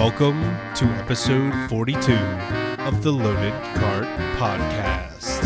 Welcome 0.00 0.40
to 0.76 0.86
episode 0.86 1.52
42 1.68 2.14
of 2.84 3.02
the 3.02 3.12
Loaded 3.12 3.52
Cart 3.74 4.06
Podcast. 4.38 5.42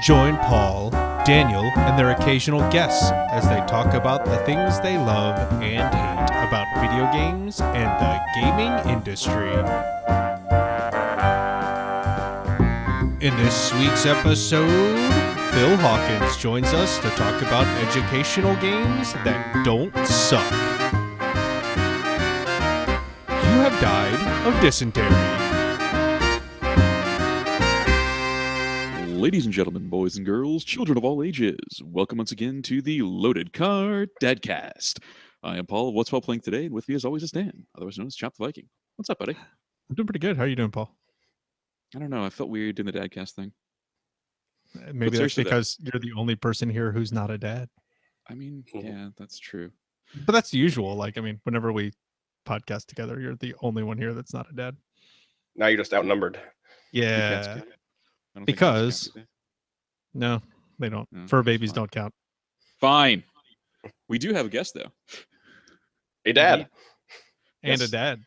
Join 0.00 0.36
Paul, 0.36 0.90
Daniel, 1.26 1.64
and 1.74 1.98
their 1.98 2.12
occasional 2.12 2.60
guests 2.70 3.10
as 3.32 3.42
they 3.48 3.56
talk 3.66 3.94
about 3.94 4.24
the 4.24 4.36
things 4.44 4.78
they 4.78 4.96
love 4.96 5.36
and 5.60 5.92
hate 5.92 6.46
about 6.46 6.68
video 6.80 7.12
games 7.12 7.60
and 7.60 7.90
the 8.00 8.20
gaming 8.36 8.94
industry. 8.94 9.50
In 13.26 13.36
this 13.38 13.74
week's 13.74 14.06
episode, 14.06 14.94
Phil 15.50 15.76
Hawkins 15.78 16.36
joins 16.36 16.72
us 16.72 16.98
to 17.00 17.10
talk 17.16 17.42
about 17.42 17.66
educational 17.88 18.54
games 18.60 19.14
that 19.24 19.64
don't 19.64 19.92
suck. 20.06 20.73
Died 23.84 24.46
of 24.46 24.58
dysentery. 24.62 25.04
Ladies 29.14 29.44
and 29.44 29.52
gentlemen, 29.52 29.90
boys 29.90 30.16
and 30.16 30.24
girls, 30.24 30.64
children 30.64 30.96
of 30.96 31.04
all 31.04 31.22
ages, 31.22 31.58
welcome 31.84 32.16
once 32.16 32.32
again 32.32 32.62
to 32.62 32.80
the 32.80 33.02
Loaded 33.02 33.52
Cart 33.52 34.08
Dadcast. 34.22 35.00
I 35.42 35.58
am 35.58 35.66
Paul. 35.66 35.92
What's 35.92 36.08
Paul 36.08 36.22
playing 36.22 36.40
today? 36.40 36.64
And 36.64 36.74
with 36.74 36.88
me, 36.88 36.94
as 36.94 37.04
always, 37.04 37.22
is 37.24 37.30
Dan, 37.30 37.66
otherwise 37.76 37.98
known 37.98 38.06
as 38.06 38.16
Chop 38.16 38.34
the 38.38 38.46
Viking. 38.46 38.70
What's 38.96 39.10
up, 39.10 39.18
buddy? 39.18 39.34
I'm 39.90 39.94
doing 39.94 40.06
pretty 40.06 40.18
good. 40.18 40.38
How 40.38 40.44
are 40.44 40.48
you 40.48 40.56
doing, 40.56 40.70
Paul? 40.70 40.96
I 41.94 41.98
don't 41.98 42.08
know. 42.08 42.24
I 42.24 42.30
felt 42.30 42.48
weird 42.48 42.76
doing 42.76 42.86
the 42.86 42.98
Dadcast 42.98 43.32
thing. 43.32 43.52
Uh, 44.76 44.92
Maybe 44.94 45.10
that's 45.10 45.16
seriously, 45.18 45.44
though- 45.44 45.50
because 45.50 45.76
you're 45.80 46.00
the 46.00 46.18
only 46.18 46.36
person 46.36 46.70
here 46.70 46.90
who's 46.90 47.12
not 47.12 47.30
a 47.30 47.36
dad. 47.36 47.68
I 48.30 48.34
mean, 48.34 48.64
Mhm. 48.74 48.82
yeah, 48.84 49.08
that's 49.18 49.38
true. 49.38 49.72
But 50.24 50.32
that's 50.32 50.54
usual. 50.54 50.94
Like, 50.96 51.18
I 51.18 51.20
mean, 51.20 51.38
whenever 51.44 51.70
we 51.70 51.92
podcast 52.44 52.86
together, 52.86 53.20
you're 53.20 53.36
the 53.36 53.54
only 53.60 53.82
one 53.82 53.98
here 53.98 54.14
that's 54.14 54.32
not 54.34 54.46
a 54.50 54.54
dad. 54.54 54.76
Now 55.56 55.66
you're 55.68 55.78
just 55.78 55.94
outnumbered. 55.94 56.38
Yeah. 56.92 57.44
count? 57.44 57.58
I 57.58 58.38
don't 58.38 58.46
think 58.46 58.58
cats 58.58 59.08
because- 59.08 59.10
count, 59.14 59.26
No, 60.14 60.42
they 60.78 60.88
don't. 60.88 61.08
No, 61.12 61.26
Fur 61.26 61.42
babies 61.42 61.70
fine. 61.70 61.74
don't 61.76 61.90
count. 61.90 62.14
Fine. 62.80 63.24
We 64.08 64.18
do 64.18 64.32
have 64.32 64.46
a 64.46 64.48
guest, 64.48 64.74
though. 64.74 64.90
A 66.26 66.32
Dad. 66.32 66.68
And 67.62 67.80
a 67.80 67.88
dad. 67.88 68.20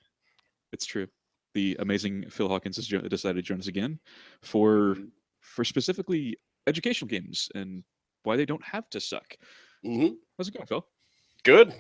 It's 0.74 0.86
true. 0.86 1.08
The 1.54 1.76
amazing 1.80 2.30
Phil 2.30 2.48
Hawkins 2.50 2.76
has 2.78 2.88
decided 2.88 3.36
to 3.38 3.42
join 3.42 3.60
us 3.60 3.68
again 3.68 4.00
for 4.44 4.96
Mm-hmm. 4.96 5.06
for 5.42 5.64
specifically 5.64 6.38
educational 6.68 7.08
games 7.08 7.50
and 7.56 7.84
why 8.24 8.36
they 8.36 8.46
don't 8.46 8.64
have 8.64 8.90
to 8.92 9.00
suck. 9.00 9.36
hmm 9.84 10.08
How's 10.38 10.48
it 10.50 10.54
going, 10.54 10.68
Phil? 10.68 10.86
Good. 11.44 11.74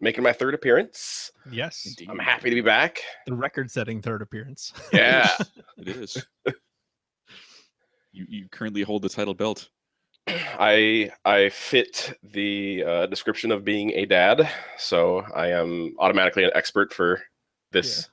Making 0.00 0.24
my 0.24 0.32
third 0.32 0.54
appearance. 0.54 1.30
Yes. 1.50 1.84
Indeed. 1.86 2.08
I'm 2.10 2.18
happy 2.18 2.48
to 2.48 2.54
be 2.54 2.62
back. 2.62 3.00
The 3.26 3.34
record 3.34 3.70
setting 3.70 4.00
third 4.00 4.22
appearance. 4.22 4.72
Yeah. 4.92 5.30
It 5.78 5.88
is. 5.88 6.26
you 8.12 8.26
you 8.28 8.48
currently 8.50 8.82
hold 8.82 9.02
the 9.02 9.08
title 9.08 9.34
belt. 9.34 9.68
I 10.26 11.10
I 11.24 11.50
fit 11.50 12.18
the 12.22 12.84
uh, 12.84 13.06
description 13.06 13.52
of 13.52 13.64
being 13.64 13.90
a 13.92 14.06
dad, 14.06 14.48
so 14.78 15.20
I 15.34 15.48
am 15.48 15.94
automatically 15.98 16.44
an 16.44 16.50
expert 16.54 16.92
for 16.92 17.22
this. 17.72 18.08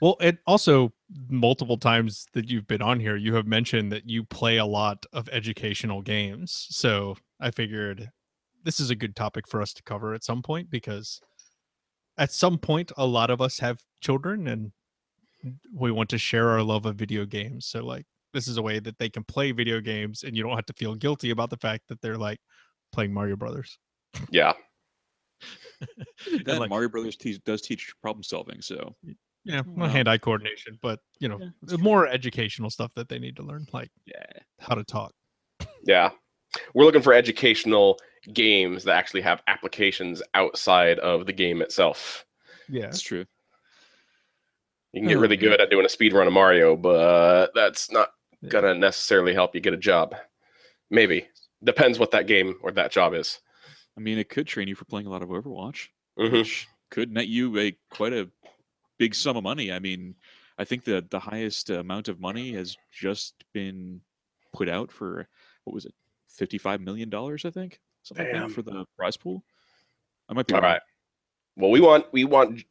Well, 0.00 0.16
it 0.20 0.38
also 0.46 0.92
multiple 1.28 1.76
times 1.76 2.26
that 2.32 2.50
you've 2.50 2.66
been 2.66 2.82
on 2.82 2.98
here, 3.00 3.16
you 3.16 3.34
have 3.34 3.46
mentioned 3.46 3.92
that 3.92 4.08
you 4.08 4.24
play 4.24 4.56
a 4.56 4.66
lot 4.66 5.06
of 5.12 5.28
educational 5.30 6.02
games. 6.02 6.66
So 6.70 7.16
I 7.40 7.50
figured 7.50 8.10
this 8.64 8.80
is 8.80 8.90
a 8.90 8.94
good 8.96 9.14
topic 9.14 9.46
for 9.46 9.62
us 9.62 9.72
to 9.74 9.82
cover 9.82 10.14
at 10.14 10.24
some 10.24 10.42
point 10.42 10.70
because 10.70 11.20
at 12.18 12.32
some 12.32 12.58
point, 12.58 12.92
a 12.96 13.06
lot 13.06 13.30
of 13.30 13.40
us 13.40 13.58
have 13.58 13.80
children 14.00 14.48
and 14.48 14.72
we 15.74 15.90
want 15.90 16.08
to 16.10 16.18
share 16.18 16.50
our 16.50 16.62
love 16.62 16.86
of 16.86 16.96
video 16.96 17.24
games. 17.26 17.66
So, 17.66 17.84
like, 17.84 18.06
this 18.32 18.48
is 18.48 18.56
a 18.56 18.62
way 18.62 18.78
that 18.80 18.98
they 18.98 19.08
can 19.08 19.24
play 19.24 19.52
video 19.52 19.80
games 19.80 20.24
and 20.24 20.36
you 20.36 20.42
don't 20.42 20.56
have 20.56 20.66
to 20.66 20.72
feel 20.72 20.94
guilty 20.94 21.30
about 21.30 21.50
the 21.50 21.56
fact 21.56 21.84
that 21.88 22.00
they're 22.00 22.18
like 22.18 22.38
playing 22.92 23.12
Mario 23.12 23.36
Brothers. 23.36 23.78
Yeah. 24.30 24.52
That 26.46 26.58
like, 26.60 26.70
Mario 26.70 26.88
Brothers 26.88 27.16
te- 27.16 27.42
does 27.44 27.60
teach 27.60 27.92
problem 28.00 28.22
solving, 28.22 28.62
so 28.62 28.94
yeah, 29.44 29.60
mm, 29.62 29.76
Well- 29.76 29.90
hand-eye 29.90 30.18
coordination, 30.18 30.78
but 30.80 31.00
you 31.18 31.28
know, 31.28 31.38
Yeah, 31.38 31.48
that's 31.60 31.72
the 31.72 31.78
more 31.78 32.06
educational 32.06 32.70
stuff 32.70 32.92
that 32.94 33.10
they 33.10 33.18
need 33.18 33.36
to 33.36 33.42
learn, 33.42 33.66
like 33.72 33.90
yeah. 34.06 34.24
how 34.60 34.74
to 34.74 34.84
talk. 34.84 35.12
Yeah. 35.86 36.10
We're 36.72 36.84
looking 36.84 37.02
for 37.02 37.12
educational 37.12 37.98
games 38.32 38.84
that 38.84 38.96
actually 38.96 39.20
have 39.22 39.42
applications 39.46 40.22
outside 40.34 40.98
of 41.00 41.26
the 41.26 41.32
game 41.32 41.60
itself. 41.62 42.24
Yeah. 42.68 42.82
That's 42.82 43.00
true. 43.02 43.24
You 44.92 45.00
can 45.00 45.08
get 45.08 45.16
Oh, 45.16 45.20
really 45.20 45.36
good 45.36 45.60
at 45.60 45.70
doing 45.70 45.84
a 45.84 45.88
speed 45.88 46.12
run 46.12 46.26
of 46.26 46.32
Mario, 46.32 46.76
but 46.76 47.50
that's 47.54 47.90
not 47.90 48.10
Yeah. 48.40 48.48
gonna 48.50 48.74
necessarily 48.74 49.34
help 49.34 49.54
you 49.54 49.60
get 49.60 49.74
a 49.74 49.78
job. 49.78 50.14
Maybe. 50.90 51.28
Depends 51.62 51.98
what 51.98 52.10
that 52.12 52.26
game 52.26 52.58
or 52.62 52.70
that 52.72 52.92
job 52.92 53.14
is. 53.14 53.40
I 53.96 54.00
mean, 54.00 54.18
it 54.18 54.28
could 54.28 54.46
train 54.46 54.68
you 54.68 54.74
for 54.74 54.84
playing 54.84 55.06
a 55.06 55.10
lot 55.10 55.22
of 55.22 55.28
Overwatch, 55.30 55.88
Mhm. 56.18 56.32
which 56.32 56.68
could 56.90 57.10
net 57.10 57.26
you 57.28 57.58
a 57.58 57.72
quite 57.90 58.12
a 58.12 58.30
big 58.98 59.14
sum 59.14 59.36
of 59.36 59.42
money. 59.42 59.72
I 59.72 59.78
mean, 59.78 60.16
I 60.58 60.64
think 60.64 60.84
the 60.84 61.00
the 61.10 61.18
highest 61.20 61.70
amount 61.70 62.08
of 62.08 62.20
money 62.20 62.52
has 62.52 62.76
just 62.92 63.44
been 63.52 64.02
put 64.52 64.68
out 64.68 64.92
for 64.92 65.28
what 65.64 65.74
was 65.74 65.84
it, 65.86 65.94
fifty 66.28 66.58
five 66.58 66.80
million 66.80 67.08
dollars? 67.10 67.44
I 67.44 67.50
think 67.50 67.80
something 68.04 68.24
like 68.26 68.34
Damn. 68.34 68.50
for 68.50 68.62
the 68.62 68.84
prize 68.96 69.16
pool. 69.16 69.44
I 70.28 70.32
might 70.34 70.46
be 70.46 70.54
All 70.54 70.60
wrong. 70.60 70.70
right. 70.72 70.80
Well, 71.56 71.70
we 71.70 71.80
want 71.80 72.06
we 72.12 72.24
want 72.24 72.62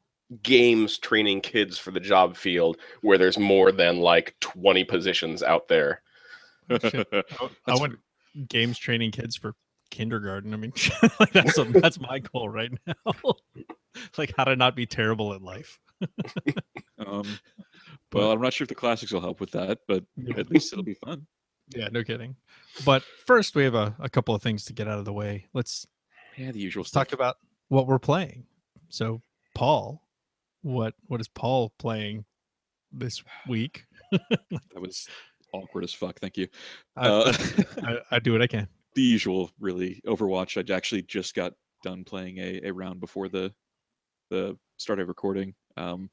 games 0.42 0.98
training 0.98 1.42
kids 1.42 1.78
for 1.78 1.92
the 1.92 2.00
job 2.00 2.36
field 2.38 2.78
where 3.02 3.18
there's 3.18 3.38
more 3.38 3.72
than 3.72 4.00
like 4.00 4.36
20 4.40 4.84
positions 4.86 5.44
out 5.44 5.68
there. 5.68 6.02
I, 6.70 7.04
I 7.68 7.76
want 7.76 8.00
games 8.48 8.78
training 8.80 9.12
kids 9.12 9.36
for 9.36 9.54
kindergarten. 9.92 10.54
I 10.54 10.58
mean, 10.58 10.74
like 11.20 11.34
that's 11.34 11.58
a, 11.58 11.66
that's 11.66 12.00
my 12.00 12.20
goal 12.20 12.50
right 12.50 12.72
now. 12.88 13.14
like 14.18 14.34
how 14.36 14.46
to 14.46 14.56
not 14.56 14.76
be 14.76 14.86
terrible 14.86 15.34
at 15.34 15.42
life. 15.42 15.78
Um, 16.98 17.24
But- 18.10 18.20
well, 18.20 18.32
I'm 18.32 18.42
not 18.42 18.54
sure 18.54 18.66
if 18.66 18.70
the 18.70 18.76
classics 18.76 19.12
will 19.12 19.22
help 19.22 19.40
with 19.40 19.52
that, 19.52 19.80
but 19.88 20.04
at 20.36 20.50
least 20.50 20.72
it'll 20.74 20.84
be 20.84 20.94
fun. 20.96 21.26
Yeah, 21.70 21.90
no 21.92 22.04
kidding. 22.04 22.36
But 22.86 23.04
first, 23.26 23.56
we 23.56 23.64
have 23.64 23.76
a, 23.76 23.96
a 24.00 24.10
couple 24.10 24.34
of 24.36 24.42
things 24.42 24.66
to 24.66 24.74
get 24.74 24.88
out 24.88 25.00
of 25.00 25.06
the 25.06 25.14
way. 25.14 25.48
Let's 25.54 25.88
Yeah, 26.38 26.52
the 26.52 26.60
usual 26.60 26.84
stuff. 26.84 27.08
talk 27.08 27.14
about 27.14 27.38
what 27.70 27.88
we're 27.88 28.00
playing. 28.00 28.46
So, 28.90 29.22
Paul, 29.56 30.02
what 30.62 30.94
what 31.08 31.22
is 31.22 31.28
Paul 31.28 31.74
playing 31.80 32.26
this 32.92 33.24
week? 33.48 33.86
That 34.20 34.82
was 34.82 35.08
awkward 35.54 35.84
as 35.84 35.94
fuck. 35.94 36.20
Thank 36.20 36.38
you. 36.38 36.48
I, 36.96 37.08
Uh, 37.08 37.34
I, 37.84 37.98
I 38.12 38.20
do 38.20 38.32
what 38.34 38.42
I 38.42 38.48
can. 38.48 38.68
the 38.96 39.02
usual, 39.02 39.50
really. 39.60 40.02
Overwatch. 40.06 40.58
I 40.58 40.74
actually 40.76 41.02
just 41.04 41.34
got 41.36 41.54
done 41.84 42.04
playing 42.04 42.38
a, 42.38 42.62
a 42.66 42.72
round 42.72 43.00
before 43.00 43.30
the 43.30 43.54
the 44.30 44.58
start 44.78 45.00
of 45.00 45.08
recording. 45.08 45.54
Um, 45.78 46.10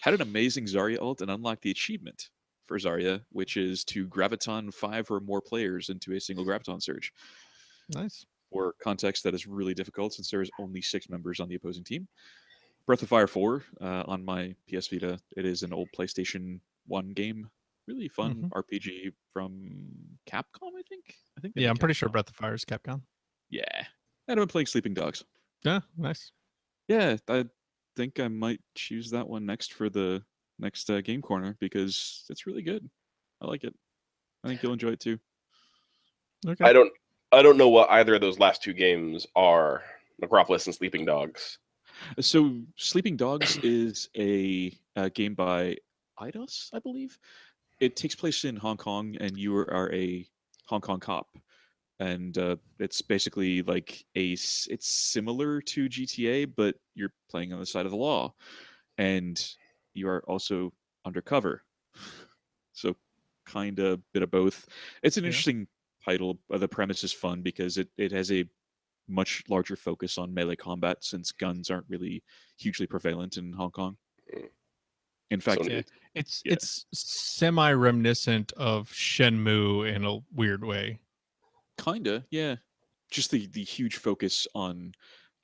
had 0.00 0.14
an 0.14 0.22
amazing 0.22 0.64
Zarya 0.66 1.00
ult 1.00 1.20
and 1.20 1.30
unlocked 1.30 1.62
the 1.62 1.70
achievement 1.70 2.28
for 2.66 2.78
Zarya, 2.78 3.22
which 3.30 3.56
is 3.56 3.84
to 3.84 4.06
graviton 4.06 4.72
five 4.72 5.10
or 5.10 5.20
more 5.20 5.40
players 5.40 5.88
into 5.88 6.14
a 6.14 6.20
single 6.20 6.44
graviton 6.44 6.82
surge. 6.82 7.12
Nice. 7.94 8.26
For 8.52 8.74
context, 8.82 9.24
that 9.24 9.34
is 9.34 9.46
really 9.46 9.74
difficult 9.74 10.14
since 10.14 10.30
there 10.30 10.40
is 10.40 10.50
only 10.58 10.80
six 10.80 11.08
members 11.08 11.40
on 11.40 11.48
the 11.48 11.56
opposing 11.56 11.84
team. 11.84 12.08
Breath 12.86 13.02
of 13.02 13.08
Fire 13.08 13.26
4 13.26 13.64
uh, 13.80 14.04
on 14.06 14.24
my 14.24 14.54
PS 14.68 14.88
Vita. 14.88 15.18
It 15.36 15.44
is 15.44 15.62
an 15.62 15.72
old 15.72 15.88
PlayStation 15.96 16.60
1 16.86 17.10
game. 17.10 17.50
Really 17.88 18.08
fun 18.08 18.50
RPG 18.54 19.12
from 19.32 19.70
Capcom, 20.28 20.70
I 20.78 20.82
think. 20.88 21.14
I 21.36 21.40
think. 21.40 21.54
Yeah, 21.56 21.70
I'm 21.70 21.76
pretty 21.76 21.94
sure 21.94 22.08
Breath 22.08 22.28
of 22.28 22.36
Fire 22.36 22.54
is 22.54 22.64
Capcom. 22.64 23.02
Yeah. 23.50 23.62
And 24.28 24.38
I've 24.40 24.46
been 24.46 24.48
playing 24.48 24.66
Sleeping 24.66 24.94
Dogs. 24.94 25.24
Yeah, 25.64 25.80
nice. 25.96 26.30
Yeah, 26.88 27.16
I 27.28 27.46
think 27.96 28.20
I 28.20 28.28
might 28.28 28.60
choose 28.74 29.10
that 29.10 29.28
one 29.28 29.46
next 29.46 29.72
for 29.72 29.88
the 29.88 30.22
next 30.58 30.88
uh, 30.90 31.00
game 31.00 31.22
corner 31.22 31.56
because 31.60 32.24
it's 32.30 32.46
really 32.46 32.62
good. 32.62 32.88
I 33.40 33.46
like 33.46 33.64
it. 33.64 33.74
I 34.44 34.48
think 34.48 34.62
you'll 34.62 34.72
enjoy 34.72 34.90
it 34.90 35.00
too. 35.00 35.18
Okay. 36.46 36.64
I 36.64 36.72
don't 36.72 36.92
I 37.32 37.42
don't 37.42 37.56
know 37.58 37.68
what 37.68 37.90
either 37.90 38.14
of 38.14 38.20
those 38.20 38.38
last 38.38 38.62
two 38.62 38.72
games 38.72 39.26
are. 39.34 39.82
Necropolis 40.18 40.64
and 40.66 40.74
Sleeping 40.74 41.04
Dogs. 41.04 41.58
So, 42.20 42.62
Sleeping 42.76 43.16
Dogs 43.16 43.58
is 43.58 44.08
a, 44.16 44.72
uh 44.96 45.10
game 45.14 45.34
by 45.34 45.76
Eidos, 46.18 46.70
I 46.72 46.78
believe. 46.78 47.18
It 47.80 47.96
takes 47.96 48.14
place 48.14 48.44
in 48.44 48.56
Hong 48.56 48.78
Kong, 48.78 49.14
and 49.20 49.36
you 49.36 49.54
are 49.54 49.92
a 49.92 50.26
Hong 50.68 50.80
Kong 50.80 51.00
cop, 51.00 51.28
and 52.00 52.36
uh, 52.38 52.56
it's 52.78 53.02
basically 53.02 53.60
like 53.62 54.06
a. 54.14 54.32
s- 54.32 54.66
It's 54.70 54.88
similar 54.88 55.60
to 55.60 55.88
GTA, 55.88 56.46
but 56.56 56.76
you're 56.94 57.12
playing 57.30 57.52
on 57.52 57.60
the 57.60 57.66
side 57.66 57.84
of 57.84 57.92
the 57.92 57.98
law, 57.98 58.32
and 58.96 59.38
you 59.96 60.08
are 60.08 60.22
also 60.28 60.72
undercover. 61.04 61.62
So, 62.72 62.96
kind 63.46 63.78
of 63.78 64.00
bit 64.12 64.22
of 64.22 64.30
both. 64.30 64.68
It's 65.02 65.16
an 65.16 65.24
Yeah. 65.24 65.28
interesting 65.28 65.66
title. 66.04 66.38
Uh, 66.50 66.58
the 66.58 66.68
premise 66.68 67.02
is 67.04 67.12
fun 67.12 67.42
because 67.42 67.78
it 67.78 67.88
it 67.96 68.12
has 68.12 68.30
a 68.32 68.44
much 69.08 69.44
larger 69.48 69.76
focus 69.76 70.18
on 70.18 70.34
melee 70.34 70.56
combat 70.56 71.02
since 71.04 71.30
guns 71.32 71.70
aren't 71.70 71.88
really 71.88 72.22
hugely 72.58 72.86
prevalent 72.86 73.36
in 73.36 73.52
Hong 73.52 73.70
Kong. 73.70 73.96
Mm. 74.34 74.48
In 75.30 75.40
fact, 75.40 75.64
So- 75.64 75.70
Yeah. 75.70 75.82
It's 76.14 76.42
Yeah. 76.44 76.54
it's 76.54 76.86
semi 76.94 77.72
reminiscent 77.72 78.52
of 78.52 78.90
Shenmue 78.90 79.92
in 79.94 80.04
a 80.04 80.18
weird 80.32 80.64
way. 80.64 81.00
kinda, 81.78 82.26
yeah. 82.30 82.56
Just 83.10 83.30
the 83.30 83.46
the 83.48 83.62
huge 83.64 83.96
focus 83.96 84.46
on 84.54 84.94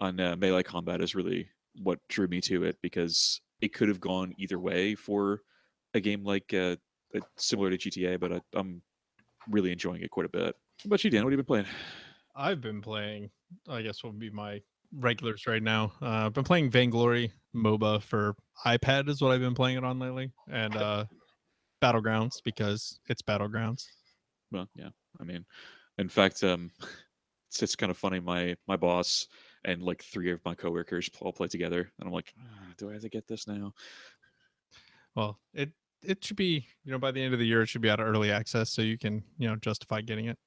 on 0.01 0.19
uh, 0.19 0.35
melee 0.37 0.63
combat 0.63 1.01
is 1.03 1.15
really 1.15 1.51
what 1.83 2.01
drew 2.09 2.27
me 2.27 2.41
to 2.41 2.65
it 2.65 2.81
because 2.81 3.42
it 3.63 3.73
could 3.73 3.89
have 3.89 4.01
gone 4.01 4.35
either 4.37 4.59
way 4.59 4.95
for 4.95 5.41
a 5.95 6.01
game 6.01 6.25
like 6.25 6.53
uh, 6.53 6.77
uh, 7.15 7.21
similar 7.37 7.71
to 7.71 7.79
GTA, 7.79 8.21
but 8.21 8.33
I, 8.33 8.41
I'm 8.55 8.83
really 9.49 9.73
enjoying 9.73 10.03
it 10.03 10.11
quite 10.11 10.27
a 10.27 10.29
bit. 10.29 10.43
What 10.83 10.87
about 10.87 11.05
you, 11.05 11.11
Dan? 11.11 11.25
What 11.25 11.33
have 11.33 11.39
you 11.39 11.45
been 11.45 11.47
playing? 11.47 11.67
I've 12.35 12.61
been 12.61 12.83
playing, 12.83 13.31
I 13.69 13.83
guess 13.83 14.03
will 14.03 14.13
be 14.13 14.31
my 14.31 14.61
regulars 14.99 15.47
right 15.47 15.63
now. 15.63 15.93
Uh, 16.03 16.27
I've 16.27 16.33
been 16.33 16.45
playing 16.45 16.71
Vainglory 16.71 17.33
MOBA 17.55 18.03
for 18.03 18.35
iPad 18.67 19.09
is 19.09 19.23
what 19.23 19.33
I've 19.33 19.41
been 19.41 19.55
playing 19.55 19.79
it 19.79 19.85
on 19.85 19.99
lately, 19.99 20.33
and 20.51 20.75
uh, 20.77 21.05
Battlegrounds 21.83 22.43
because 22.45 22.99
it's 23.09 23.23
Battlegrounds. 23.23 23.85
Well, 24.51 24.69
yeah. 24.75 24.89
I 25.21 25.25
mean, 25.25 25.45
in 25.99 26.09
fact, 26.09 26.43
um, 26.43 26.71
it's 27.49 27.63
it's 27.63 27.77
kind 27.77 27.91
of 27.91 27.99
funny. 27.99 28.19
My 28.19 28.57
my 28.67 28.77
boss 28.77 29.29
and 29.65 29.83
like 29.83 30.03
three 30.03 30.31
of 30.33 30.45
my 30.45 30.55
coworkers 30.55 31.11
all 31.21 31.33
play 31.33 31.49
together, 31.49 31.91
and 31.99 32.07
I'm 32.07 32.13
like, 32.13 32.33
"Ah, 32.39 32.73
do 32.77 32.91
I 32.91 32.95
have 32.95 33.03
to 33.03 33.09
get 33.09 33.27
this 33.29 33.47
now? 33.47 33.73
Well, 35.15 35.39
it 35.55 35.71
it 36.03 36.25
should 36.25 36.37
be 36.37 36.67
you 36.85 36.93
know 36.93 36.99
by 36.99 37.11
the 37.13 37.23
end 37.23 37.33
of 37.35 37.41
the 37.41 37.47
year 37.47 37.63
it 37.63 37.67
should 37.69 37.83
be 37.83 37.91
out 37.91 38.01
of 38.01 38.07
early 38.07 38.31
access, 38.31 38.71
so 38.71 38.83
you 38.83 38.99
can 38.99 39.23
you 39.39 39.49
know 39.49 39.57
justify 39.57 40.01
getting 40.01 40.27
it. 40.27 40.39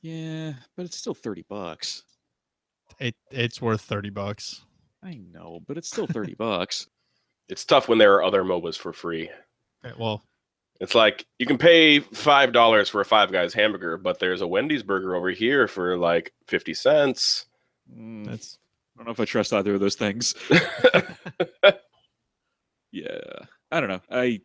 Yeah, 0.00 0.54
but 0.76 0.86
it's 0.86 0.96
still 0.96 1.14
thirty 1.14 1.44
bucks. 1.48 2.02
It 2.98 3.14
it's 3.30 3.62
worth 3.62 3.82
thirty 3.82 4.10
bucks. 4.10 4.62
I 5.02 5.20
know, 5.32 5.60
but 5.66 5.76
it's 5.76 5.88
still 5.88 6.06
thirty 6.06 6.34
bucks. 6.34 6.88
It's 7.48 7.64
tough 7.64 7.88
when 7.88 7.98
there 7.98 8.14
are 8.14 8.22
other 8.22 8.42
MOBAs 8.42 8.78
for 8.78 8.92
free. 8.92 9.28
Okay, 9.84 9.94
well, 9.98 10.22
It's 10.80 10.94
like 10.94 11.26
you 11.38 11.46
can 11.46 11.58
pay 11.58 12.00
five 12.00 12.52
dollars 12.52 12.88
for 12.88 13.00
a 13.00 13.04
Five 13.04 13.30
Guys 13.32 13.52
hamburger, 13.52 13.96
but 13.96 14.18
there's 14.18 14.40
a 14.40 14.46
Wendy's 14.46 14.82
burger 14.82 15.14
over 15.14 15.30
here 15.30 15.68
for 15.68 15.96
like 15.98 16.32
fifty 16.46 16.74
cents. 16.74 17.46
Mm, 17.96 18.26
that's 18.26 18.58
I 18.94 18.98
don't 18.98 19.06
know 19.06 19.12
if 19.12 19.20
I 19.20 19.24
trust 19.24 19.52
either 19.52 19.74
of 19.74 19.80
those 19.80 19.96
things. 19.96 20.34
Yeah, 22.94 23.16
I 23.70 23.80
don't 23.80 23.88
know. 23.88 24.00
I 24.10 24.40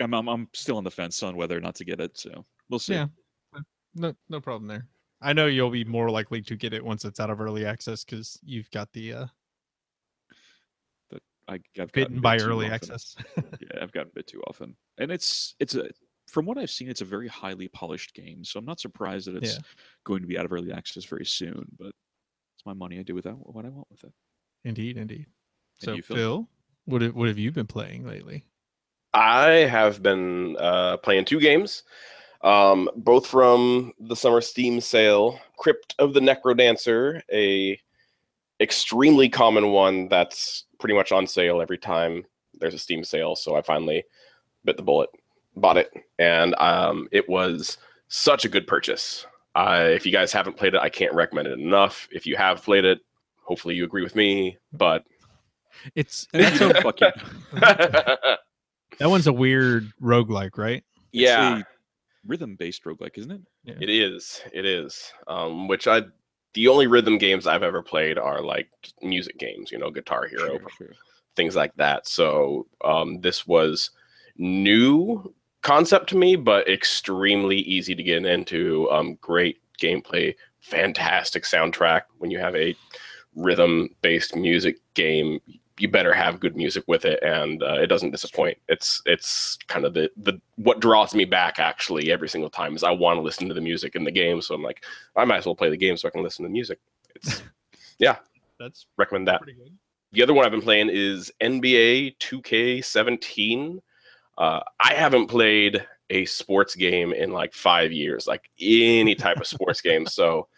I'm, 0.00 0.14
I'm 0.14 0.28
I'm 0.28 0.48
still 0.52 0.76
on 0.76 0.84
the 0.84 0.90
fence 0.90 1.22
on 1.22 1.36
whether 1.36 1.56
or 1.56 1.60
not 1.60 1.74
to 1.76 1.84
get 1.84 2.00
it, 2.00 2.16
so 2.16 2.44
we'll 2.70 2.78
see. 2.78 2.94
Yeah. 2.94 3.06
no 3.94 4.14
no 4.28 4.40
problem 4.40 4.68
there. 4.68 4.86
I 5.20 5.32
know 5.32 5.46
you'll 5.46 5.70
be 5.70 5.84
more 5.84 6.10
likely 6.10 6.42
to 6.42 6.56
get 6.56 6.72
it 6.72 6.84
once 6.84 7.04
it's 7.04 7.18
out 7.18 7.30
of 7.30 7.40
early 7.40 7.66
access 7.66 8.04
because 8.04 8.38
you've 8.44 8.70
got 8.70 8.92
the 8.92 9.12
uh, 9.14 9.26
I, 11.48 11.54
I've 11.54 11.62
gotten 11.74 11.90
bitten 11.92 12.20
by 12.20 12.38
too 12.38 12.44
early 12.44 12.66
often. 12.66 12.74
access. 12.74 13.16
yeah, 13.36 13.82
I've 13.82 13.92
gotten 13.92 14.12
bit 14.14 14.28
too 14.28 14.42
often, 14.46 14.76
and 14.98 15.10
it's 15.10 15.56
it's 15.58 15.74
a 15.74 15.88
from 16.28 16.46
what 16.46 16.56
I've 16.56 16.70
seen, 16.70 16.88
it's 16.88 17.00
a 17.00 17.04
very 17.04 17.28
highly 17.28 17.68
polished 17.68 18.14
game. 18.14 18.44
So 18.44 18.58
I'm 18.58 18.64
not 18.64 18.80
surprised 18.80 19.26
that 19.26 19.36
it's 19.42 19.54
Yeah. 19.56 19.60
going 20.04 20.22
to 20.22 20.26
be 20.28 20.38
out 20.38 20.44
of 20.44 20.52
early 20.52 20.72
access 20.72 21.04
very 21.04 21.26
soon. 21.26 21.66
But 21.78 21.92
it's 22.64 22.66
my 22.66 22.72
money. 22.72 22.98
I 22.98 23.02
do 23.02 23.14
with 23.14 23.24
that 23.24 23.34
what 23.34 23.64
I 23.64 23.68
want 23.68 23.90
with 23.90 24.04
it. 24.04 24.12
indeed, 24.64 24.96
indeed. 24.96 25.26
And 25.80 25.84
So 25.84 25.94
you, 25.94 26.02
Phil? 26.02 26.16
Phil, 26.16 26.48
what 26.86 27.02
have, 27.02 27.14
what 27.14 27.28
have 27.28 27.38
you 27.38 27.52
been 27.52 27.66
playing 27.66 28.06
lately? 28.06 28.44
I 29.12 29.48
have 29.66 30.02
been 30.02 30.56
uh, 30.58 30.96
playing 30.98 31.26
two 31.26 31.40
games, 31.40 31.82
um, 32.42 32.88
both 32.96 33.26
from 33.26 33.92
the 34.00 34.16
summer 34.16 34.40
Steam 34.40 34.80
sale. 34.80 35.38
Crypt 35.58 35.94
of 35.98 36.14
the 36.14 36.20
Necrodancer, 36.20 37.20
a 37.32 37.78
extremely 38.60 39.28
common 39.28 39.70
one 39.70 40.08
that's 40.08 40.64
pretty 40.78 40.94
much 40.94 41.12
on 41.12 41.26
sale 41.26 41.60
every 41.60 41.78
time 41.78 42.24
there's 42.60 42.74
a 42.74 42.78
Steam 42.78 43.04
sale. 43.04 43.36
So 43.36 43.56
I 43.56 43.62
finally 43.62 44.04
bit 44.64 44.76
the 44.76 44.82
bullet, 44.82 45.10
bought 45.56 45.76
it, 45.76 45.92
and 46.18 46.54
um, 46.58 47.08
it 47.12 47.28
was 47.28 47.78
such 48.08 48.44
a 48.44 48.48
good 48.48 48.66
purchase. 48.66 49.26
Uh, 49.54 49.86
if 49.90 50.04
you 50.04 50.12
guys 50.12 50.32
haven't 50.32 50.56
played 50.56 50.74
it, 50.74 50.80
I 50.80 50.88
can't 50.88 51.14
recommend 51.14 51.48
it 51.48 51.58
enough. 51.58 52.08
If 52.10 52.26
you 52.26 52.36
have 52.36 52.62
played 52.62 52.84
it, 52.84 52.98
hopefully 53.42 53.74
you 53.74 53.84
agree 53.84 54.02
with 54.02 54.16
me. 54.16 54.58
But 54.72 55.04
It's 55.94 56.26
And 56.32 56.42
if 56.42 56.52
you 56.54 56.58
don't, 56.58 56.76
fuck 56.82 57.00
you. 57.00 57.08
that 57.60 58.38
one's 59.00 59.26
a 59.26 59.32
weird 59.32 59.92
roguelike, 60.02 60.56
right? 60.58 60.84
yeah, 61.12 61.62
rhythm 62.26 62.56
based 62.56 62.84
roguelike, 62.84 63.16
isn't 63.18 63.30
it? 63.30 63.40
It 63.80 63.90
is. 63.90 64.40
It 64.52 64.64
is. 64.66 65.12
Um, 65.28 65.68
which 65.68 65.86
I, 65.86 66.02
the 66.54 66.68
only 66.68 66.86
rhythm 66.86 67.18
games 67.18 67.46
I've 67.46 67.62
ever 67.62 67.82
played 67.82 68.18
are 68.18 68.40
like 68.42 68.68
music 69.02 69.38
games, 69.38 69.70
you 69.70 69.78
know, 69.78 69.90
Guitar 69.90 70.26
Hero, 70.26 70.58
Sure, 70.58 70.68
sure. 70.78 70.92
things 71.36 71.54
like 71.56 71.74
that. 71.76 72.06
So 72.08 72.66
um, 72.84 73.20
this 73.20 73.46
was 73.46 73.90
new 74.36 75.32
concept 75.64 76.08
to 76.10 76.16
me, 76.16 76.36
but 76.36 76.68
extremely 76.68 77.56
easy 77.56 77.94
to 77.96 78.02
get 78.02 78.24
into. 78.24 78.88
Um, 78.92 79.18
great 79.20 79.58
gameplay, 79.80 80.36
fantastic 80.60 81.42
soundtrack. 81.42 82.02
When 82.18 82.30
you 82.30 82.38
have 82.38 82.54
a 82.54 82.76
rhythm-based 83.34 84.36
music 84.36 84.78
game, 84.92 85.40
you 85.78 85.88
better 85.88 86.12
have 86.14 86.38
good 86.38 86.54
music 86.54 86.84
with 86.86 87.04
it, 87.04 87.20
and 87.22 87.62
uh, 87.62 87.78
it 87.80 87.88
doesn't 87.88 88.12
disappoint. 88.12 88.56
It's 88.68 89.02
it's 89.06 89.58
kind 89.66 89.84
of 89.84 89.94
the 89.94 90.08
the 90.18 90.40
what 90.54 90.78
draws 90.78 91.14
me 91.14 91.24
back 91.24 91.58
actually 91.58 92.12
every 92.12 92.28
single 92.28 92.50
time 92.50 92.76
is 92.76 92.84
I 92.84 92.92
want 92.92 93.16
to 93.16 93.22
listen 93.22 93.48
to 93.48 93.54
the 93.54 93.60
music 93.60 93.96
in 93.96 94.04
the 94.04 94.12
game. 94.12 94.40
So 94.40 94.54
I'm 94.54 94.62
like, 94.62 94.84
I 95.16 95.24
might 95.24 95.38
as 95.38 95.46
well 95.46 95.56
play 95.56 95.70
the 95.70 95.76
game 95.76 95.96
so 95.96 96.06
I 96.06 96.12
can 96.12 96.22
listen 96.22 96.44
to 96.44 96.48
the 96.48 96.52
music. 96.52 96.78
It's 97.16 97.42
yeah, 97.98 98.16
That's 98.60 98.86
recommend 98.96 99.26
that. 99.26 99.40
pretty 99.40 99.58
good. 99.58 99.72
The 100.12 100.22
other 100.22 100.34
one 100.34 100.44
I've 100.44 100.52
been 100.52 100.62
playing 100.62 100.90
is 100.92 101.32
NBA 101.40 102.18
2K17. 102.18 103.80
Uh, 104.36 104.60
I 104.80 104.94
haven't 104.94 105.26
played 105.26 105.86
a 106.10 106.24
sports 106.26 106.74
game 106.74 107.12
in 107.12 107.32
like 107.32 107.54
five 107.54 107.92
years, 107.92 108.26
like 108.26 108.50
any 108.60 109.14
type 109.14 109.38
of 109.38 109.46
sports 109.46 109.80
game. 109.82 110.06
So 110.06 110.48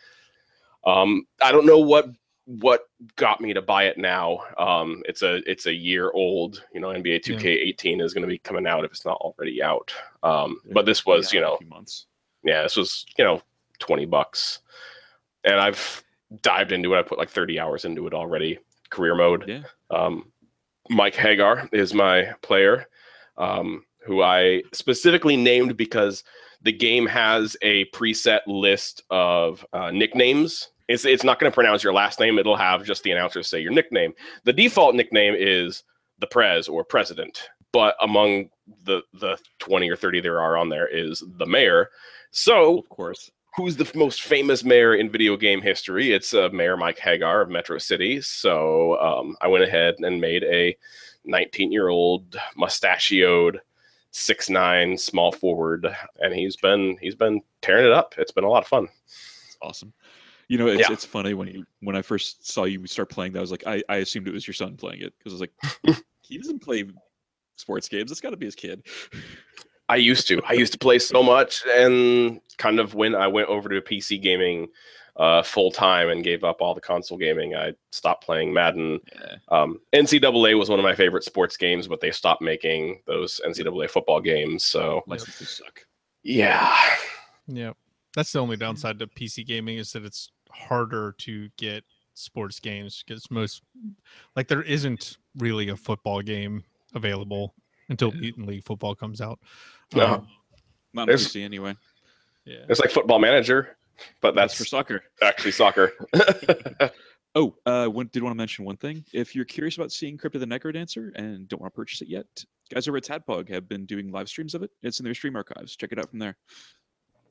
um, 0.84 1.26
I 1.42 1.52
don't 1.52 1.66
know 1.66 1.78
what 1.78 2.06
what 2.46 2.82
got 3.16 3.40
me 3.40 3.52
to 3.52 3.60
buy 3.60 3.84
it 3.84 3.98
now. 3.98 4.38
Um, 4.56 5.02
it's 5.06 5.22
a 5.22 5.36
it's 5.50 5.66
a 5.66 5.74
year 5.74 6.10
old. 6.12 6.62
You 6.72 6.80
know, 6.80 6.88
NBA 6.88 7.22
2K18 7.24 8.00
is 8.00 8.14
going 8.14 8.22
to 8.22 8.28
be 8.28 8.38
coming 8.38 8.66
out 8.66 8.84
if 8.84 8.92
it's 8.92 9.04
not 9.04 9.18
already 9.18 9.62
out. 9.62 9.92
Um, 10.22 10.60
Yeah, 10.64 10.72
but 10.74 10.86
this 10.86 11.04
was, 11.04 11.32
you 11.32 11.40
know, 11.40 11.56
few 11.56 11.68
months. 11.68 12.06
yeah, 12.44 12.62
this 12.62 12.76
was, 12.76 13.04
you 13.18 13.24
know, 13.24 13.42
20 13.80 14.06
bucks. 14.06 14.60
And 15.44 15.56
I've 15.56 16.04
dived 16.42 16.72
into 16.72 16.94
it. 16.94 16.98
I 16.98 17.02
put 17.02 17.18
like 17.18 17.30
30 17.30 17.58
hours 17.58 17.84
into 17.84 18.06
it 18.06 18.14
already. 18.14 18.58
Career 18.90 19.16
mode. 19.16 19.44
Yeah. 19.48 19.62
Um, 19.90 20.30
Mike 20.88 21.14
Haggar 21.14 21.68
is 21.72 21.94
my 21.94 22.32
player, 22.42 22.86
um, 23.38 23.84
who 24.04 24.22
I 24.22 24.62
specifically 24.72 25.36
named 25.36 25.76
because 25.76 26.24
the 26.62 26.72
game 26.72 27.06
has 27.06 27.56
a 27.62 27.84
preset 27.86 28.40
list 28.46 29.02
of 29.10 29.64
uh, 29.72 29.90
nicknames. 29.90 30.68
It's, 30.88 31.04
it's 31.04 31.24
not 31.24 31.38
going 31.38 31.50
to 31.50 31.54
pronounce 31.54 31.82
your 31.82 31.92
last 31.92 32.20
name. 32.20 32.38
It'll 32.38 32.56
have 32.56 32.84
just 32.84 33.02
the 33.02 33.10
announcer 33.10 33.42
say 33.42 33.60
your 33.60 33.72
nickname. 33.72 34.12
The 34.44 34.52
default 34.52 34.94
nickname 34.94 35.34
is 35.36 35.82
the 36.18 36.26
Prez 36.28 36.68
or 36.68 36.84
President, 36.84 37.48
but 37.72 37.96
among 38.00 38.48
the 38.84 39.02
the 39.20 39.36
20 39.58 39.88
or 39.90 39.96
30 39.96 40.20
there 40.20 40.40
are 40.40 40.56
on 40.56 40.68
there 40.68 40.88
is 40.88 41.22
the 41.38 41.46
mayor. 41.46 41.90
So 42.30 42.78
Of 42.78 42.88
course. 42.88 43.30
who's 43.56 43.76
the 43.76 43.90
most 43.94 44.22
famous 44.22 44.64
mayor 44.64 44.94
in 44.94 45.10
video 45.10 45.36
game 45.36 45.60
history? 45.60 46.12
It's 46.12 46.34
uh, 46.34 46.48
Mayor 46.52 46.76
Mike 46.76 46.98
Haggar 46.98 47.42
of 47.42 47.48
Metro 47.50 47.78
City. 47.78 48.20
So 48.20 48.98
um, 49.00 49.36
I 49.40 49.48
went 49.48 49.64
ahead 49.64 49.96
and 49.98 50.20
made 50.20 50.44
a 50.44 50.76
19 51.26 51.72
year 51.72 51.88
old 51.88 52.38
mustachioed 52.56 53.60
six 54.10 54.48
nine 54.48 54.96
small 54.96 55.30
forward, 55.30 55.86
and 56.20 56.34
he's 56.34 56.56
been 56.56 56.96
he's 57.00 57.14
been 57.14 57.42
tearing 57.60 57.84
it 57.86 57.92
up. 57.92 58.14
It's 58.16 58.32
been 58.32 58.44
a 58.44 58.48
lot 58.48 58.62
of 58.62 58.68
fun. 58.68 58.88
It's 59.06 59.58
awesome. 59.60 59.92
You 60.48 60.58
know, 60.58 60.68
it's 60.68 60.88
Yeah. 60.88 60.92
it's 60.92 61.04
funny 61.04 61.34
when 61.34 61.48
you 61.48 61.66
when 61.80 61.96
I 61.96 62.02
first 62.02 62.50
saw 62.50 62.64
you 62.64 62.86
start 62.86 63.10
playing 63.10 63.32
that, 63.32 63.40
I 63.40 63.42
was 63.42 63.50
like, 63.50 63.66
I, 63.66 63.82
I 63.88 63.96
assumed 63.96 64.28
it 64.28 64.34
was 64.34 64.46
your 64.46 64.54
son 64.54 64.76
playing 64.76 65.02
it 65.02 65.12
because 65.18 65.32
I 65.32 65.34
was 65.34 65.40
like, 65.40 65.96
he 66.22 66.38
doesn't 66.38 66.60
play 66.60 66.84
sports 67.56 67.88
games. 67.88 68.10
It's 68.10 68.20
got 68.20 68.30
to 68.30 68.36
be 68.36 68.46
his 68.46 68.54
kid. 68.54 68.86
I 69.88 69.96
used 69.96 70.26
to. 70.28 70.40
I 70.48 70.54
used 70.54 70.72
to 70.72 70.78
play 70.78 70.98
so 70.98 71.22
much, 71.22 71.62
and 71.66 72.40
kind 72.58 72.80
of 72.80 72.94
when 72.94 73.14
I 73.14 73.26
went 73.28 73.48
over 73.48 73.68
to 73.68 73.80
PC 73.80 74.20
gaming 74.20 74.68
uh, 75.16 75.42
full 75.42 75.70
time 75.70 76.10
and 76.10 76.22
gave 76.22 76.44
up 76.44 76.60
all 76.60 76.74
the 76.74 76.80
console 76.80 77.16
gaming, 77.16 77.54
I 77.54 77.72
stopped 77.90 78.24
playing 78.24 78.52
Madden. 78.52 79.00
Yeah. 79.14 79.36
Um, 79.48 79.80
NCAA 79.94 80.58
was 80.58 80.68
one 80.68 80.78
of 80.78 80.82
my 80.84 80.94
favorite 80.94 81.24
sports 81.24 81.56
games, 81.56 81.88
but 81.88 82.00
they 82.00 82.10
stopped 82.10 82.42
making 82.42 83.00
those 83.06 83.40
NCAA 83.46 83.88
football 83.90 84.20
games. 84.20 84.62
So 84.64 85.02
Licenses 85.06 85.48
suck. 85.50 85.80
yeah, 86.22 86.76
Yeah, 87.46 87.72
that's 88.14 88.32
the 88.32 88.40
only 88.40 88.56
downside 88.56 88.98
to 88.98 89.06
PC 89.06 89.46
gaming 89.46 89.78
is 89.78 89.92
that 89.92 90.04
it's 90.04 90.30
harder 90.50 91.14
to 91.18 91.48
get 91.56 91.82
sports 92.14 92.60
games 92.60 93.02
because 93.06 93.30
most, 93.30 93.62
like, 94.36 94.48
there 94.48 94.62
isn't 94.62 95.16
really 95.38 95.68
a 95.70 95.76
football 95.76 96.20
game 96.22 96.62
available 96.94 97.54
until 97.88 98.12
Yeah. 98.14 98.20
Mutant 98.20 98.46
League 98.48 98.64
football 98.64 98.94
comes 98.94 99.20
out. 99.20 99.38
No. 99.94 100.06
Um, 100.06 100.28
Not 100.92 101.08
on 101.10 101.16
PC 101.16 101.42
anyway. 101.44 101.74
yeah, 102.44 102.64
it's 102.68 102.80
like 102.80 102.90
Football 102.90 103.18
Manager. 103.18 103.76
But 104.20 104.34
That's 104.34 104.52
that's 104.52 104.58
for 104.58 104.64
soccer. 104.64 105.04
actually 105.22 105.52
soccer. 105.52 105.92
Oh, 107.38 107.54
uh, 107.66 107.86
one, 107.86 108.08
did 108.14 108.22
want 108.22 108.32
to 108.32 108.38
mention 108.38 108.64
one 108.64 108.78
thing. 108.78 109.04
If 109.12 109.34
you're 109.34 109.44
curious 109.44 109.76
about 109.76 109.92
seeing 109.92 110.16
Crypto 110.16 110.38
of 110.38 110.48
the 110.48 110.58
Necrodancer 110.58 111.14
and 111.16 111.46
don't 111.46 111.60
want 111.60 111.70
to 111.70 111.76
purchase 111.76 112.00
it 112.00 112.08
yet, 112.08 112.24
guys 112.72 112.88
over 112.88 112.96
at 112.96 113.04
Tadpog 113.04 113.50
have 113.50 113.68
been 113.68 113.84
doing 113.84 114.10
live 114.10 114.30
streams 114.30 114.54
of 114.54 114.62
it. 114.62 114.70
It's 114.82 115.00
in 115.00 115.04
their 115.04 115.12
stream 115.12 115.36
archives. 115.36 115.76
Check 115.76 115.92
it 115.92 115.98
out 115.98 116.08
from 116.08 116.18
there. 116.18 116.34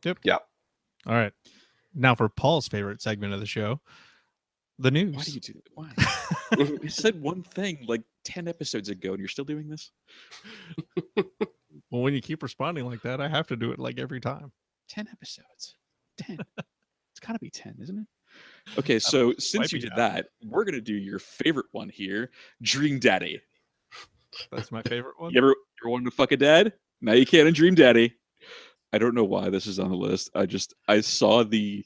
Yep. 0.04 0.20
Yeah. 0.24 0.38
All 1.08 1.16
right. 1.16 1.34
Now 1.96 2.14
for 2.14 2.30
Paul's 2.30 2.68
favorite 2.68 3.02
segment 3.02 3.34
of 3.34 3.40
the 3.40 3.48
show, 3.48 3.82
the 4.78 4.92
news. 4.92 5.16
Why 5.16 5.24
do 5.24 5.32
you 5.32 5.40
do 5.40 5.54
that? 5.54 5.70
Why? 5.74 5.92
I 6.84 6.88
said 6.88 7.20
one 7.20 7.42
thing 7.42 7.84
like 7.88 8.04
10 8.26 8.48
episodes 8.48 8.90
ago 8.90 9.12
and 9.12 9.20
you're 9.20 9.28
still 9.28 9.44
doing 9.44 9.68
this? 9.68 9.90
well, 11.16 12.02
when 12.04 12.14
you 12.14 12.22
keep 12.22 12.44
responding 12.44 12.86
like 12.86 13.02
that, 13.02 13.20
I 13.22 13.28
have 13.28 13.48
to 13.48 13.56
do 13.56 13.72
it 13.72 13.80
like 13.80 13.98
every 13.98 14.22
time. 14.22 14.52
10 14.90 15.08
episodes. 15.12 15.78
10. 16.18 16.38
it's 16.58 17.20
got 17.26 17.34
to 17.34 17.40
be 17.40 17.50
10, 17.50 17.76
isn't 17.82 17.98
it? 18.00 18.08
Okay, 18.80 19.00
so 19.00 19.34
since 19.38 19.72
you 19.72 19.80
did 19.80 19.90
down. 19.90 19.98
that, 19.98 20.26
we're 20.44 20.64
going 20.66 20.74
to 20.76 20.82
do 20.82 20.96
your 20.96 21.20
favorite 21.20 21.68
one 21.72 21.88
here 21.90 22.32
Dream 22.62 23.00
Daddy. 23.00 23.40
That's 24.52 24.72
my 24.72 24.82
favorite 24.82 25.16
one. 25.20 25.32
You 25.32 25.38
ever, 25.38 25.48
you 25.50 25.56
ever 25.84 25.90
wanted 25.90 26.06
to 26.06 26.12
fuck 26.12 26.32
a 26.32 26.38
dad? 26.38 26.74
Now 27.02 27.14
you 27.14 27.26
can 27.26 27.48
in 27.48 27.54
Dream 27.54 27.76
Daddy. 27.76 28.14
I 28.92 28.98
don't 28.98 29.14
know 29.16 29.24
why 29.24 29.50
this 29.50 29.68
is 29.68 29.80
on 29.80 29.90
the 29.90 29.96
list. 29.96 30.30
I 30.36 30.46
just 30.46 30.74
I 30.88 31.02
saw 31.02 31.44
the 31.44 31.86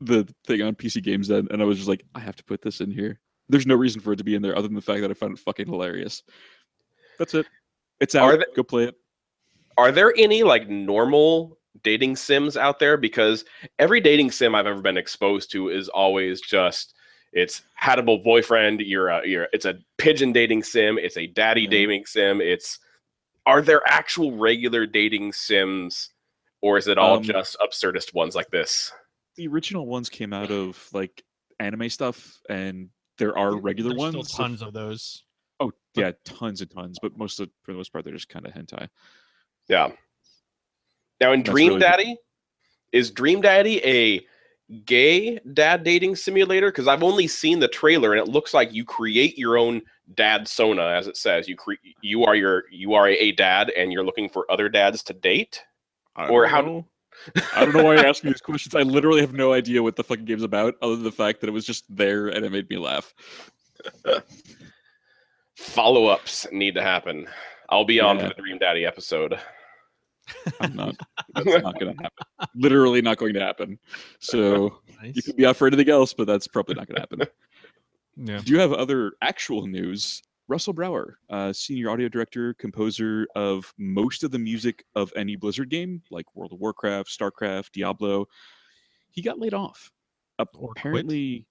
the 0.00 0.26
thing 0.46 0.62
on 0.62 0.74
PC 0.74 1.02
Games 1.02 1.28
then, 1.28 1.48
and 1.50 1.60
I 1.62 1.64
was 1.64 1.76
just 1.78 1.88
like, 1.88 2.04
I 2.14 2.20
have 2.20 2.36
to 2.36 2.44
put 2.44 2.60
this 2.62 2.80
in 2.80 2.90
here. 2.90 3.20
There's 3.48 3.66
no 3.66 3.74
reason 3.74 4.00
for 4.00 4.12
it 4.12 4.16
to 4.16 4.24
be 4.24 4.34
in 4.34 4.42
there 4.42 4.56
other 4.56 4.68
than 4.68 4.74
the 4.74 4.80
fact 4.82 5.00
that 5.02 5.10
I 5.10 5.14
found 5.14 5.32
it 5.34 5.38
fucking 5.38 5.66
hilarious. 5.66 6.22
That's 7.18 7.34
it. 7.34 7.46
It's 8.00 8.14
out. 8.14 8.24
Are 8.24 8.36
the- 8.36 8.46
Go 8.54 8.62
play 8.62 8.84
it. 8.84 8.94
Are 9.78 9.92
there 9.92 10.12
any 10.16 10.42
like 10.42 10.68
normal 10.68 11.55
dating 11.82 12.16
sims 12.16 12.56
out 12.56 12.78
there? 12.78 12.96
Because 12.96 13.44
every 13.78 14.00
dating 14.00 14.30
sim 14.30 14.54
I've 14.54 14.66
ever 14.66 14.80
been 14.82 14.96
exposed 14.96 15.50
to 15.52 15.68
is 15.68 15.88
always 15.88 16.40
just 16.40 16.94
it's 17.32 17.62
hatable 17.80 18.22
boyfriend. 18.24 18.80
You're 18.80 19.08
a 19.08 19.26
you're 19.26 19.48
it's 19.52 19.64
a 19.66 19.78
pigeon 19.98 20.32
dating 20.32 20.62
sim. 20.62 20.98
It's 20.98 21.16
a 21.16 21.26
daddy 21.26 21.62
Yeah. 21.62 21.70
dating 21.70 22.06
sim. 22.06 22.40
It's 22.40 22.78
are 23.44 23.62
there 23.62 23.82
actual 23.86 24.36
regular 24.36 24.86
dating 24.86 25.32
sims, 25.32 26.10
or 26.62 26.78
is 26.78 26.88
it 26.88 26.98
all 26.98 27.18
Um, 27.18 27.22
just 27.22 27.56
absurdist 27.60 28.12
ones 28.14 28.34
like 28.34 28.50
this? 28.50 28.92
The 29.36 29.46
original 29.48 29.86
ones 29.86 30.08
came 30.08 30.32
out 30.32 30.50
of 30.50 30.88
like 30.92 31.22
anime 31.60 31.88
stuff, 31.90 32.40
and 32.48 32.88
there 33.18 33.36
are 33.36 33.56
regular 33.56 33.90
There's 33.90 33.98
ones. 34.14 34.28
Still 34.32 34.46
tons 34.46 34.62
of 34.62 34.72
those. 34.72 35.22
Oh 35.60 35.72
yeah, 35.94 36.12
tons 36.24 36.60
and 36.60 36.70
tons. 36.70 36.98
But 37.00 37.16
most 37.16 37.38
of 37.40 37.50
for 37.62 37.72
the 37.72 37.78
most 37.78 37.92
part, 37.92 38.04
they're 38.04 38.14
just 38.14 38.28
kind 38.28 38.46
of 38.46 38.52
hentai. 38.52 38.88
Yeah. 39.68 39.92
Now 41.20 41.32
in 41.32 41.42
Dream 41.42 41.68
really 41.68 41.80
good. 41.80 41.86
Daddy, 41.86 42.16
is 42.92 43.10
Dream 43.10 43.40
Daddy 43.40 43.84
a 43.84 44.26
gay 44.84 45.38
dad 45.54 45.84
dating 45.84 46.16
simulator? 46.16 46.70
Because 46.70 46.88
I've 46.88 47.02
only 47.02 47.26
seen 47.26 47.58
the 47.60 47.68
trailer 47.68 48.12
and 48.12 48.20
it 48.20 48.30
looks 48.30 48.52
like 48.54 48.72
you 48.72 48.84
create 48.84 49.38
your 49.38 49.56
own 49.58 49.82
dad 50.14 50.46
sona, 50.48 50.86
as 50.88 51.06
it 51.06 51.16
says. 51.16 51.48
You 51.48 51.56
cre- 51.56 51.74
you 52.02 52.24
are 52.24 52.34
your 52.34 52.64
you 52.70 52.94
are 52.94 53.08
a 53.08 53.32
dad 53.32 53.70
and 53.70 53.92
you're 53.92 54.04
looking 54.04 54.28
for 54.28 54.50
other 54.50 54.68
dads 54.68 55.02
to 55.04 55.12
date. 55.12 55.62
I 56.16 56.28
Or 56.28 56.46
how- 56.46 56.60
know. 56.62 56.86
I 57.54 57.64
don't 57.64 57.74
know 57.74 57.82
why 57.82 57.94
you're 57.94 58.06
asking 58.06 58.30
these 58.30 58.42
questions. 58.42 58.74
I 58.74 58.82
literally 58.82 59.22
have 59.22 59.32
no 59.32 59.54
idea 59.54 59.82
what 59.82 59.96
the 59.96 60.04
fucking 60.04 60.26
game's 60.26 60.42
about, 60.42 60.74
other 60.82 60.96
than 60.96 61.04
the 61.04 61.10
fact 61.10 61.40
that 61.40 61.48
it 61.48 61.52
was 61.52 61.64
just 61.64 61.84
there 61.88 62.28
and 62.28 62.44
it 62.44 62.52
made 62.52 62.68
me 62.68 62.76
laugh. 62.76 63.14
Follow 65.56 66.06
ups 66.06 66.46
need 66.52 66.74
to 66.74 66.82
happen. 66.82 67.26
I'll 67.70 67.84
be 67.86 68.00
on 68.00 68.18
for 68.20 68.28
the 68.28 68.34
Dream 68.34 68.58
Daddy 68.58 68.84
episode. 68.84 69.38
I'm 70.60 70.74
not. 70.74 70.96
That's 71.34 71.46
not 71.62 71.78
going 71.78 71.96
to 71.96 72.02
happen. 72.02 72.48
Literally 72.54 73.02
not 73.02 73.18
going 73.18 73.34
to 73.34 73.40
happen. 73.40 73.78
So 74.18 74.80
you 75.02 75.22
could 75.22 75.36
be 75.36 75.46
out 75.46 75.56
for 75.56 75.66
anything 75.66 75.88
else, 75.88 76.12
but 76.12 76.26
that's 76.26 76.46
probably 76.48 76.74
not 76.74 76.86
going 76.88 76.96
to 76.96 77.00
happen. 77.02 77.20
Yeah. 78.16 78.40
Do 78.44 78.52
you 78.52 78.58
have 78.58 78.72
other 78.72 79.12
actual 79.22 79.66
news? 79.66 80.22
Russell 80.48 80.72
Brower, 80.72 81.18
uh, 81.28 81.52
senior 81.52 81.90
audio 81.90 82.08
director, 82.08 82.54
composer 82.54 83.26
of 83.34 83.74
most 83.78 84.22
of 84.22 84.30
the 84.30 84.38
music 84.38 84.84
of 84.94 85.12
any 85.16 85.34
Blizzard 85.34 85.70
game, 85.70 86.02
like 86.10 86.24
World 86.36 86.52
of 86.52 86.60
Warcraft, 86.60 87.08
StarCraft, 87.10 87.72
Diablo, 87.72 88.26
he 89.10 89.22
got 89.22 89.40
laid 89.40 89.54
off. 89.54 89.90
Apparently, 90.38 91.46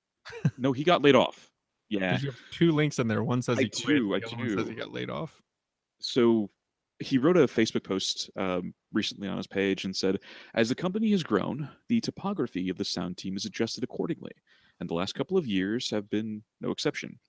no, 0.58 0.72
he 0.72 0.84
got 0.84 1.01
laid 1.01 1.15
off. 1.15 1.51
Yeah, 1.89 2.17
You 2.20 2.27
have 2.32 2.39
two 2.51 2.72
links 2.72 2.98
in 3.00 3.08
there. 3.08 3.24
One 3.24 3.41
says 3.41 3.58
I 3.60 3.63
he 3.63 3.70
quit. 3.70 3.98
do, 3.98 4.15
I 4.15 4.20
one 4.36 4.58
says 4.58 4.67
he 4.67 4.75
got 4.75 4.91
laid 4.91 5.10
off. 5.10 5.41
so 6.00 6.50
he 7.00 7.18
wrote 7.18 7.38
a 7.38 7.42
Facebook 7.42 7.84
post 7.84 8.30
um, 8.38 8.74
recently 8.94 9.28
on 9.28 9.38
his 9.38 9.48
page 9.48 9.86
and 9.86 9.96
said, 9.96 10.20
As 10.54 10.70
the 10.70 10.75
company 10.75 11.12
has 11.12 11.24
grown, 11.24 11.70
the 11.90 12.00
topography 12.00 12.70
of 12.70 12.78
the 12.78 12.86
sound 12.86 13.18
team 13.18 13.36
is 13.36 13.46
adjusted 13.46 13.84
accordingly, 13.84 14.32
and 14.80 14.90
the 14.90 14.94
last 14.94 15.14
couple 15.14 15.38
of 15.38 15.46
years 15.46 15.90
have 15.90 16.10
been 16.10 16.44
no 16.62 16.72
exception. 16.72 17.20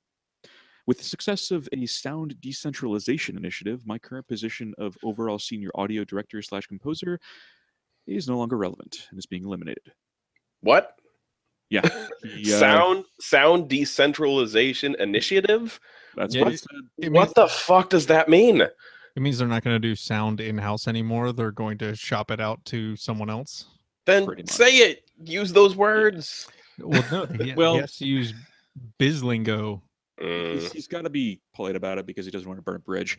With 0.87 0.99
the 0.99 1.05
success 1.05 1.51
of 1.51 1.69
a 1.73 1.85
sound 1.87 2.41
decentralization 2.41 3.37
initiative, 3.37 3.83
my 3.87 3.99
current 3.99 4.29
position 4.29 4.73
of 4.79 4.97
overall 5.03 5.39
senior 5.41 5.71
audio 5.75 6.05
director 6.05 6.41
slash 6.43 6.67
composer 6.69 7.19
is 8.07 8.29
no 8.29 8.39
longer 8.39 8.57
relevant 8.57 9.09
and 9.11 9.19
is 9.19 9.27
being 9.27 9.45
eliminated. 9.45 9.83
What? 10.61 10.93
Yeah, 11.71 11.81
he, 12.23 12.55
uh, 12.55 12.59
sound 12.61 13.05
sound 13.21 13.69
decentralization 13.69 14.95
initiative? 15.01 15.81
That's 16.15 16.37
Yeah, 16.37 16.43
what 16.45 16.53
it 16.53 16.55
it- 16.55 16.61
said. 16.61 16.81
Means, 16.99 17.13
What 17.13 17.35
the 17.35 17.49
fuck 17.49 17.91
does 17.91 18.07
that 18.07 18.29
mean? 18.29 18.63
It 19.17 19.23
means 19.23 19.39
they're 19.39 19.49
not 19.49 19.65
going 19.65 19.75
to 19.75 19.81
do 19.81 19.97
sound 19.97 20.41
in 20.41 20.59
house 20.59 20.87
anymore. 20.87 21.33
They're 21.33 21.51
going 21.51 21.79
to 21.79 21.97
shop 21.97 22.31
it 22.31 22.41
out 22.41 22.65
to 22.67 22.95
someone 22.97 23.31
else. 23.31 23.65
Then 24.05 24.47
say 24.47 24.77
it. 24.77 25.11
Use 25.25 25.53
those 25.53 25.75
words. 25.75 26.47
Well, 26.79 27.05
no, 27.11 27.25
he, 27.45 27.55
Well- 27.57 27.75
he 27.75 27.81
has 27.81 27.97
to 27.97 28.07
use 28.07 28.35
biz 28.99 29.25
lingo. 29.25 29.83
Mm. 30.21 30.55
He's, 30.55 30.73
he's 30.73 30.87
got 30.89 31.03
to 31.03 31.11
be 31.11 31.41
polite 31.55 31.77
about 31.77 31.99
it 31.99 32.07
because 32.07 32.25
he 32.25 32.31
doesn't 32.31 32.47
want 32.49 32.59
to 32.59 32.63
burn 32.63 32.77
a 32.77 32.81
bridge. 32.81 33.19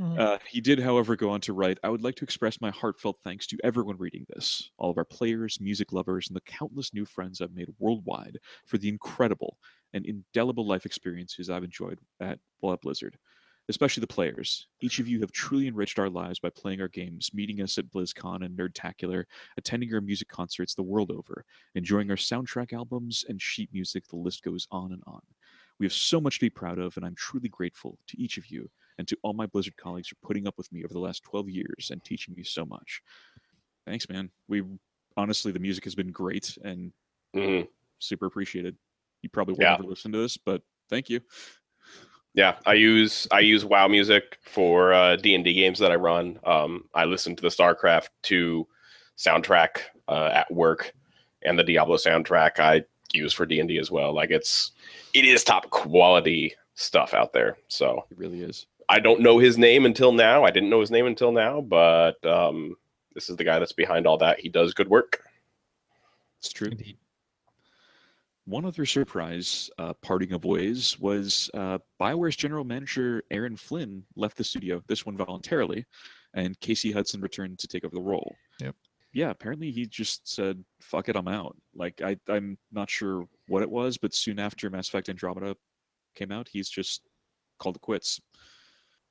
Mhm. 0.00 0.18
Uh, 0.18 0.38
he 0.50 0.60
did, 0.60 0.80
however, 0.80 1.14
go 1.14 1.30
on 1.30 1.40
to 1.42 1.52
write 1.52 1.78
I 1.84 1.88
would 1.88 2.02
like 2.02 2.16
to 2.16 2.24
express 2.24 2.60
my 2.60 2.70
heartfelt 2.70 3.18
thanks 3.22 3.46
to 3.48 3.58
everyone 3.62 3.96
reading 3.96 4.26
this, 4.28 4.70
all 4.76 4.90
of 4.90 4.98
our 4.98 5.04
players, 5.04 5.60
music 5.60 5.92
lovers, 5.92 6.26
and 6.28 6.34
the 6.36 6.40
countless 6.40 6.92
new 6.92 7.04
friends 7.04 7.40
I've 7.40 7.54
made 7.54 7.68
worldwide 7.78 8.38
for 8.66 8.76
the 8.78 8.88
incredible 8.88 9.56
and 9.92 10.04
indelible 10.04 10.66
life 10.66 10.84
experiences 10.86 11.48
I've 11.48 11.62
enjoyed 11.62 12.00
at 12.20 12.40
while 12.58 12.72
at 12.72 12.80
Blizzard. 12.80 13.16
Especially 13.70 14.02
the 14.02 14.06
players. 14.06 14.68
Each 14.80 14.98
of 14.98 15.08
you 15.08 15.20
have 15.20 15.32
truly 15.32 15.66
enriched 15.68 15.98
our 15.98 16.10
lives 16.10 16.38
by 16.38 16.50
playing 16.50 16.82
our 16.82 16.88
games, 16.88 17.30
meeting 17.32 17.62
us 17.62 17.78
at 17.78 17.90
BlizzCon 17.90 18.44
and 18.44 18.58
Nerdtacular, 18.58 19.24
attending 19.56 19.92
our 19.94 20.02
music 20.02 20.28
concerts 20.28 20.74
the 20.74 20.82
world 20.82 21.10
over, 21.10 21.46
enjoying 21.74 22.10
our 22.10 22.16
soundtrack 22.16 22.74
albums 22.74 23.24
and 23.26 23.40
sheet 23.40 23.70
music. 23.72 24.06
The 24.06 24.16
list 24.16 24.42
goes 24.42 24.66
on 24.70 24.92
and 24.92 25.02
on. 25.06 25.22
We 25.78 25.86
have 25.86 25.94
so 25.94 26.20
much 26.20 26.38
to 26.38 26.44
be 26.44 26.50
proud 26.50 26.78
of, 26.78 26.96
and 26.98 27.06
I'm 27.06 27.14
truly 27.14 27.48
grateful 27.48 27.98
to 28.08 28.20
each 28.20 28.36
of 28.36 28.48
you 28.48 28.70
and 28.98 29.08
to 29.08 29.16
all 29.22 29.32
my 29.32 29.46
Blizzard 29.46 29.76
colleagues 29.78 30.08
for 30.08 30.16
putting 30.22 30.46
up 30.46 30.58
with 30.58 30.70
me 30.70 30.84
over 30.84 30.92
the 30.92 31.00
last 31.00 31.22
12 31.22 31.48
years 31.48 31.88
and 31.90 32.04
teaching 32.04 32.34
me 32.34 32.44
so 32.44 32.66
much. 32.66 33.00
Thanks, 33.86 34.08
man. 34.10 34.30
We 34.46 34.62
honestly, 35.16 35.52
the 35.52 35.58
music 35.58 35.84
has 35.84 35.94
been 35.94 36.12
great 36.12 36.58
and 36.64 36.92
Mhm. 37.34 37.68
super 37.98 38.26
appreciated. 38.26 38.76
You 39.22 39.30
probably 39.30 39.54
won't 39.54 39.70
Yeah. 39.70 39.72
ever 39.72 39.82
listen 39.84 40.12
to 40.12 40.18
this, 40.18 40.36
but 40.36 40.62
thank 40.88 41.08
you. 41.08 41.20
Yeah, 42.34 42.56
I 42.66 42.74
use 42.74 43.28
I 43.30 43.40
use 43.40 43.64
WoW 43.64 43.86
music 43.86 44.38
for 44.42 44.92
uh, 44.92 45.16
D 45.16 45.34
and 45.34 45.44
D 45.44 45.54
games 45.54 45.78
that 45.78 45.92
I 45.92 45.96
run. 45.96 46.38
Um, 46.44 46.84
I 46.92 47.04
listen 47.04 47.36
to 47.36 47.42
the 47.42 47.48
StarCraft 47.48 48.08
two 48.22 48.66
soundtrack 49.16 49.78
uh, 50.08 50.30
at 50.32 50.52
work, 50.52 50.92
and 51.42 51.56
the 51.56 51.62
Diablo 51.62 51.96
soundtrack 51.96 52.58
I 52.58 52.82
use 53.12 53.32
for 53.32 53.46
D 53.46 53.60
and 53.60 53.68
D 53.68 53.78
as 53.78 53.90
well. 53.90 54.12
Like 54.12 54.30
it's 54.30 54.72
it 55.14 55.24
is 55.24 55.44
top 55.44 55.70
quality 55.70 56.54
stuff 56.74 57.14
out 57.14 57.32
there. 57.32 57.56
So 57.68 58.04
It 58.10 58.18
really 58.18 58.42
is. 58.42 58.66
I 58.88 58.98
don't 58.98 59.20
know 59.20 59.38
his 59.38 59.56
name 59.56 59.86
until 59.86 60.12
now. 60.12 60.44
I 60.44 60.50
didn't 60.50 60.70
know 60.70 60.80
his 60.80 60.90
name 60.90 61.06
until 61.06 61.32
now, 61.32 61.60
but 61.60 62.24
um, 62.26 62.76
this 63.14 63.30
is 63.30 63.36
the 63.36 63.44
guy 63.44 63.58
that's 63.58 63.72
behind 63.72 64.06
all 64.06 64.18
that. 64.18 64.40
He 64.40 64.48
does 64.48 64.74
good 64.74 64.88
work. 64.88 65.22
It's 66.40 66.52
true. 66.52 66.68
Indeed. 66.68 66.98
One 68.46 68.66
other 68.66 68.84
surprise 68.84 69.70
uh, 69.78 69.94
parting 70.02 70.32
of 70.32 70.44
ways 70.44 70.98
was 70.98 71.50
uh, 71.54 71.78
BioWare's 72.00 72.36
general 72.36 72.64
manager 72.64 73.22
Aaron 73.30 73.56
Flynn 73.56 74.04
left 74.16 74.36
the 74.36 74.44
studio, 74.44 74.82
this 74.86 75.06
one 75.06 75.16
voluntarily, 75.16 75.86
and 76.34 76.58
Casey 76.60 76.92
Hudson 76.92 77.20
returned 77.20 77.58
to 77.60 77.66
take 77.66 77.84
over 77.84 77.94
the 77.94 78.02
role. 78.02 78.34
Yep. 78.60 78.74
Yeah, 79.14 79.30
apparently 79.30 79.70
he 79.70 79.86
just 79.86 80.28
said, 80.28 80.62
fuck 80.80 81.08
it, 81.08 81.16
I'm 81.16 81.28
out. 81.28 81.56
Like, 81.74 82.02
I, 82.02 82.16
I'm 82.28 82.58
not 82.72 82.90
sure 82.90 83.26
what 83.48 83.62
it 83.62 83.70
was, 83.70 83.96
but 83.96 84.12
soon 84.12 84.38
after 84.38 84.68
Mass 84.68 84.88
Effect 84.88 85.08
Andromeda 85.08 85.56
came 86.14 86.32
out, 86.32 86.48
he's 86.48 86.68
just 86.68 87.02
called 87.58 87.76
it 87.76 87.82
quits. 87.82 88.20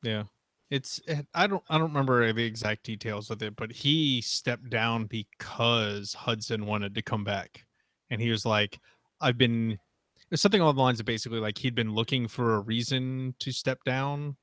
Yeah. 0.03 0.23
It's 0.69 0.99
I 1.33 1.47
don't 1.47 1.63
I 1.69 1.77
don't 1.77 1.89
remember 1.89 2.33
the 2.33 2.43
exact 2.43 2.83
details 2.83 3.29
of 3.29 3.43
it, 3.43 3.55
but 3.55 3.71
he 3.71 4.21
stepped 4.21 4.69
down 4.69 5.05
because 5.05 6.13
Hudson 6.13 6.65
wanted 6.65 6.95
to 6.95 7.01
come 7.01 7.23
back. 7.23 7.65
And 8.09 8.19
he 8.19 8.31
was 8.31 8.45
like, 8.45 8.79
I've 9.23 9.37
been 9.37 9.79
it's 10.31 10.41
something 10.41 10.61
along 10.61 10.75
the 10.75 10.81
lines 10.81 10.99
of 10.99 11.05
basically 11.05 11.39
like 11.39 11.57
he'd 11.57 11.75
been 11.75 11.93
looking 11.93 12.27
for 12.27 12.55
a 12.55 12.59
reason 12.59 13.35
to 13.39 13.51
step 13.51 13.83
down. 13.83 14.35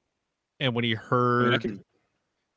And 0.59 0.75
when 0.75 0.85
he 0.85 0.91
I, 0.91 0.95
mean, 0.95 1.03
heard 1.03 1.61
can, 1.63 1.85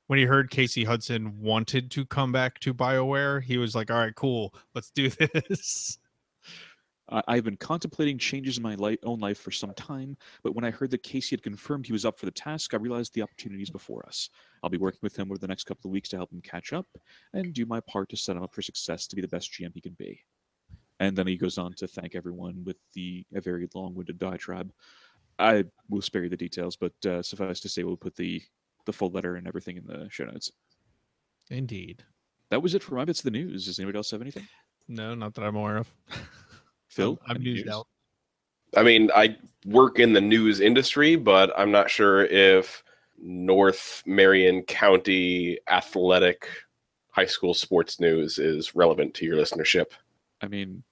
when 0.08 0.20
he 0.20 0.25
heard 0.25 0.50
Casey 0.50 0.84
Hudson 0.84 1.39
wanted 1.39 1.89
to 1.92 2.06
come 2.06 2.32
back 2.32 2.60
to 2.60 2.74
BioWare, 2.74 3.42
he 3.42 3.58
was 3.58 3.75
like, 3.75 3.89
"All 3.92 3.98
right, 3.98 4.15
cool, 4.15 4.53
let's 4.75 4.92
do 4.92 5.10
this." 5.50 5.98
I've 7.10 7.44
been 7.44 7.58
contemplating 7.58 8.18
changes 8.18 8.58
in 8.58 8.63
my 8.63 8.75
li- 8.75 8.98
own 9.03 9.20
life 9.20 9.38
for 9.38 9.51
some 9.51 9.74
time, 9.74 10.15
but 10.42 10.56
when 10.56 10.63
I 10.63 10.72
heard 10.72 10.89
that 10.92 11.03
Casey 11.03 11.36
had 11.36 11.44
confirmed 11.44 11.86
he 11.86 11.92
was 11.92 12.06
up 12.06 12.18
for 12.18 12.25
the 12.25 12.32
task, 12.32 12.74
I 12.74 12.77
realized 12.77 13.13
the 13.13 13.22
opportunities 13.22 13.70
before 13.70 14.06
us. 14.08 14.30
I'll 14.63 14.70
be 14.70 14.77
working 14.77 15.01
with 15.03 15.18
him 15.18 15.30
over 15.30 15.38
the 15.38 15.48
next 15.48 15.65
couple 15.65 15.89
of 15.89 15.92
weeks 15.92 16.10
to 16.10 16.18
help 16.18 16.32
him 16.32 16.42
catch 16.42 16.72
up 16.72 16.88
and 17.34 17.53
do 17.53 17.65
my 17.65 17.82
part 17.82 18.10
to 18.10 18.18
set 18.18 18.38
him 18.38 18.44
up 18.44 18.56
for 18.56 18.62
success 18.62 19.06
to 19.08 19.15
be 19.15 19.22
the 19.22 19.27
best 19.27 19.51
GM 19.51 19.72
he 19.74 19.82
can 19.82 19.96
be. 20.00 20.24
And 21.03 21.17
then 21.17 21.27
he 21.27 21.36
goes 21.36 21.57
on 21.57 21.74
to 21.74 21.86
thank 21.86 22.15
everyone 22.15 22.63
with 22.63 22.77
the 22.93 23.25
a 23.36 23.41
very 23.41 23.67
long-winded 23.75 24.17
diatribe. 24.17 24.72
I 25.38 25.65
will 25.89 26.01
spare 26.01 26.24
you 26.24 26.29
the 26.29 26.38
details, 26.38 26.77
but 26.77 26.93
uh, 27.05 27.22
suffice 27.22 27.60
to 27.60 27.67
say, 27.67 27.83
we'll 27.83 27.98
put 27.98 28.15
the 28.15 28.41
the 28.86 28.93
full 28.93 29.10
letter 29.10 29.36
and 29.36 29.45
everything 29.45 29.75
in 29.75 29.86
the 29.86 30.07
show 30.10 30.24
notes. 30.24 30.53
Indeed. 31.50 32.05
That 32.51 32.62
was 32.62 32.74
it 32.74 32.83
for 32.83 32.95
my 32.95 33.03
bits 33.03 33.19
of 33.19 33.25
the 33.25 33.31
news. 33.31 33.65
Does 33.65 33.79
anybody 33.79 33.98
else 33.98 34.12
have 34.12 34.22
anything? 34.22 34.48
No, 34.88 35.13
not 35.13 35.33
that 35.33 35.43
I'm 35.43 35.57
aware 35.57 35.77
of. 35.77 35.93
Phil, 36.88 37.19
I'm, 37.27 37.36
I'm 37.36 37.41
any 37.41 37.55
news? 37.55 37.67
out. 37.67 37.88
I 38.77 38.83
mean, 38.83 39.10
I 39.13 39.36
work 39.65 40.00
in 40.00 40.13
the 40.13 40.22
news 40.22 40.62
industry, 40.62 41.17
but 41.17 41.51
I'm 41.57 41.72
not 41.72 41.89
sure 41.89 42.24
if 42.25 42.81
North 43.22 44.03
Marion 44.05 44.62
County 44.63 45.60
athletic 45.67 46.48
high 47.10 47.25
school 47.25 47.53
sports 47.53 48.00
news 48.00 48.39
is 48.39 48.74
relevant 48.74 49.13
to 49.15 49.25
your 49.25 49.36
listenership. 49.36 49.88
I 50.41 50.48
mean, 50.48 50.83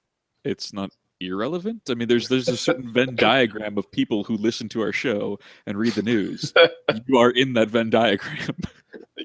it's 0.44 0.74
not 0.74 0.92
irrelevant. 1.22 1.82
I 1.90 1.94
mean, 1.94 2.08
there's 2.08 2.28
there's 2.28 2.48
a 2.48 2.58
certain 2.58 2.92
Venn 2.92 3.16
diagram 3.16 3.78
of 3.78 3.92
people 3.92 4.24
who 4.24 4.36
listen 4.36 4.70
to 4.70 4.82
our 4.82 4.92
show 4.92 5.40
and 5.66 5.78
read 5.78 5.94
the 5.94 6.04
news. 6.04 6.54
you 7.08 7.18
are 7.18 7.32
in 7.32 7.54
that 7.54 7.70
Venn 7.70 7.90
diagram. 7.90 8.56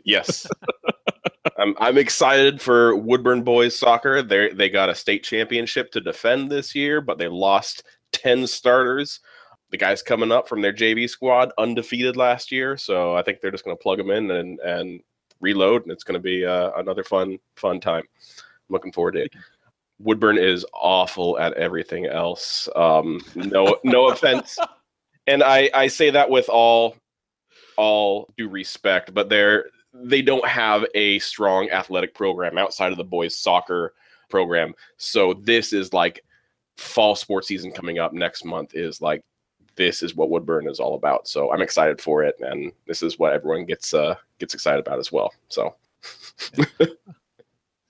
Yes. 0.05 0.47
I'm 1.59 1.75
I'm 1.81 1.99
excited 1.99 2.61
for 2.61 2.95
Woodburn 2.95 3.43
boys 3.43 3.75
soccer. 3.75 4.23
They 4.23 4.51
they 4.51 4.69
got 4.69 4.91
a 4.91 4.95
state 4.95 5.25
championship 5.25 5.91
to 5.93 6.01
defend 6.01 6.49
this 6.51 6.75
year, 6.75 7.01
but 7.01 7.19
they 7.19 7.27
lost 7.27 7.83
10 8.13 8.47
starters. 8.47 9.19
The 9.71 9.79
guys 9.79 10.03
coming 10.03 10.31
up 10.31 10.49
from 10.49 10.63
their 10.63 10.73
JV 10.73 11.11
squad 11.11 11.51
undefeated 11.59 12.17
last 12.17 12.53
year, 12.53 12.77
so 12.77 13.17
I 13.17 13.23
think 13.23 13.41
they're 13.41 13.51
just 13.51 13.65
going 13.65 13.77
to 13.77 13.83
plug 13.83 13.99
them 13.99 14.11
in 14.11 14.31
and 14.31 14.61
and 14.61 15.01
reload 15.41 15.83
and 15.83 15.91
it's 15.91 16.05
going 16.05 16.19
to 16.19 16.23
be 16.23 16.45
uh, 16.45 16.71
another 16.77 17.03
fun 17.03 17.39
fun 17.57 17.81
time. 17.81 18.05
I'm 18.05 18.73
looking 18.73 18.93
forward 18.93 19.13
to 19.13 19.25
it. 19.25 19.33
Woodburn 19.99 20.39
is 20.39 20.65
awful 20.73 21.39
at 21.39 21.55
everything 21.55 22.07
else. 22.07 22.69
Um, 22.77 23.21
no 23.35 23.79
no 23.85 24.09
offense. 24.09 24.59
And 25.29 25.43
I 25.43 25.69
I 25.75 25.89
say 25.89 26.11
that 26.11 26.31
with 26.31 26.49
all 26.49 26.95
all 27.77 28.33
due 28.39 28.49
respect, 28.49 29.13
but 29.13 29.29
they're 29.29 29.65
they 29.93 30.23
don't 30.23 30.47
have 30.47 30.85
a 30.95 31.19
strong 31.19 31.69
athletic 31.71 32.15
program 32.15 32.59
outside 32.59 32.93
of 32.93 32.97
the 32.97 33.03
boys 33.03 33.37
soccer 33.37 33.95
program. 34.29 34.73
So 34.99 35.35
this 35.35 35.73
is 35.73 35.93
like 35.93 36.23
fall 36.77 37.17
sports 37.17 37.49
season 37.49 37.73
coming 37.73 37.99
up 37.99 38.13
next 38.13 38.45
month 38.45 38.77
is 38.77 39.01
like 39.01 39.25
this 39.75 40.01
is 40.01 40.15
what 40.15 40.31
Woodburn 40.31 40.69
is 40.69 40.79
all 40.79 40.95
about. 40.95 41.27
So 41.27 41.53
I'm 41.53 41.61
excited 41.61 42.01
for 42.01 42.23
it 42.23 42.37
and 42.39 42.71
this 42.87 43.03
is 43.03 43.19
what 43.19 43.33
everyone 43.33 43.65
gets 43.65 43.95
uh 43.95 44.15
gets 44.39 44.55
excited 44.55 44.79
about 44.79 45.01
as 45.01 45.11
well. 45.11 45.35
So 45.49 45.75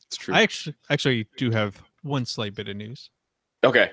It's 0.06 0.16
true. 0.16 0.34
I 0.34 0.42
actually 0.42 0.74
actually 0.88 1.26
do 1.36 1.50
have 1.50 1.82
one 2.06 2.24
slight 2.24 2.54
bit 2.54 2.68
of 2.68 2.76
news. 2.76 3.10
okay. 3.64 3.90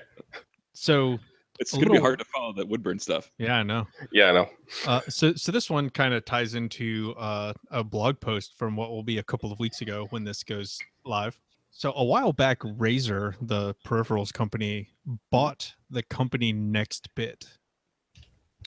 So 0.72 1.18
it's 1.60 1.72
going 1.72 1.84
to 1.84 1.92
be 1.92 1.98
hard 1.98 2.18
to 2.18 2.24
follow 2.24 2.52
that 2.54 2.68
Woodburn 2.68 2.98
stuff. 2.98 3.30
yeah, 3.38 3.56
I 3.56 3.62
know. 3.62 3.86
Yeah, 4.10 4.30
I 4.30 4.32
know. 4.32 4.48
Uh, 4.86 5.00
so 5.08 5.34
so 5.34 5.52
this 5.52 5.70
one 5.70 5.88
kind 5.90 6.12
of 6.12 6.24
ties 6.24 6.54
into 6.54 7.14
uh, 7.16 7.52
a 7.70 7.84
blog 7.84 8.18
post 8.20 8.54
from 8.58 8.74
what 8.76 8.90
will 8.90 9.04
be 9.04 9.18
a 9.18 9.22
couple 9.22 9.52
of 9.52 9.58
weeks 9.60 9.80
ago 9.80 10.06
when 10.10 10.24
this 10.24 10.42
goes 10.42 10.78
live. 11.04 11.38
So 11.70 11.92
a 11.96 12.04
while 12.04 12.32
back, 12.32 12.60
Razer, 12.60 13.34
the 13.40 13.74
peripherals 13.86 14.32
company, 14.32 14.88
bought 15.30 15.72
the 15.90 16.02
company 16.04 16.52
NextBit. 16.52 17.46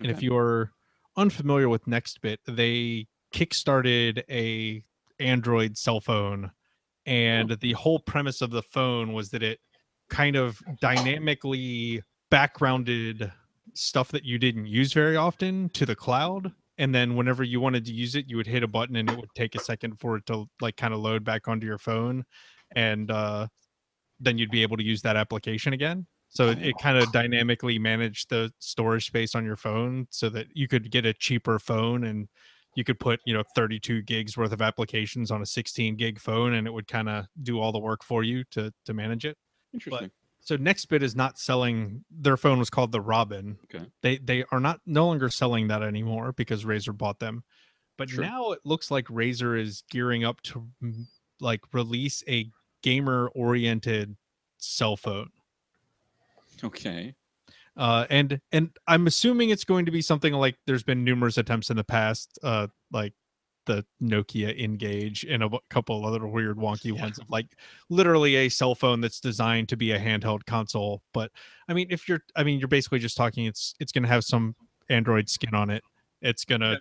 And 0.02 0.12
if 0.12 0.22
you're 0.22 0.72
unfamiliar 1.16 1.70
with 1.70 1.86
NextBit, 1.86 2.38
they 2.48 3.08
kickstarted 3.34 4.24
a 4.30 4.84
Android 5.20 5.78
cell 5.78 6.00
phone, 6.02 6.52
and 7.08 7.58
the 7.62 7.72
whole 7.72 8.00
premise 8.00 8.42
of 8.42 8.52
the 8.52 8.62
phone 8.62 9.14
was 9.14 9.30
that 9.30 9.42
it 9.42 9.60
kind 10.10 10.36
of 10.36 10.62
dynamically 10.82 12.04
backgrounded 12.30 13.32
stuff 13.74 14.10
that 14.10 14.26
you 14.26 14.38
didn't 14.38 14.68
use 14.68 14.92
very 14.92 15.16
often 15.16 15.70
to 15.70 15.86
the 15.86 15.96
cloud. 15.96 16.52
And 16.78 16.94
then 16.94 17.16
whenever 17.16 17.44
you 17.44 17.60
wanted 17.60 17.86
to 17.86 17.94
use 17.94 18.16
it, 18.16 18.26
you 18.28 18.36
would 18.38 18.46
hit 18.46 18.62
a 18.62 18.68
button 18.68 18.98
and 18.98 19.10
it 19.10 19.18
would 19.18 19.30
take 19.36 19.56
a 19.56 19.60
second 19.60 20.00
for 20.00 20.18
it 20.18 20.26
to 20.28 20.46
like 20.62 20.76
kind 20.76 20.94
of 20.94 21.00
load 21.00 21.24
back 21.24 21.48
onto 21.48 21.66
your 21.66 21.78
phone. 21.78 22.24
And 22.76 23.10
uh, 23.10 23.48
then 24.20 24.38
you'd 24.38 24.52
be 24.52 24.62
able 24.62 24.78
to 24.78 24.84
use 24.84 25.02
that 25.04 25.16
application 25.16 25.74
again. 25.74 26.06
So 26.30 26.50
it, 26.50 26.62
it 26.62 26.76
kind 26.82 26.98
of 26.98 27.12
dynamically 27.14 27.80
managed 27.80 28.30
the 28.30 28.52
storage 28.60 29.08
space 29.08 29.34
on 29.34 29.46
your 29.46 29.56
phone 29.56 30.08
so 30.12 30.30
that 30.30 30.48
you 30.54 30.68
could 30.68 30.92
get 30.92 31.06
a 31.06 31.14
cheaper 31.14 31.58
phone 31.58 32.04
and 32.04 32.28
you 32.78 32.84
could 32.84 33.00
put, 33.00 33.20
you 33.26 33.34
know, 33.34 33.42
32 33.56 34.04
gigs 34.04 34.38
worth 34.38 34.52
of 34.54 34.62
applications 34.62 35.32
on 35.32 35.42
a 35.42 35.46
16 35.48 35.96
gig 35.96 36.20
phone 36.20 36.54
and 36.54 36.68
it 36.68 36.72
would 36.72 36.88
kind 36.88 37.10
of 37.10 37.26
do 37.42 37.60
all 37.60 37.72
the 37.72 37.80
work 37.80 38.04
for 38.04 38.24
you 38.24 38.44
to 38.52 38.72
to 38.86 38.94
manage 38.94 39.26
it. 39.26 39.36
Interesting. 39.74 40.12
So 40.42 40.58
Nextbit 40.58 41.02
is 41.02 41.16
not 41.16 41.40
selling 41.40 42.06
their 42.12 42.38
phone 42.38 42.60
was 42.60 42.70
called 42.70 42.92
the 42.92 43.02
Robin. 43.02 43.58
Okay. 43.66 43.84
They 44.04 44.20
they 44.20 44.46
are 44.52 44.60
not 44.60 44.80
no 44.86 45.08
longer 45.08 45.30
selling 45.30 45.68
that 45.70 45.82
anymore 45.82 46.34
because 46.34 46.66
Razer 46.66 46.96
bought 46.96 47.20
them. 47.20 47.44
But 47.98 48.12
Sure. 48.12 48.24
now 48.24 48.52
it 48.52 48.60
looks 48.64 48.92
like 48.92 49.06
Razer 49.08 49.60
is 49.60 49.82
gearing 49.90 50.24
up 50.24 50.40
to 50.44 50.68
like 51.40 51.62
release 51.74 52.24
a 52.30 52.52
gamer 52.84 53.32
oriented 53.34 54.16
cell 54.60 54.96
phone. 54.96 55.32
okay. 56.64 57.16
Uh 57.78 58.06
and 58.10 58.42
and 58.52 58.72
I'm 58.88 59.08
assuming 59.08 59.50
it's 59.52 59.64
going 59.64 59.86
to 59.86 59.92
be 59.92 60.02
something 60.02 60.34
like 60.34 60.58
there's 60.66 60.84
been 60.84 61.04
numerous 61.04 61.38
attempts 61.38 61.70
in 61.70 61.78
the 61.78 61.84
past 61.84 62.38
uh 62.44 62.68
like 62.92 63.14
the 63.68 63.86
Nokia 64.02 64.56
N-Gage 64.58 65.26
and 65.30 65.44
a 65.44 65.50
couple 65.70 66.06
other 66.06 66.26
weird 66.26 66.58
wonky 66.58 66.96
Yeah. 66.96 67.02
ones 67.04 67.20
of 67.20 67.30
like 67.30 67.48
literally 67.90 68.36
a 68.38 68.50
cell 68.50 68.74
phone 68.76 69.02
that's 69.02 69.20
designed 69.20 69.68
to 69.70 69.76
be 69.78 69.92
a 69.92 70.00
handheld 70.00 70.46
console. 70.46 71.04
But 71.14 71.32
I 71.68 71.74
mean, 71.74 71.88
if 71.90 72.08
you're, 72.08 72.24
I 72.38 72.44
mean, 72.46 72.60
you're 72.60 72.70
basically 72.70 73.00
just 73.00 73.18
talking. 73.18 73.46
It's 73.46 73.76
it's 73.82 73.92
going 73.92 74.04
to 74.04 74.08
have 74.10 74.24
some 74.24 74.56
Android 74.90 75.28
skin 75.30 75.54
on 75.54 75.70
it. 75.70 75.84
It's 76.22 76.46
going 76.46 76.62
to 76.62 76.80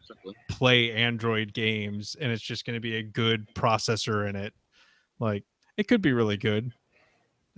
play 0.49 0.93
Android 0.93 1.53
games, 1.53 2.17
and 2.21 2.31
it's 2.31 2.41
just 2.41 2.65
going 2.65 2.75
to 2.75 2.81
be 2.81 2.97
a 2.99 3.03
good 3.03 3.53
processor 3.55 4.29
in 4.29 4.37
it. 4.37 4.55
Like 5.19 5.43
it 5.77 5.89
could 5.89 6.01
be 6.03 6.13
really 6.13 6.37
good. 6.37 6.73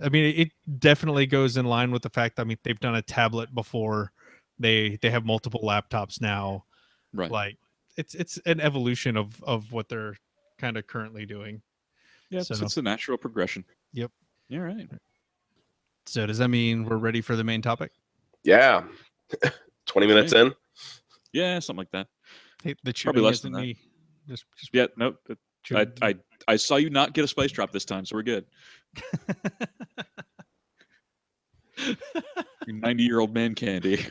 I 0.01 0.09
mean, 0.09 0.33
it 0.37 0.51
definitely 0.79 1.25
goes 1.25 1.57
in 1.57 1.65
line 1.65 1.91
with 1.91 2.01
the 2.03 2.09
fact. 2.09 2.39
I 2.39 2.43
mean, 2.45 2.57
they've 2.63 2.79
done 2.79 2.95
a 2.95 3.01
tablet 3.01 3.53
before. 3.53 4.11
They 4.59 4.97
they 5.01 5.09
have 5.09 5.25
multiple 5.25 5.61
laptops 5.63 6.19
now 6.21 6.65
Right. 7.13 7.31
like 7.31 7.57
it's 7.97 8.13
it's 8.13 8.37
an 8.45 8.59
evolution 8.59 9.17
of 9.17 9.41
of 9.43 9.71
what 9.71 9.89
they're 9.89 10.15
kind 10.57 10.77
of 10.77 10.85
currently 10.85 11.25
doing 11.25 11.61
yeah, 12.29 12.39
it's, 12.39 12.49
so- 12.49 12.63
it's 12.65 12.77
a 12.77 12.81
natural 12.81 13.17
progression. 13.17 13.63
Yep. 13.93 14.11
All 14.53 14.59
right. 14.59 14.87
so 16.05 16.25
does 16.25 16.37
that 16.39 16.49
mean 16.49 16.85
we're 16.85 16.97
ready 16.97 17.21
for 17.21 17.35
the 17.35 17.43
main 17.43 17.61
topic 17.61 17.91
Yeah. 18.43 18.83
20 19.87 20.07
minutes 20.07 20.33
in. 20.33 20.53
Yeah, 21.33 21.59
something 21.59 21.79
like 21.79 21.91
that. 21.91 22.07
hey, 22.63 22.75
the 22.83 22.93
Probably 22.93 23.21
chewing 23.21 23.25
less 23.25 23.35
isn't 23.39 23.51
than 23.53 23.61
me 23.61 23.77
just, 24.27 24.45
just 24.57 24.73
Yeah, 24.73 24.87
no, 24.97 25.15
I. 25.71 25.87
I 26.01 26.15
I 26.47 26.55
saw 26.55 26.75
you 26.77 26.89
not 26.89 27.13
get 27.13 27.23
a 27.25 27.27
spice 27.27 27.51
drop 27.51 27.71
this 27.71 27.85
time, 27.85 28.05
so 28.05 28.15
we're 28.15 28.23
good. 28.23 28.45
Your 32.67 32.75
90 32.75 33.03
year 33.03 33.19
old 33.19 33.33
man 33.33 33.55
candy. 33.55 34.05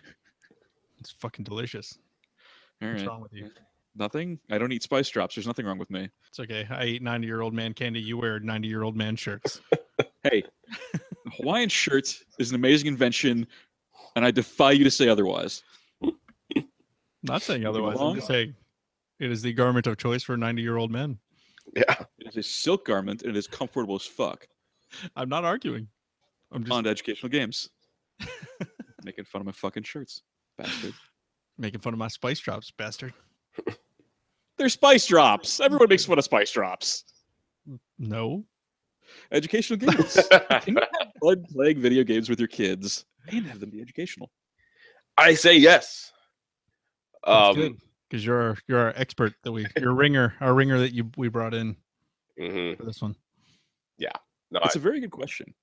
it's 0.99 1.11
fucking 1.11 1.45
delicious 1.45 1.99
All 2.83 2.89
what's 2.89 3.03
right. 3.03 3.09
wrong 3.09 3.21
with 3.21 3.33
you 3.33 3.51
Nothing. 3.97 4.39
I 4.49 4.59
don't 4.59 4.71
eat 4.71 4.85
spice 4.85 5.09
drops. 5.09 5.35
There's 5.35 5.47
nothing 5.47 5.67
wrong 5.67 5.79
with 5.79 5.91
me. 5.91 6.09
it's 6.29 6.41
okay 6.41 6.67
i 6.71 6.85
eat 6.85 7.03
90 7.03 7.27
year 7.27 7.41
old 7.41 7.53
man 7.55 7.75
candy 7.75 8.01
you 8.01 8.17
wear 8.17 8.39
90 8.41 8.69
year 8.69 8.83
old 8.83 8.97
man 8.97 9.17
shirts 9.17 9.61
Hey, 10.25 10.43
Hawaiian 11.37 11.69
shirt 11.69 12.13
is 12.39 12.51
an 12.51 12.55
amazing 12.57 12.89
invention, 12.89 13.47
and 14.17 14.25
I 14.25 14.31
defy 14.33 14.73
you 14.73 14.83
to 14.85 14.91
say 14.91 15.09
otherwise. 15.09 15.63
not 17.23 17.43
saying 17.43 17.65
otherwise 17.67 17.97
i'm 18.01 18.15
just 18.17 18.27
saying 18.27 18.55
it 19.21 19.31
is 19.31 19.43
the 19.43 19.53
garment 19.53 19.87
of 19.87 19.97
choice 19.97 20.23
for 20.25 20.37
90 20.37 20.61
year 20.63 20.77
old 20.77 20.91
men 20.91 21.19
Yeah. 21.75 21.95
It 22.19 22.29
is 22.29 22.37
a 22.37 22.43
silk 22.43 22.85
garment, 22.87 23.23
and 23.23 23.31
it 23.31 23.37
is 23.39 23.47
comfortable 23.47 23.95
as 23.97 24.05
fuck. 24.07 24.47
I'm 25.17 25.29
not 25.29 25.45
arguing 25.45 25.89
i'm 26.53 26.63
just 26.65 26.73
On 26.77 26.87
educational 26.87 27.31
games. 27.31 27.69
Making 29.05 29.25
fun 29.25 29.41
of 29.43 29.47
my 29.47 29.53
fucking 29.53 29.85
shirts. 29.85 30.23
Bastard. 30.59 30.93
making 31.57 31.81
fun 31.81 31.93
of 31.93 31.99
my 31.99 32.09
spice 32.09 32.41
drops 32.41 32.71
bastard 32.73 33.13
They're 34.57 34.69
spice 34.69 35.07
drops. 35.07 35.61
Everyone 35.61 35.89
makes 35.89 36.05
fun 36.05 36.19
of 36.19 36.25
spice 36.25 36.51
drops. 36.51 37.05
no 37.99 38.45
Educational 39.33 39.79
games. 39.93 40.29
Can 40.63 40.75
you 40.75 40.81
have 40.81 41.13
blood 41.21 41.45
plague 41.49 41.79
video 41.79 42.05
games 42.05 42.29
with 42.29 42.39
your 42.39 42.49
kids 42.49 43.05
and 43.29 43.47
have 43.47 43.61
them 43.61 43.71
be 43.71 43.81
educational? 43.81 44.31
I 45.17 45.35
say 45.35 45.57
yes. 45.57 46.13
That's 47.27 47.49
Um, 47.51 47.55
good. 47.55 47.81
because 48.11 48.27
you're 48.27 48.41
our, 48.43 48.59
you're 48.67 48.79
our 48.81 48.93
expert 48.97 49.33
that 49.45 49.53
we 49.53 49.67
your 49.81 49.95
ringer 49.95 50.35
our 50.41 50.55
ringer 50.55 50.79
that 50.81 50.93
you 50.93 51.11
we 51.17 51.29
brought 51.29 51.55
in 51.55 51.77
hmm 52.39 52.75
for 52.75 52.85
this 52.85 53.01
one. 53.01 53.15
No, 54.51 54.61
It's 54.65 54.77
I- 54.77 54.79
a 54.79 54.83
very 54.83 55.01
good 55.01 55.11
question. 55.11 55.55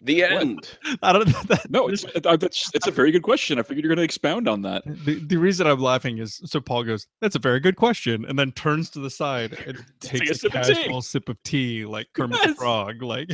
the 0.00 0.22
What? 0.22 0.32
end. 0.32 0.78
I 1.02 1.12
don't 1.12 1.26
that, 1.48 1.68
No, 1.70 1.88
it's 1.88 2.04
uh, 2.24 2.36
that's 2.36 2.70
it's 2.72 2.86
a 2.86 2.90
very 2.92 3.10
good 3.10 3.22
question. 3.24 3.58
I 3.58 3.62
figured 3.62 3.84
you're 3.84 3.88
going 3.92 3.96
to 3.98 4.04
expound 4.04 4.48
on 4.48 4.62
that. 4.62 4.84
the, 4.86 5.14
the 5.16 5.36
reason 5.36 5.66
I'm 5.66 5.80
laughing 5.80 6.18
is 6.18 6.40
so 6.44 6.60
Paul 6.60 6.84
goes, 6.84 7.08
"That's 7.20 7.34
a 7.34 7.40
very 7.40 7.58
good 7.58 7.74
question," 7.74 8.24
and 8.26 8.38
then 8.38 8.52
turns 8.52 8.90
to 8.90 9.00
the 9.00 9.10
side 9.10 9.58
and 9.66 9.84
takes 10.00 10.28
a 10.30 10.32
a, 10.32 10.34
sip 10.36 10.52
casual 10.52 11.02
sip 11.02 11.28
of 11.28 11.42
tea, 11.42 11.84
like 11.84 12.06
Kermit 12.12 12.40
the 12.46 12.54
Frog. 12.54 13.02
Like, 13.02 13.30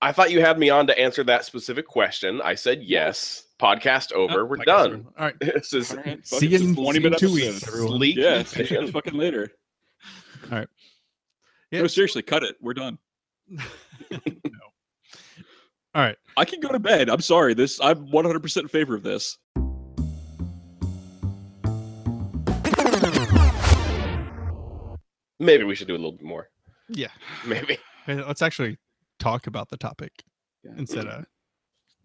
I 0.00 0.12
thought 0.12 0.30
you 0.30 0.40
had 0.40 0.58
me 0.60 0.70
on 0.70 0.86
to 0.86 0.96
answer 0.98 1.24
that 1.24 1.44
specific 1.44 1.86
question. 1.88 2.40
I 2.42 2.54
said 2.54 2.82
yes. 2.82 3.44
Podcast 3.60 4.12
over. 4.12 4.44
We're 4.46 4.58
Podcast 4.58 4.64
done. 4.64 4.92
over. 4.92 5.02
All 5.18 5.24
right, 5.26 5.34
This 5.40 5.72
is 5.72 5.90
All 5.92 5.98
right, 6.04 6.24
See 6.26 6.46
you 6.48 6.56
in- 6.58 6.70
it's 6.70 6.72
a 6.72 6.74
20 6.74 6.74
see 6.74 6.82
you 6.82 6.96
in 6.96 7.02
minute 7.02 7.18
two 7.18 7.32
weeks, 7.34 7.66
everyone. 7.68 7.96
sleek. 7.98 8.16
Yeah, 8.16 8.42
see 8.44 8.64
you 8.74 8.88
fucking 8.92 9.14
later. 9.14 9.50
yeah. 11.72 11.80
No, 11.80 11.86
seriously, 11.88 12.22
cut 12.22 12.44
it. 12.44 12.56
We're 12.60 12.74
done. 12.74 12.98
no. 13.48 13.58
All 15.94 16.02
right. 16.02 16.16
I 16.36 16.44
can 16.44 16.60
go 16.60 16.68
to 16.68 16.78
bed. 16.78 17.10
I'm 17.10 17.20
sorry. 17.20 17.54
This 17.54 17.80
I'm 17.80 18.06
100% 18.08 18.56
in 18.62 18.68
favor 18.68 18.94
of 18.94 19.02
this. 19.02 19.36
Maybe 25.38 25.64
we 25.64 25.74
should 25.74 25.88
do 25.88 25.94
a 25.94 25.96
little 25.98 26.12
bit 26.12 26.22
more. 26.24 26.48
Yeah. 26.88 27.08
Maybe. 27.46 27.78
Hey, 28.06 28.22
Let's 28.22 28.42
actually 28.42 28.78
talk 29.18 29.46
about 29.46 29.68
the 29.70 29.76
topic 29.76 30.12
Yeah. 30.64 30.72
instead 30.76 31.06
of 31.06 31.24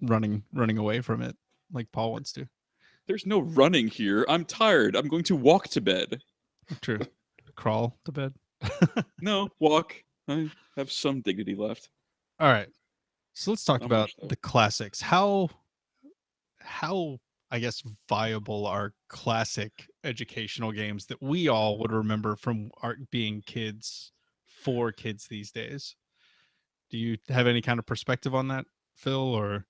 running 0.01 0.43
running 0.53 0.77
away 0.77 1.01
from 1.01 1.21
it 1.21 1.36
like 1.71 1.91
Paul 1.91 2.12
wants 2.13 2.32
to. 2.34 2.47
There's 3.08 3.25
no 3.25 3.39
running 3.39 3.88
here. 3.88 4.25
I'm 4.27 4.43
tired. 4.43 4.95
I'm 4.95 5.08
going 5.08 5.23
to 5.25 5.36
walk 5.36 5.67
to 5.69 5.82
bed. 5.82 6.21
True. 6.82 6.99
Crawl 7.56 7.97
to 8.06 8.12
bed. 8.12 8.34
No, 9.22 9.50
walk. 9.60 9.96
I 10.28 10.50
have 10.76 10.91
some 10.91 11.22
dignity 11.22 11.56
left. 11.56 11.89
All 12.39 12.52
right. 12.52 12.70
So 13.34 13.52
let's 13.52 13.63
talk 13.63 13.82
Not 13.82 13.88
about 13.88 14.10
much, 14.22 14.30
the 14.30 14.36
classics. 14.36 15.02
How 15.02 15.50
how 16.60 17.20
I 17.50 17.60
guess 17.60 17.82
viable 18.10 18.65
are 18.65 18.93
classic 19.10 19.72
educational 20.04 20.72
games 20.72 21.06
that 21.08 21.22
we 21.22 21.48
all 21.48 21.78
would 21.80 21.91
remember 21.91 22.36
from 22.36 22.72
our 22.82 22.98
being 23.12 23.41
kids 23.46 24.12
for 24.46 24.91
kids 24.91 25.28
these 25.28 25.52
days? 25.52 25.96
Do 26.89 26.98
you 26.98 27.17
have 27.30 27.48
any 27.48 27.62
kind 27.62 27.80
of 27.80 27.86
perspective 27.86 28.34
on 28.36 28.48
that, 28.50 28.65
Phil 28.96 29.13
or 29.15 29.65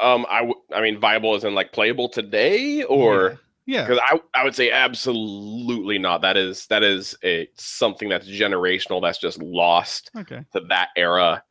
Um, 0.00 0.26
I, 0.30 0.38
w- 0.38 0.60
I 0.72 0.80
mean, 0.80 0.98
viable 1.00 1.34
as 1.34 1.44
in 1.44 1.54
like 1.54 1.72
playable 1.72 2.08
today, 2.08 2.82
or 2.84 3.30
yeah. 3.30 3.36
Because 3.66 3.98
I, 4.02 4.20
I 4.34 4.44
would 4.44 4.54
say 4.54 4.70
absolutely 4.70 5.98
not. 5.98 6.22
That 6.22 6.36
is 6.36 6.66
that 6.68 6.82
is 6.82 7.16
a 7.24 7.48
something 7.56 8.08
that's 8.08 8.28
generational. 8.28 9.02
That's 9.02 9.18
just 9.18 9.42
lost. 9.42 10.10
Okay. 10.16 10.44
to 10.52 10.60
that 10.68 10.88
era. 10.96 11.42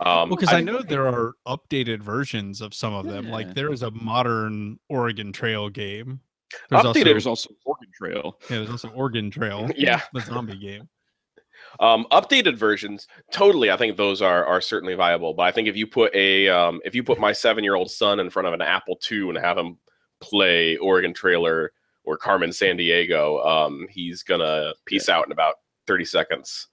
Um, 0.00 0.28
Well, 0.30 0.36
because 0.36 0.52
I, 0.52 0.60
know 0.60 0.80
there 0.80 1.06
are 1.08 1.34
updated 1.46 2.00
versions 2.00 2.60
of 2.60 2.72
some 2.72 2.94
of 2.94 3.06
them. 3.06 3.26
Yeah. 3.26 3.32
Like 3.32 3.54
there 3.54 3.72
is 3.72 3.82
a 3.82 3.90
modern 3.90 4.78
Oregon 4.88 5.32
Trail 5.32 5.68
game. 5.68 6.20
There's 6.70 6.82
Updated- 6.82 6.86
also, 6.86 7.04
There's 7.04 7.26
also 7.26 7.50
Oregon 7.66 7.88
Trail. 7.94 8.38
yeah, 8.48 8.56
there's 8.58 8.70
also 8.70 8.88
Oregon 8.90 9.30
Trail. 9.30 9.68
Yeah. 9.76 10.00
the 10.14 10.20
zombie 10.20 10.56
game. 10.56 10.88
um, 11.80 12.06
updated 12.12 12.56
versions, 12.56 13.06
totally. 13.32 13.70
I 13.70 13.76
think 13.76 13.96
those 13.96 14.22
are 14.22 14.44
are 14.46 14.60
certainly 14.60 14.94
viable. 14.94 15.34
But 15.34 15.42
I 15.42 15.52
think 15.52 15.68
if 15.68 15.76
you 15.76 15.86
put 15.86 16.14
a 16.14 16.48
um, 16.48 16.80
if 16.84 16.94
you 16.94 17.02
put 17.02 17.18
my 17.18 17.32
seven 17.32 17.64
year 17.64 17.74
old 17.74 17.90
son 17.90 18.20
in 18.20 18.30
front 18.30 18.46
of 18.48 18.54
an 18.54 18.62
Apple 18.62 18.98
II 19.10 19.30
and 19.30 19.38
have 19.38 19.58
him 19.58 19.76
play 20.20 20.76
Oregon 20.78 21.14
Trailer 21.14 21.72
or 22.04 22.16
Carmen 22.16 22.50
Sandiego, 22.50 23.44
um, 23.46 23.86
he's 23.90 24.22
gonna 24.22 24.72
peace 24.86 25.08
out 25.08 25.26
in 25.26 25.32
about 25.32 25.56
thirty 25.86 26.04
seconds. 26.04 26.68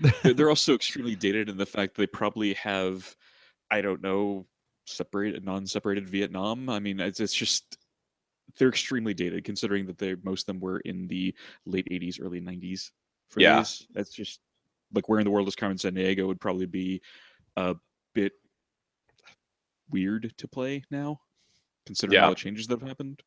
They're, 0.22 0.32
they're 0.32 0.48
also 0.48 0.74
extremely 0.74 1.14
dated 1.14 1.50
in 1.50 1.58
the 1.58 1.66
fact 1.66 1.94
that 1.94 2.00
they 2.00 2.06
probably 2.06 2.54
have, 2.54 3.14
I 3.70 3.82
don't 3.82 4.00
know, 4.00 4.46
separated, 4.86 5.44
non-separated 5.44 6.08
Vietnam. 6.08 6.70
I 6.70 6.78
mean, 6.78 7.00
it's, 7.00 7.20
it's 7.20 7.34
just 7.34 7.76
they're 8.56 8.70
extremely 8.70 9.12
dated 9.12 9.44
considering 9.44 9.84
that 9.86 9.98
they 9.98 10.16
most 10.22 10.42
of 10.42 10.46
them 10.46 10.60
were 10.60 10.80
in 10.80 11.06
the 11.06 11.34
late 11.66 11.86
'80s, 11.90 12.18
early 12.22 12.40
'90s. 12.40 12.90
For 13.28 13.40
Yeah. 13.40 13.58
these. 13.58 13.86
that's 13.92 14.12
just 14.14 14.40
like 14.94 15.08
where 15.08 15.20
in 15.20 15.24
the 15.24 15.30
world 15.30 15.46
is 15.48 15.54
Carmen 15.54 15.76
Sandiego 15.76 16.26
would 16.26 16.40
probably 16.40 16.66
be 16.66 17.02
a 17.56 17.76
bit 18.14 18.32
weird 19.90 20.32
to 20.38 20.48
play 20.48 20.82
now, 20.90 21.20
considering 21.90 22.14
Yeah. 22.20 22.24
all 22.26 22.30
the 22.30 22.36
changes 22.36 22.66
that 22.68 22.78
have 22.78 22.88
happened. 22.88 23.20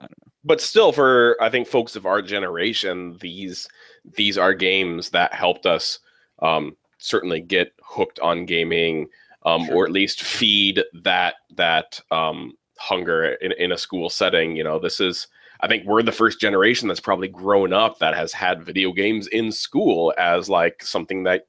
I 0.00 0.02
don't 0.02 0.18
know. 0.26 0.32
But 0.44 0.60
still 0.60 0.92
for 0.92 1.36
i 1.40 1.48
think 1.50 1.66
folks 1.68 1.94
of 1.96 2.06
our 2.06 2.20
generation 2.22 3.16
these 3.20 3.68
these 4.16 4.36
are 4.38 4.54
games 4.54 5.10
that 5.10 5.32
helped 5.34 5.64
us 5.66 5.98
um, 6.40 6.76
certainly 6.98 7.40
get 7.40 7.72
hooked 7.82 8.18
on 8.20 8.46
gaming 8.46 9.08
um, 9.44 9.64
Sure. 9.66 9.74
or 9.76 9.84
at 9.86 9.92
least 9.92 10.22
feed 10.22 10.82
that 11.02 11.34
that 11.56 12.00
um, 12.10 12.52
hunger 12.78 13.32
in, 13.40 13.52
in 13.52 13.72
a 13.72 13.78
school 13.78 14.08
setting 14.10 14.54
you 14.56 14.64
know 14.64 14.78
this 14.78 15.00
is 15.00 15.26
i 15.60 15.66
think 15.68 15.84
we're 15.84 16.02
the 16.02 16.12
first 16.12 16.40
generation 16.40 16.86
that's 16.88 17.00
probably 17.08 17.28
grown 17.28 17.72
up 17.72 17.98
that 17.98 18.14
has 18.14 18.32
had 18.32 18.62
video 18.64 18.92
games 18.92 19.26
in 19.28 19.50
school 19.52 20.12
as 20.18 20.48
like 20.48 20.82
something 20.82 21.24
that 21.24 21.46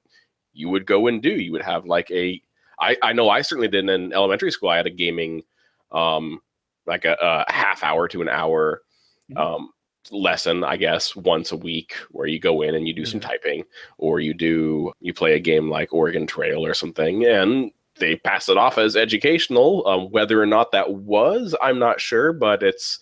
you 0.54 0.70
would 0.70 0.86
go 0.88 1.06
and 1.08 1.22
do 1.22 1.30
you 1.32 1.52
would 1.52 1.62
have 1.62 1.86
like 1.86 2.10
a 2.12 2.42
i, 2.80 2.98
I 3.04 3.14
know 3.14 3.30
i 3.30 3.42
certainly 3.44 3.68
did 3.68 3.88
in 3.88 4.12
elementary 4.14 4.52
school 4.52 4.70
i 4.70 4.78
had 4.78 4.88
a 4.88 4.92
gaming 5.06 5.44
um, 5.92 6.40
like 6.86 7.06
a, 7.06 7.16
a 7.48 7.52
half 7.52 7.84
hour 7.84 8.08
to 8.08 8.22
an 8.22 8.30
hour 8.30 8.82
Mhm. 9.32 9.38
um, 9.38 9.70
lesson, 10.12 10.64
I 10.64 10.76
guess, 10.78 11.16
once 11.16 11.52
a 11.52 11.56
week 11.58 11.94
where 12.10 12.26
you 12.26 12.40
go 12.40 12.62
in 12.64 12.74
and 12.74 12.88
you 12.88 12.94
do 12.96 13.06
some 13.06 13.20
typing 13.20 13.64
or 14.00 14.20
you 14.20 14.34
do 14.34 14.92
you 15.02 15.14
play 15.14 15.34
a 15.34 15.40
game 15.40 15.70
like 15.70 15.94
Oregon 15.94 16.26
Trail 16.26 16.66
or 16.66 16.74
something 16.74 17.26
and 17.26 17.72
they 18.00 18.16
pass 18.16 18.50
it 18.50 18.58
off 18.58 18.78
as 18.80 18.96
educational. 18.96 19.86
Um, 19.86 20.10
whether 20.10 20.42
or 20.42 20.46
not 20.48 20.72
that 20.72 20.92
was, 20.94 21.54
I'm 21.62 21.78
not 21.78 22.00
sure, 22.02 22.34
but 22.34 22.64
it's 22.64 22.98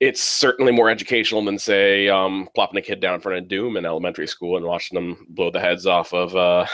it's 0.00 0.20
certainly 0.20 0.72
more 0.72 0.90
educational 0.90 1.44
than 1.44 1.58
say 1.58 2.08
um, 2.08 2.48
plopping 2.56 2.78
a 2.78 2.82
kid 2.82 2.98
down 3.00 3.14
in 3.14 3.20
front 3.20 3.38
of 3.38 3.46
Doom 3.48 3.76
in 3.76 3.86
elementary 3.86 4.26
school 4.26 4.56
and 4.56 4.66
watching 4.66 4.96
them 4.96 5.26
blow 5.30 5.50
the 5.50 5.60
heads 5.60 5.86
off 5.86 6.12
of 6.12 6.34
uh, 6.34 6.66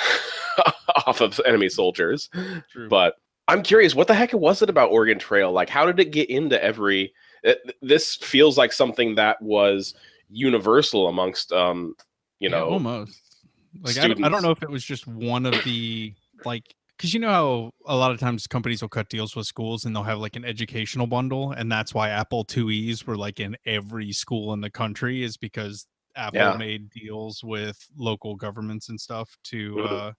off 1.07 1.21
of 1.21 1.39
enemy 1.47 1.69
soldiers. 1.69 2.31
True. 2.73 2.89
But 2.89 3.17
I'm 3.49 3.63
curious, 3.63 3.95
what 3.95 4.07
the 4.09 4.15
heck 4.15 4.33
was 4.33 4.63
it 4.63 4.69
about 4.71 4.91
Oregon 4.91 5.19
Trail? 5.19 5.51
Like, 5.53 5.69
how 5.71 5.87
did 5.87 5.99
it 5.99 6.11
get 6.13 6.29
into 6.31 6.63
every? 6.63 7.13
It, 7.43 7.59
this 7.81 8.17
feels 8.17 8.59
like 8.59 8.73
something 8.73 9.15
that 9.15 9.41
was 9.41 9.95
universal 10.29 11.09
amongst, 11.09 11.53
um, 11.53 11.95
you 12.41 12.51
Yeah, 12.51 12.59
know, 12.59 12.69
almost 12.69 13.47
like 13.83 13.97
I 13.97 14.09
don't, 14.09 14.25
I 14.25 14.29
don't 14.29 14.43
know 14.43 14.51
if 14.51 14.63
it 14.63 14.71
was 14.71 14.85
just 14.85 15.07
one 15.07 15.47
of 15.47 15.63
the 15.63 16.15
like 16.45 16.75
because 16.97 17.15
you 17.15 17.21
know 17.21 17.31
how 17.31 17.71
a 17.87 17.97
lot 17.97 18.11
of 18.11 18.19
times 18.19 18.47
companies 18.47 18.83
will 18.83 18.89
cut 18.89 19.09
deals 19.09 19.35
with 19.37 19.47
schools 19.47 19.85
and 19.85 19.95
they'll 19.95 20.03
have 20.03 20.19
like 20.19 20.37
an 20.37 20.45
educational 20.45 21.07
bundle 21.07 21.53
and 21.53 21.71
that's 21.71 21.95
why 21.95 22.09
apple 22.11 22.45
IIe's 22.45 23.07
were 23.07 23.17
like 23.17 23.41
in 23.41 23.57
every 23.67 24.13
school 24.13 24.53
in 24.53 24.61
the 24.61 24.71
country 24.71 25.23
is 25.23 25.37
because 25.37 25.87
apple 26.17 26.39
Yeah. 26.39 26.57
made 26.59 26.91
deals 26.91 27.43
with 27.45 27.79
local 27.97 28.35
governments 28.37 28.89
and 28.89 29.01
stuff 29.01 29.37
to 29.45 29.77
Mhm. 29.77 29.93
uh 29.93 30.13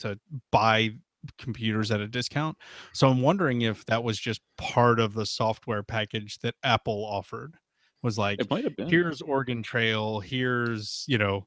to 0.00 0.18
buy 0.52 0.90
computers 1.38 1.90
at 1.90 2.00
a 2.00 2.08
discount 2.08 2.56
so 2.92 3.08
i'm 3.08 3.20
wondering 3.20 3.62
if 3.62 3.84
that 3.86 4.02
was 4.02 4.18
just 4.18 4.40
part 4.56 4.98
of 4.98 5.12
the 5.14 5.26
software 5.26 5.82
package 5.82 6.38
that 6.38 6.54
apple 6.64 7.04
offered 7.04 7.56
was 8.02 8.16
like 8.16 8.40
It 8.40 8.50
might 8.50 8.64
have 8.64 8.76
been. 8.76 8.88
here's 8.88 9.20
Oregon 9.20 9.62
Trail, 9.62 10.20
here's, 10.20 11.04
you 11.06 11.18
know, 11.18 11.44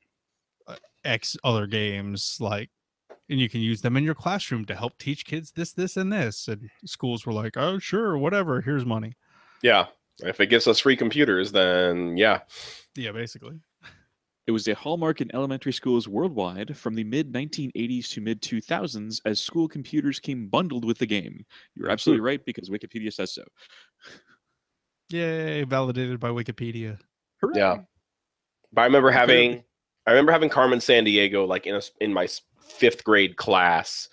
uh, 0.68 0.76
X 1.04 1.36
other 1.44 1.66
games 1.66 2.38
like 2.40 2.70
and 3.30 3.40
you 3.40 3.50
can 3.50 3.62
use 3.62 3.82
them 3.82 3.98
in 3.98 4.04
your 4.04 4.14
classroom 4.14 4.64
to 4.66 4.76
help 4.76 4.98
teach 5.00 5.26
kids 5.26 5.52
this 5.54 5.74
this 5.74 5.98
and 5.98 6.14
this 6.14 6.48
and 6.48 6.70
schools 6.86 7.26
were 7.26 7.34
like, 7.34 7.58
"Oh, 7.58 7.80
sure, 7.80 8.18
whatever, 8.18 8.62
here's 8.62 8.86
money." 8.86 9.14
yeah. 9.64 9.88
If 10.20 10.40
it 10.40 10.48
gives 10.48 10.68
us 10.68 10.78
free 10.78 10.96
computers, 10.96 11.52
then 11.52 12.18
yeah, 12.18 12.42
Yeah, 12.96 13.14
basically. 13.14 13.60
It 14.46 14.52
was 14.52 14.68
a 14.68 14.76
hallmark 14.76 15.22
in 15.22 15.34
elementary 15.34 15.72
schools 15.72 16.08
worldwide 16.08 16.76
from 16.76 16.96
the 16.96 17.04
mid 17.06 17.32
1980s 17.32 18.10
to 18.10 18.22
mid 18.22 18.42
2000s 18.42 19.22
as 19.26 19.40
school 19.40 19.68
computers 19.70 20.20
came 20.20 20.48
bundled 20.48 20.84
with 20.84 20.98
the 20.98 21.06
game. 21.06 21.46
You're 21.76 21.90
absolutely 21.90 22.22
right 22.22 22.44
because 22.46 22.70
Wikipedia 22.70 23.14
says 23.14 23.34
so. 23.34 23.44
Yay, 25.10 25.64
validated 25.64 26.20
by 26.20 26.30
Wikipedia. 26.30 27.00
Yeah. 27.54 27.78
But 28.72 28.82
I 28.82 28.86
remember 28.86 29.12
having, 29.12 29.64
I 30.08 30.12
remember 30.12 30.32
having 30.32 30.50
Carmen 30.50 30.80
Sandiego 30.80 31.48
like 31.48 31.68
in 31.68 31.76
a, 31.76 31.80
s- 31.80 31.92
in 32.02 32.12
my 32.12 32.28
fifth 32.60 33.04
grade 33.04 33.36
class. 33.38 34.10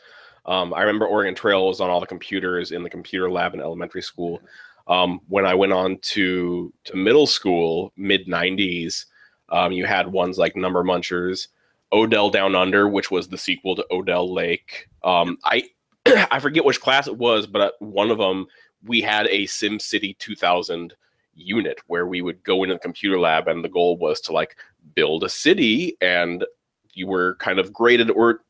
Um, 0.46 0.74
I 0.74 0.80
remember 0.80 1.06
Oregon 1.06 1.34
Trail 1.34 1.66
was 1.66 1.80
on 1.80 1.90
all 1.90 2.00
the 2.00 2.06
computers 2.06 2.72
in 2.72 2.82
the 2.82 2.90
computer 2.90 3.30
lab 3.30 3.54
in 3.54 3.60
elementary 3.60 4.02
school. 4.02 4.40
Um, 4.88 5.20
when 5.28 5.46
I 5.46 5.54
went 5.54 5.72
on 5.72 5.98
to 5.98 6.72
to 6.84 6.96
middle 6.96 7.26
school, 7.26 7.92
mid 7.96 8.26
'90s, 8.26 9.04
um, 9.50 9.72
you 9.72 9.86
had 9.86 10.12
ones 10.12 10.38
like 10.38 10.56
Number 10.56 10.82
Munchers, 10.82 11.48
Odell 11.92 12.30
Down 12.30 12.54
Under, 12.54 12.88
which 12.88 13.10
was 13.10 13.28
the 13.28 13.38
sequel 13.38 13.76
to 13.76 13.86
Odell 13.90 14.32
Lake. 14.32 14.88
Um, 15.04 15.38
I 15.44 15.64
I 16.30 16.38
forget 16.38 16.64
which 16.64 16.80
class 16.80 17.06
it 17.06 17.16
was, 17.16 17.46
but 17.46 17.60
uh, 17.60 17.70
one 17.80 18.10
of 18.10 18.18
them 18.18 18.46
we 18.84 19.00
had 19.00 19.26
a 19.26 19.44
SimCity 19.44 20.16
2000 20.18 20.94
unit 21.34 21.78
where 21.86 22.06
we 22.06 22.22
would 22.22 22.42
go 22.42 22.62
into 22.62 22.74
the 22.74 22.80
computer 22.80 23.18
lab 23.18 23.48
and 23.48 23.64
the 23.64 23.68
goal 23.68 23.96
was 23.96 24.20
to 24.20 24.32
like 24.32 24.56
build 24.94 25.24
a 25.24 25.28
city 25.28 25.96
and 26.00 26.44
you 26.92 27.06
were 27.06 27.36
kind 27.36 27.58
of 27.58 27.72
graded 27.72 28.10
or 28.10 28.40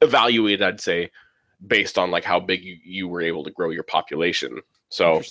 evaluated 0.00 0.62
i'd 0.62 0.80
say 0.80 1.10
based 1.66 1.98
on 1.98 2.10
like 2.10 2.24
how 2.24 2.40
big 2.40 2.64
you, 2.64 2.76
you 2.82 3.06
were 3.06 3.20
able 3.20 3.44
to 3.44 3.50
grow 3.50 3.70
your 3.70 3.84
population 3.84 4.60
so. 4.88 5.22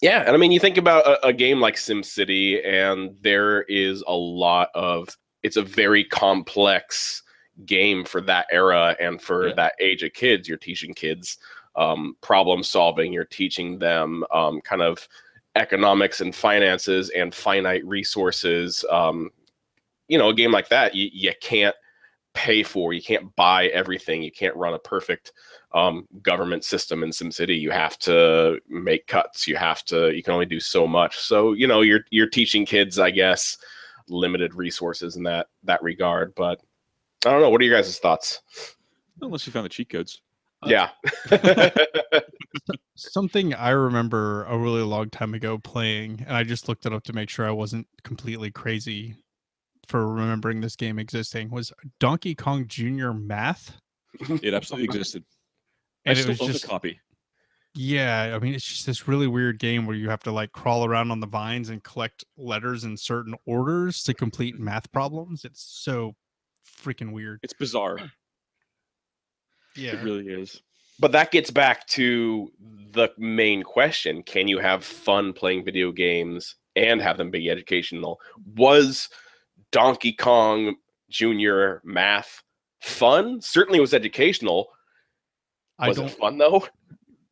Yeah 0.00 0.20
and 0.20 0.30
i 0.30 0.36
mean 0.36 0.52
you 0.52 0.60
think 0.60 0.76
about 0.76 1.06
a, 1.06 1.26
a 1.28 1.32
game 1.32 1.60
like 1.60 1.74
simcity 1.76 2.64
and 2.66 3.16
there 3.22 3.62
is 3.62 4.02
a 4.06 4.14
lot 4.14 4.68
of 4.74 5.08
it's 5.42 5.56
a 5.56 5.62
very 5.62 6.04
complex 6.04 7.22
game 7.66 8.04
for 8.04 8.20
that 8.20 8.46
era 8.52 8.96
and 9.00 9.20
for 9.20 9.48
Yeah. 9.48 9.54
that 9.54 9.72
age 9.80 10.02
of 10.02 10.12
kids 10.12 10.48
you're 10.48 10.58
teaching 10.58 10.94
kids 10.94 11.38
um, 11.76 12.16
problem 12.22 12.62
solving 12.64 13.12
you're 13.12 13.24
teaching 13.24 13.78
them 13.78 14.24
um, 14.32 14.60
kind 14.62 14.82
of 14.82 15.06
economics 15.54 16.20
and 16.20 16.34
finances 16.34 17.10
and 17.10 17.34
finite 17.34 17.84
resources 17.86 18.84
um, 18.90 19.30
you 20.08 20.18
know 20.18 20.28
a 20.30 20.34
game 20.34 20.50
like 20.52 20.68
that 20.68 20.94
you, 20.94 21.08
you 21.12 21.32
can't 21.40 21.74
pay 22.38 22.62
for 22.62 22.92
you 22.92 23.02
can't 23.02 23.34
buy 23.34 23.66
everything 23.66 24.22
you 24.22 24.30
can't 24.30 24.54
run 24.54 24.72
a 24.72 24.78
perfect 24.78 25.32
um, 25.72 26.06
government 26.22 26.64
system 26.64 27.02
in 27.02 27.10
SimCity. 27.10 27.60
You 27.60 27.72
have 27.72 27.98
to 28.00 28.60
make 28.68 29.08
cuts. 29.08 29.48
You 29.48 29.56
have 29.56 29.84
to. 29.86 30.14
You 30.14 30.22
can 30.22 30.34
only 30.34 30.46
do 30.46 30.60
so 30.60 30.86
much. 30.86 31.18
So 31.18 31.52
you 31.52 31.66
know, 31.66 31.80
you're 31.80 32.04
you're 32.10 32.28
teaching 32.28 32.64
kids, 32.64 32.98
I 32.98 33.10
guess, 33.10 33.58
limited 34.08 34.54
resources 34.54 35.16
in 35.16 35.24
that 35.24 35.48
that 35.64 35.82
regard. 35.82 36.32
But 36.36 36.60
I 37.26 37.30
don't 37.30 37.40
know. 37.40 37.50
What 37.50 37.60
are 37.60 37.64
your 37.64 37.76
guys' 37.76 37.98
thoughts? 37.98 38.40
Unless 39.20 39.46
you 39.46 39.52
found 39.52 39.64
the 39.64 39.70
cheat 39.70 39.90
codes. 39.90 40.22
Uh, 40.62 40.68
yeah. 40.70 40.90
Something 42.94 43.52
I 43.52 43.70
remember 43.70 44.44
a 44.44 44.56
really 44.56 44.82
long 44.82 45.10
time 45.10 45.34
ago 45.34 45.58
playing, 45.58 46.24
and 46.26 46.36
I 46.36 46.44
just 46.44 46.68
looked 46.68 46.86
it 46.86 46.92
up 46.92 47.02
to 47.04 47.12
make 47.12 47.28
sure 47.28 47.46
I 47.46 47.52
wasn't 47.52 47.88
completely 48.04 48.52
crazy 48.52 49.16
for 49.88 50.06
remembering 50.06 50.60
this 50.60 50.76
game 50.76 50.98
existing, 50.98 51.50
was 51.50 51.72
Donkey 51.98 52.34
Kong 52.34 52.66
Jr. 52.68 53.10
Math. 53.10 53.76
It 54.42 54.54
absolutely 54.54 54.84
existed. 54.84 55.24
I 56.06 56.10
And 56.10 56.18
it 56.18 56.28
was 56.28 56.40
own 56.40 56.48
just 56.48 56.62
the 56.62 56.68
copy. 56.68 57.00
Yeah, 57.74 58.32
I 58.34 58.38
mean, 58.38 58.54
it's 58.54 58.64
just 58.64 58.86
this 58.86 59.06
really 59.06 59.26
weird 59.26 59.58
game 59.58 59.86
where 59.86 59.96
you 59.96 60.08
have 60.10 60.22
to 60.24 60.32
like 60.32 60.52
crawl 60.52 60.84
around 60.84 61.10
on 61.10 61.20
the 61.20 61.26
vines 61.26 61.68
and 61.68 61.82
collect 61.82 62.24
letters 62.36 62.84
in 62.84 62.96
certain 62.96 63.34
orders 63.46 64.02
to 64.04 64.14
complete 64.14 64.58
math 64.58 64.90
problems. 64.90 65.44
It's 65.44 65.62
so 65.62 66.16
freaking 66.66 67.12
weird. 67.12 67.40
It's 67.42 67.54
bizarre. 67.54 67.98
Yeah. 69.76 69.92
It 69.92 70.02
really 70.02 70.26
is. 70.26 70.60
but 70.98 71.12
that 71.12 71.30
gets 71.30 71.52
back 71.52 71.86
to 71.88 72.50
the 72.90 73.10
main 73.16 73.62
question: 73.62 74.24
Can 74.24 74.48
you 74.48 74.58
have 74.58 74.82
fun 74.82 75.32
playing 75.32 75.64
video 75.64 75.92
games 75.92 76.56
and 76.74 77.00
have 77.00 77.16
them 77.16 77.30
be 77.30 77.48
educational? 77.48 78.18
Was 78.56 79.08
Donkey 79.72 80.12
Kong 80.12 80.76
Junior 81.10 81.80
math 81.84 82.42
fun? 82.80 83.40
Certainly 83.40 83.80
was 83.80 83.94
educational. 83.94 84.68
I 85.78 85.88
Was 85.88 85.96
don't 85.96 86.06
it 86.06 86.18
fun 86.18 86.38
though? 86.38 86.66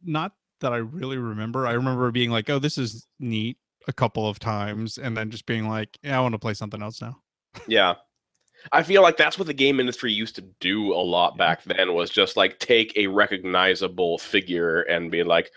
not 0.04 0.32
that 0.60 0.72
I 0.72 0.76
really 0.78 1.18
remember. 1.18 1.66
I 1.66 1.72
remember 1.72 2.10
being 2.10 2.30
like, 2.30 2.48
"Oh, 2.48 2.58
this 2.58 2.78
is 2.78 3.06
neat," 3.18 3.58
a 3.88 3.92
couple 3.92 4.28
of 4.28 4.38
times, 4.38 4.98
and 4.98 5.16
then 5.16 5.30
just 5.30 5.46
being 5.46 5.68
like, 5.68 5.98
"Yeah, 6.02 6.18
I 6.18 6.22
want 6.22 6.32
to 6.32 6.38
play 6.38 6.54
something 6.54 6.80
else 6.82 7.00
now." 7.02 7.20
Yeah. 7.66 7.94
I 8.72 8.82
feel 8.82 9.02
like 9.02 9.16
that's 9.16 9.38
what 9.38 9.46
the 9.46 9.54
game 9.54 9.78
industry 9.80 10.12
used 10.12 10.34
to 10.36 10.42
do 10.60 10.92
a 10.92 10.96
lot 11.02 11.36
back 11.36 11.62
then 11.64 11.94
was 11.94 12.10
just 12.10 12.36
like 12.36 12.58
take 12.58 12.96
a 12.96 13.06
recognizable 13.06 14.18
figure 14.18 14.80
and 14.82 15.10
be 15.10 15.22
like, 15.22 15.50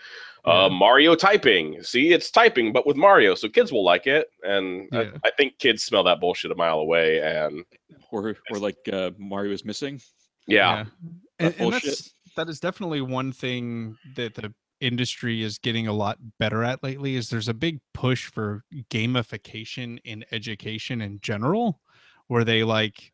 uh, 0.44 0.68
Mario 0.68 1.14
typing. 1.14 1.82
See, 1.82 2.12
it's 2.12 2.30
typing, 2.30 2.72
but 2.72 2.86
with 2.86 2.96
Mario, 2.96 3.34
so 3.34 3.48
kids 3.48 3.72
will 3.72 3.84
like 3.84 4.06
it. 4.06 4.30
And 4.42 4.88
Yeah. 4.92 5.10
I, 5.24 5.28
I 5.28 5.30
think 5.36 5.58
kids 5.58 5.82
smell 5.82 6.04
that 6.04 6.20
bullshit 6.20 6.50
a 6.50 6.54
mile 6.54 6.78
away. 6.78 7.20
And 7.20 7.64
Or 8.10 8.36
or 8.50 8.58
like 8.58 8.78
uh, 8.92 9.10
Mario 9.18 9.52
is 9.52 9.64
missing. 9.64 10.00
yeah, 10.46 10.80
And, 10.80 10.90
That 11.38 11.46
and 11.46 11.56
bullshit. 11.58 11.82
that's 11.84 12.14
that 12.36 12.48
is 12.48 12.60
definitely 12.60 13.00
one 13.00 13.32
thing 13.32 13.96
that 14.14 14.34
the 14.34 14.54
industry 14.80 15.42
is 15.42 15.58
getting 15.58 15.88
a 15.88 15.92
lot 15.92 16.16
better 16.38 16.64
at 16.64 16.82
lately 16.82 17.16
is 17.16 17.28
there's 17.28 17.48
a 17.48 17.54
big 17.54 17.80
push 17.92 18.26
for 18.26 18.64
gamification 18.90 19.98
in 20.04 20.24
education 20.32 21.02
in 21.02 21.20
general 21.20 21.80
where 22.28 22.44
they 22.44 22.64
like 22.64 23.12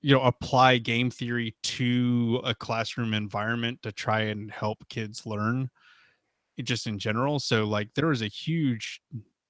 you 0.00 0.14
know 0.14 0.22
apply 0.22 0.78
game 0.78 1.10
theory 1.10 1.54
to 1.62 2.40
a 2.44 2.54
classroom 2.54 3.12
environment 3.12 3.82
to 3.82 3.92
try 3.92 4.20
and 4.20 4.50
help 4.50 4.78
kids 4.88 5.26
learn 5.26 5.64
it 5.64 5.70
just 6.62 6.86
in 6.86 6.98
general 6.98 7.38
so 7.38 7.64
like 7.64 7.88
there 7.94 8.10
is 8.12 8.22
a 8.22 8.28
huge 8.28 9.00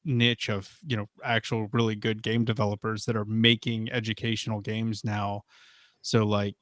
niche 0.05 0.49
of 0.49 0.77
you 0.87 0.97
know 0.97 1.07
actual 1.25 1.69
really 1.73 1.95
good 1.95 2.23
game 2.23 2.45
developers 2.45 3.05
that 3.05 3.17
are 3.17 3.25
making 3.25 3.91
educational 3.93 4.61
games 4.61 5.05
now. 5.05 5.43
So 6.03 6.25
like 6.25 6.55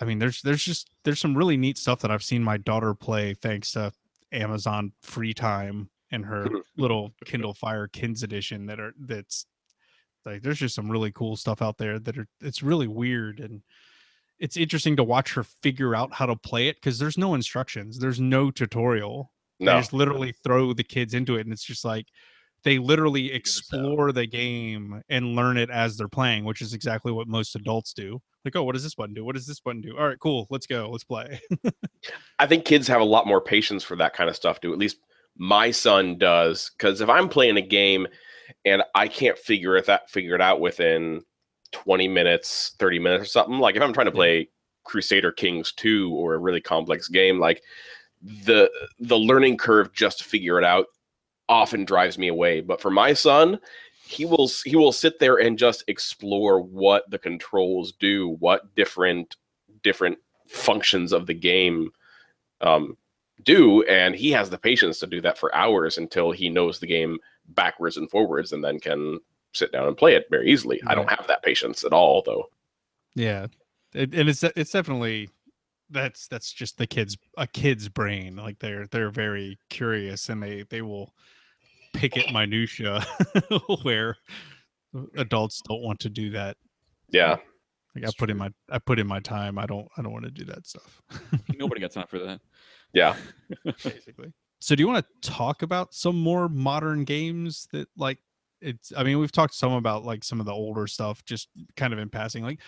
I 0.00 0.04
mean, 0.04 0.18
there's 0.18 0.40
there's 0.42 0.64
just 0.64 0.90
there's 1.04 1.20
some 1.20 1.36
really 1.36 1.56
neat 1.56 1.78
stuff 1.78 2.00
that 2.00 2.10
I've 2.10 2.22
seen 2.22 2.42
my 2.42 2.56
daughter 2.56 2.94
play 2.94 3.34
thanks 3.34 3.72
to 3.72 3.92
Amazon 4.32 4.92
free 5.02 5.34
time 5.34 5.90
and 6.10 6.24
her 6.26 6.46
little 6.76 7.12
Kindle 7.24 7.54
Fire 7.54 7.88
Kids 7.88 8.22
edition 8.22 8.66
that 8.66 8.80
are 8.80 8.94
that's 8.98 9.46
like 10.24 10.42
there's 10.42 10.58
just 10.58 10.74
some 10.74 10.90
really 10.90 11.12
cool 11.12 11.36
stuff 11.36 11.62
out 11.62 11.78
there 11.78 11.98
that 11.98 12.18
are 12.18 12.28
it's 12.40 12.62
really 12.62 12.88
weird 12.88 13.40
and 13.40 13.62
it's 14.40 14.56
interesting 14.56 14.96
to 14.96 15.04
watch 15.04 15.34
her 15.34 15.44
figure 15.44 15.94
out 15.94 16.12
how 16.12 16.26
to 16.26 16.36
play 16.36 16.68
it 16.68 16.76
because 16.76 16.98
there's 16.98 17.18
no 17.18 17.34
instructions, 17.34 17.98
there's 17.98 18.20
no 18.20 18.50
tutorial. 18.50 19.30
They 19.58 19.66
no, 19.66 19.78
just 19.78 19.92
literally 19.92 20.32
throw 20.42 20.72
the 20.72 20.82
kids 20.82 21.12
into 21.12 21.36
it 21.36 21.42
and 21.42 21.52
it's 21.52 21.62
just 21.62 21.84
like 21.84 22.06
they 22.64 22.78
literally 22.78 23.32
explore 23.32 24.12
the 24.12 24.26
game 24.26 25.02
and 25.08 25.36
learn 25.36 25.56
it 25.56 25.70
as 25.70 25.96
they're 25.96 26.08
playing, 26.08 26.44
which 26.44 26.60
is 26.60 26.74
exactly 26.74 27.12
what 27.12 27.28
most 27.28 27.54
adults 27.56 27.92
do. 27.92 28.20
Like, 28.44 28.56
oh, 28.56 28.62
what 28.64 28.72
does 28.72 28.82
this 28.82 28.94
button 28.94 29.14
do? 29.14 29.24
What 29.24 29.34
does 29.34 29.46
this 29.46 29.60
button 29.60 29.80
do? 29.80 29.96
All 29.98 30.08
right, 30.08 30.18
cool. 30.18 30.46
Let's 30.50 30.66
go. 30.66 30.88
Let's 30.90 31.04
play. 31.04 31.40
I 32.38 32.46
think 32.46 32.64
kids 32.64 32.88
have 32.88 33.00
a 33.00 33.04
lot 33.04 33.26
more 33.26 33.40
patience 33.40 33.84
for 33.84 33.96
that 33.96 34.14
kind 34.14 34.30
of 34.30 34.36
stuff, 34.36 34.60
too. 34.60 34.72
At 34.72 34.78
least 34.78 34.98
my 35.36 35.70
son 35.70 36.18
does. 36.18 36.70
Because 36.76 37.00
if 37.00 37.08
I'm 37.08 37.28
playing 37.28 37.56
a 37.56 37.62
game 37.62 38.06
and 38.64 38.82
I 38.94 39.08
can't 39.08 39.38
figure 39.38 39.76
it 39.76 39.86
that 39.86 40.10
figure 40.10 40.34
it 40.34 40.40
out 40.40 40.60
within 40.60 41.22
20 41.72 42.08
minutes, 42.08 42.74
30 42.78 42.98
minutes 42.98 43.22
or 43.22 43.26
something, 43.26 43.58
like 43.58 43.76
if 43.76 43.82
I'm 43.82 43.92
trying 43.92 44.06
to 44.06 44.12
play 44.12 44.48
Crusader 44.84 45.32
Kings 45.32 45.72
2 45.72 46.12
or 46.14 46.34
a 46.34 46.38
really 46.38 46.60
complex 46.60 47.08
game, 47.08 47.38
like 47.38 47.62
the 48.44 48.70
the 48.98 49.18
learning 49.18 49.56
curve 49.56 49.92
just 49.92 50.18
to 50.18 50.24
figure 50.24 50.58
it 50.58 50.64
out 50.64 50.86
often 51.48 51.84
drives 51.84 52.18
me 52.18 52.28
away. 52.28 52.60
But 52.60 52.80
for 52.80 52.90
my 52.90 53.12
son, 53.12 53.58
he 54.06 54.24
will 54.24 54.50
he 54.64 54.76
will 54.76 54.92
sit 54.92 55.18
there 55.18 55.36
and 55.36 55.58
just 55.58 55.84
explore 55.88 56.60
what 56.60 57.08
the 57.10 57.18
controls 57.18 57.92
do, 57.92 58.36
what 58.40 58.74
different 58.74 59.36
different 59.82 60.18
functions 60.48 61.12
of 61.12 61.26
the 61.26 61.34
game 61.34 61.90
um, 62.60 62.96
do, 63.44 63.82
and 63.84 64.14
he 64.14 64.30
has 64.32 64.50
the 64.50 64.58
patience 64.58 64.98
to 65.00 65.06
do 65.06 65.20
that 65.20 65.38
for 65.38 65.54
hours 65.54 65.96
until 65.96 66.30
he 66.30 66.48
knows 66.48 66.78
the 66.78 66.86
game 66.86 67.18
backwards 67.48 67.96
and 67.96 68.10
forwards, 68.10 68.52
and 68.52 68.62
then 68.62 68.78
can 68.78 69.18
sit 69.52 69.72
down 69.72 69.86
and 69.86 69.96
play 69.96 70.14
it 70.14 70.26
very 70.30 70.50
easily. 70.50 70.80
I 70.86 70.94
don't 70.94 71.10
have 71.10 71.26
that 71.26 71.42
patience 71.42 71.84
at 71.84 71.92
all, 71.92 72.22
though. 72.24 72.44
yeah, 73.14 73.46
it, 73.94 74.14
and 74.14 74.28
it's 74.28 74.42
it's 74.42 74.70
definitely 74.70 75.28
that's 75.90 76.28
that's 76.28 76.52
just 76.52 76.78
the 76.78 76.86
kids 76.86 77.16
a 77.36 77.46
kid's 77.46 77.88
brain. 77.88 78.36
Like 78.36 78.58
they're 78.58 78.86
they're 78.86 79.10
very 79.10 79.58
curious 79.68 80.28
and 80.28 80.42
they 80.42 80.64
they 80.70 80.82
will 80.82 81.12
pick 81.92 82.16
at 82.16 82.32
minutia 82.32 83.04
where 83.82 84.16
adults 85.16 85.60
don't 85.68 85.82
want 85.82 86.00
to 86.00 86.08
do 86.08 86.30
that. 86.30 86.56
Yeah, 87.08 87.36
Like 87.96 88.06
I 88.06 88.10
put 88.16 88.30
in 88.30 88.36
my 88.36 88.50
I 88.70 88.78
put 88.78 88.98
in 88.98 89.06
my 89.06 89.20
time. 89.20 89.58
I 89.58 89.66
don't 89.66 89.88
I 89.96 90.02
don't 90.02 90.12
want 90.12 90.24
to 90.24 90.30
do 90.30 90.44
that 90.44 90.66
stuff. 90.66 91.02
Nobody 91.56 91.80
got 91.80 91.90
time 91.90 92.06
for 92.08 92.18
that. 92.20 92.40
yeah. 92.92 93.16
basically. 93.64 94.32
So 94.60 94.74
do 94.74 94.82
you 94.82 94.88
want 94.88 95.04
to 95.04 95.30
talk 95.30 95.62
about 95.62 95.94
some 95.94 96.16
more 96.16 96.48
modern 96.48 97.04
games 97.04 97.66
that 97.72 97.88
like 97.96 98.18
it's 98.60 98.92
I 98.96 99.04
mean 99.04 99.18
we've 99.18 99.32
talked 99.32 99.54
some 99.54 99.72
about 99.72 100.04
like 100.04 100.24
some 100.24 100.40
of 100.40 100.46
the 100.46 100.52
older 100.52 100.86
stuff 100.86 101.24
just 101.24 101.48
kind 101.76 101.92
of 101.92 101.98
in 101.98 102.08
passing 102.08 102.42
like 102.42 102.60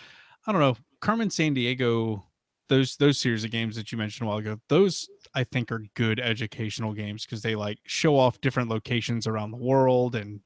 I 0.46 0.52
don't 0.52 0.60
know 0.60 0.76
Carmen 1.00 1.28
Sandiego 1.28 2.22
those 2.68 2.96
those 2.96 3.18
series 3.18 3.44
of 3.44 3.50
games 3.50 3.76
that 3.76 3.92
you 3.92 3.98
mentioned 3.98 4.26
a 4.26 4.30
while 4.30 4.38
ago 4.38 4.58
those 4.68 5.08
I 5.34 5.44
think 5.44 5.70
are 5.72 5.84
good 5.94 6.20
educational 6.20 6.92
games 6.92 7.24
because 7.24 7.42
they 7.42 7.54
like 7.54 7.78
show 7.86 8.18
off 8.18 8.40
different 8.40 8.70
locations 8.70 9.26
around 9.26 9.50
the 9.50 9.58
world 9.58 10.14
and 10.14 10.40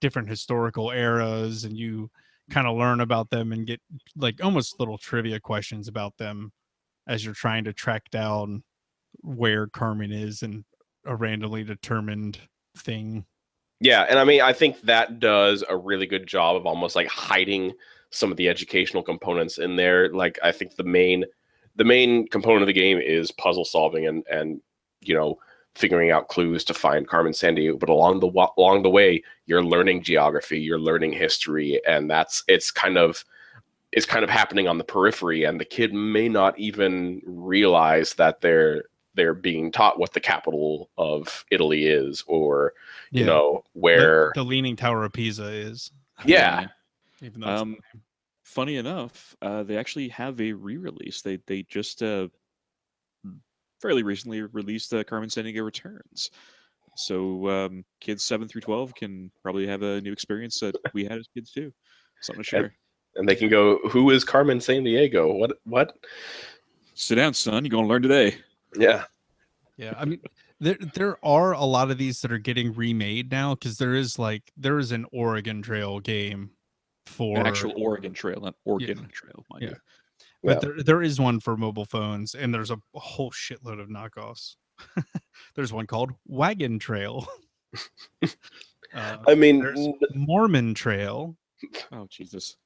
different 0.00 0.28
historical 0.28 0.90
eras 0.90 1.64
and 1.64 1.76
you 1.76 2.10
kind 2.50 2.66
of 2.66 2.76
learn 2.76 3.00
about 3.00 3.30
them 3.30 3.52
and 3.52 3.66
get 3.66 3.80
like 4.16 4.42
almost 4.42 4.80
little 4.80 4.98
trivia 4.98 5.38
questions 5.38 5.88
about 5.88 6.16
them 6.16 6.52
as 7.06 7.24
you're 7.24 7.34
trying 7.34 7.64
to 7.64 7.72
track 7.72 8.10
down 8.10 8.62
where 9.20 9.66
Carmen 9.66 10.12
is 10.12 10.42
and 10.42 10.64
a 11.04 11.16
randomly 11.16 11.64
determined 11.64 12.38
thing. 12.76 13.24
Yeah, 13.80 14.02
and 14.08 14.18
I 14.18 14.24
mean, 14.24 14.40
I 14.40 14.52
think 14.52 14.80
that 14.82 15.20
does 15.20 15.62
a 15.68 15.76
really 15.76 16.06
good 16.06 16.26
job 16.26 16.56
of 16.56 16.66
almost 16.66 16.96
like 16.96 17.06
hiding 17.08 17.72
some 18.10 18.30
of 18.30 18.36
the 18.36 18.48
educational 18.48 19.02
components 19.02 19.58
in 19.58 19.76
there. 19.76 20.12
Like, 20.12 20.38
I 20.42 20.52
think 20.52 20.76
the 20.76 20.84
main 20.84 21.24
the 21.76 21.84
main 21.84 22.26
component 22.26 22.62
of 22.62 22.66
the 22.66 22.72
game 22.72 22.98
is 22.98 23.30
puzzle 23.30 23.64
solving 23.64 24.06
and 24.06 24.24
and 24.30 24.60
you 25.00 25.14
know 25.14 25.38
figuring 25.76 26.10
out 26.10 26.26
clues 26.26 26.64
to 26.64 26.74
find 26.74 27.06
Carmen 27.06 27.32
Sandiego, 27.32 27.78
but 27.78 27.88
along 27.88 28.18
the 28.18 28.28
along 28.58 28.82
the 28.82 28.90
way, 28.90 29.22
you're 29.46 29.62
learning 29.62 30.02
geography, 30.02 30.58
you're 30.60 30.78
learning 30.78 31.12
history, 31.12 31.80
and 31.86 32.10
that's 32.10 32.42
it's 32.48 32.72
kind 32.72 32.98
of 32.98 33.24
it's 33.92 34.06
kind 34.06 34.24
of 34.24 34.30
happening 34.30 34.66
on 34.66 34.78
the 34.78 34.84
periphery, 34.84 35.44
and 35.44 35.60
the 35.60 35.64
kid 35.64 35.94
may 35.94 36.28
not 36.28 36.58
even 36.58 37.22
realize 37.24 38.14
that 38.14 38.40
they're 38.40 38.84
they're 39.18 39.34
being 39.34 39.70
taught 39.72 39.98
what 39.98 40.12
the 40.12 40.20
capital 40.20 40.90
of 40.96 41.44
Italy 41.50 41.86
is, 41.86 42.22
or 42.26 42.72
you 43.10 43.24
know 43.24 43.64
where 43.72 44.32
the, 44.34 44.42
Leaning 44.42 44.76
Tower 44.76 45.04
of 45.04 45.12
Pisa 45.12 45.46
is. 45.48 45.90
yeah 46.24 46.68
Even 47.22 47.40
though 47.40 47.48
Um, 47.48 47.76
funny 48.44 48.76
enough, 48.76 49.36
uh, 49.42 49.62
they 49.64 49.76
actually 49.76 50.08
have 50.08 50.40
a 50.40 50.52
re-release. 50.52 51.20
They 51.22 51.38
they 51.46 51.62
just 51.64 52.02
uh, 52.02 52.28
fairly 53.80 54.02
recently 54.02 54.42
released 54.42 54.92
uh, 54.94 55.04
Carmen 55.04 55.28
Sandiego 55.28 55.64
Returns. 55.64 56.30
So 56.96 57.48
um, 57.48 57.84
kids 58.00 58.24
seven 58.24 58.48
through 58.48 58.62
twelve 58.62 58.94
can 58.94 59.30
probably 59.42 59.66
have 59.66 59.82
a 59.82 60.00
new 60.00 60.12
experience 60.12 60.58
that 60.60 60.74
we 60.94 61.04
had 61.04 61.18
as 61.18 61.28
kids 61.34 61.52
too. 61.52 61.72
Something 62.20 62.42
to 62.44 62.56
And- 62.56 62.64
share. 62.64 62.74
and 63.16 63.28
they 63.28 63.36
can 63.36 63.48
go, 63.48 63.78
who 63.90 64.10
is 64.10 64.24
Carmen 64.24 64.58
Sandiego? 64.58 65.32
What 65.38 65.52
what? 65.64 65.96
Sit 66.94 67.14
down, 67.14 67.34
son. 67.34 67.64
You're 67.64 67.70
gonna 67.70 67.86
learn 67.86 68.02
today. 68.02 68.36
Yeah, 68.76 69.04
Yeah, 69.76 69.94
I 69.96 70.04
mean, 70.04 70.20
there 70.60 70.76
there 70.94 71.24
are 71.24 71.52
a 71.52 71.64
lot 71.64 71.90
of 71.90 71.98
these 71.98 72.20
that 72.20 72.32
are 72.32 72.38
getting 72.38 72.74
remade 72.74 73.30
now 73.30 73.54
because 73.54 73.78
there 73.78 73.94
is 73.94 74.18
like 74.18 74.52
there 74.56 74.78
is 74.78 74.92
an 74.92 75.06
Oregon 75.12 75.62
Trail 75.62 76.00
game 76.00 76.50
for 77.06 77.38
An 77.38 77.46
actual 77.46 77.72
Oregon 77.76 78.12
Trail, 78.12 78.40
not 78.40 78.54
Oregon 78.64 79.08
Trail, 79.12 79.44
mind 79.50 79.62
Yeah. 79.62 79.68
you. 79.70 79.76
but 80.44 80.50
Yeah. 80.50 80.58
there 80.60 80.82
there 80.82 81.02
is 81.02 81.20
one 81.20 81.40
for 81.40 81.56
mobile 81.56 81.84
phones, 81.86 82.34
and 82.34 82.52
there's 82.52 82.70
a, 82.70 82.80
a 82.94 83.00
whole 83.00 83.30
shitload 83.30 83.80
of 83.80 83.88
knockoffs. 83.88 84.56
there's 85.54 85.72
one 85.72 85.86
called 85.86 86.12
Wagon 86.26 86.78
Trail. 86.78 87.26
uh, 88.94 89.16
I 89.26 89.34
mean, 89.34 89.60
there's 89.60 89.88
Mormon 90.14 90.74
Trail. 90.74 91.36
Oh 91.92 92.06
Jesus. 92.10 92.56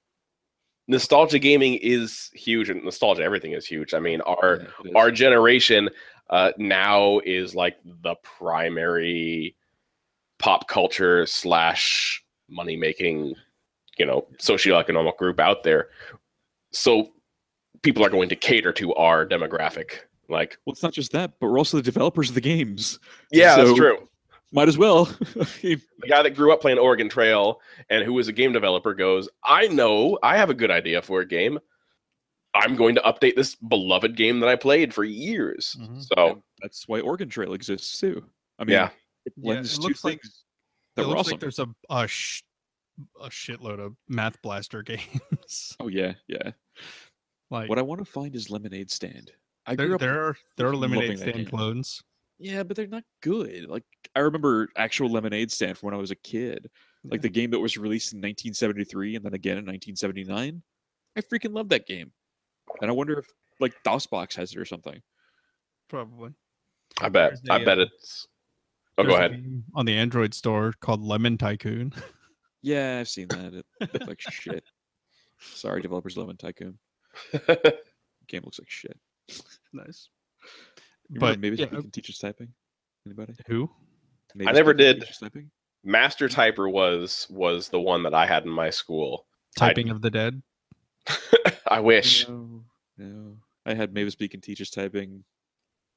Nostalgia 0.92 1.38
gaming 1.40 1.74
is 1.74 2.30
huge, 2.34 2.70
and 2.70 2.84
nostalgia 2.84 3.22
everything 3.22 3.52
is 3.52 3.66
huge. 3.66 3.94
I 3.94 3.98
mean, 3.98 4.20
our 4.22 4.60
Yeah, 4.84 4.92
our 4.94 5.10
generation 5.10 5.90
uh, 6.30 6.52
now 6.58 7.18
is 7.24 7.54
like 7.54 7.76
the 7.84 8.14
primary 8.22 9.56
pop 10.38 10.68
culture 10.68 11.26
slash 11.26 12.22
money 12.48 12.76
making, 12.76 13.34
you 13.98 14.06
know, 14.06 14.26
socioeconomic 14.38 15.16
group 15.16 15.40
out 15.40 15.62
there. 15.62 15.88
So 16.72 17.12
people 17.82 18.04
are 18.04 18.10
going 18.10 18.28
to 18.28 18.36
cater 18.36 18.72
to 18.72 18.94
our 18.94 19.26
demographic. 19.26 20.00
Like, 20.28 20.56
well, 20.64 20.72
it's 20.72 20.82
not 20.82 20.92
just 20.92 21.12
that, 21.12 21.32
but 21.40 21.48
we're 21.48 21.58
also 21.58 21.76
the 21.76 21.82
developers 21.82 22.28
of 22.28 22.34
the 22.34 22.40
games. 22.40 22.98
yeah, 23.30 23.56
So- 23.56 23.64
that's 23.66 23.76
true. 23.78 24.08
Might 24.52 24.68
as 24.68 24.76
well. 24.78 25.06
The 25.62 25.80
guy 26.08 26.22
that 26.22 26.34
grew 26.34 26.52
up 26.52 26.60
playing 26.60 26.78
Oregon 26.78 27.08
Trail 27.08 27.60
and 27.88 28.04
who 28.04 28.18
is 28.18 28.28
a 28.28 28.32
game 28.32 28.52
developer 28.52 28.92
goes, 28.94 29.28
I 29.44 29.68
know 29.68 30.18
I 30.22 30.36
have 30.36 30.50
a 30.50 30.54
good 30.54 30.70
idea 30.70 31.00
for 31.02 31.20
a 31.20 31.26
game. 31.26 31.58
I'm 32.54 32.76
going 32.76 32.94
to 32.96 33.00
update 33.02 33.34
this 33.36 33.54
beloved 33.54 34.14
game 34.16 34.40
that 34.40 34.48
I 34.48 34.56
played 34.56 34.92
for 34.92 35.04
years. 35.04 35.74
Mhm. 35.80 36.04
So 36.14 36.42
that's 36.60 36.86
why 36.86 37.00
Oregon 37.00 37.28
Trail 37.30 37.54
exists 37.54 37.98
too. 37.98 38.24
I 38.58 38.64
mean, 38.64 38.74
yeah, 38.74 38.90
it 39.24 39.32
Yeah, 39.36 39.60
it 39.60 39.64
two 39.66 39.80
looks 39.80 40.04
like- 40.04 40.20
things 40.20 40.44
It 40.96 41.00
were 41.00 41.06
looks 41.06 41.20
awesome. 41.20 41.30
like 41.32 41.40
there's 41.40 41.58
a 41.58 41.66
a, 41.88 42.06
sh- 42.08 42.42
a 43.22 43.28
shitload 43.30 43.78
of 43.80 43.96
Math 44.08 44.40
Blaster 44.42 44.82
games. 44.82 45.76
oh 45.80 45.88
yeah, 45.88 46.12
yeah. 46.28 46.50
like 47.50 47.70
What 47.70 47.78
I 47.78 47.82
want 47.82 48.00
to 48.00 48.04
find 48.04 48.36
is 48.36 48.50
Lemonade 48.50 48.90
Stand. 48.90 49.32
I 49.64 49.76
there, 49.76 49.86
grew 49.86 49.94
up 49.94 50.00
there 50.02 50.28
are 50.28 50.36
there 50.58 50.66
are 50.68 50.76
Lemonade 50.76 51.12
that 51.12 51.18
Stand 51.20 51.36
game. 51.36 51.46
clones. 51.46 52.02
Yeah, 52.42 52.64
but 52.64 52.76
they're 52.76 52.88
not 52.88 53.04
good. 53.22 53.68
Like 53.68 53.84
I 54.16 54.18
remember 54.20 54.68
actual 54.76 55.08
Lemonade 55.08 55.52
Stand 55.52 55.78
from 55.78 55.86
when 55.88 55.94
I 55.94 55.98
was 55.98 56.10
a 56.10 56.16
kid. 56.16 56.68
Like 57.04 57.18
Yeah. 57.18 57.22
the 57.22 57.28
game 57.28 57.50
that 57.52 57.60
was 57.60 57.76
released 57.78 58.12
in 58.12 58.18
1973 58.18 59.14
and 59.16 59.24
then 59.24 59.32
again 59.34 59.58
in 59.58 59.64
1979. 59.64 60.60
I 61.16 61.20
freaking 61.20 61.54
love 61.54 61.68
that 61.68 61.86
game. 61.86 62.10
And 62.80 62.90
I 62.90 62.94
wonder 62.94 63.18
if 63.20 63.26
like 63.60 63.74
DOSBox 63.84 64.34
has 64.34 64.52
it 64.52 64.58
or 64.58 64.64
something. 64.64 65.00
Probably. 65.88 66.32
I 67.00 67.08
bet. 67.08 67.30
There's 67.30 67.42
I 67.50 67.62
a, 67.62 67.64
bet 67.64 67.78
uh, 67.78 67.82
it's. 67.82 68.26
Oh, 68.98 69.04
go 69.04 69.14
ahead. 69.14 69.62
on 69.74 69.86
the 69.86 69.94
Android 69.94 70.34
store 70.34 70.72
called 70.80 71.00
Lemon 71.00 71.38
Tycoon. 71.38 71.92
Yeah, 72.62 72.98
I've 73.00 73.08
seen 73.08 73.28
that. 73.28 73.54
It 73.54 73.66
looked 73.92 74.06
like 74.08 74.20
shit. 74.20 74.64
Sorry, 75.40 75.80
developers 75.80 76.16
Lemon 76.16 76.36
Tycoon. 76.36 76.78
Game 78.28 78.42
looks 78.44 78.58
like 78.58 78.68
shit. 78.70 78.98
nice. 79.72 80.08
You 81.08 81.20
But 81.20 81.32
but 81.32 81.40
maybe 81.40 81.56
yeah, 81.56 81.66
you 81.70 81.78
uh 81.78 81.80
can 81.82 81.90
teach 81.90 82.08
us 82.10 82.18
typing. 82.18 82.48
Anybody? 83.06 83.34
who? 83.46 83.68
Maybe 84.34 84.52
never 84.52 84.72
did. 84.74 85.00
teach 85.02 85.18
typing. 85.20 85.50
Master 85.84 86.28
Typer 86.28 86.70
was 86.70 87.26
was 87.30 87.68
the 87.68 87.80
one 87.80 88.02
that 88.04 88.14
I 88.14 88.24
had 88.26 88.44
in 88.44 88.50
my 88.50 88.70
school. 88.70 89.26
I- 89.58 89.66
Typing 89.68 89.90
of 89.90 90.00
the 90.00 90.10
Dead. 90.10 90.42
I 91.66 91.80
wish. 91.80 92.28
No, 92.28 92.64
no. 92.96 93.36
I 93.66 93.74
had 93.74 93.92
Mavis 93.92 94.14
Beacon 94.14 94.40
teachers 94.40 94.70
typing 94.70 95.24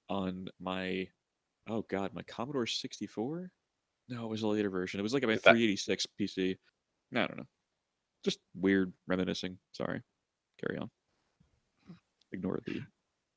on 0.10 0.48
my 0.60 1.08
oh 1.70 1.84
god, 1.90 2.14
my 2.14 2.22
Commodore 2.24 2.66
64? 2.68 3.50
No, 4.10 4.26
it 4.26 4.30
was 4.30 4.42
a 4.44 4.48
later 4.48 4.70
version. 4.70 5.00
It 5.00 5.04
was 5.04 5.14
like 5.14 5.24
my 5.24 5.34
Is 5.34 5.42
that- 5.44 5.52
386 5.52 6.08
PC. 6.20 6.58
I 7.16 7.20
don't 7.28 7.38
know. 7.38 7.48
Just 8.24 8.40
weird 8.56 8.92
reminiscing. 9.08 9.58
Sorry. 9.72 10.02
Carry 10.60 10.80
on. 10.80 10.90
Ignore 12.32 12.60
the 12.66 12.72
old 12.72 12.76
version 12.76 12.88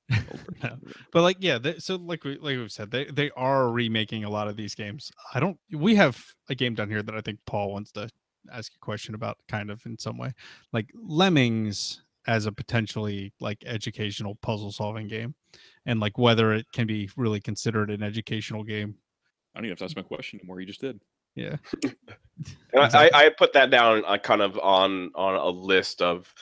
No. 0.63 0.77
But 1.13 1.23
like, 1.23 1.37
yeah. 1.39 1.59
They, 1.59 1.79
so 1.79 1.95
like 1.97 2.25
we 2.25 2.37
like 2.39 2.57
we've 2.57 2.73
said, 2.73 2.91
they 2.91 3.05
they 3.05 3.31
are 3.37 3.71
remaking 3.71 4.25
a 4.25 4.31
lot 4.31 4.49
of 4.49 4.57
these 4.57 4.75
games. 4.75 5.13
I 5.33 5.39
don't. 5.39 5.57
We 5.73 5.95
have 5.95 6.21
a 6.49 6.55
game 6.55 6.75
down 6.75 6.89
here 6.91 7.03
that 7.03 7.15
I 7.15 7.21
think 7.21 7.39
Paul 7.47 7.73
wants 7.73 7.93
to 7.93 8.09
ask 8.53 8.73
a 8.75 8.79
question 8.79 9.15
about, 9.15 9.39
kind 9.49 9.71
of 9.71 9.85
in 9.87 9.97
some 9.99 10.19
way, 10.19 10.33
like 10.73 10.91
Lemmings 10.95 12.03
as 12.27 12.47
a 12.47 12.53
potentially 12.53 13.33
like 13.41 13.63
educational 13.67 14.35
puzzle 14.37 14.73
solving 14.73 15.07
game, 15.07 15.35
and 15.87 16.01
like 16.01 16.19
whether 16.19 16.53
it 16.53 16.67
can 16.73 16.87
be 16.87 17.09
really 17.17 17.41
considered 17.41 17.91
an 17.91 18.03
educational 18.03 18.65
game. 18.65 18.97
I 19.55 19.59
don't 19.59 19.67
even 19.67 19.73
have 19.73 19.79
to 19.79 19.85
ask 19.85 19.97
my 19.97 20.03
question 20.03 20.41
anymore. 20.41 20.61
You 20.61 20.67
just 20.67 20.81
did. 20.81 21.01
Yeah. 21.35 21.57
And 22.73 22.83
I, 22.83 22.87
Exactly. 22.87 23.13
I, 23.13 23.27
I 23.27 23.29
put 23.31 23.53
that 23.55 23.71
down 23.71 24.05
uh, 24.07 24.17
kind 24.19 24.43
of 24.43 24.57
on 24.59 25.11
on 25.17 25.35
a 25.35 25.49
list 25.49 26.01
of 26.01 26.33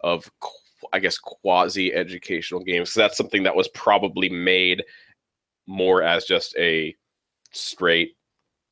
of 0.00 0.28
qu- 0.40 0.50
I 0.92 0.98
guess 0.98 1.18
quasi 1.18 1.92
educational 1.92 2.62
games. 2.62 2.92
So 2.92 3.00
that's 3.00 3.16
something 3.16 3.42
that 3.42 3.56
was 3.56 3.68
probably 3.68 4.28
made 4.28 4.84
more 5.66 6.02
as 6.02 6.24
just 6.24 6.56
a 6.56 6.94
straight 7.52 8.16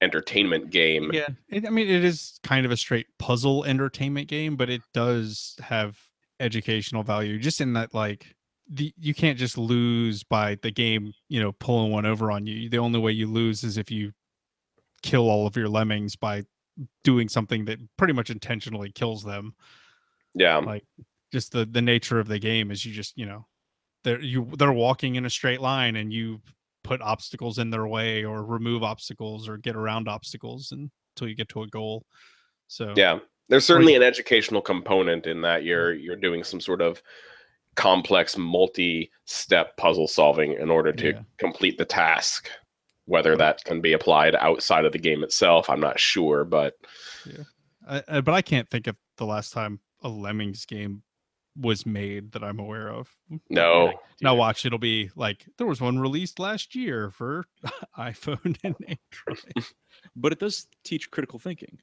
entertainment 0.03 0.71
game. 0.71 1.11
Yeah, 1.13 1.29
it, 1.49 1.67
I 1.67 1.71
mean, 1.71 1.89
it 1.89 2.05
is 2.05 2.39
kind 2.43 2.67
of 2.67 2.73
a 2.73 2.77
straight 2.77 3.07
puzzle 3.19 3.65
entertainment 3.65 4.29
game, 4.29 4.57
but 4.57 4.71
it 4.71 4.83
does 4.93 5.57
have 5.63 5.99
educational 6.41 7.03
value 7.03 7.39
just 7.39 7.61
in 7.61 7.73
that, 7.75 7.95
like, 7.95 8.35
the 8.69 8.93
you 8.99 9.15
can't 9.15 9.39
just 9.39 9.57
lose 9.57 10.25
by 10.25 10.57
the 10.63 10.71
game, 10.71 11.13
you 11.29 11.41
know, 11.41 11.53
pulling 11.53 11.93
one 11.93 12.05
over 12.05 12.31
on 12.31 12.47
you. 12.47 12.69
The 12.69 12.79
only 12.79 12.99
way 12.99 13.13
you 13.13 13.27
lose 13.27 13.63
is 13.63 13.79
if 13.79 13.91
you 13.91 14.13
kill 15.03 15.31
all 15.31 15.47
of 15.47 15.57
your 15.57 15.69
lemmings 15.69 16.17
by 16.17 16.43
doing 17.05 17.29
something 17.29 17.65
that 17.67 17.79
pretty 17.97 18.13
much 18.13 18.29
intentionally 18.29 18.91
kills 18.91 19.23
them. 19.23 19.55
Yeah. 20.35 20.57
Like, 20.59 20.85
just 21.37 21.53
the 21.53 21.67
the 21.67 21.83
nature 21.83 22.19
of 22.19 22.29
the 22.29 22.39
game 22.39 22.71
is 22.71 22.83
you 22.87 22.95
just, 22.95 23.13
you 23.19 23.27
know, 23.27 23.47
they're 24.05 24.23
you 24.23 24.49
they're 24.57 24.73
walking 24.73 25.17
in 25.17 25.27
a 25.27 25.31
straight 25.31 25.61
line 25.61 25.97
and 25.97 26.11
you 26.11 26.41
put 26.83 27.03
obstacles 27.03 27.59
in 27.59 27.69
their 27.69 27.87
way 27.87 28.25
or 28.25 28.43
remove 28.43 28.83
obstacles 28.83 29.47
or 29.47 29.59
get 29.59 29.77
around 29.77 30.09
obstacles 30.09 30.73
until 30.73 31.29
you 31.29 31.35
get 31.35 31.49
to 31.51 31.63
a 31.63 31.67
goal. 31.67 32.07
So 32.69 32.95
Yeah. 32.97 33.19
There's 33.51 33.67
certainly 33.67 33.95
an 33.95 34.03
educational 34.03 34.63
component 34.63 35.27
in 35.27 35.43
that 35.43 35.63
you're 35.63 35.93
you're 35.93 36.17
doing 36.17 36.43
some 36.43 36.59
sort 36.61 36.81
of 36.81 37.03
complex 37.75 38.39
multi-step 38.39 39.77
puzzle 39.77 40.09
solving 40.09 40.55
in 40.55 40.71
order 40.71 40.93
to 40.95 41.09
Yeah. 41.11 41.21
complete 41.37 41.77
the 41.77 41.85
task. 41.85 42.49
Whether 43.05 43.37
that 43.37 43.63
can 43.65 43.81
be 43.83 43.93
applied 43.93 44.35
outside 44.37 44.85
of 44.87 44.93
the 44.93 44.99
game 44.99 45.23
itself, 45.23 45.69
I'm 45.69 45.81
not 45.81 46.01
sure, 46.01 46.45
but 46.45 46.75
I, 47.87 48.03
I- 48.09 48.21
but 48.23 48.33
I 48.33 48.41
can't 48.43 48.69
think 48.71 48.87
of 48.87 48.97
the 49.19 49.27
last 49.27 49.53
time 49.53 49.81
a 50.03 50.09
Lemmings 50.09 50.65
game 50.67 51.03
was 51.59 51.87
made 51.87 52.33
that 52.33 52.43
I'm 52.45 52.59
aware 52.59 52.89
of. 52.89 53.09
Mm, 53.33 53.41
no. 53.51 53.93
Now 54.21 54.35
watch, 54.35 54.67
it'll 54.67 54.79
be 54.79 55.11
like 55.17 55.47
there 55.59 55.67
was 55.67 55.81
one 55.81 55.99
released 55.99 56.39
last 56.39 56.75
year 56.75 57.11
for 57.11 57.45
iPhone 57.99 58.57
and 58.65 58.77
Android. 58.87 59.65
But 60.15 60.33
it 60.33 60.39
does 60.39 60.67
teach 60.85 61.11
critical 61.11 61.39
thinking. 61.39 61.79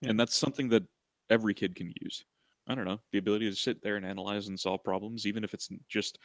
Yeah. 0.00 0.10
And 0.10 0.20
that's 0.20 0.36
something 0.36 0.68
that 0.68 0.84
every 1.30 1.52
kid 1.54 1.74
can 1.74 1.92
use. 2.00 2.24
I 2.68 2.74
don't 2.74 2.84
know, 2.84 3.00
the 3.12 3.18
ability 3.18 3.48
to 3.50 3.56
sit 3.56 3.82
there 3.82 3.96
and 3.96 4.04
analyze 4.06 4.48
and 4.48 4.58
solve 4.58 4.82
problems, 4.84 5.26
even 5.26 5.44
if 5.44 5.54
it's 5.54 5.68
just, 5.88 6.18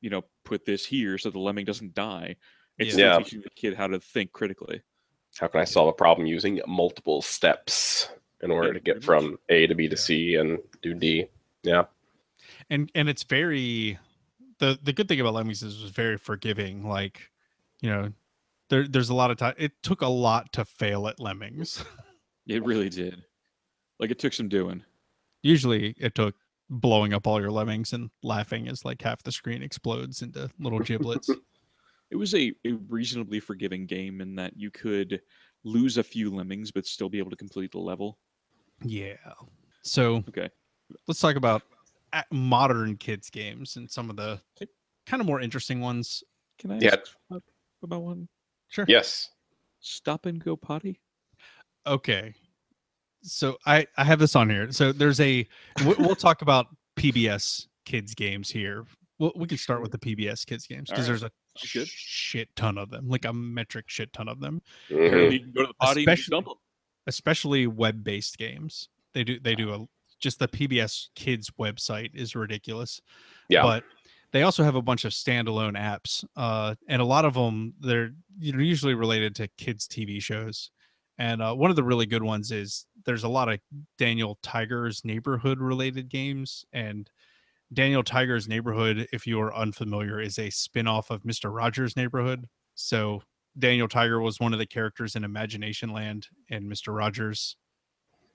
you 0.00 0.10
know, 0.10 0.22
put 0.44 0.64
this 0.64 0.84
here 0.84 1.18
so 1.18 1.30
the 1.30 1.38
lemming 1.38 1.64
doesn't 1.64 1.94
die. 1.94 2.36
It's 2.78 2.96
Yeah. 2.96 3.12
Yeah. 3.12 3.18
teaching 3.18 3.40
the 3.42 3.50
kid 3.50 3.74
how 3.74 3.86
to 3.88 3.98
think 4.00 4.32
critically. 4.32 4.80
How 5.38 5.46
can 5.48 5.60
I 5.60 5.64
solve 5.64 5.88
a 5.88 5.92
problem 5.92 6.26
using 6.26 6.60
multiple 6.66 7.20
steps 7.22 8.08
in 8.42 8.50
order 8.50 8.68
Yeah, 8.68 8.74
to 8.74 8.80
get 8.80 8.94
pretty 9.02 9.06
from 9.06 9.38
A 9.48 9.66
to 9.66 9.74
B 9.74 9.88
to 9.88 9.94
Yeah. 9.96 10.00
C 10.00 10.34
and 10.36 10.58
do 10.82 10.94
D? 10.94 11.26
Yeah. 11.64 11.84
And 12.70 12.90
and 12.94 13.08
it's 13.08 13.22
very 13.24 13.98
the 14.58 14.78
the 14.82 14.92
good 14.92 15.08
thing 15.08 15.20
about 15.20 15.34
Lemmings 15.34 15.62
is 15.62 15.78
it 15.78 15.82
was 15.82 15.90
very 15.90 16.16
forgiving. 16.18 16.88
Like, 16.88 17.30
you 17.80 17.90
know, 17.90 18.12
there 18.70 18.86
there's 18.88 19.08
a 19.10 19.14
lot 19.14 19.30
of 19.30 19.36
time. 19.36 19.54
It 19.56 19.72
took 19.82 20.02
a 20.02 20.08
lot 20.08 20.52
to 20.54 20.64
fail 20.64 21.08
at 21.08 21.20
Lemmings. 21.20 21.84
It 22.46 22.64
really 22.64 22.88
did. 22.88 23.22
Like 24.00 24.10
it 24.10 24.18
took 24.18 24.32
some 24.32 24.48
doing. 24.48 24.82
Usually, 25.42 25.94
it 25.98 26.14
took 26.14 26.34
blowing 26.70 27.12
up 27.12 27.26
all 27.26 27.42
your 27.42 27.50
lemmings 27.50 27.92
and 27.92 28.08
laughing 28.22 28.68
as 28.68 28.86
like 28.86 29.02
half 29.02 29.22
the 29.22 29.30
screen 29.30 29.62
explodes 29.62 30.22
into 30.22 30.48
little 30.58 30.78
giblets. 30.80 31.28
It 32.10 32.16
was 32.16 32.34
a, 32.34 32.54
a 32.64 32.72
reasonably 32.88 33.38
forgiving 33.38 33.84
game 33.84 34.22
in 34.22 34.34
that 34.36 34.56
you 34.56 34.70
could 34.70 35.20
lose 35.62 35.98
a 35.98 36.02
few 36.02 36.34
lemmings 36.34 36.70
but 36.70 36.86
still 36.86 37.10
be 37.10 37.18
able 37.18 37.28
to 37.28 37.36
complete 37.36 37.70
the 37.72 37.80
level. 37.80 38.18
yeah. 38.82 39.16
So 39.82 40.24
Okay. 40.30 40.48
let's 41.06 41.20
talk 41.20 41.36
about 41.36 41.60
modern 42.30 42.96
kids 42.96 43.30
games 43.30 43.76
and 43.76 43.90
some 43.90 44.10
of 44.10 44.16
the 44.16 44.40
kind 45.06 45.20
of 45.20 45.26
more 45.26 45.40
interesting 45.40 45.80
ones. 45.80 46.22
Can 46.58 46.70
I 46.72 46.78
Yeah. 46.80 46.96
ask 47.00 47.16
about- 47.30 47.44
about 47.82 48.02
one? 48.02 48.28
Sure. 48.68 48.84
Yes. 48.88 49.30
Stop 49.80 50.26
and 50.26 50.42
go 50.42 50.56
potty? 50.56 51.00
Okay. 51.86 52.34
So 53.22 53.58
I 53.66 53.86
I 53.96 54.04
have 54.04 54.18
this 54.18 54.36
on 54.36 54.48
here. 54.50 54.70
So 54.72 54.92
there's 54.92 55.20
a 55.20 55.46
we- 55.84 55.94
we'll 55.98 56.14
talk 56.16 56.42
about 56.42 56.66
PBS 56.96 57.68
kids 57.84 58.14
games 58.14 58.50
here. 58.50 58.84
Well, 59.18 59.32
we 59.34 59.46
can 59.48 59.58
start 59.58 59.82
with 59.82 59.90
the 59.92 59.98
PBS 59.98 60.44
kids 60.44 60.66
games 60.66 60.90
because 60.90 61.08
Alright. 61.08 61.20
there's 61.20 61.32
a 61.74 61.78
good. 61.78 61.88
shit 61.88 62.54
ton 62.54 62.78
of 62.78 62.90
them, 62.90 63.08
like 63.08 63.24
a 63.24 63.32
metric 63.32 63.86
shit 63.88 64.12
ton 64.12 64.28
of 64.28 64.40
them. 64.40 64.62
Mhm. 64.88 65.32
You 65.32 65.40
can 65.40 65.52
go 65.52 65.62
to 65.62 65.66
the 65.68 65.74
potty 65.74 66.00
and 66.02 66.06
just 66.06 66.20
Especially- 66.20 66.30
dump 66.30 66.48
'em. 66.48 66.54
especially 67.06 67.66
web-based 67.66 68.38
games. 68.38 68.88
They 69.14 69.24
do 69.24 69.40
they 69.40 69.54
do 69.54 69.72
a 69.72 69.88
just 70.18 70.38
the 70.38 70.48
PBS 70.48 71.08
Kids 71.14 71.50
website 71.58 72.14
is 72.14 72.34
ridiculous. 72.34 73.00
Yeah. 73.48 73.62
But 73.62 73.84
they 74.32 74.42
also 74.42 74.62
have 74.62 74.74
a 74.74 74.82
bunch 74.82 75.04
of 75.04 75.12
standalone 75.12 75.76
apps, 75.78 76.24
uh, 76.36 76.74
and 76.88 77.00
a 77.00 77.04
lot 77.04 77.24
of 77.24 77.34
them 77.34 77.74
they're 77.80 78.10
you 78.38 78.52
know 78.52 78.58
usually 78.58 78.94
related 78.94 79.34
to 79.36 79.48
kids 79.56 79.88
TV 79.88 80.20
shows. 80.20 80.70
And 81.20 81.42
uh, 81.42 81.54
one 81.54 81.70
of 81.70 81.76
the 81.76 81.82
really 81.82 82.06
good 82.06 82.22
ones 82.22 82.52
is 82.52 82.86
there's 83.04 83.24
a 83.24 83.28
lot 83.28 83.48
of 83.48 83.58
Daniel 83.96 84.38
Tiger's 84.42 85.04
neighborhood 85.04 85.58
related 85.58 86.08
games, 86.08 86.64
and 86.72 87.10
Daniel 87.72 88.02
Tiger's 88.02 88.48
neighborhood, 88.48 89.08
if 89.12 89.26
you 89.26 89.40
are 89.40 89.54
unfamiliar, 89.54 90.20
is 90.20 90.38
a 90.38 90.50
spin-off 90.50 91.10
of 91.10 91.22
Mr. 91.22 91.54
Rogers' 91.54 91.96
neighborhood. 91.96 92.46
So 92.74 93.22
Daniel 93.58 93.88
Tiger 93.88 94.20
was 94.20 94.40
one 94.40 94.52
of 94.52 94.58
the 94.58 94.66
characters 94.66 95.16
in 95.16 95.24
Imagination 95.24 95.90
Land 95.90 96.28
and 96.50 96.70
Mr. 96.70 96.96
Rogers. 96.96 97.56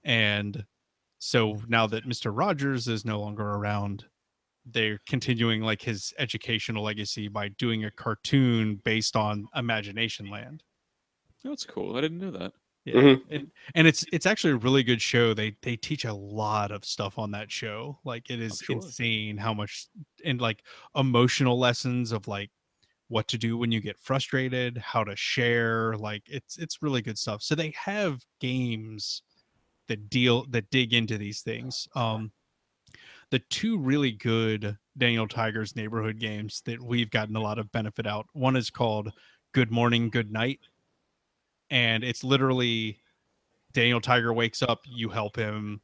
And 0.03 0.65
so 1.23 1.61
now 1.69 1.87
that 1.87 2.05
Mr. 2.05 2.37
Rogers 2.37 2.89
is 2.89 3.05
no 3.05 3.21
longer 3.21 3.43
around, 3.43 4.03
they're 4.65 4.99
continuing 5.07 5.61
like 5.61 5.81
his 5.81 6.13
educational 6.19 6.83
legacy 6.83 7.29
by 7.29 7.47
doing 7.47 7.85
a 7.85 7.91
cartoon 7.91 8.81
based 8.83 9.15
on 9.15 9.47
Imagination 9.55 10.29
Land. 10.29 10.63
That's 11.41 11.65
cool. 11.65 11.95
I 11.95 12.01
didn't 12.01 12.19
know 12.19 12.31
that. 12.31 12.51
Yeah. 12.83 12.95
Mhm. 12.95 13.21
And, 13.29 13.51
and 13.75 13.87
it's 13.87 14.03
it's 14.11 14.25
actually 14.25 14.51
a 14.51 14.57
really 14.57 14.83
good 14.83 15.01
show. 15.01 15.33
They 15.33 15.55
they 15.61 15.77
teach 15.77 16.03
a 16.03 16.13
lot 16.13 16.71
of 16.71 16.83
stuff 16.83 17.17
on 17.17 17.31
that 17.31 17.49
show. 17.49 17.99
Like 18.03 18.29
it 18.29 18.41
is 18.41 18.57
sure. 18.57 18.75
insane 18.75 19.37
how 19.37 19.53
much 19.53 19.87
and 20.25 20.41
like 20.41 20.65
emotional 20.93 21.57
lessons 21.57 22.11
of 22.11 22.27
like 22.27 22.51
what 23.07 23.29
to 23.29 23.37
do 23.37 23.57
when 23.57 23.71
you 23.71 23.79
get 23.79 23.97
frustrated, 23.97 24.77
how 24.77 25.05
to 25.05 25.15
share, 25.15 25.95
like 25.95 26.23
it's 26.27 26.57
it's 26.57 26.81
really 26.81 27.01
good 27.01 27.17
stuff. 27.17 27.41
So 27.41 27.55
they 27.55 27.73
have 27.77 28.25
games 28.41 29.23
that 29.87 30.09
deal 30.09 30.45
that 30.49 30.69
dig 30.71 30.93
into 30.93 31.17
these 31.17 31.41
things. 31.41 31.87
Um 31.95 32.31
the 33.31 33.39
two 33.39 33.79
really 33.79 34.11
good 34.11 34.77
Daniel 34.97 35.27
Tiger's 35.27 35.75
neighborhood 35.75 36.19
games 36.19 36.61
that 36.65 36.81
we've 36.81 37.09
gotten 37.09 37.35
a 37.35 37.41
lot 37.41 37.57
of 37.57 37.71
benefit 37.71 38.05
out. 38.05 38.27
One 38.33 38.55
is 38.55 38.69
called 38.69 39.11
Good 39.53 39.71
Morning, 39.71 40.11
Good 40.11 40.31
Night. 40.31 40.59
And 41.71 42.03
it's 42.03 42.23
literally 42.23 42.99
Daniel 43.73 43.99
Tiger 43.99 44.33
wakes 44.33 44.61
up, 44.61 44.81
you 44.85 45.09
help 45.09 45.35
him 45.35 45.81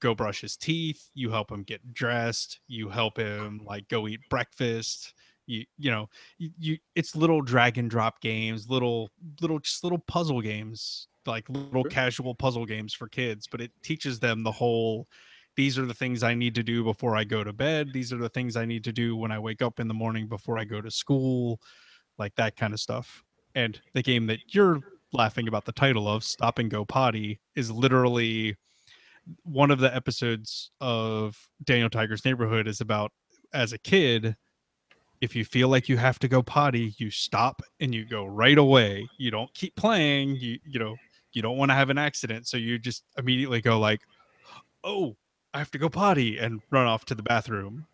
go 0.00 0.14
brush 0.14 0.40
his 0.40 0.56
teeth, 0.56 1.10
you 1.12 1.30
help 1.30 1.50
him 1.50 1.62
get 1.62 1.92
dressed, 1.92 2.60
you 2.66 2.88
help 2.88 3.18
him 3.18 3.60
like 3.64 3.86
go 3.88 4.08
eat 4.08 4.20
breakfast. 4.30 5.12
You 5.46 5.64
you 5.76 5.90
know, 5.90 6.08
you, 6.38 6.50
you 6.58 6.78
it's 6.94 7.14
little 7.14 7.42
drag 7.42 7.76
and 7.76 7.90
drop 7.90 8.22
games, 8.22 8.70
little 8.70 9.10
little 9.42 9.58
just 9.58 9.84
little 9.84 9.98
puzzle 9.98 10.40
games, 10.40 11.08
like 11.26 11.48
little 11.48 11.84
Sure. 11.84 11.90
casual 11.90 12.34
puzzle 12.34 12.66
games 12.66 12.94
for 12.94 13.08
kids, 13.08 13.46
but 13.50 13.60
it 13.60 13.72
teaches 13.82 14.20
them 14.20 14.42
the 14.42 14.52
whole 14.52 15.08
these 15.56 15.78
are 15.78 15.86
the 15.86 15.94
things 15.94 16.24
I 16.24 16.34
need 16.34 16.54
to 16.56 16.64
do 16.64 16.82
before 16.82 17.16
I 17.16 17.22
go 17.22 17.44
to 17.44 17.52
bed. 17.52 17.92
These 17.92 18.12
are 18.12 18.16
the 18.18 18.28
things 18.28 18.56
I 18.56 18.64
need 18.64 18.82
to 18.84 18.92
do 18.92 19.16
when 19.16 19.30
I 19.30 19.38
wake 19.38 19.62
up 19.62 19.78
in 19.78 19.86
the 19.86 19.94
morning 19.94 20.26
before 20.26 20.58
I 20.58 20.64
go 20.64 20.80
to 20.80 20.90
school, 20.90 21.60
like 22.18 22.34
that 22.34 22.56
kind 22.56 22.72
of 22.74 22.80
stuff. 22.80 23.22
And 23.54 23.80
the 23.92 24.02
game 24.02 24.26
that 24.26 24.52
you're 24.52 24.80
laughing 25.12 25.46
about 25.46 25.64
the 25.64 25.72
title 25.72 26.08
of, 26.08 26.24
Stop 26.24 26.58
and 26.58 26.68
Go 26.68 26.84
Potty, 26.84 27.40
is 27.54 27.70
literally 27.70 28.56
one 29.44 29.70
of 29.70 29.78
the 29.78 29.94
episodes 29.94 30.72
of 30.80 31.48
Daniel 31.62 31.88
Tiger's 31.88 32.24
Neighborhood 32.24 32.66
is 32.66 32.80
about 32.80 33.12
as 33.52 33.72
a 33.72 33.78
kid, 33.78 34.36
if 35.20 35.34
you 35.34 35.44
feel 35.44 35.68
like 35.68 35.88
you 35.88 35.96
have 35.96 36.18
to 36.18 36.28
go 36.28 36.42
potty, 36.42 36.94
you 36.98 37.10
stop 37.10 37.62
and 37.80 37.94
you 37.94 38.04
go 38.04 38.26
right 38.26 38.58
away. 38.58 39.08
You 39.16 39.30
don't 39.30 39.52
keep 39.54 39.74
playing. 39.76 40.36
You 40.36 40.58
you 40.66 40.78
know, 40.78 40.96
you 41.34 41.42
don't 41.42 41.56
want 41.56 41.70
to 41.70 41.74
have 41.74 41.90
an 41.90 41.98
accident. 41.98 42.46
So 42.46 42.56
you 42.56 42.78
just 42.78 43.04
immediately 43.18 43.60
go 43.60 43.78
like, 43.78 44.00
Oh, 44.82 45.16
I 45.52 45.58
have 45.58 45.70
to 45.72 45.78
go 45.78 45.88
potty 45.88 46.38
and 46.38 46.60
run 46.70 46.86
off 46.86 47.04
to 47.06 47.14
the 47.14 47.22
bathroom 47.22 47.86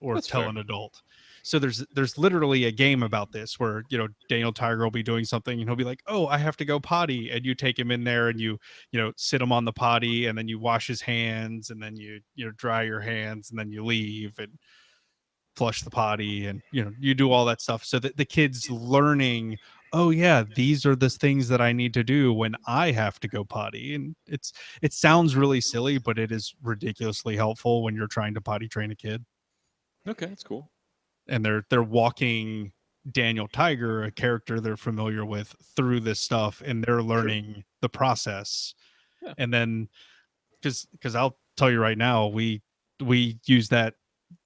or 0.00 0.14
That's 0.14 0.26
tell 0.26 0.42
fair. 0.42 0.50
an 0.50 0.58
adult. 0.58 1.02
So 1.44 1.58
there's 1.58 1.84
there's 1.94 2.18
literally 2.18 2.64
a 2.64 2.72
game 2.72 3.02
about 3.02 3.32
this 3.32 3.58
where 3.58 3.82
you 3.88 3.98
know 3.98 4.08
Daniel 4.28 4.52
Tiger 4.52 4.82
will 4.82 4.90
be 4.90 5.02
doing 5.02 5.24
something 5.24 5.58
and 5.58 5.68
he'll 5.68 5.76
be 5.76 5.84
like, 5.84 6.02
"Oh, 6.06 6.26
I 6.26 6.38
have 6.38 6.56
to 6.58 6.64
go 6.64 6.78
potty," 6.78 7.30
and 7.30 7.44
you 7.44 7.54
take 7.54 7.78
him 7.78 7.90
in 7.90 8.04
there 8.04 8.28
and 8.28 8.40
you 8.40 8.58
you 8.92 9.00
know 9.00 9.12
sit 9.16 9.42
him 9.42 9.52
on 9.52 9.64
the 9.64 9.72
potty 9.72 10.26
and 10.26 10.38
then 10.38 10.48
you 10.48 10.58
wash 10.58 10.86
his 10.86 11.00
hands 11.00 11.70
and 11.70 11.82
then 11.82 11.96
you 11.96 12.20
you 12.34 12.44
know 12.44 12.52
dry 12.52 12.82
your 12.82 13.00
hands 13.00 13.50
and 13.50 13.58
then 13.58 13.70
you 13.70 13.84
leave 13.84 14.38
and 14.38 14.56
flush 15.56 15.82
the 15.82 15.90
potty 15.90 16.46
and 16.46 16.62
you 16.72 16.84
know 16.84 16.92
you 16.98 17.14
do 17.14 17.30
all 17.30 17.44
that 17.44 17.60
stuff 17.60 17.84
so 17.84 17.98
that 17.98 18.16
the 18.16 18.24
kids 18.24 18.70
learning 18.70 19.58
oh 19.92 20.10
yeah 20.10 20.44
these 20.54 20.86
are 20.86 20.96
the 20.96 21.10
things 21.10 21.48
that 21.48 21.60
i 21.60 21.72
need 21.72 21.92
to 21.94 22.02
do 22.02 22.32
when 22.32 22.54
i 22.66 22.90
have 22.90 23.20
to 23.20 23.28
go 23.28 23.44
potty 23.44 23.94
and 23.94 24.14
it's 24.26 24.52
it 24.80 24.92
sounds 24.92 25.36
really 25.36 25.60
silly 25.60 25.98
but 25.98 26.18
it 26.18 26.32
is 26.32 26.54
ridiculously 26.62 27.36
helpful 27.36 27.82
when 27.82 27.94
you're 27.94 28.06
trying 28.06 28.34
to 28.34 28.40
potty 28.40 28.68
train 28.68 28.90
a 28.90 28.96
kid 28.96 29.24
Okay, 30.08 30.26
that's 30.26 30.42
cool. 30.42 30.68
and 31.28 31.44
they're 31.44 31.64
they're 31.70 31.82
walking 31.82 32.72
Daniel 33.12 33.46
Tiger, 33.48 34.02
a 34.04 34.10
character 34.10 34.60
they're 34.60 34.76
familiar 34.76 35.24
with, 35.24 35.54
through 35.76 36.00
this 36.00 36.20
stuff, 36.20 36.62
and 36.64 36.82
they're 36.82 37.02
learning 37.02 37.64
the 37.80 37.88
process. 37.88 38.74
Yeah. 39.22 39.34
And 39.38 39.52
then, 39.54 39.88
because 40.60 40.86
because 40.92 41.14
I'll 41.14 41.38
tell 41.56 41.70
you 41.70 41.80
right 41.80 41.98
now, 41.98 42.26
we 42.26 42.62
we 43.00 43.38
use 43.46 43.68
that 43.68 43.94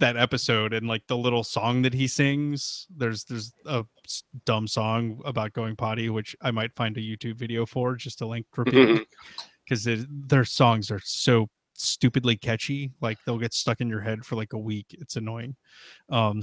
that 0.01 0.17
episode 0.17 0.73
and 0.73 0.87
like 0.87 1.07
the 1.07 1.17
little 1.17 1.45
song 1.45 1.83
that 1.83 1.95
he 1.95 2.07
sings. 2.07 2.87
There's 2.97 3.25
there's 3.25 3.53
a 3.67 3.85
dumb 4.45 4.67
song 4.67 5.21
about 5.25 5.53
going 5.53 5.77
potty, 5.77 6.09
which 6.09 6.37
I 6.41 6.51
might 6.51 6.75
find 6.75 6.97
a 6.97 7.01
YouTube 7.01 7.37
video 7.37 7.67
for 7.67 7.97
just 7.97 8.21
a 8.21 8.27
link 8.27 8.47
for 8.53 8.65
people. 8.65 9.01
Because 9.65 9.89
their 10.09 10.45
songs 10.45 10.91
are 10.93 11.01
so 11.03 11.49
stupidly 11.75 12.37
catchy 12.37 12.91
like 13.03 13.19
they'll 13.27 13.39
get 13.39 13.53
stuck 13.53 13.81
in 13.81 13.89
your 13.89 14.01
head 14.01 14.25
for 14.25 14.37
like 14.37 14.53
a 14.53 14.59
week. 14.59 14.87
It's 14.91 15.17
annoying. 15.17 15.57
Um 16.09 16.43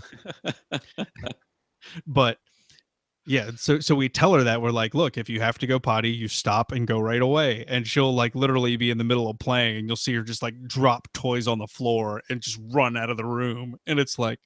but 2.08 2.38
yeah 3.26 3.52
so 3.56 3.80
so 3.80 3.96
we 3.96 4.10
tell 4.10 4.34
her 4.34 4.44
that 4.44 4.62
we're 4.62 4.72
like 4.72 4.94
look 4.94 5.18
if 5.18 5.30
you 5.30 5.40
have 5.40 5.58
to 5.58 5.66
go 5.66 5.80
potty 5.80 6.10
you 6.10 6.28
stop 6.28 6.72
and 6.72 6.88
go 6.88 7.00
right 7.00 7.22
away. 7.22 7.66
And 7.68 7.88
she'll 7.88 8.14
like 8.14 8.36
literally 8.36 8.76
be 8.78 8.92
in 8.92 8.98
the 8.98 9.04
middle 9.04 9.30
of 9.30 9.40
playing 9.40 9.78
and 9.78 9.88
you'll 9.88 9.96
see 9.96 10.14
her 10.16 10.24
just 10.24 10.42
like 10.42 10.62
drop 10.68 11.08
toys 11.14 11.48
on 11.48 11.60
the 11.60 11.68
floor 11.68 12.22
and 12.30 12.42
just 12.42 12.60
run 12.72 12.98
out 12.98 13.10
of 13.10 13.18
the 13.18 13.26
room 13.26 13.78
and 13.88 14.00
it's 14.00 14.20
like 14.20 14.40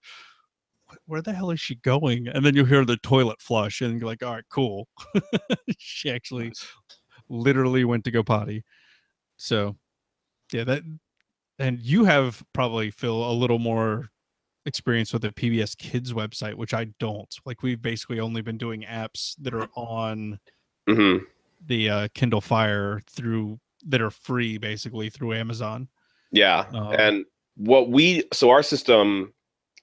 where 1.05 1.21
the 1.21 1.33
hell 1.33 1.51
is 1.51 1.59
she 1.59 1.75
going? 1.75 2.27
And 2.29 2.45
then 2.45 2.55
you'll 2.55 2.65
hear 2.65 2.85
the 2.85 2.97
toilet 2.97 3.41
flush 3.41 3.81
and 3.81 3.99
you're 3.99 4.07
like 4.09 4.23
all 4.23 4.35
right 4.35 4.43
cool. 4.51 4.87
She 5.77 6.11
actually 6.11 6.53
literally 7.29 7.83
went 7.85 8.03
to 8.05 8.11
go 8.11 8.23
potty. 8.23 8.63
So 9.37 9.75
yeah 10.53 10.63
that 10.65 10.83
and 11.59 11.79
you 11.81 12.05
have 12.05 12.43
probably 12.53 12.91
Phil 12.91 13.29
a 13.29 13.33
little 13.33 13.59
more 13.59 14.09
experience 14.67 15.13
with 15.13 15.23
the 15.23 15.31
PBS 15.31 15.75
Kids 15.77 16.13
website, 16.13 16.53
which 16.53 16.73
I 16.73 16.85
don't. 16.99 17.33
Like 17.45 17.63
we've 17.63 17.81
basically 17.81 18.19
only 18.19 18.41
been 18.41 18.57
doing 18.57 18.83
apps 18.83 19.35
that 19.39 19.53
are 19.53 19.69
on 19.75 20.39
hmm 20.87 21.17
the 21.65 21.89
uh, 21.89 22.07
Kindle 22.13 22.41
Fire 22.41 23.01
through 23.09 23.59
that 23.87 24.01
are 24.01 24.11
free 24.11 24.57
basically 24.57 25.09
through 25.09 25.33
Amazon. 25.33 25.87
Yeah. 26.31 26.65
Um, 26.73 26.93
and 26.93 27.25
what 27.55 27.89
we 27.89 28.23
so 28.31 28.51
our 28.51 28.61
system 28.61 29.33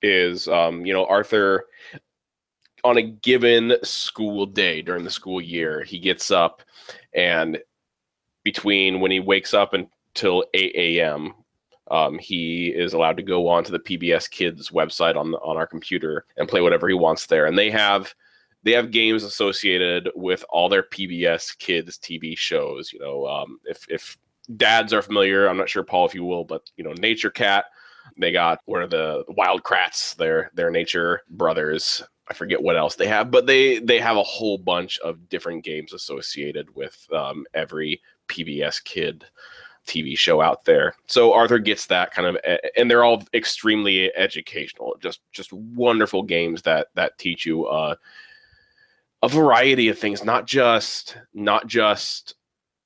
is 0.03 0.47
um 0.49 0.85
you 0.87 0.93
know 0.93 1.07
arthur 1.07 1.65
on 2.85 2.99
a 2.99 3.03
given 3.03 3.75
school 3.83 4.47
day 4.47 4.83
during 4.83 5.03
the 5.03 5.11
school 5.11 5.41
year 5.41 5.83
he 5.83 5.99
gets 5.99 6.31
up 6.31 6.63
and 7.15 7.59
between 8.45 9.01
when 9.01 9.11
he 9.11 9.19
wakes 9.19 9.55
up 9.55 9.73
until 9.73 10.45
8 10.53 10.73
a.m 10.77 11.35
um, 11.91 12.19
he 12.19 12.69
is 12.69 12.95
allowed 12.95 13.17
to 13.17 13.23
go 13.23 13.49
onto 13.49 13.71
the 13.71 13.79
pbs 13.79 14.31
kids 14.31 14.71
website 14.71 15.17
on 15.17 15.35
on 15.35 15.57
our 15.57 15.67
computer 15.67 16.25
and 16.37 16.49
play 16.49 16.61
whatever 16.61 16.89
he 16.89 16.95
wants 16.95 17.27
there 17.27 17.47
and 17.47 17.59
they 17.59 17.71
have 17.71 18.15
they 18.65 18.73
have 18.73 18.91
games 18.91 19.23
associated 19.23 20.11
with 20.15 20.45
all 20.49 20.69
their 20.69 20.83
PBS 20.83 21.57
kids 21.59 21.99
TV 21.99 22.37
shows. 22.37 22.93
You 22.93 22.99
know, 22.99 23.27
um, 23.27 23.61
if 23.65 23.87
if 23.89 24.19
dads 24.57 24.93
are 24.93 25.03
familiar, 25.03 25.47
I'm 25.47 25.59
not 25.59 25.69
sure 25.69 25.85
Paul 25.85 26.07
if 26.07 26.15
you 26.15 26.25
will, 26.25 26.45
but 26.45 26.69
you 26.77 26.83
know, 26.83 26.93
Nature 26.95 27.31
Cat. 27.31 27.67
They 28.19 28.33
got 28.33 28.61
what 28.65 28.83
are 28.83 28.87
the 28.87 29.25
Wild 29.29 29.63
Kratts? 29.63 30.17
Their 30.17 30.51
their 30.55 30.71
nature 30.71 31.23
brothers. 31.31 32.03
I 32.27 32.33
forget 32.33 32.63
what 32.63 32.77
else 32.77 32.97
they 32.97 33.07
have, 33.07 33.31
but 33.31 33.47
they 33.47 33.79
they 33.79 34.01
have 34.01 34.17
a 34.17 34.23
whole 34.23 34.57
bunch 34.57 34.99
of 35.01 35.29
different 35.29 35.63
games 35.63 35.93
associated 35.93 36.75
with 36.75 37.07
um, 37.13 37.45
every 37.53 38.01
PBS 38.29 38.83
kid 38.83 39.27
TV 39.87 40.17
show 40.17 40.41
out 40.41 40.65
there. 40.65 40.95
So 41.07 41.33
Arthur 41.33 41.59
gets 41.59 41.87
that 41.87 42.13
kind 42.13 42.29
of, 42.29 42.37
and 42.77 42.91
they're 42.91 43.05
all 43.05 43.23
extremely 43.35 44.15
educational. 44.17 44.97
Just 45.01 45.21
just 45.33 45.53
wonderful 45.53 46.23
games 46.23 46.63
that 46.63 46.89
that 46.95 47.19
teach 47.19 47.47
you 47.47 47.67
uh, 47.67 47.95
a 49.23 49.29
variety 49.29 49.89
of 49.89 49.99
things, 49.99 50.25
not 50.25 50.47
just 50.47 51.17
not 51.33 51.67
just 51.67 52.35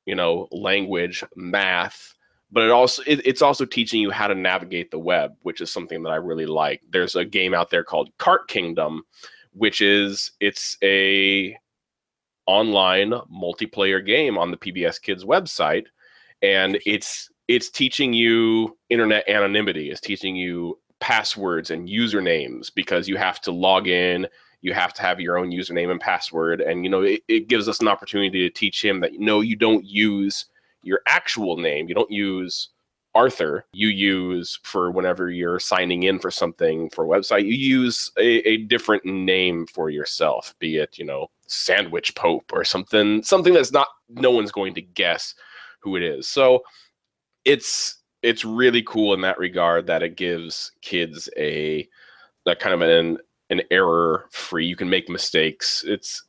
you 0.06 0.14
know 0.14 0.48
language, 0.50 1.24
math, 1.36 2.14
but 2.50 2.64
it 2.64 2.70
also 2.70 3.02
it, 3.06 3.20
it's 3.26 3.42
also 3.42 3.64
teaching 3.64 4.00
you 4.00 4.10
how 4.10 4.26
to 4.26 4.34
navigate 4.34 4.90
the 4.90 4.98
web, 4.98 5.36
which 5.42 5.60
is 5.60 5.70
something 5.70 6.02
that 6.02 6.10
I 6.10 6.16
really 6.16 6.46
like. 6.46 6.82
There's 6.90 7.16
a 7.16 7.24
game 7.24 7.54
out 7.54 7.70
there 7.70 7.84
called 7.84 8.10
Kart 8.18 8.46
Kingdom, 8.48 9.02
which 9.52 9.80
is 9.80 10.32
it's 10.40 10.76
a 10.82 11.56
online 12.46 13.10
multiplayer 13.30 14.04
game 14.04 14.38
on 14.38 14.50
the 14.50 14.56
PBS 14.56 15.00
Kids 15.00 15.24
website, 15.24 15.86
and 16.42 16.78
it's 16.86 17.30
it's 17.48 17.70
teaching 17.70 18.12
you 18.12 18.76
internet 18.90 19.28
anonymity. 19.28 19.90
It's 19.90 20.00
teaching 20.00 20.36
you 20.36 20.78
passwords 21.00 21.70
and 21.70 21.88
usernames 21.88 22.72
because 22.74 23.08
you 23.08 23.16
have 23.16 23.40
to 23.40 23.52
log 23.52 23.86
in 23.86 24.26
you 24.60 24.74
have 24.74 24.92
to 24.92 25.00
have 25.00 25.20
your 25.20 25.38
own 25.38 25.52
username 25.52 25.92
and 25.92 26.00
password 26.00 26.60
and 26.60 26.82
you 26.82 26.90
know 26.90 27.02
it, 27.02 27.22
it 27.28 27.46
gives 27.46 27.68
us 27.68 27.80
an 27.80 27.86
opportunity 27.86 28.42
to 28.42 28.50
teach 28.52 28.84
him 28.84 28.98
that 28.98 29.12
no 29.12 29.40
you 29.40 29.54
don't 29.54 29.84
use 29.84 30.46
your 30.82 31.00
actual 31.06 31.56
name. 31.56 31.88
You 31.88 31.94
don't 31.94 32.10
use 32.10 32.70
Arthur. 33.14 33.66
You 33.72 33.88
use 33.88 34.58
for 34.62 34.90
whenever 34.90 35.30
you're 35.30 35.58
signing 35.58 36.04
in 36.04 36.18
for 36.18 36.30
something 36.30 36.90
for 36.90 37.04
a 37.04 37.08
website, 37.08 37.44
you 37.44 37.54
use 37.54 38.10
a, 38.18 38.48
a 38.48 38.56
different 38.58 39.04
name 39.04 39.66
for 39.66 39.90
yourself, 39.90 40.54
be 40.58 40.76
it, 40.76 40.98
you 40.98 41.04
know, 41.04 41.28
Sandwich 41.46 42.14
Pope 42.14 42.50
or 42.52 42.64
something, 42.64 43.22
something 43.22 43.54
that's 43.54 43.72
not 43.72 43.88
no 44.08 44.30
one's 44.30 44.52
going 44.52 44.74
to 44.74 44.82
guess 44.82 45.34
who 45.80 45.96
it 45.96 46.02
is. 46.02 46.28
So 46.28 46.62
it's 47.44 47.96
it's 48.22 48.44
really 48.44 48.82
cool 48.82 49.14
in 49.14 49.20
that 49.20 49.38
regard 49.38 49.86
that 49.86 50.02
it 50.02 50.16
gives 50.16 50.72
kids 50.82 51.28
a 51.36 51.88
that 52.46 52.60
kind 52.60 52.74
of 52.74 52.82
an 52.82 53.18
an 53.50 53.62
error 53.70 54.26
free. 54.30 54.66
You 54.66 54.76
can 54.76 54.90
make 54.90 55.08
mistakes. 55.08 55.84
It's 55.86 56.22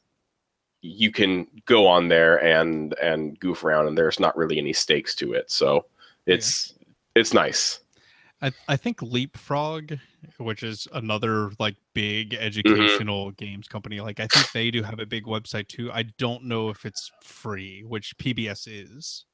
you 0.81 1.11
can 1.11 1.47
go 1.65 1.87
on 1.87 2.07
there 2.07 2.43
and 2.43 2.93
and 3.01 3.39
goof 3.39 3.63
around 3.63 3.87
and 3.87 3.97
there's 3.97 4.19
not 4.19 4.35
really 4.37 4.57
any 4.57 4.73
stakes 4.73 5.13
to 5.15 5.33
it 5.33 5.51
so 5.51 5.85
it's 6.25 6.73
yeah. 6.77 6.85
it's 7.15 7.33
nice 7.33 7.79
I, 8.41 8.51
I 8.69 8.77
think 8.77 9.01
leapfrog 9.01 9.97
which 10.37 10.63
is 10.63 10.87
another 10.93 11.51
like 11.59 11.75
big 11.93 12.31
mm-hmm. 12.31 12.43
educational 12.43 13.27
mm-hmm. 13.27 13.45
games 13.45 13.67
company 13.67 13.99
like 13.99 14.19
i 14.19 14.27
think 14.27 14.51
they 14.51 14.71
do 14.71 14.81
have 14.83 14.99
a 14.99 15.05
big 15.05 15.25
website 15.25 15.67
too 15.67 15.91
i 15.91 16.03
don't 16.03 16.45
know 16.45 16.69
if 16.69 16.85
it's 16.85 17.11
free 17.23 17.83
which 17.83 18.17
pbs 18.17 18.67
is 18.67 19.25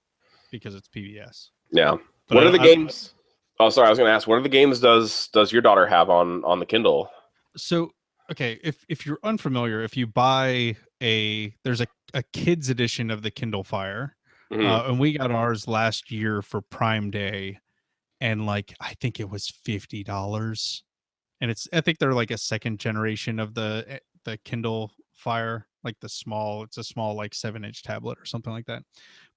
because 0.56 0.76
it's 0.76 0.88
pbs 0.88 1.50
yeah. 1.72 1.96
But 2.28 2.36
what 2.36 2.44
I, 2.46 2.50
are 2.50 2.52
the 2.52 2.62
I, 2.62 2.66
games 2.66 3.14
I, 3.60 3.66
oh 3.66 3.70
sorry 3.70 3.88
i 3.88 3.90
was 3.90 4.00
going 4.00 4.10
to 4.10 4.14
ask 4.14 4.28
what 4.28 4.36
are 4.36 4.44
the 4.44 4.50
games 4.50 4.80
does 4.80 5.28
does 5.30 5.52
your 5.52 5.62
daughter 5.62 5.86
have 5.88 6.10
on 6.10 6.44
on 6.44 6.60
the 6.60 6.66
kindle? 6.66 7.10
So 7.58 7.92
okay 8.32 8.60
if 8.64 8.84
if 8.90 9.06
you're 9.06 9.20
unfamiliar 9.24 9.82
if 9.82 9.96
you 9.96 10.08
buy 10.08 10.76
a 11.02 11.54
there's 11.64 11.82
a, 11.82 11.88
a 12.14 12.24
kids 12.34 12.70
edition 12.70 13.12
of 13.12 13.22
the 13.22 13.32
kindle 13.32 13.64
fire 13.64 14.16
mm-hmm. 14.52 14.66
uh, 14.66 14.88
and 14.88 15.00
we 15.00 15.18
got 15.18 15.32
ours 15.32 15.68
last 15.68 16.12
year 16.12 16.42
for 16.42 16.62
prime 16.62 17.12
day 17.12 17.60
and 18.22 18.46
like 18.46 18.74
i 18.82 18.94
think 19.00 19.20
it 19.20 19.30
was 19.30 19.52
$50 19.68 20.82
and 21.42 21.52
it's 21.52 21.68
i 21.72 21.82
think 21.82 22.00
they're 22.00 22.14
like 22.14 22.32
a 22.32 22.38
second 22.38 22.80
generation 22.80 23.40
of 23.40 23.54
the 23.54 23.86
eh, 23.88 24.00
the 24.24 24.38
kindle 24.38 24.92
fire 25.14 25.68
like 25.84 26.00
the 26.02 26.10
small 26.10 26.64
it's 26.64 26.78
a 26.78 26.84
small 26.84 27.16
like 27.16 27.34
seven 27.36 27.64
inch 27.64 27.84
tablet 27.84 28.18
or 28.20 28.26
something 28.26 28.54
like 28.54 28.66
that 28.66 28.82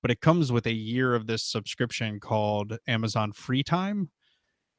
but 0.02 0.10
it 0.10 0.20
comes 0.20 0.50
with 0.52 0.66
a 0.66 0.72
year 0.72 1.14
of 1.14 1.26
this 1.26 1.42
subscription 1.42 2.20
called 2.20 2.78
amazon 2.86 3.32
free 3.32 3.62
time 3.62 4.10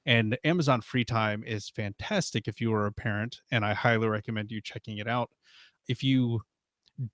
and 0.06 0.38
Amazon 0.44 0.82
Free 0.82 1.06
Time 1.06 1.44
is 1.46 1.70
fantastic 1.70 2.48
if 2.48 2.60
you 2.60 2.74
are 2.74 2.88
a 2.88 2.92
parent, 2.92 3.42
and 3.52 3.64
I 3.64 3.76
highly 3.76 4.08
recommend 4.08 4.52
you 4.52 4.60
checking 4.60 4.98
it 4.98 5.08
out. 5.08 5.30
If 5.88 6.04
you 6.04 6.42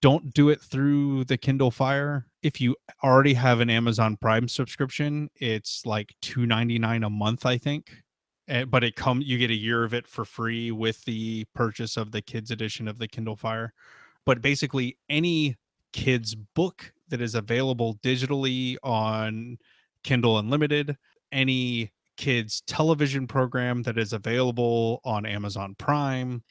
don't 0.01 0.33
do 0.33 0.49
it 0.49 0.61
through 0.61 1.25
the 1.25 1.37
Kindle 1.37 1.71
Fire, 1.71 2.25
if 2.41 2.61
you 2.61 2.75
already 3.03 3.33
have 3.33 3.59
an 3.59 3.69
Amazon 3.69 4.17
Prime 4.17 4.47
subscription, 4.47 5.29
it's 5.35 5.85
like 5.85 6.15
two 6.21 6.45
ninety 6.45 6.79
nine 6.79 7.03
a 7.03 7.09
month, 7.09 7.45
I 7.45 7.57
think. 7.57 7.91
Eh, 8.47 8.63
but 8.63 8.83
it 8.83 8.95
come 8.95 9.21
you 9.21 9.37
get 9.37 9.51
a 9.51 9.55
year 9.55 9.83
of 9.83 9.93
it 9.93 10.07
for 10.07 10.23
free 10.23 10.71
with 10.71 11.03
the 11.05 11.45
purchase 11.53 11.97
of 11.97 12.11
the 12.11 12.21
kids 12.21 12.49
edition 12.49 12.87
of 12.87 12.97
the 12.97 13.09
Kindle 13.09 13.35
Fire. 13.35 13.73
But 14.25 14.41
basically, 14.41 14.97
any 15.09 15.57
kids 15.91 16.33
book 16.33 16.93
that 17.09 17.21
is 17.21 17.35
available 17.35 17.95
digitally 18.03 18.77
on 18.83 19.57
Kindle 20.03 20.39
Unlimited, 20.39 20.97
any 21.31 21.91
kids 22.17 22.63
television 22.67 23.27
program 23.27 23.83
that 23.83 23.97
is 23.97 24.13
available 24.13 25.01
on 25.03 25.25
Amazon 25.25 25.75
Prime 25.77 26.43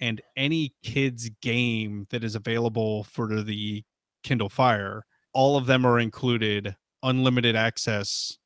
and 0.00 0.20
any 0.36 0.74
kids 0.82 1.30
game 1.40 2.04
that 2.10 2.22
is 2.22 2.34
available 2.34 3.04
for 3.04 3.42
the 3.42 3.82
Kindle 4.22 4.48
Fire. 4.48 5.04
All 5.32 5.56
of 5.56 5.66
them 5.66 5.86
are 5.86 5.98
included 5.98 6.76
unlimited 7.02 7.56
access 7.56 8.36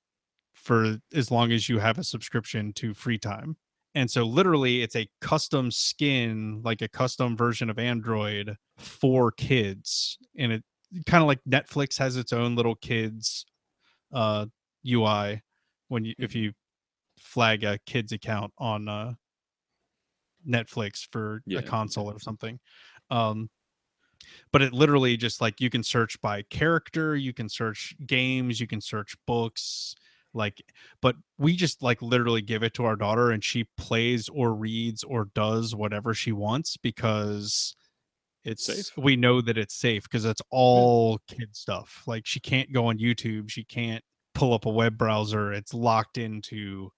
for 0.54 0.98
as 1.14 1.30
long 1.30 1.52
as 1.52 1.68
you 1.68 1.78
have 1.78 1.98
a 1.98 2.04
subscription 2.04 2.72
to 2.74 2.94
free 2.94 3.18
time. 3.18 3.56
And 3.94 4.08
so 4.10 4.24
literally 4.24 4.82
it's 4.82 4.94
a 4.94 5.08
custom 5.20 5.70
skin, 5.70 6.60
like 6.64 6.82
a 6.82 6.88
custom 6.88 7.36
version 7.36 7.70
of 7.70 7.78
Android 7.78 8.56
for 8.76 9.32
kids. 9.32 10.18
And 10.38 10.52
it 10.52 10.64
kind 11.06 11.22
of 11.22 11.28
like 11.28 11.40
Netflix 11.48 11.98
has 11.98 12.16
its 12.16 12.32
own 12.32 12.56
little 12.56 12.74
kids 12.74 13.46
uh 14.12 14.46
UI 14.86 15.42
when 15.88 16.04
you 16.04 16.14
if 16.18 16.34
you 16.34 16.52
flag 17.20 17.64
a 17.64 17.78
kid's 17.86 18.12
account 18.12 18.52
on 18.58 18.88
uh, 18.88 19.12
Netflix 20.48 21.06
for 21.10 21.42
yeah. 21.46 21.58
a 21.58 21.62
console 21.62 22.10
or 22.10 22.18
something. 22.18 22.58
Um, 23.10 23.50
but 24.52 24.62
it 24.62 24.72
literally 24.72 25.16
just 25.16 25.40
like 25.40 25.60
you 25.60 25.70
can 25.70 25.82
search 25.82 26.20
by 26.20 26.42
character, 26.42 27.16
you 27.16 27.32
can 27.32 27.48
search 27.48 27.94
games, 28.06 28.60
you 28.60 28.66
can 28.66 28.80
search 28.80 29.16
books, 29.26 29.94
like 30.32 30.62
but 31.02 31.16
we 31.38 31.56
just 31.56 31.82
like 31.82 32.00
literally 32.02 32.42
give 32.42 32.62
it 32.62 32.74
to 32.74 32.84
our 32.84 32.96
daughter 32.96 33.30
and 33.30 33.42
she 33.42 33.64
plays 33.76 34.28
or 34.28 34.54
reads 34.54 35.02
or 35.02 35.28
does 35.34 35.74
whatever 35.74 36.14
she 36.14 36.30
wants 36.30 36.76
because 36.76 37.74
it's 38.44 38.66
safe. 38.66 38.96
we 38.96 39.16
know 39.16 39.40
that 39.40 39.58
it's 39.58 39.74
safe 39.74 40.04
because 40.04 40.24
it's 40.24 40.42
all 40.50 41.18
kid 41.28 41.54
stuff 41.54 42.02
like 42.06 42.26
she 42.26 42.40
can't 42.40 42.72
go 42.72 42.86
on 42.86 42.98
youtube 42.98 43.50
she 43.50 43.64
can't 43.64 44.02
pull 44.34 44.54
up 44.54 44.64
a 44.64 44.70
web 44.70 44.96
browser 44.96 45.52
it's 45.52 45.74
locked 45.74 46.16
into 46.16 46.90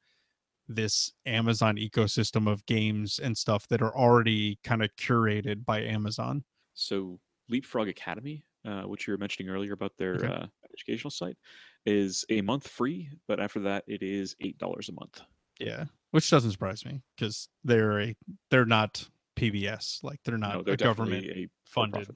this 0.68 1.12
Amazon 1.26 1.76
ecosystem 1.76 2.50
of 2.50 2.64
games 2.66 3.18
and 3.22 3.36
stuff 3.36 3.66
that 3.68 3.82
are 3.82 3.94
already 3.96 4.58
kind 4.64 4.82
of 4.82 4.94
curated 4.96 5.64
by 5.64 5.82
Amazon. 5.82 6.44
So 6.74 7.18
Leapfrog 7.48 7.88
Academy, 7.88 8.44
uh, 8.66 8.82
which 8.82 9.06
you 9.06 9.12
were 9.12 9.18
mentioning 9.18 9.50
earlier 9.50 9.72
about 9.72 9.92
their 9.98 10.14
okay. 10.14 10.26
uh, 10.26 10.46
educational 10.72 11.10
site, 11.10 11.36
is 11.84 12.24
a 12.30 12.40
month 12.42 12.68
free, 12.68 13.10
but 13.26 13.40
after 13.40 13.60
that, 13.60 13.84
it 13.86 14.02
is 14.02 14.36
eight 14.40 14.58
dollars 14.58 14.88
a 14.88 14.92
month. 14.92 15.20
Yeah, 15.58 15.84
which 16.12 16.30
doesn't 16.30 16.52
surprise 16.52 16.84
me 16.84 17.02
because 17.16 17.48
they're 17.64 18.00
a 18.00 18.16
they're 18.50 18.64
not 18.64 19.06
PBS, 19.42 20.02
like 20.04 20.20
they're 20.24 20.38
not 20.38 20.54
no, 20.54 20.62
they're 20.62 20.74
a 20.74 20.76
government 20.76 21.24
a 21.26 21.48
funded. 21.66 22.08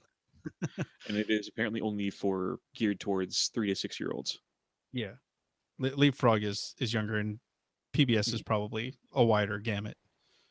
and 1.08 1.16
it 1.16 1.28
is 1.28 1.48
apparently 1.48 1.80
only 1.80 2.08
for 2.08 2.58
geared 2.74 3.00
towards 3.00 3.50
three 3.52 3.66
to 3.68 3.74
six 3.74 3.98
year 3.98 4.10
olds. 4.12 4.38
Yeah, 4.92 5.14
Le- 5.78 5.96
Leapfrog 5.96 6.44
is 6.44 6.74
is 6.78 6.92
younger, 6.92 7.16
and 7.16 7.40
PBS 7.92 8.28
is 8.28 8.34
mm-hmm. 8.34 8.44
probably 8.44 8.94
a 9.12 9.24
wider 9.24 9.58
gamut. 9.58 9.96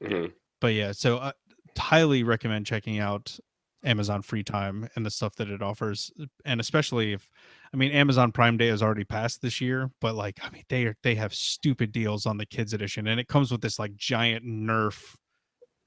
Mm-hmm. 0.03 0.31
But 0.59 0.73
yeah, 0.73 0.91
so 0.91 1.17
I 1.17 1.27
uh, 1.27 1.31
highly 1.77 2.23
recommend 2.23 2.65
checking 2.65 2.99
out 2.99 3.39
Amazon 3.83 4.21
Free 4.21 4.43
Time 4.43 4.89
and 4.95 5.05
the 5.05 5.11
stuff 5.11 5.35
that 5.35 5.49
it 5.49 5.61
offers, 5.61 6.11
and 6.43 6.59
especially 6.59 7.13
if, 7.13 7.29
I 7.73 7.77
mean, 7.77 7.91
Amazon 7.91 8.31
Prime 8.31 8.57
Day 8.57 8.67
has 8.67 8.81
already 8.81 9.03
passed 9.05 9.41
this 9.41 9.61
year, 9.61 9.91
but 10.01 10.15
like, 10.15 10.39
I 10.43 10.49
mean, 10.49 10.63
they 10.67 10.85
are 10.85 10.95
they 11.03 11.15
have 11.15 11.33
stupid 11.33 11.93
deals 11.93 12.25
on 12.25 12.37
the 12.37 12.45
kids 12.45 12.73
edition, 12.73 13.07
and 13.07 13.19
it 13.19 13.29
comes 13.29 13.51
with 13.51 13.61
this 13.61 13.79
like 13.79 13.95
giant 13.95 14.43
Nerf, 14.45 15.15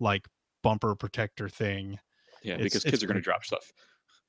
like 0.01 0.27
bumper 0.63 0.95
protector 0.95 1.49
thing. 1.49 1.99
Yeah, 2.43 2.55
it's, 2.55 2.63
because 2.63 2.85
kids 2.85 3.03
are 3.03 3.07
going 3.07 3.17
to 3.17 3.23
drop 3.23 3.45
stuff. 3.45 3.73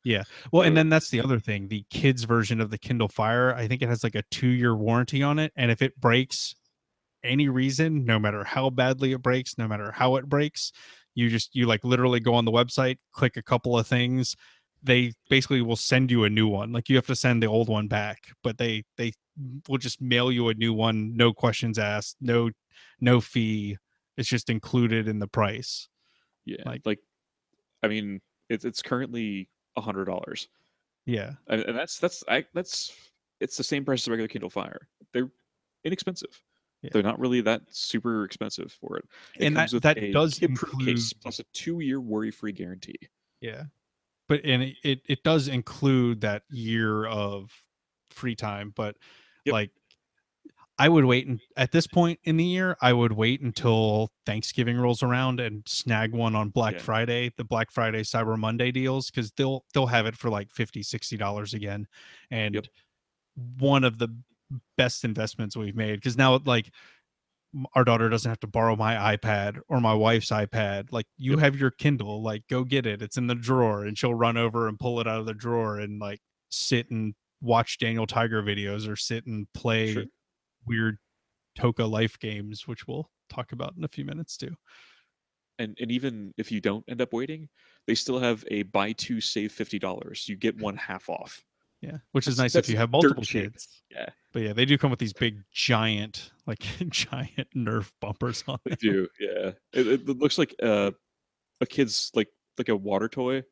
Yeah. 0.04 0.24
Well, 0.52 0.64
and 0.64 0.76
then 0.76 0.90
that's 0.90 1.10
the 1.10 1.22
other 1.22 1.40
thing. 1.40 1.68
The 1.68 1.86
kids 1.90 2.24
version 2.24 2.62
of 2.62 2.70
the 2.70 2.78
Kindle 2.78 3.10
Fire, 3.10 3.54
I 3.54 3.68
think 3.68 3.82
it 3.82 3.90
has 3.90 4.04
like 4.04 4.16
a 4.16 4.24
two 4.32 4.48
year 4.48 4.76
warranty 4.76 5.22
on 5.22 5.40
it. 5.40 5.52
And 5.56 5.72
if 5.72 5.82
it 5.82 6.00
breaks, 6.00 6.56
any 7.24 7.50
reason, 7.50 8.06
no 8.06 8.18
matter 8.18 8.44
how 8.44 8.70
badly 8.70 9.12
it 9.12 9.22
breaks, 9.22 9.58
no 9.58 9.68
matter 9.68 9.92
how 9.92 10.16
it 10.16 10.28
breaks, 10.28 10.72
You 11.16 11.30
just 11.30 11.54
you 11.54 11.66
like 11.66 11.84
literally 11.84 12.22
go 12.22 12.34
on 12.36 12.46
the 12.46 12.52
website, 12.52 12.98
click 13.12 13.36
a 13.36 13.42
couple 13.42 13.78
of 13.78 13.88
things, 13.88 14.36
they 14.82 15.12
basically 15.30 15.62
will 15.62 15.76
send 15.76 16.12
you 16.12 16.24
a 16.24 16.30
new 16.30 16.48
one. 16.48 16.72
Like 16.72 16.88
you 16.88 16.96
have 16.96 17.08
to 17.08 17.16
send 17.16 17.44
the 17.44 17.48
old 17.48 17.68
one 17.68 17.88
back, 17.88 18.32
but 18.42 18.58
they 18.58 18.86
they 18.96 19.12
will 19.68 19.80
just 19.80 20.02
mail 20.02 20.32
you 20.32 20.48
a 20.48 20.54
new 20.54 20.74
one, 20.74 21.18
no 21.18 21.34
questions 21.34 21.78
asked, 21.78 22.16
no 22.22 22.52
no 23.02 23.20
fee. 23.20 23.78
It's 24.16 24.30
just 24.30 24.50
included 24.50 25.08
in 25.08 25.20
the 25.20 25.28
price. 25.28 25.90
Yeah, 26.46 26.64
Like- 26.66 26.86
like, 26.86 27.00
I 27.84 27.88
mean, 27.88 28.22
it's 28.50 28.66
it's 28.66 28.82
currently 28.82 29.50
a 29.76 29.82
hundred 29.82 30.06
dollars, 30.06 30.48
Yeah. 31.06 31.34
and, 31.48 31.62
and 31.62 31.78
that's 31.78 32.00
that's 32.00 32.24
I 32.28 32.46
that's 32.54 32.92
it's 33.40 33.56
the 33.58 33.64
same 33.64 33.86
price 33.86 34.04
as 34.04 34.08
a 34.08 34.12
regular 34.12 34.28
Kindle 34.28 34.50
Fire. 34.50 34.88
They're 35.14 35.32
inexpensive. 35.84 36.42
Yeah. 36.82 36.90
They're 36.94 37.04
not 37.04 37.20
really 37.20 37.42
that 37.42 37.62
super 37.70 38.24
expensive 38.26 38.72
for 38.72 38.98
it. 38.98 39.06
It 39.38 39.46
And 39.48 39.58
that- 39.58 39.72
that 39.82 40.12
does 40.12 40.40
kid-proof 40.40 40.80
case 40.86 41.14
plus 41.14 41.40
a 41.40 41.44
two-year 41.54 42.00
worry-free 42.02 42.54
guarantee. 42.54 42.96
Yeah. 43.42 43.66
But 44.28 44.46
and 44.46 44.64
it, 44.64 44.76
it, 44.84 45.02
it 45.08 45.24
does 45.24 45.48
include 45.48 46.22
that 46.22 46.44
year 46.50 47.06
of 47.06 47.52
free 48.12 48.36
time, 48.36 48.72
but 48.76 48.96
Yep. 49.46 49.54
like 49.54 49.72
I 50.80 50.88
would 50.90 51.06
wait 51.06 51.28
and 51.28 51.40
at 51.58 51.72
this 51.74 51.86
point 51.88 52.20
in 52.24 52.38
the 52.38 52.44
year, 52.46 52.78
I 52.82 52.94
would 52.94 53.12
wait 53.12 53.42
until 53.42 54.12
Thanksgiving 54.26 54.78
rolls 54.78 55.04
around 55.04 55.40
and 55.42 55.62
snag 55.68 56.14
one 56.14 56.36
on 56.36 56.50
Black 56.50 56.76
Yeah. 56.76 56.80
Friday, 56.80 57.32
the 57.38 57.44
Black 57.44 57.70
Friday 57.70 58.02
Cyber 58.02 58.38
Monday 58.38 58.72
deals 58.72 59.12
cuz 59.12 59.32
they'll 59.34 59.66
they'll 59.74 59.88
have 59.88 60.06
it 60.06 60.16
for 60.16 60.30
like 60.30 60.50
50 60.52 60.82
60 60.82 61.18
dollars 61.18 61.54
again. 61.54 61.86
And 62.32 62.56
Yep. 62.56 62.68
one 63.60 63.84
of 63.84 63.98
the 64.00 64.10
best 64.78 65.04
investments 65.04 65.56
we've 65.58 65.76
made 65.76 66.02
cuz 66.02 66.18
now 66.18 66.38
like 66.46 66.74
our 67.74 67.84
daughter 67.84 68.10
doesn't 68.10 68.30
have 68.30 68.40
to 68.40 68.48
borrow 68.48 68.76
my 68.76 69.16
iPad 69.18 69.60
or 69.70 69.82
my 69.82 69.94
wife's 69.94 70.30
iPad. 70.30 70.92
Like 70.92 71.08
you 71.18 71.32
Yep. 71.32 71.40
have 71.40 71.56
your 71.60 71.72
Kindle, 71.72 72.22
like 72.22 72.48
go 72.48 72.64
get 72.64 72.86
it. 72.86 73.02
It's 73.02 73.18
in 73.18 73.28
the 73.28 73.36
drawer 73.36 73.84
and 73.86 73.98
she'll 73.98 74.14
run 74.14 74.38
over 74.38 74.68
and 74.68 74.80
pull 74.80 75.00
it 75.00 75.08
out 75.08 75.20
of 75.20 75.26
the 75.26 75.34
drawer 75.34 75.80
and 75.80 76.00
like 76.00 76.22
sit 76.50 76.90
and 76.92 77.16
watch 77.42 77.80
Daniel 77.80 78.06
Tiger 78.06 78.44
videos 78.44 78.88
or 78.88 78.96
sit 78.96 79.26
and 79.26 79.52
play 79.54 79.94
Sure. 79.94 80.06
Weird 80.70 80.98
Toca 81.58 81.90
life 81.90 82.18
games, 82.20 82.68
which 82.68 82.88
we'll 82.88 83.10
talk 83.30 83.52
about 83.52 83.74
in 83.78 83.84
a 83.84 83.88
few 83.90 84.06
minutes 84.06 84.38
too. 84.38 84.56
And 85.58 85.76
and 85.82 85.92
even 85.92 86.34
if 86.38 86.52
you 86.52 86.62
don't 86.62 86.86
end 86.88 87.02
up 87.02 87.12
waiting, 87.12 87.50
they 87.88 87.96
still 87.96 88.20
have 88.20 88.46
a 88.50 88.64
buy 88.64 88.94
two 88.94 89.20
save 89.20 89.52
fifty 89.52 89.78
dollars. 89.80 90.30
You 90.30 90.38
get 90.38 90.58
one 90.62 90.78
half 90.78 91.10
off. 91.10 91.44
Yeah. 91.82 91.98
Which 92.12 92.28
is 92.28 92.36
That's- 92.38 92.56
nice 92.56 92.60
if 92.64 92.70
you 92.70 92.78
have 92.78 92.92
multiple 92.92 93.24
kids. 93.24 93.68
Yeah. 93.90 94.10
But 94.32 94.42
yeah, 94.44 94.54
they 94.54 94.66
do 94.66 94.78
come 94.78 94.92
with 94.92 95.00
these 95.00 95.14
big 95.14 95.42
giant, 95.52 96.32
like 96.46 96.60
giant 96.90 97.48
Nerf 97.56 97.92
bumpers 98.00 98.44
on 98.48 98.60
They 98.66 98.72
them. 98.72 98.78
do, 98.82 99.08
yeah. 99.20 99.52
It, 99.74 99.88
it 99.88 100.08
looks 100.08 100.38
like 100.38 100.54
uh, 100.62 100.92
a 101.62 101.66
kid's 101.66 102.12
like 102.14 102.28
like 102.58 102.70
a 102.70 102.76
water 102.76 103.08
toy, 103.10 103.44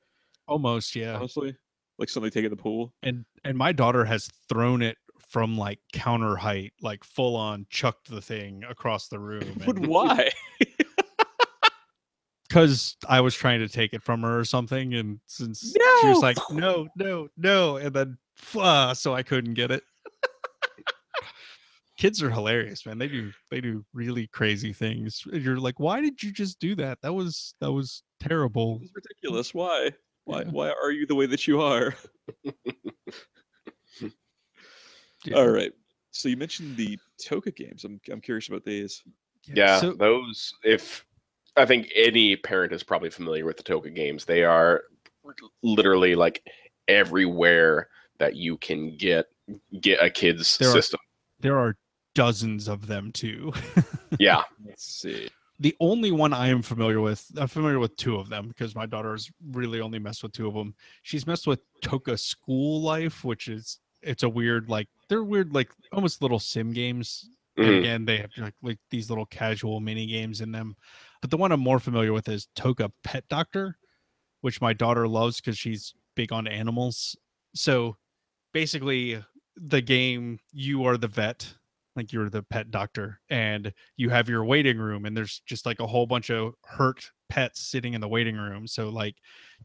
Almost, 0.47 0.95
yeah. 0.95 1.15
honestly, 1.15 1.55
like 1.97 2.09
something 2.09 2.29
they 2.29 2.33
take 2.33 2.45
in 2.45 2.51
the 2.51 2.61
pool. 2.61 2.93
and 3.01 3.25
and 3.43 3.57
my 3.57 3.71
daughter 3.71 4.05
has 4.05 4.29
thrown 4.49 4.81
it 4.81 4.97
from 5.37 5.55
like 5.55 5.77
counter 5.93 6.35
height 6.35 6.73
like 6.81 7.03
full 7.03 7.35
on 7.35 7.67
chucked 7.69 8.09
the 8.09 8.19
thing 8.19 8.63
across 8.67 9.07
the 9.07 9.19
room 9.29 9.61
But 9.63 9.77
why? 9.77 10.31
because 12.47 12.97
i 13.07 13.21
was 13.21 13.35
trying 13.35 13.59
to 13.59 13.67
take 13.67 13.93
it 13.93 14.01
from 14.01 14.23
her 14.23 14.39
or 14.39 14.45
something 14.45 14.95
and 14.95 15.19
since 15.27 15.75
she 16.01 16.07
was 16.07 16.23
like 16.23 16.37
no 16.49 16.87
no 16.95 17.27
no 17.37 17.77
and 17.77 17.93
then 17.93 18.17
uh, 18.55 18.95
so 18.95 19.13
i 19.13 19.21
couldn't 19.21 19.53
get 19.53 19.69
it 19.69 19.83
kids 21.97 22.23
are 22.23 22.31
hilarious 22.31 22.83
man 22.87 22.97
they 22.97 23.07
do 23.07 23.31
they 23.51 23.61
do 23.61 23.85
really 23.93 24.25
crazy 24.25 24.73
things 24.73 25.21
you're 25.31 25.59
like 25.59 25.79
why 25.79 26.01
did 26.01 26.23
you 26.23 26.31
just 26.31 26.59
do 26.59 26.73
that 26.73 26.99
that 27.03 27.13
was 27.13 27.53
that 27.59 27.71
was 27.71 28.01
terrible 28.19 28.79
It's 28.81 28.91
ridiculous. 28.95 29.53
Why? 29.53 29.91
Why? 30.25 30.41
Yeah. 30.41 30.49
Why 30.49 30.69
are 30.71 30.91
you 30.91 31.05
the 31.05 31.15
way 31.15 31.25
that 31.27 31.47
you 31.47 31.61
are? 31.61 31.95
Yeah. 35.27 35.37
All 35.37 35.49
right. 35.49 35.71
So 36.11 36.29
you 36.29 36.37
mentioned 36.37 36.77
the 36.77 36.97
Toca 37.23 37.55
games. 37.55 37.83
I'm 37.83 37.99
I'm 38.11 38.21
curious 38.21 38.47
about 38.47 38.63
these. 38.65 39.03
Yeah, 39.45 39.79
so- 39.79 39.93
those. 39.93 40.53
If 40.63 41.05
I 41.55 41.65
think 41.65 41.89
any 41.95 42.35
parent 42.35 42.73
is 42.73 42.83
probably 42.83 43.09
familiar 43.09 43.45
with 43.45 43.57
the 43.57 43.63
Toca 43.63 43.93
games, 43.93 44.25
they 44.25 44.43
are 44.43 44.83
literally 45.63 46.15
like 46.15 46.43
everywhere 46.87 47.89
that 48.19 48.35
you 48.35 48.57
can 48.57 48.95
get 48.97 49.27
get 49.81 50.01
a 50.01 50.09
kid's 50.09 50.57
There 50.57 50.69
are- 50.69 50.73
system. 50.73 50.99
there 51.39 51.57
are 51.57 51.75
dozens 52.15 52.67
of 52.67 52.87
them 52.87 53.11
too 53.11 53.53
Yeah, 54.19 54.41
Let's 54.65 54.83
see. 54.85 55.29
the 55.59 55.75
only 55.79 56.11
one 56.11 56.33
I 56.33 56.47
am 56.47 56.61
familiar 56.63 56.99
with, 56.99 57.23
I'm 57.37 57.47
familiar 57.47 57.77
with 57.79 57.95
two 57.95 58.15
of 58.17 58.27
them 58.29 58.47
because 58.47 58.73
my 58.73 58.85
daughter's 58.87 59.29
really 59.51 59.79
only 59.81 59.99
messed 59.99 60.23
with 60.23 60.31
two 60.31 60.47
of 60.47 60.53
them. 60.55 60.73
She's 61.03 61.27
messed 61.27 61.45
with 61.45 61.59
Toca 61.83 62.17
School 62.17 62.81
Life, 62.81 63.23
which 63.23 63.47
is 63.47 63.79
it's 64.01 64.23
a 64.23 64.29
weird 64.29 64.69
like 64.69 64.87
they're 65.09 65.23
weird 65.23 65.53
like 65.53 65.71
almost 65.91 66.21
little 66.21 66.39
sim 66.39 66.71
games. 66.71 67.29
And 67.57 67.73
Mhm. 67.73 67.79
again, 67.79 68.05
they 68.05 68.17
have 68.17 68.31
like, 68.37 68.53
like 68.61 68.79
these 68.91 69.09
little 69.09 69.25
casual 69.25 69.79
mini 69.79 70.05
games 70.05 70.41
in 70.41 70.51
them. 70.51 70.75
But 71.21 71.31
the 71.31 71.37
one 71.37 71.51
I'm 71.51 71.59
more 71.59 71.79
familiar 71.79 72.13
with 72.13 72.29
is 72.29 72.47
Toca 72.55 72.91
Pet 73.03 73.27
Doctor, 73.29 73.77
which 74.41 74.61
my 74.61 74.73
daughter 74.73 75.07
loves 75.07 75.37
because 75.41 75.57
she's 75.57 75.93
big 76.15 76.31
on 76.31 76.47
animals. 76.47 77.15
So 77.55 77.97
basically, 78.53 79.23
the 79.55 79.81
game 79.81 80.39
you 80.51 80.85
are 80.85 80.97
the 80.97 81.07
vet 81.07 81.55
like 81.95 82.13
you're 82.13 82.29
the 82.29 82.43
pet 82.43 82.69
doctor 82.69 83.19
and 83.29 83.73
you 83.97 84.09
have 84.09 84.29
your 84.29 84.45
waiting 84.45 84.77
room 84.77 85.05
and 85.05 85.17
there's 85.17 85.41
just 85.47 85.65
like 85.65 85.79
a 85.79 85.87
whole 85.87 86.05
bunch 86.05 86.29
of 86.29 86.53
hurt 86.63 87.11
pets 87.29 87.59
sitting 87.61 87.95
in 87.95 88.01
the 88.01 88.07
waiting 88.07 88.37
room 88.37 88.67
so 88.67 88.89
like 88.89 89.15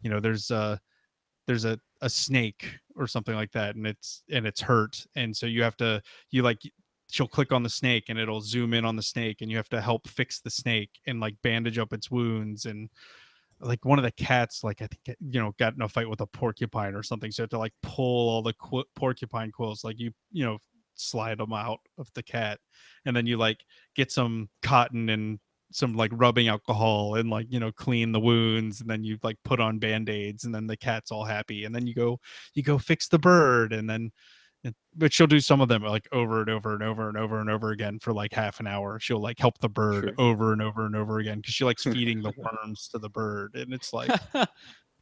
you 0.03 0.09
know 0.09 0.19
there's 0.19 0.51
a 0.51 0.81
there's 1.47 1.65
a, 1.65 1.79
a 2.03 2.11
snake 2.11 2.69
or 2.97 3.07
something 3.07 3.35
like 3.35 3.53
that 3.53 3.77
and 3.77 3.87
it's 3.87 4.23
and 4.31 4.47
it's 4.47 4.61
hurt 4.61 5.07
and 5.17 5.35
so 5.35 5.47
you 5.47 5.63
have 5.63 5.77
to 5.77 6.03
you 6.31 6.43
like 6.43 6.59
she'll 7.11 7.29
click 7.29 7.53
on 7.53 7.63
the 7.63 7.71
snake 7.71 8.05
and 8.09 8.19
it'll 8.19 8.41
zoom 8.41 8.75
in 8.75 8.85
on 8.85 8.97
the 8.97 9.03
snake 9.03 9.41
and 9.41 9.51
you 9.51 9.57
have 9.57 9.69
to 9.69 9.81
help 9.81 10.07
fix 10.09 10.41
the 10.41 10.51
snake 10.51 10.91
and 11.07 11.21
like 11.21 11.35
bandage 11.43 11.79
up 11.79 11.93
its 11.93 12.11
wounds 12.11 12.67
and 12.67 12.91
like 13.61 13.85
one 13.85 13.99
of 13.99 14.03
the 14.03 14.11
cats 14.13 14.65
like 14.65 14.83
i 14.83 14.87
think 14.87 15.17
you 15.21 15.41
know 15.41 15.55
got 15.59 15.75
in 15.75 15.83
a 15.83 15.89
fight 15.89 16.09
with 16.09 16.21
a 16.21 16.27
porcupine 16.27 16.95
or 16.95 17.03
something 17.03 17.31
so 17.31 17.43
you 17.43 17.45
have 17.45 17.51
to 17.51 17.59
like 17.59 17.75
pull 17.83 18.29
all 18.29 18.43
the 18.43 18.55
qu- 18.55 18.85
porcupine 18.97 19.53
quills 19.53 19.85
like 19.85 19.99
you 19.99 20.11
you 20.33 20.45
know 20.45 20.59
slide 20.95 21.39
them 21.39 21.53
out 21.53 21.79
of 21.99 22.11
the 22.15 22.23
cat 22.23 22.59
and 23.07 23.17
then 23.17 23.27
you 23.27 23.37
like 23.37 23.59
get 23.95 24.11
some 24.11 24.49
cotton 24.61 25.09
and 25.09 25.39
some 25.73 25.95
like 25.95 26.11
rubbing 26.15 26.49
alcohol 26.49 27.15
and 27.17 27.31
like 27.31 27.47
you 27.51 27.61
know 27.61 27.73
clean 27.73 28.13
the 28.13 28.21
wounds 28.21 28.81
and 28.81 28.89
then 28.89 29.03
you 29.05 29.19
like 29.23 29.37
put 29.45 29.61
on 29.61 29.79
band-aids 29.79 30.45
and 30.45 30.55
then 30.55 30.67
the 30.67 30.77
cat's 30.77 31.11
all 31.11 31.25
happy 31.25 31.65
and 31.65 31.75
then 31.75 31.87
you 31.87 31.95
go 31.95 32.19
you 32.55 32.63
go 32.63 32.79
fix 32.79 33.09
the 33.09 33.19
bird 33.19 33.73
and 33.73 33.89
then 33.89 34.11
but 34.95 35.13
she'll 35.13 35.27
do 35.27 35.41
some 35.41 35.61
of 35.61 35.69
them 35.69 35.83
like 35.83 36.07
over 36.13 36.41
and 36.41 36.51
over 36.51 36.75
and 36.75 36.83
over 36.83 37.09
and 37.09 37.19
over 37.19 37.41
and 37.41 37.51
over 37.51 37.71
again 37.71 37.99
for 37.99 38.13
like 38.13 38.33
half 38.33 38.61
an 38.61 38.67
hour 38.67 39.01
she'll 39.01 39.21
like 39.21 39.39
help 39.39 39.59
the 39.59 39.69
bird 39.69 40.05
Sure. 40.05 40.15
over 40.19 40.53
and 40.53 40.63
over 40.63 40.87
and 40.87 40.95
over 40.95 41.19
again 41.19 41.39
because 41.39 41.55
she 41.55 41.65
likes 41.65 41.83
feeding 41.83 42.23
the 42.23 42.33
worms 42.37 42.89
to 42.89 42.99
the 42.99 43.09
bird 43.09 43.55
and 43.55 43.73
it's 43.73 43.93
like 43.93 44.11
but, 44.33 44.49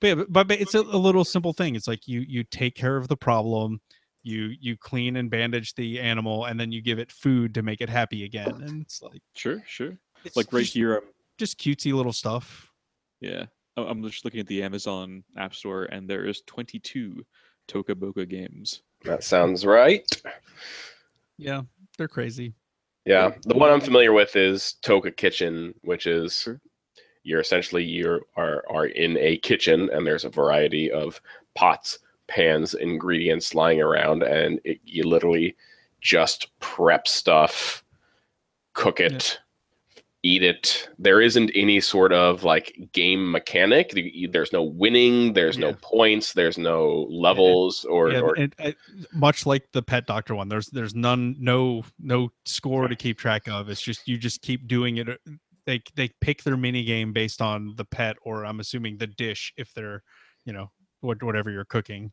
yeah, 0.02 0.14
but, 0.14 0.48
but 0.48 0.52
it's 0.52 0.74
a, 0.74 0.80
a 0.80 0.96
little 0.96 1.24
simple 1.24 1.52
thing 1.52 1.74
it's 1.74 1.88
like 1.88 2.08
you 2.08 2.20
you 2.20 2.44
take 2.44 2.74
care 2.74 2.96
of 2.96 3.08
the 3.08 3.16
problem 3.16 3.80
you 4.22 4.54
you 4.60 4.76
clean 4.76 5.16
and 5.16 5.30
bandage 5.30 5.74
the 5.74 5.98
animal 6.00 6.44
and 6.44 6.58
then 6.58 6.72
you 6.72 6.82
give 6.82 6.98
it 6.98 7.10
food 7.10 7.54
to 7.54 7.62
make 7.62 7.80
it 7.80 7.88
happy 7.88 8.24
again 8.24 8.62
and 8.66 8.82
it's 8.82 9.02
like 9.02 9.20
Sure, 9.34 9.62
sure. 9.66 9.98
It's 10.24 10.36
Like 10.36 10.52
right 10.52 10.60
just, 10.62 10.74
here, 10.74 10.96
I'm 10.96 11.04
just 11.38 11.58
cutesy 11.58 11.92
little 11.92 12.12
stuff 12.12 12.70
yeah. 13.20 13.46
I- 13.76 13.82
I'm 13.82 14.02
just 14.02 14.24
looking 14.24 14.40
at 14.40 14.46
the 14.46 14.62
Amazon 14.62 15.22
App 15.36 15.54
Store, 15.54 15.84
and 15.84 16.08
there 16.08 16.24
is 16.26 16.42
22 16.46 17.24
Toca 17.68 17.94
Boca 17.98 18.24
games. 18.26 18.82
that 19.04 19.22
sounds 19.24 19.64
right. 19.66 20.04
yeah 21.38 21.62
they're 21.98 22.08
crazy 22.08 22.54
Yeah, 23.06 23.32
the 23.44 23.54
one 23.54 23.70
I'm 23.70 23.80
familiar 23.80 24.12
with 24.12 24.36
is 24.36 24.76
Toca 24.82 25.10
Kitchen, 25.16 25.74
which 25.82 26.06
is 26.06 26.34
Sure. 26.42 26.60
you're 27.22 27.40
essentially 27.40 27.84
you 27.84 28.20
are 28.36 28.64
are 28.68 28.86
in 28.86 29.16
a 29.18 29.36
kitchen 29.38 29.88
and 29.92 30.06
there's 30.06 30.24
a 30.24 30.30
variety 30.30 30.90
of 30.90 31.20
pots, 31.54 31.98
pans, 32.28 32.74
ingredients 32.74 33.54
lying 33.54 33.80
around, 33.80 34.22
and 34.22 34.60
it, 34.64 34.80
you 34.84 35.02
literally 35.04 35.56
just 36.00 36.48
prep 36.60 37.06
stuff, 37.08 37.82
cook 38.74 39.00
it, 39.00 39.38
eat 40.22 40.42
it. 40.42 40.88
There 40.98 41.20
isn't 41.20 41.50
any 41.54 41.80
sort 41.80 42.12
of 42.12 42.44
like 42.44 42.90
game 42.92 43.30
mechanic. 43.30 43.94
There's 44.30 44.52
no 44.52 44.62
winning. 44.62 45.32
There's 45.32 45.58
no 45.58 45.72
points. 45.74 46.32
There's 46.32 46.58
no 46.58 47.06
levels 47.10 47.84
or, 47.84 48.10
yeah 48.10 48.20
or 48.20 48.34
and, 48.34 48.54
and 48.58 48.74
much 49.12 49.46
like 49.46 49.70
the 49.72 49.82
pet 49.82 50.06
doctor 50.06 50.34
one 50.34 50.48
there's 50.48 50.66
there's 50.68 50.94
none 50.94 51.36
no 51.38 51.82
no 51.98 52.30
score 52.44 52.88
to 52.88 52.96
keep 52.96 53.18
track 53.18 53.48
of 53.48 53.68
it's 53.68 53.80
just 53.80 54.06
you 54.06 54.18
just 54.18 54.42
keep 54.42 54.66
doing 54.66 54.98
it 54.98 55.08
uh, 55.08 55.14
they 55.66 55.82
they 55.94 56.08
pick 56.20 56.42
their 56.42 56.56
mini 56.56 56.84
game 56.84 57.12
based 57.12 57.40
on 57.40 57.74
the 57.76 57.84
pet 57.84 58.16
or 58.22 58.44
i'm 58.44 58.60
assuming 58.60 58.96
the 58.96 59.06
dish 59.06 59.52
if 59.56 59.72
they're 59.74 60.02
you 60.44 60.52
know 60.52 60.70
whatever 61.00 61.50
you're 61.50 61.64
cooking 61.64 62.12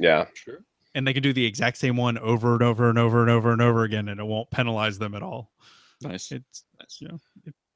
yeah. 0.00 0.26
Sure. 0.34 0.60
and 0.94 1.06
they 1.06 1.12
can 1.12 1.22
do 1.22 1.32
the 1.32 1.44
exact 1.44 1.76
same 1.76 1.96
one 1.96 2.18
over 2.18 2.52
and 2.52 2.62
over 2.62 2.88
and 2.88 2.98
over 2.98 3.20
and 3.20 3.30
over 3.30 3.52
and 3.52 3.62
over 3.62 3.84
again 3.84 4.08
and 4.08 4.20
it 4.20 4.24
won't 4.24 4.50
penalize 4.50 4.98
them 4.98 5.14
at 5.14 5.22
all 5.22 5.50
Nice. 6.02 6.30
it's 6.32 6.64
nice. 6.78 6.98
you 7.00 7.08
know 7.08 7.18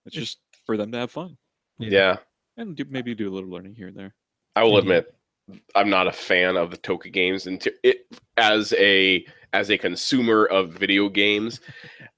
It's 0.07 0.17
it- 0.17 0.21
just 0.21 0.39
for 0.67 0.77
them 0.77 0.93
to 0.93 0.99
have 0.99 1.11
fun. 1.11 1.37
Yeah. 1.79 2.19
and 2.57 2.77
do, 2.77 2.85
maybe 2.89 3.15
do 3.15 3.29
a 3.29 3.33
little 3.35 3.51
learning 3.51 3.75
here 3.75 3.89
and 3.89 3.97
there. 3.97 4.15
I 4.55 4.63
will 4.63 4.79
admit, 4.79 5.15
I'm 5.75 5.91
not 5.91 6.07
a 6.07 6.13
fan 6.13 6.57
of 6.57 6.71
the 6.71 6.77
Toca 6.77 7.11
games, 7.13 7.47
and 7.47 7.61
to- 7.63 7.75
it 7.83 8.07
as 8.37 8.73
a 8.75 9.27
as 9.55 9.71
a 9.71 9.77
consumer 9.77 10.47
of 10.47 10.71
video 10.71 11.09
games, 11.11 11.61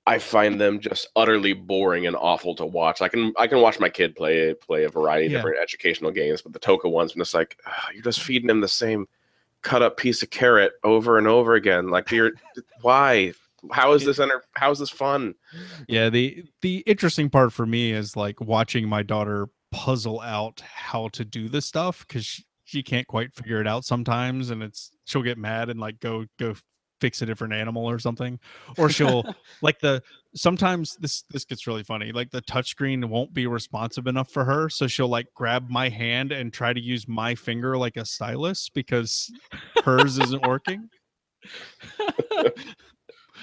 I 0.06 0.18
find 0.18 0.60
them 0.60 0.78
just 0.78 1.08
utterly 1.16 1.52
boring 1.52 2.06
and 2.06 2.14
awful 2.14 2.54
to 2.56 2.66
watch. 2.66 3.00
I 3.02 3.08
can 3.08 3.32
I 3.38 3.46
can 3.46 3.60
watch 3.60 3.80
my 3.80 3.88
kid 3.88 4.14
play 4.14 4.52
play 4.54 4.84
a 4.84 4.88
variety 4.88 5.26
of 5.26 5.32
Yeah. 5.32 5.38
different 5.38 5.58
educational 5.62 6.10
games, 6.10 6.42
but 6.42 6.52
the 6.52 6.58
Toca 6.60 6.90
ones, 6.90 7.12
I'm 7.14 7.20
just 7.20 7.34
like 7.34 7.58
"Ah, 7.66 7.88
you're 7.94 8.02
just 8.02 8.20
feeding 8.22 8.50
him 8.50 8.60
the 8.60 8.68
same 8.68 9.06
cut 9.62 9.80
up 9.82 9.96
piece 9.96 10.22
of 10.22 10.28
carrot 10.30 10.72
over 10.84 11.16
and 11.16 11.26
over 11.26 11.54
again. 11.54 11.88
Like, 11.88 12.10
you're 12.10 12.32
why? 12.82 13.32
How 13.72 13.92
is 13.92 14.04
this 14.04 14.18
enter? 14.18 14.42
How 14.56 14.70
is 14.70 14.78
this 14.78 14.90
fun? 14.90 15.34
Yeah, 15.88 16.10
the 16.10 16.44
the 16.62 16.78
interesting 16.86 17.30
part 17.30 17.52
for 17.52 17.66
me 17.66 17.92
is 17.92 18.16
like 18.16 18.40
watching 18.40 18.88
my 18.88 19.02
daughter 19.02 19.48
puzzle 19.72 20.20
out 20.20 20.60
how 20.60 21.08
to 21.08 21.24
do 21.24 21.48
this 21.48 21.66
stuff 21.66 22.04
because 22.06 22.24
she, 22.24 22.44
she 22.64 22.82
can't 22.82 23.06
quite 23.06 23.32
figure 23.32 23.60
it 23.60 23.66
out 23.66 23.84
sometimes, 23.84 24.50
and 24.50 24.62
it's 24.62 24.90
she'll 25.04 25.22
get 25.22 25.38
mad 25.38 25.70
and 25.70 25.80
like 25.80 26.00
go 26.00 26.24
go 26.38 26.54
fix 27.00 27.22
a 27.22 27.26
different 27.26 27.52
animal 27.52 27.88
or 27.88 27.98
something, 27.98 28.38
or 28.78 28.88
she'll 28.88 29.24
like 29.62 29.78
the 29.80 30.02
sometimes 30.34 30.96
this 30.96 31.22
this 31.30 31.44
gets 31.44 31.66
really 31.66 31.82
funny 31.82 32.12
like 32.12 32.30
the 32.30 32.42
touchscreen 32.42 33.04
won't 33.04 33.32
be 33.32 33.46
responsive 33.46 34.06
enough 34.06 34.30
for 34.30 34.44
her 34.44 34.68
so 34.68 34.86
she'll 34.86 35.08
like 35.08 35.26
grab 35.34 35.70
my 35.70 35.88
hand 35.88 36.32
and 36.32 36.52
try 36.52 36.72
to 36.72 36.80
use 36.80 37.06
my 37.06 37.34
finger 37.34 37.76
like 37.78 37.96
a 37.96 38.04
stylus 38.04 38.68
because 38.68 39.30
hers 39.84 40.18
isn't 40.18 40.46
working 40.46 40.88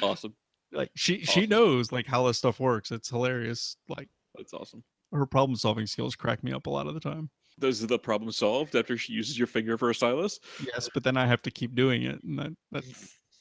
awesome. 0.02 0.34
like 0.72 0.90
she 0.96 1.22
she 1.24 1.46
knows 1.48 1.92
like 1.92 2.08
how 2.08 2.26
this 2.28 2.38
stuff 2.38 2.60
works 2.60 2.92
it's 2.92 3.10
hilarious 3.10 3.76
like 3.90 4.10
That's 4.36 4.54
awesome. 4.54 4.84
her 5.12 5.26
problem 5.26 5.56
solving 5.56 5.88
skills 5.88 6.16
crack 6.16 6.44
me 6.44 6.52
up 6.54 6.68
a 6.68 6.70
lot 6.70 6.88
of 6.88 6.94
the 6.94 7.00
time. 7.00 7.30
Those 7.58 7.84
are 7.84 7.88
the 7.88 8.00
problem 8.00 8.32
solved 8.32 8.76
after 8.76 8.98
she 8.98 9.14
uses 9.14 9.38
your 9.38 9.46
finger 9.48 9.78
for 9.78 9.90
a 9.90 9.94
stylus. 9.96 10.40
Yes, 10.66 10.90
but 10.94 11.04
then 11.04 11.18
I 11.18 11.28
have 11.28 11.42
to 11.44 11.52
keep 11.52 11.76
doing 11.76 12.04
it, 12.04 12.24
and 12.24 12.40
that 12.40 12.54
that 12.72 12.84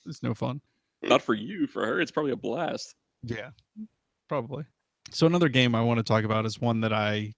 is 0.07 0.23
no 0.23 0.35
fun. 0.35 0.61
Not 1.03 1.23
for 1.23 1.33
you, 1.33 1.67
for 1.67 1.87
her, 1.87 2.01
it's 2.01 2.11
probably 2.11 2.33
a 2.33 2.37
blast. 2.37 2.95
Yeah, 3.23 3.51
probably. 4.29 4.65
So 5.11 5.27
another 5.27 5.49
game 5.49 5.75
I 5.75 5.83
want 5.83 5.99
to 5.99 6.05
talk 6.05 6.25
about 6.25 6.45
is 6.45 6.61
one 6.61 6.81
that 6.83 6.93
I 6.93 7.33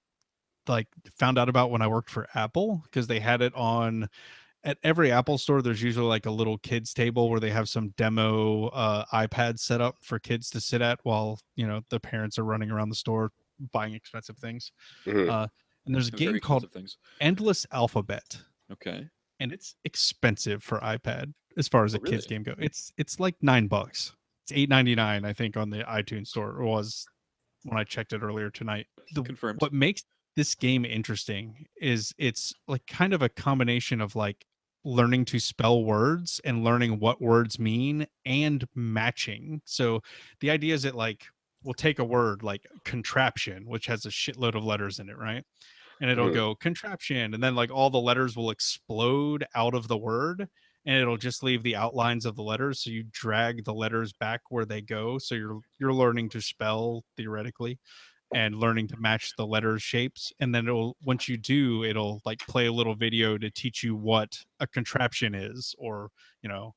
like 0.66 0.88
found 1.18 1.38
out 1.38 1.48
about 1.48 1.70
when 1.70 1.82
I 1.82 1.86
worked 1.88 2.10
for 2.10 2.26
Apple 2.34 2.82
because 2.84 3.06
they 3.06 3.20
had 3.20 3.42
it 3.42 3.54
on 3.54 4.08
at 4.64 4.78
every 4.82 5.10
Apple 5.10 5.38
store. 5.38 5.60
There's 5.62 5.82
usually 5.82 6.06
like 6.06 6.26
a 6.26 6.30
little 6.30 6.58
kids 6.58 6.92
table 6.94 7.28
where 7.30 7.40
they 7.40 7.50
have 7.50 7.68
some 7.68 7.90
demo 7.96 8.66
uh, 8.68 9.04
iPads 9.12 9.60
set 9.60 9.80
up 9.80 9.96
for 10.02 10.18
kids 10.18 10.50
to 10.50 10.60
sit 10.60 10.80
at 10.82 11.00
while 11.02 11.38
you 11.56 11.66
know 11.66 11.82
the 11.90 11.98
parents 12.00 12.38
are 12.38 12.44
running 12.44 12.70
around 12.70 12.88
the 12.88 12.94
store 12.94 13.30
buying 13.72 13.94
expensive 13.94 14.36
things. 14.38 14.72
Mhm. 15.06 15.28
Uh, 15.30 15.46
and 15.86 15.94
there's 15.94 16.08
a 16.08 16.10
They're 16.12 16.32
game 16.32 16.40
called 16.40 16.70
things. 16.72 16.96
Endless 17.20 17.66
Alphabet. 17.72 18.40
Okay. 18.72 19.08
and 19.40 19.52
it's 19.52 19.74
expensive 19.84 20.62
for 20.62 20.78
iPad 20.80 21.32
as 21.56 21.66
far 21.68 21.84
as 21.84 21.94
Oh, 21.94 21.98
a 21.98 22.00
kids 22.00 22.26
really? 22.26 22.28
game 22.28 22.42
go. 22.44 22.54
It's 22.58 22.92
it's 22.96 23.18
like 23.20 23.34
nine 23.42 23.66
bucks. 23.66 24.12
It's 24.44 24.52
eight 24.52 24.68
ninety 24.68 24.94
nine, 24.94 25.24
I 25.24 25.32
think, 25.32 25.56
on 25.56 25.70
the 25.70 25.78
iTunes 25.84 26.28
store. 26.28 26.60
It 26.60 26.64
was 26.64 27.06
when 27.64 27.78
I 27.78 27.84
checked 27.84 28.12
it 28.12 28.22
earlier 28.22 28.50
tonight. 28.50 28.86
The, 29.14 29.22
Confirmed. 29.22 29.60
what 29.60 29.72
makes 29.72 30.02
this 30.36 30.54
game 30.54 30.84
interesting 30.84 31.66
is 31.80 32.14
it's 32.18 32.54
like 32.68 32.86
kind 32.86 33.12
of 33.12 33.20
a 33.22 33.28
combination 33.28 34.00
of 34.00 34.16
like 34.16 34.44
learning 34.84 35.24
to 35.26 35.38
spell 35.38 35.84
words 35.84 36.40
and 36.44 36.64
learning 36.64 36.98
what 36.98 37.20
words 37.20 37.58
mean 37.58 38.06
and 38.24 38.66
matching. 38.74 39.62
So 39.64 40.02
the 40.40 40.50
idea 40.50 40.74
is 40.74 40.82
that 40.82 40.94
like 40.94 41.26
we'll 41.62 41.74
take 41.74 41.98
a 42.00 42.04
word 42.04 42.42
like 42.42 42.66
contraption, 42.84 43.66
which 43.66 43.86
has 43.86 44.04
a 44.06 44.10
shitload 44.10 44.56
of 44.56 44.64
letters 44.64 44.98
in 44.98 45.08
it, 45.08 45.16
right? 45.18 45.44
And 46.00 46.10
it'll 46.10 46.30
Mhm. 46.30 46.30
go 46.30 46.54
contraption, 46.56 47.34
and 47.34 47.42
then 47.42 47.54
like 47.54 47.70
all 47.70 47.90
the 47.90 48.00
letters 48.00 48.36
will 48.36 48.50
explode 48.50 49.46
out 49.54 49.74
of 49.74 49.88
the 49.88 49.98
word, 49.98 50.48
and 50.84 50.96
it'll 51.00 51.16
just 51.16 51.42
leave 51.44 51.62
the 51.62 51.76
outlines 51.76 52.26
of 52.26 52.34
the 52.36 52.42
letters. 52.42 52.82
So 52.82 52.90
you 52.90 53.04
drag 53.04 53.64
the 53.64 53.74
letters 53.74 54.12
back 54.12 54.40
where 54.50 54.64
they 54.64 54.82
go. 54.82 55.18
So 55.18 55.34
you're 55.36 55.60
you're 55.78 55.94
learning 55.94 56.30
to 56.30 56.40
spell 56.42 57.04
theoretically 57.16 57.78
and 58.34 58.56
learning 58.56 58.88
to 58.88 58.96
match 58.98 59.32
the 59.36 59.46
letter 59.46 59.78
shapes 59.78 60.32
and 60.40 60.54
then 60.54 60.66
it'll 60.66 60.96
once 61.04 61.28
you 61.28 61.36
do 61.36 61.84
it'll 61.84 62.20
like 62.24 62.38
play 62.40 62.66
a 62.66 62.72
little 62.72 62.94
video 62.94 63.36
to 63.38 63.50
teach 63.50 63.82
you 63.82 63.94
what 63.94 64.38
a 64.60 64.66
contraption 64.66 65.34
is 65.34 65.74
or 65.78 66.08
you 66.42 66.48
know 66.48 66.74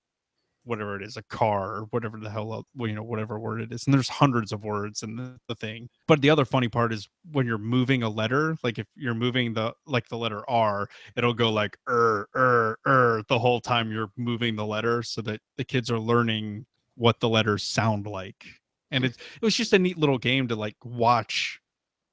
whatever 0.65 0.95
it 0.95 1.03
is 1.03 1.15
a 1.15 1.23
car 1.23 1.75
or 1.75 1.81
whatever 1.91 2.19
the 2.19 2.29
hell 2.29 2.65
you 2.79 2.93
know 2.93 3.03
whatever 3.03 3.39
word 3.39 3.61
it 3.61 3.71
is 3.71 3.85
and 3.85 3.93
there's 3.93 4.09
hundreds 4.09 4.51
of 4.51 4.63
words 4.63 5.03
in 5.03 5.15
the, 5.15 5.37
the 5.47 5.55
thing. 5.55 5.87
But 6.07 6.21
the 6.21 6.29
other 6.29 6.43
funny 6.43 6.67
part 6.67 6.91
is 6.91 7.07
when 7.31 7.45
you're 7.45 7.57
moving 7.57 8.03
a 8.03 8.09
letter 8.09 8.57
like 8.63 8.79
if 8.79 8.87
you're 8.95 9.13
moving 9.13 9.53
the 9.53 9.73
like 9.85 10.09
the 10.09 10.17
letter 10.17 10.47
r 10.49 10.89
it'll 11.15 11.33
go 11.33 11.51
like 11.51 11.77
er 11.87 12.27
er 12.35 12.77
er 12.85 13.23
the 13.29 13.39
whole 13.39 13.61
time 13.61 13.91
you're 13.91 14.11
moving 14.17 14.55
the 14.55 14.65
letter 14.65 15.03
so 15.03 15.21
that 15.21 15.39
the 15.57 15.63
kids 15.63 15.89
are 15.89 15.99
learning 15.99 16.65
what 16.95 17.19
the 17.19 17.29
letters 17.29 17.63
sound 17.63 18.07
like 18.07 18.45
and 18.91 19.03
it, 19.05 19.11
it 19.11 19.41
was 19.41 19.55
just 19.55 19.73
a 19.73 19.79
neat 19.79 19.97
little 19.97 20.17
game 20.17 20.47
to 20.47 20.55
like 20.55 20.75
watch 20.83 21.59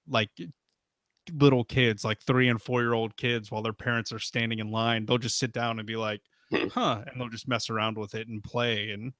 like 0.09 0.31
little 1.33 1.65
kids 1.65 2.05
like 2.05 2.21
three 2.21 2.49
and 2.49 2.61
four 2.61 2.81
year 2.83 2.95
old 2.95 3.17
kids 3.17 3.51
while 3.51 3.63
their 3.63 3.73
parents 3.73 4.13
are 4.13 4.19
standing 4.19 4.59
in 4.59 4.71
line 4.71 5.07
they'll 5.07 5.19
just 5.19 5.39
sit 5.39 5.53
down 5.53 5.79
and 5.79 5.87
be 5.87 5.97
like 5.97 6.21
Hmm. 6.51 6.69
huh 6.69 7.05
and 7.07 7.19
they'll 7.21 7.29
just 7.31 7.49
mess 7.49 7.71
around 7.71 7.97
with 7.97 8.15
it 8.15 8.29
and 8.29 8.43
play 8.45 8.91
and 8.91 9.13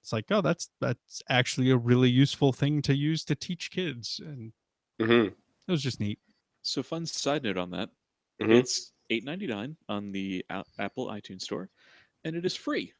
it's 0.00 0.12
like 0.12 0.24
oh 0.30 0.40
that's 0.40 0.68
that's 0.80 1.22
actually 1.28 1.70
a 1.70 1.76
really 1.76 2.10
useful 2.10 2.52
thing 2.52 2.82
to 2.82 2.94
use 2.96 3.24
to 3.24 3.34
teach 3.34 3.70
kids 3.70 4.20
and 4.24 4.52
Mhm. 5.00 5.28
it 5.28 5.70
was 5.70 5.82
just 5.82 6.00
neat 6.00 6.18
So 6.62 6.82
fun 6.82 7.04
side 7.06 7.42
note 7.42 7.56
on 7.58 7.70
that. 7.70 7.90
Mhm. 8.40 8.56
It's 8.58 8.92
eight 9.10 9.22
ninety 9.24 9.46
nine 9.46 9.76
on 9.88 10.10
the 10.12 10.44
Apple 10.78 11.08
iTunes 11.08 11.42
store, 11.42 11.68
and 12.24 12.34
it 12.34 12.44
is 12.46 12.56
free 12.56 12.92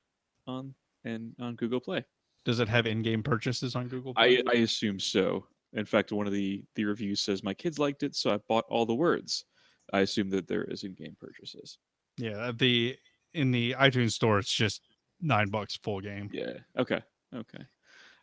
on 0.47 0.75
and 1.05 1.35
on 1.41 1.57
Google 1.57 1.81
Play. 1.81 2.05
Does 2.45 2.61
it 2.61 2.69
have 2.69 2.87
in-game 2.87 3.23
purchases 3.23 3.75
on 3.77 3.89
google 3.89 4.13
I, 4.17 4.43
Play? 4.43 4.61
I 4.61 4.63
assume 4.63 5.01
so. 5.01 5.47
In 5.73 5.85
fact, 5.85 6.13
one 6.13 6.27
of 6.27 6.33
the 6.33 6.63
the 6.77 6.85
reviews 6.85 7.21
says 7.21 7.43
my 7.43 7.55
kids 7.55 7.79
liked 7.79 8.03
it, 8.03 8.15
so 8.15 8.33
I 8.33 8.39
bought 8.49 8.65
all 8.69 8.87
the 8.87 8.95
words. 8.95 9.45
I 9.93 10.01
assume 10.01 10.31
that 10.31 10.47
there 10.49 10.65
is 10.65 10.85
in-game 10.85 11.17
purchases. 11.21 11.79
yeah 12.17 12.53
the 12.57 12.97
in 13.35 13.51
the 13.51 13.75
itunes 13.79 14.13
store 14.13 14.39
it's 14.39 14.53
just 14.53 14.83
nine 15.21 15.49
bucks 15.51 15.77
full 15.83 16.01
game 16.01 16.31
Yeah. 16.33 16.59
Okay. 16.79 17.01
Okay. 17.35 17.65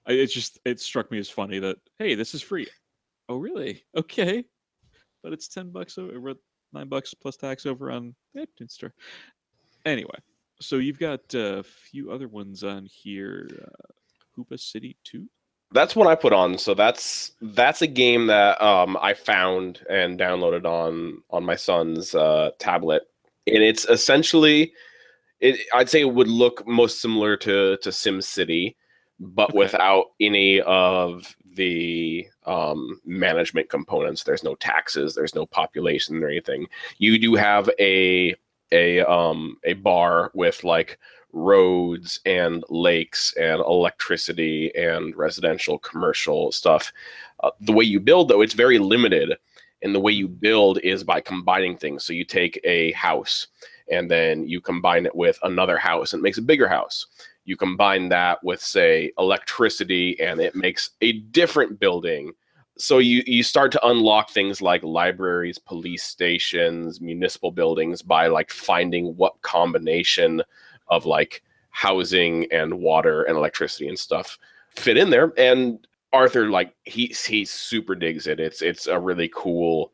I, 0.08 0.14
it 0.14 0.28
just 0.28 0.60
it 0.66 0.80
struck 0.80 1.12
me 1.12 1.20
as 1.20 1.30
funny 1.30 1.60
that 1.60 1.78
hey, 2.00 2.16
this 2.16 2.34
is 2.34 2.42
free. 2.42 2.68
Oh, 3.30 3.38
really? 3.38 3.84
Okay. 3.96 4.46
But 5.24 5.34
it's 5.34 5.48
ten 5.48 5.70
bucks 5.72 5.98
over 5.98 6.34
nine 6.74 6.88
bucks 6.90 7.14
plus 7.14 7.38
tax 7.38 7.66
over 7.66 7.92
on 7.92 8.16
the 8.34 8.42
iTunes 8.42 8.72
store. 8.72 8.94
Anyway, 9.86 10.18
so 10.62 10.78
you've 10.78 11.00
got 11.00 11.22
a 11.34 11.64
few 11.64 12.12
other 12.12 12.28
ones 12.28 12.64
on 12.64 12.86
here. 12.86 13.48
Uh, 13.62 13.94
Hoopa 14.38 14.60
City 14.60 14.98
Two. 15.04 15.28
That's 15.74 15.96
what 15.96 16.08
I 16.08 16.16
put 16.16 16.34
on. 16.34 16.58
So 16.58 16.74
that's 16.74 17.32
that's 17.42 17.82
a 17.82 17.88
game 17.88 18.28
that 18.28 18.62
um, 18.62 18.98
I 19.02 19.14
found 19.14 19.80
and 19.90 20.20
downloaded 20.20 20.66
on 20.66 21.24
on 21.30 21.44
my 21.44 21.56
son's 21.56 22.14
uh, 22.14 22.52
tablet, 22.60 23.04
and 23.48 23.64
it's 23.64 23.86
essentially, 23.86 24.74
it, 25.40 25.60
I'd 25.74 25.90
say 25.90 26.02
it 26.02 26.14
would 26.14 26.28
look 26.28 26.68
most 26.68 27.02
similar 27.02 27.38
to 27.38 27.78
to 27.78 27.92
Sim 27.92 28.22
City, 28.22 28.76
but 29.20 29.50
Okay. 29.52 29.60
without 29.60 30.08
any 30.20 30.60
of 30.62 31.36
the 31.56 32.26
um, 32.46 33.00
management 33.06 33.70
components. 33.70 34.24
There's 34.24 34.44
no 34.44 34.56
taxes. 34.56 35.16
There's 35.16 35.36
no 35.36 35.46
population 35.46 36.24
or 36.24 36.30
anything. 36.30 36.68
You 36.98 37.18
do 37.20 37.36
have 37.36 37.70
a 37.80 38.36
a 38.72 39.02
um, 39.02 39.58
a 39.64 39.74
bar 39.74 40.32
with 40.34 40.64
like 40.64 40.98
roads 41.34 42.20
and 42.26 42.64
lakes 42.70 43.34
and 43.40 43.60
electricity 43.62 44.74
and 44.76 45.16
residential 45.16 45.80
commercial 45.80 46.52
stuff. 46.52 46.92
Uh, 47.42 47.52
the 47.62 47.74
way 47.74 47.84
you 47.84 48.00
build, 48.00 48.30
though, 48.30 48.42
it's 48.42 48.54
very 48.54 48.80
limited. 48.80 49.34
And 49.84 49.96
the 49.96 50.00
way 50.00 50.12
you 50.12 50.28
build 50.28 50.78
is 50.80 51.04
by 51.04 51.22
combining 51.22 51.76
things. 51.76 52.04
So 52.06 52.14
you 52.14 52.24
take 52.24 52.60
a 52.64 52.92
house 52.92 53.48
and 53.92 54.10
then 54.10 54.48
you 54.48 54.62
combine 54.62 55.06
it 55.06 55.16
with 55.16 55.40
another 55.44 55.78
house 55.78 56.14
and 56.14 56.20
it 56.20 56.24
makes 56.24 56.38
a 56.38 56.44
bigger 56.44 56.68
house. 56.68 57.08
You 57.46 57.58
combine 57.58 58.10
that 58.10 58.44
with, 58.44 58.62
say, 58.62 59.12
electricity 59.18 60.20
and 60.20 60.40
it 60.40 60.56
makes 60.56 60.92
a 61.02 61.14
different 61.14 61.80
building. 61.80 62.34
So 62.78 63.00
you, 63.00 63.24
you 63.26 63.44
start 63.44 63.72
to 63.74 63.88
unlock 63.88 64.30
things 64.30 64.62
like 64.62 64.84
libraries, 64.84 65.58
police 65.58 66.04
stations, 66.04 67.02
municipal 67.02 67.52
buildings 67.52 68.02
by 68.02 68.28
like 68.28 68.52
finding 68.52 69.18
what 69.18 69.42
combination 69.42 70.44
of 70.92 71.06
like 71.06 71.42
housing 71.72 72.46
and 72.52 72.80
water 72.80 73.24
and 73.24 73.38
electricity 73.38 73.88
and 73.88 73.98
stuff 73.98 74.38
fit 74.76 74.98
in 74.98 75.10
there. 75.10 75.34
And 75.38 75.86
arthur 76.14 76.50
like 76.50 76.76
he 76.84 77.08
he 77.08 77.46
super 77.46 77.96
digs 77.96 78.28
it. 78.28 78.40
It's 78.40 78.62
it's 78.62 78.88
a 78.88 79.00
really 79.00 79.32
cool 79.34 79.92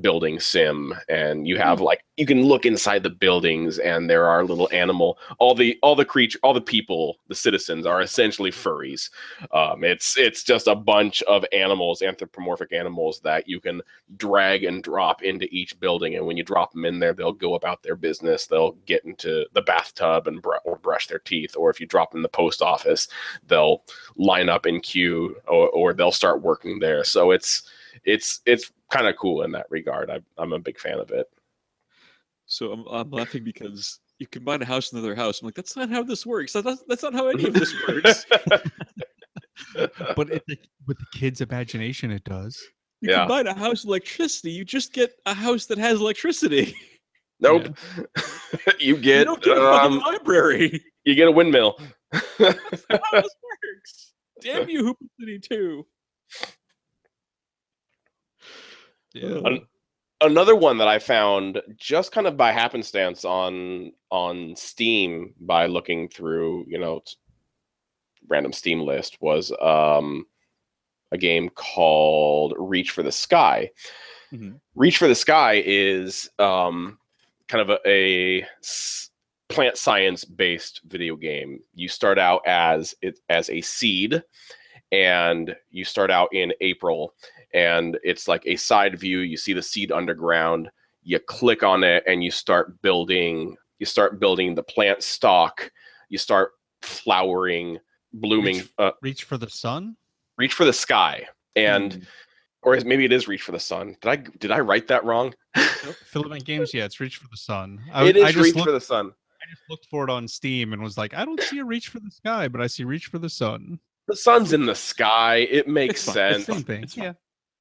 building 0.00 0.38
sim 0.38 0.94
and 1.08 1.46
you 1.46 1.58
have 1.58 1.80
like 1.80 2.04
you 2.16 2.26
can 2.26 2.42
look 2.42 2.66
inside 2.66 3.02
the 3.02 3.10
buildings 3.10 3.78
and 3.78 4.08
there 4.08 4.26
are 4.26 4.44
little 4.44 4.68
animal 4.72 5.18
all 5.38 5.54
the 5.54 5.78
all 5.82 5.94
the 5.94 6.04
creature 6.04 6.38
all 6.42 6.52
the 6.52 6.60
people 6.60 7.18
the 7.28 7.34
citizens 7.34 7.86
are 7.86 8.00
essentially 8.02 8.50
furries. 8.50 9.10
Um, 9.52 9.84
it's 9.84 10.16
it's 10.18 10.42
just 10.42 10.66
a 10.66 10.74
bunch 10.74 11.22
of 11.22 11.44
animals 11.52 12.02
anthropomorphic 12.02 12.72
animals 12.72 13.20
that 13.20 13.48
you 13.48 13.60
can 13.60 13.80
drag 14.16 14.64
and 14.64 14.82
drop 14.82 15.22
into 15.22 15.46
each 15.50 15.78
building 15.80 16.16
and 16.16 16.26
when 16.26 16.36
you 16.36 16.44
drop 16.44 16.72
them 16.72 16.84
in 16.84 16.98
there 16.98 17.12
they'll 17.12 17.32
go 17.32 17.54
about 17.54 17.82
their 17.82 17.96
business. 17.96 18.46
They'll 18.46 18.72
get 18.86 19.04
into 19.04 19.46
the 19.52 19.62
bathtub 19.62 20.26
and 20.26 20.42
br- 20.42 20.56
or 20.64 20.76
brush 20.76 21.06
their 21.06 21.18
teeth 21.20 21.56
or 21.56 21.70
if 21.70 21.80
you 21.80 21.86
drop 21.86 22.10
them 22.10 22.18
in 22.18 22.22
the 22.22 22.28
post 22.28 22.62
office 22.62 23.08
they'll 23.46 23.82
line 24.16 24.48
up 24.48 24.66
in 24.66 24.80
queue 24.80 25.36
or, 25.46 25.68
or 25.70 25.92
they'll 25.92 26.12
start 26.12 26.42
working 26.42 26.78
there. 26.78 27.04
So 27.04 27.30
it's 27.30 27.62
it's 28.04 28.40
it's 28.46 28.70
kind 28.90 29.06
of 29.06 29.16
cool 29.16 29.42
in 29.42 29.52
that 29.52 29.66
regard. 29.70 30.10
I, 30.10 30.20
I'm 30.38 30.52
a 30.52 30.58
big 30.58 30.78
fan 30.78 30.98
of 30.98 31.10
it. 31.10 31.26
So 32.46 32.72
I'm, 32.72 32.86
I'm 32.88 33.10
laughing 33.10 33.44
because 33.44 34.00
you 34.18 34.26
combine 34.26 34.62
a 34.62 34.64
house 34.64 34.90
with 34.92 35.02
another 35.04 35.14
house. 35.14 35.40
I'm 35.40 35.46
like, 35.46 35.54
that's 35.54 35.76
not 35.76 35.90
how 35.90 36.02
this 36.02 36.24
works. 36.24 36.54
That's, 36.54 36.82
that's 36.88 37.02
not 37.02 37.12
how 37.14 37.28
any 37.28 37.46
of 37.46 37.52
this 37.54 37.74
works. 37.86 38.24
but 40.16 40.30
it, 40.30 40.42
with 40.86 40.98
the 40.98 41.06
kid's 41.12 41.40
imagination, 41.40 42.10
it 42.10 42.24
does. 42.24 42.58
You 43.00 43.10
Yeah. 43.12 43.18
combine 43.20 43.46
a 43.46 43.54
house 43.54 43.84
with 43.84 43.90
electricity, 43.90 44.50
you 44.50 44.64
just 44.64 44.92
get 44.92 45.12
a 45.26 45.34
house 45.34 45.66
that 45.66 45.78
has 45.78 46.00
electricity. 46.00 46.74
nope. 47.40 47.68
you 48.80 48.96
you 48.96 48.96
get 48.96 49.24
don't 49.24 49.42
get 49.42 49.56
a 49.58 49.62
um, 49.72 49.98
library. 49.98 50.82
you 51.04 51.14
get 51.14 51.28
a 51.28 51.32
windmill. 51.32 51.78
That's 52.12 52.50
not 52.90 53.00
how 53.12 53.20
this 53.20 53.34
works. 53.66 54.12
Damn 54.40 54.68
you, 54.68 54.82
Hoopa 54.84 55.06
City 55.20 55.38
2. 55.38 55.86
Yeah. 59.14 59.40
An- 59.44 59.66
Another 60.20 60.56
one 60.56 60.78
that 60.78 60.88
I 60.88 60.98
found 60.98 61.62
just 61.76 62.10
kind 62.10 62.26
of 62.26 62.36
by 62.36 62.50
happenstance 62.50 63.24
on 63.24 63.92
on 64.10 64.56
Steam 64.56 65.32
by 65.40 65.66
looking 65.66 66.08
through, 66.08 66.64
you 66.66 66.76
know, 66.76 67.02
random 68.26 68.52
Steam 68.52 68.80
list 68.80 69.16
was 69.20 69.52
um 69.62 70.26
a 71.12 71.18
game 71.18 71.48
called 71.50 72.52
Reach 72.58 72.90
for 72.90 73.04
the 73.04 73.12
Sky. 73.12 73.70
Mhm. 74.32 74.58
Reach 74.74 74.98
for 74.98 75.06
the 75.06 75.14
Sky 75.14 75.62
is 75.64 76.28
um 76.40 76.98
kind 77.46 77.70
of 77.70 77.78
a 77.86 78.44
plant 79.48 79.76
science 79.76 80.24
based 80.24 80.80
video 80.88 81.14
game. 81.14 81.60
You 81.74 81.86
start 81.88 82.18
out 82.18 82.42
as 82.44 82.92
it 83.02 83.20
as 83.28 83.50
a 83.50 83.60
seed 83.60 84.20
and 84.90 85.54
you 85.70 85.84
start 85.84 86.10
out 86.10 86.34
in 86.34 86.52
April 86.60 87.14
and 87.54 87.98
it's 88.02 88.28
like 88.28 88.42
a 88.46 88.56
side 88.56 88.98
view. 88.98 89.20
You 89.20 89.36
see 89.36 89.52
the 89.52 89.62
seed 89.62 89.92
underground. 89.92 90.68
You 91.02 91.18
click 91.20 91.62
on 91.62 91.84
it, 91.84 92.04
and 92.06 92.22
you 92.22 92.30
start 92.30 92.80
building. 92.82 93.56
You 93.78 93.86
start 93.86 94.20
building 94.20 94.54
the 94.54 94.62
plant 94.62 95.02
stalk. 95.02 95.70
You 96.08 96.18
start 96.18 96.52
flowering, 96.82 97.78
blooming. 98.12 98.58
Reach- 98.58 98.72
uh, 98.78 98.90
Reach 99.02 99.24
for 99.24 99.36
the 99.38 99.48
sun. 99.48 99.96
reach 100.36 100.54
for 100.54 100.64
the 100.64 100.72
sky, 100.72 101.26
and 101.56 101.92
Mm. 101.92 102.06
or 102.62 102.76
maybe 102.84 103.04
it 103.04 103.12
is 103.12 103.26
reach 103.28 103.42
for 103.42 103.52
the 103.52 103.60
sun. 103.60 103.96
Did 104.00 104.08
I 104.10 104.16
did 104.16 104.50
I 104.50 104.60
write 104.60 104.86
that 104.88 105.04
wrong? 105.04 105.34
Filament 106.04 106.44
Games. 106.44 106.72
Yeah, 106.74 106.84
it's 106.84 107.00
Reach 107.00 107.16
for 107.16 107.28
the 107.30 107.36
Sun. 107.36 107.80
I, 107.92 108.04
it 108.06 108.16
is 108.16 108.24
I 108.24 108.32
just 108.32 108.44
reach 108.44 108.54
looked, 108.56 108.66
for 108.66 108.72
the 108.72 108.80
sun. 108.80 109.06
I 109.40 109.44
just 109.50 109.62
looked 109.70 109.86
for 109.86 110.04
it 110.04 110.10
on 110.10 110.26
Steam 110.28 110.72
and 110.72 110.82
was 110.82 110.98
like, 110.98 111.14
I 111.14 111.24
don't 111.24 111.40
see 111.40 111.58
a 111.60 111.64
Reach 111.64 111.88
for 111.88 112.00
the 112.00 112.10
Sky, 112.10 112.48
but 112.48 112.60
I 112.60 112.66
see 112.66 112.84
Reach 112.84 113.06
for 113.06 113.18
the 113.18 113.28
Sun. 113.30 113.78
The 114.08 114.16
sun's 114.16 114.52
in 114.52 114.66
the 114.66 114.74
sky. 114.74 115.36
It 115.50 115.68
makes 115.68 116.04
It's 116.04 116.12
sense. 116.12 116.46
Same 116.46 116.62
thing. 116.62 116.82
It's. 116.84 116.96
Yeah. 116.96 117.12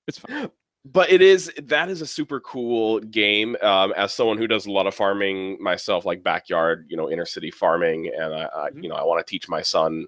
It's 0.08 0.18
fine. 0.20 0.50
but 0.86 1.10
it 1.12 1.22
is 1.22 1.52
that 1.64 1.90
is 1.90 2.02
a 2.02 2.08
super 2.08 2.40
cool 2.40 3.00
game 3.00 3.58
um, 3.62 3.94
as 3.98 4.14
someone 4.14 4.38
who 4.38 4.48
does 4.48 4.66
a 4.66 4.72
lot 4.72 4.88
of 4.88 4.96
farming 4.96 5.62
myself 5.62 6.06
like 6.06 6.24
backyard 6.24 6.86
you 6.90 6.96
know 6.96 7.10
inner 7.12 7.26
city 7.26 7.52
farming 7.52 8.10
and 8.18 8.34
i, 8.34 8.48
I 8.56 8.70
Mhm. 8.72 8.84
you 8.84 8.90
know 8.90 8.96
i 8.96 9.04
want 9.04 9.26
to 9.26 9.30
teach 9.30 9.50
my 9.50 9.62
son 9.62 10.06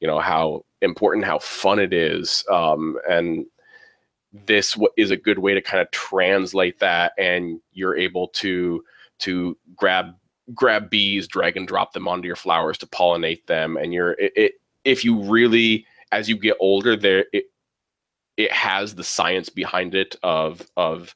you 0.00 0.06
know 0.06 0.18
how 0.18 0.64
important 0.82 1.24
how 1.24 1.38
fun 1.38 1.78
it 1.78 1.92
is 1.92 2.44
um, 2.50 2.98
and 3.08 3.46
this 4.46 4.76
is 4.98 5.10
a 5.10 5.16
good 5.16 5.38
way 5.38 5.54
to 5.54 5.62
kind 5.62 5.80
of 5.80 5.90
translate 5.90 6.78
that 6.80 7.12
and 7.18 7.60
you're 7.72 7.96
able 7.96 8.28
to 8.28 8.84
to 9.20 9.56
grab 9.74 10.14
grab 10.54 10.90
bees 10.90 11.26
drag 11.26 11.56
and 11.56 11.66
drop 11.66 11.92
them 11.94 12.06
onto 12.06 12.26
your 12.26 12.36
flowers 12.36 12.76
to 12.78 12.86
pollinate 12.86 13.44
them 13.46 13.76
and 13.78 13.92
you're 13.94 14.12
it, 14.12 14.32
it 14.36 14.52
if 14.84 15.04
you 15.04 15.22
really 15.22 15.86
as 16.12 16.28
you 16.28 16.36
get 16.36 16.56
older 16.60 16.94
there 16.96 17.24
it 17.32 17.44
it 18.38 18.50
has 18.52 18.94
the 18.94 19.04
science 19.04 19.50
behind 19.50 19.94
it 19.94 20.16
of 20.22 20.62
of 20.76 21.14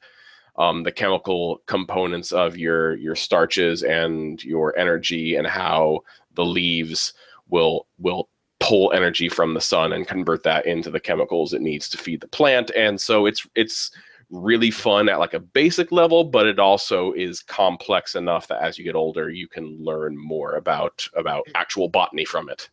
um, 0.57 0.83
the 0.83 0.91
chemical 0.91 1.63
components 1.65 2.31
of 2.31 2.55
your 2.57 2.95
your 2.97 3.15
starches 3.15 3.81
and 3.81 4.43
your 4.43 4.77
energy 4.77 5.35
and 5.35 5.47
how 5.47 6.01
the 6.35 6.45
leaves 6.45 7.13
will 7.49 7.87
will 7.97 8.29
pull 8.59 8.93
energy 8.93 9.27
from 9.27 9.53
the 9.53 9.61
sun 9.61 9.93
and 9.93 10.07
convert 10.07 10.43
that 10.43 10.65
into 10.65 10.91
the 10.91 10.99
chemicals 10.99 11.53
it 11.53 11.61
needs 11.61 11.89
to 11.89 11.97
feed 11.97 12.21
the 12.21 12.27
plant 12.27 12.69
and 12.75 13.01
so 13.01 13.25
it's 13.25 13.47
it's 13.55 13.91
really 14.29 14.71
fun 14.71 15.09
at 15.09 15.19
like 15.19 15.33
a 15.33 15.39
basic 15.39 15.91
level 15.91 16.23
but 16.23 16.47
it 16.47 16.59
also 16.59 17.11
is 17.13 17.41
complex 17.41 18.15
enough 18.15 18.47
that 18.47 18.61
as 18.61 18.77
you 18.77 18.83
get 18.83 18.95
older 18.95 19.29
you 19.29 19.47
can 19.47 19.77
learn 19.83 20.17
more 20.17 20.55
about 20.55 21.07
about 21.15 21.45
actual 21.55 21.89
botany 21.89 22.25
from 22.25 22.49
it 22.49 22.69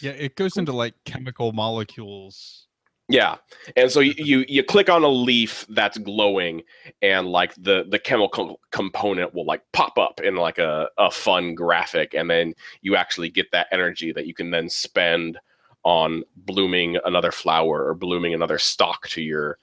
Yeah, 0.00 0.12
it 0.12 0.36
goes 0.36 0.56
into 0.56 0.72
like 0.72 0.94
chemical 1.04 1.52
molecules. 1.52 2.66
Yeah, 3.08 3.36
and 3.76 3.90
so 3.90 4.00
you, 4.00 4.14
you 4.16 4.44
you 4.48 4.64
click 4.64 4.88
on 4.88 5.04
a 5.04 5.08
leaf 5.08 5.66
that's 5.68 5.98
glowing, 5.98 6.62
and 7.02 7.26
like 7.26 7.54
the 7.56 7.84
the 7.86 7.98
chemical 7.98 8.60
component 8.70 9.34
will 9.34 9.44
like 9.44 9.60
pop 9.74 9.98
up 9.98 10.20
in 10.22 10.36
like 10.36 10.56
a 10.58 10.88
a 10.96 11.10
fun 11.10 11.54
graphic, 11.54 12.14
and 12.14 12.30
then 12.30 12.54
you 12.80 12.96
actually 12.96 13.28
get 13.28 13.50
that 13.52 13.66
energy 13.72 14.10
that 14.12 14.26
you 14.26 14.32
can 14.32 14.50
then 14.50 14.70
spend 14.70 15.38
on 15.82 16.24
blooming 16.34 16.96
another 17.04 17.30
flower 17.30 17.86
or 17.86 17.94
blooming 17.94 18.32
another 18.32 18.58
stalk 18.58 19.06
to 19.08 19.20
your 19.20 19.58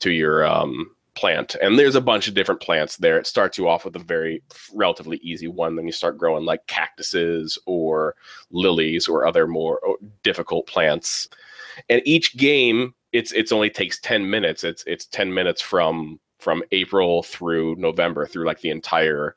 to 0.00 0.10
your 0.10 0.44
um 0.44 0.90
plant. 1.14 1.54
And 1.62 1.78
there's 1.78 1.94
a 1.94 2.00
bunch 2.00 2.26
of 2.26 2.34
different 2.34 2.60
plants 2.60 2.96
there. 2.96 3.18
It 3.18 3.26
starts 3.26 3.56
you 3.56 3.68
off 3.68 3.84
with 3.84 3.94
a 3.94 4.00
very 4.00 4.42
relatively 4.74 5.18
easy 5.18 5.46
one 5.48 5.76
then 5.76 5.86
you 5.86 5.92
start 5.92 6.18
growing 6.18 6.44
like 6.44 6.66
cactuses 6.66 7.56
or 7.66 8.16
lilies 8.50 9.06
or 9.06 9.26
other 9.26 9.46
more 9.46 9.80
uh, 9.88 9.92
difficult 10.24 10.66
plants 10.66 11.28
and 11.88 12.02
each 12.04 12.36
game 12.36 12.94
it's 13.12 13.32
it's 13.32 13.52
only 13.52 13.70
takes 13.70 13.98
10 14.00 14.28
minutes. 14.28 14.64
It's 14.64 14.84
it's 14.86 15.06
10 15.06 15.32
minutes 15.32 15.60
from 15.60 16.20
from 16.38 16.62
april 16.72 17.22
through 17.22 17.76
november 17.76 18.26
through 18.26 18.46
like 18.46 18.60
the 18.60 18.70
entire 18.70 19.36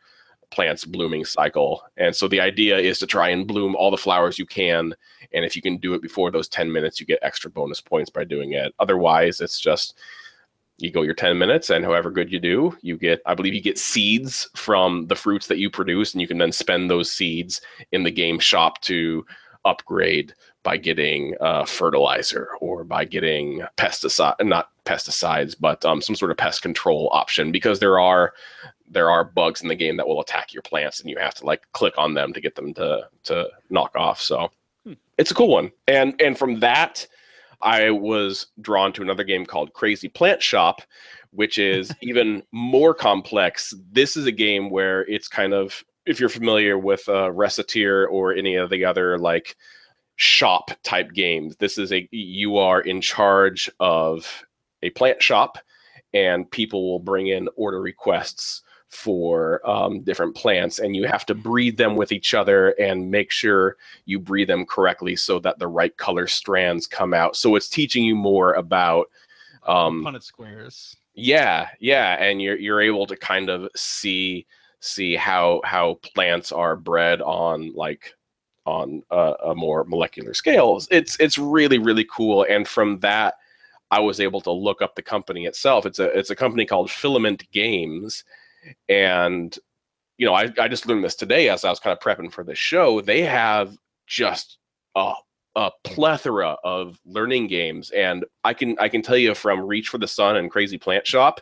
plant's 0.52 0.86
blooming 0.86 1.26
cycle. 1.26 1.84
And 1.98 2.16
so 2.16 2.28
the 2.28 2.40
idea 2.40 2.78
is 2.78 3.00
to 3.00 3.08
try 3.08 3.30
and 3.30 3.48
bloom 3.48 3.76
all 3.76 3.90
the 3.90 3.98
flowers 3.98 4.38
you 4.38 4.46
can. 4.46 4.94
And 5.34 5.44
if 5.44 5.56
you 5.56 5.64
can 5.64 5.78
do 5.78 5.96
it 5.96 6.02
before 6.02 6.30
those 6.30 6.48
10 6.48 6.72
minutes 6.72 7.00
you 7.00 7.06
get 7.06 7.20
extra 7.24 7.50
bonus 7.50 7.82
points 7.82 8.12
by 8.12 8.24
doing 8.24 8.54
it. 8.54 8.74
Otherwise 8.80 9.42
it's 9.42 9.60
just 9.60 9.98
you 10.78 10.92
go 10.92 11.02
your 11.02 11.14
10 11.14 11.38
minutes 11.38 11.70
and 11.70 11.86
however 11.86 12.10
good 12.10 12.32
you 12.32 12.40
do 12.40 12.76
you 12.82 12.98
get 12.98 13.22
i 13.28 13.36
believe 13.36 13.54
you 13.54 13.62
get 13.62 13.78
seeds 13.78 14.50
from 14.56 15.06
the 15.06 15.16
fruits 15.16 15.46
that 15.46 15.60
you 15.60 15.70
produce 15.70 16.14
and 16.14 16.22
you 16.22 16.28
can 16.28 16.40
then 16.40 16.52
spend 16.52 16.90
those 16.90 17.12
seeds 17.12 17.62
in 17.92 18.02
the 18.02 18.10
game 18.10 18.40
shop 18.40 18.82
to 18.82 19.24
upgrade 19.66 20.34
by 20.64 20.78
getting 20.78 21.36
uh, 21.41 21.66
fertilizer 21.66 22.49
or 22.59 22.84
by 22.84 23.05
getting 23.05 23.61
pesticide 23.78 24.36
not 24.45 24.70
pesticides 24.86 25.55
but 25.59 25.84
um, 25.86 26.01
some 26.01 26.16
sort 26.16 26.32
of 26.32 26.38
pest 26.38 26.61
control 26.61 27.09
option 27.14 27.51
because 27.51 27.80
there 27.80 27.99
are 27.99 28.34
there 28.89 29.09
are 29.09 29.24
bugs 29.24 29.61
in 29.61 29.68
the 29.68 29.76
game 29.76 29.97
that 29.97 30.07
will 30.07 30.22
attack 30.22 30.53
your 30.53 30.61
plants 30.61 30.99
and 30.99 31.09
you 31.09 31.18
have 31.18 31.34
to 31.34 31.45
like 31.45 31.64
click 31.72 31.93
on 31.97 32.14
them 32.14 32.34
to 32.34 32.41
get 32.41 32.55
them 32.55 32.74
to 32.74 33.07
to 33.24 33.47
knock 33.70 33.95
off. 33.95 34.20
So 34.22 34.49
Hmm. 34.86 34.93
it's 35.18 35.32
a 35.32 35.36
cool 35.36 35.47
one. 35.47 35.72
And 35.88 36.20
and 36.22 36.38
from 36.38 36.59
that 36.59 37.07
i 37.61 37.89
was 37.89 38.47
drawn 38.59 38.91
to 38.91 39.01
another 39.01 39.24
game 39.24 39.45
called 39.45 39.72
crazy 39.72 40.09
plant 40.09 40.43
shop 40.43 40.82
which 41.32 41.57
is 41.57 41.91
even 42.01 42.43
more 42.51 42.93
complex. 42.93 43.74
This 43.91 44.16
is 44.16 44.26
a 44.26 44.32
game 44.32 44.70
where 44.70 45.01
it's 45.05 45.28
kind 45.28 45.53
of 45.53 45.84
if 46.05 46.20
you're 46.20 46.30
familiar 46.30 46.78
with 46.78 47.07
uh, 47.07 47.32
Recettear 47.32 48.07
or 48.09 48.34
any 48.34 48.55
of 48.55 48.70
the 48.70 48.86
other 48.86 49.18
like 49.18 49.55
shop 50.16 50.72
type 50.84 51.11
games. 51.14 51.55
This 51.57 51.78
is 51.78 51.91
a 51.91 52.07
you 52.11 52.57
are 52.57 52.82
in 52.82 53.01
charge 53.01 53.70
of 53.80 54.45
a 54.82 54.89
plant 54.91 55.22
shop, 55.22 55.57
and 56.14 56.49
people 56.49 56.89
will 56.89 56.99
bring 56.99 57.28
in 57.28 57.49
order 57.55 57.82
requests 57.82 58.61
for 58.89 59.68
um, 59.68 60.01
different 60.01 60.36
plants, 60.36 60.80
and 60.80 60.95
you 60.95 61.07
have 61.07 61.26
to 61.26 61.34
breed 61.34 61.78
them 61.78 61.95
with 61.95 62.11
each 62.11 62.34
other 62.34 62.70
and 62.72 63.09
make 63.09 63.32
sure 63.32 63.76
you 64.05 64.20
breed 64.20 64.47
them 64.47 64.66
correctly 64.66 65.16
so 65.16 65.39
that 65.39 65.57
the 65.57 65.68
right 65.68 65.97
color 65.97 66.28
strands 66.28 66.86
come 66.86 67.14
out. 67.14 67.36
So 67.36 67.55
it's 67.55 67.70
teaching 67.70 68.03
you 68.03 68.16
more 68.16 68.53
about. 68.53 69.07
Um, 69.66 70.03
Punnett 70.03 70.24
squares. 70.24 70.95
yeah, 71.16 71.70
yeah, 71.80 72.24
and 72.24 72.41
you're 72.41 72.57
you're 72.57 72.82
able 72.82 73.07
to 73.07 73.16
kind 73.16 73.49
of 73.49 73.70
see 73.76 74.45
see 74.80 75.16
how 75.16 75.61
how 75.64 75.99
plants 76.14 76.51
are 76.51 76.76
bred 76.76 77.22
on 77.22 77.74
like 77.74 78.14
on 78.66 79.03
a, 79.11 79.34
a 79.45 79.55
more 79.55 79.84
molecular 79.84 80.34
scale. 80.34 80.82
It's 80.91 81.20
it's 81.20 81.38
really 81.38 81.78
really 81.78 82.05
cool, 82.05 82.45
and 82.49 82.68
from 82.68 82.99
that, 82.99 83.36
I 83.91 83.99
was 83.99 84.20
able 84.20 84.41
to 84.41 84.51
look 84.51 84.82
up 84.82 84.95
the 84.95 85.01
company 85.01 85.45
itself. 85.45 85.86
It's 85.86 85.99
a 85.99 86.05
it's 86.18 86.30
a 86.30 86.36
company 86.36 86.66
called 86.66 86.89
Filament 86.89 87.49
Games, 87.51 88.24
and 88.89 89.57
you 90.18 90.26
know 90.26 90.34
I 90.34 90.51
I 90.59 90.68
just 90.68 90.88
learned 90.88 91.03
this 91.03 91.16
today 91.16 91.49
as 91.49 91.66
I 91.66 91.70
was 91.70 91.80
kind 91.80 91.95
of 91.97 92.03
prepping 92.03 92.32
for 92.32 92.43
this 92.43 92.57
show. 92.57 93.01
They 93.01 93.22
have 93.22 93.78
just 94.07 94.57
a 94.95 95.14
a 95.55 95.70
plethora 95.84 96.57
of 96.64 96.99
learning 97.05 97.47
games, 97.47 97.91
and 97.91 98.26
I 98.43 98.53
can 98.53 98.76
I 98.80 98.89
can 98.89 99.01
tell 99.01 99.18
you 99.18 99.36
from 99.36 99.61
Reach 99.61 99.89
for 99.89 99.97
the 99.97 100.07
Sun 100.07 100.38
and 100.38 100.49
Crazy 100.49 100.78
Plant 100.78 101.05
Shop 101.05 101.39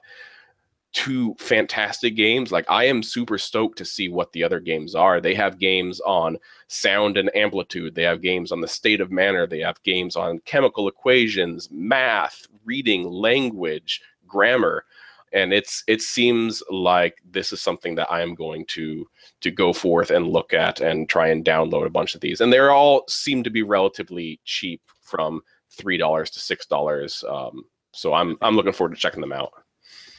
two 0.94 1.36
fantastic 1.40 2.16
games. 2.16 2.52
Like 2.52 2.66
I 2.70 2.86
am 2.86 3.04
super 3.04 3.38
stoked 3.38 3.78
to 3.78 3.86
see 3.86 4.10
what 4.10 4.32
the 4.34 4.44
other 4.44 4.60
games 4.60 4.96
are. 4.96 5.22
They 5.22 5.36
have 5.36 5.60
games 5.60 6.00
on 6.02 6.38
sound 6.68 7.18
and 7.18 7.34
amplitude. 7.36 7.96
They 7.96 8.04
have 8.04 8.22
games 8.22 8.52
on 8.52 8.62
the 8.62 8.68
state 8.68 9.02
of 9.02 9.12
matter. 9.12 9.48
They 9.48 9.60
have 9.60 9.82
games 9.84 10.16
on 10.16 10.40
chemical 10.46 10.88
equations, 10.88 11.70
math, 11.72 12.46
reading, 12.66 13.10
language, 13.10 14.02
grammar. 14.28 14.86
And 15.34 15.54
it's 15.54 15.84
it 15.88 16.02
seems 16.02 16.62
like 16.70 17.22
this 17.24 17.54
is 17.54 17.62
something 17.62 17.96
that 17.96 18.12
I 18.12 18.22
am 18.22 18.36
going 18.36 18.66
to 18.68 19.08
to 19.40 19.52
go 19.52 19.72
forth 19.72 20.12
and 20.12 20.28
look 20.28 20.54
at 20.54 20.82
and 20.82 21.08
try 21.08 21.30
and 21.30 21.46
download 21.46 21.86
a 21.86 21.90
bunch 21.92 22.16
of 22.16 22.22
these. 22.22 22.42
And 22.42 22.52
they're 22.52 22.72
all 22.72 23.06
seem 23.08 23.44
to 23.44 23.50
be 23.50 23.64
relatively 23.64 24.42
cheap 24.44 24.82
from 25.02 25.42
three 25.70 25.96
dollars 25.96 26.32
to 26.32 26.40
six 26.40 26.66
dollars. 26.66 27.24
Um, 27.30 27.64
so 27.94 28.14
I'm 28.14 28.38
I'm 28.42 28.58
looking 28.58 28.74
forward 28.74 28.94
to 28.94 29.00
checking 29.00 29.22
them 29.22 29.32
out. 29.32 29.54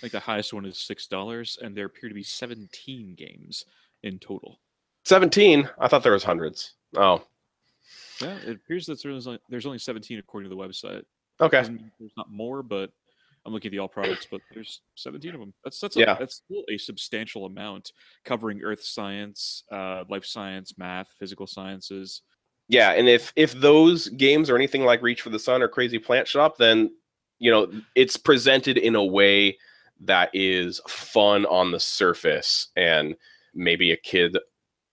Think 0.02 0.12
the 0.12 0.18
highest 0.20 0.52
one 0.52 0.64
is 0.66 0.78
six 0.78 1.06
dollars, 1.06 1.58
and 1.62 1.76
there 1.76 1.86
appear 1.86 2.08
to 2.08 2.14
be 2.14 2.24
seventeen 2.24 3.14
games 3.14 3.64
in 4.02 4.18
total. 4.18 4.58
17 5.04 5.68
i 5.80 5.88
thought 5.88 6.04
there 6.04 6.12
was 6.12 6.22
hundreds 6.22 6.74
oh 6.96 7.20
Yeah, 8.20 8.36
it 8.46 8.50
appears 8.54 8.86
that 8.86 9.02
there's 9.02 9.26
only, 9.26 9.40
there's 9.48 9.66
only 9.66 9.78
seventeen 9.78 10.18
according 10.20 10.48
to 10.50 10.54
the 10.56 10.60
website. 10.62 11.02
okay 11.40 11.62
There's 11.98 12.12
not 12.16 12.30
more, 12.30 12.62
but 12.62 12.90
I'm 13.44 13.52
looking 13.52 13.70
at 13.70 13.72
the 13.72 13.80
all 13.80 13.88
products, 13.88 14.26
but 14.30 14.40
there's 14.54 14.82
17 14.94 15.34
of 15.34 15.40
them. 15.40 15.52
That's 15.64 15.80
that's 15.80 15.96
a, 15.96 16.00
Yeah. 16.00 16.14
that's 16.18 16.36
still 16.44 16.62
a 16.68 16.78
substantial 16.78 17.46
amount 17.46 17.90
covering 18.24 18.62
earth 18.62 18.84
science, 18.84 19.64
uh, 19.72 20.04
life 20.08 20.24
science, 20.24 20.74
math, 20.78 21.08
physical 21.18 21.46
sciences. 21.48 22.22
yeah 22.68 22.90
and 22.92 23.08
if 23.08 23.32
if 23.36 23.52
those 23.54 24.08
games 24.10 24.48
are 24.50 24.56
anything 24.56 24.84
like 24.84 25.02
reach 25.02 25.22
for 25.22 25.30
the 25.30 25.38
sun 25.38 25.62
or 25.62 25.68
crazy 25.68 25.98
plant 25.98 26.26
shop 26.28 26.56
then 26.58 26.92
you 27.40 27.50
know 27.50 27.68
it's 27.96 28.16
presented 28.16 28.78
in 28.78 28.94
a 28.94 29.04
way 29.04 29.58
that 30.02 30.30
is 30.32 30.80
fun 30.88 31.46
on 31.46 31.70
the 31.70 31.80
surface 31.80 32.68
and 32.76 33.14
maybe 33.54 33.92
a 33.92 33.96
kid 33.96 34.36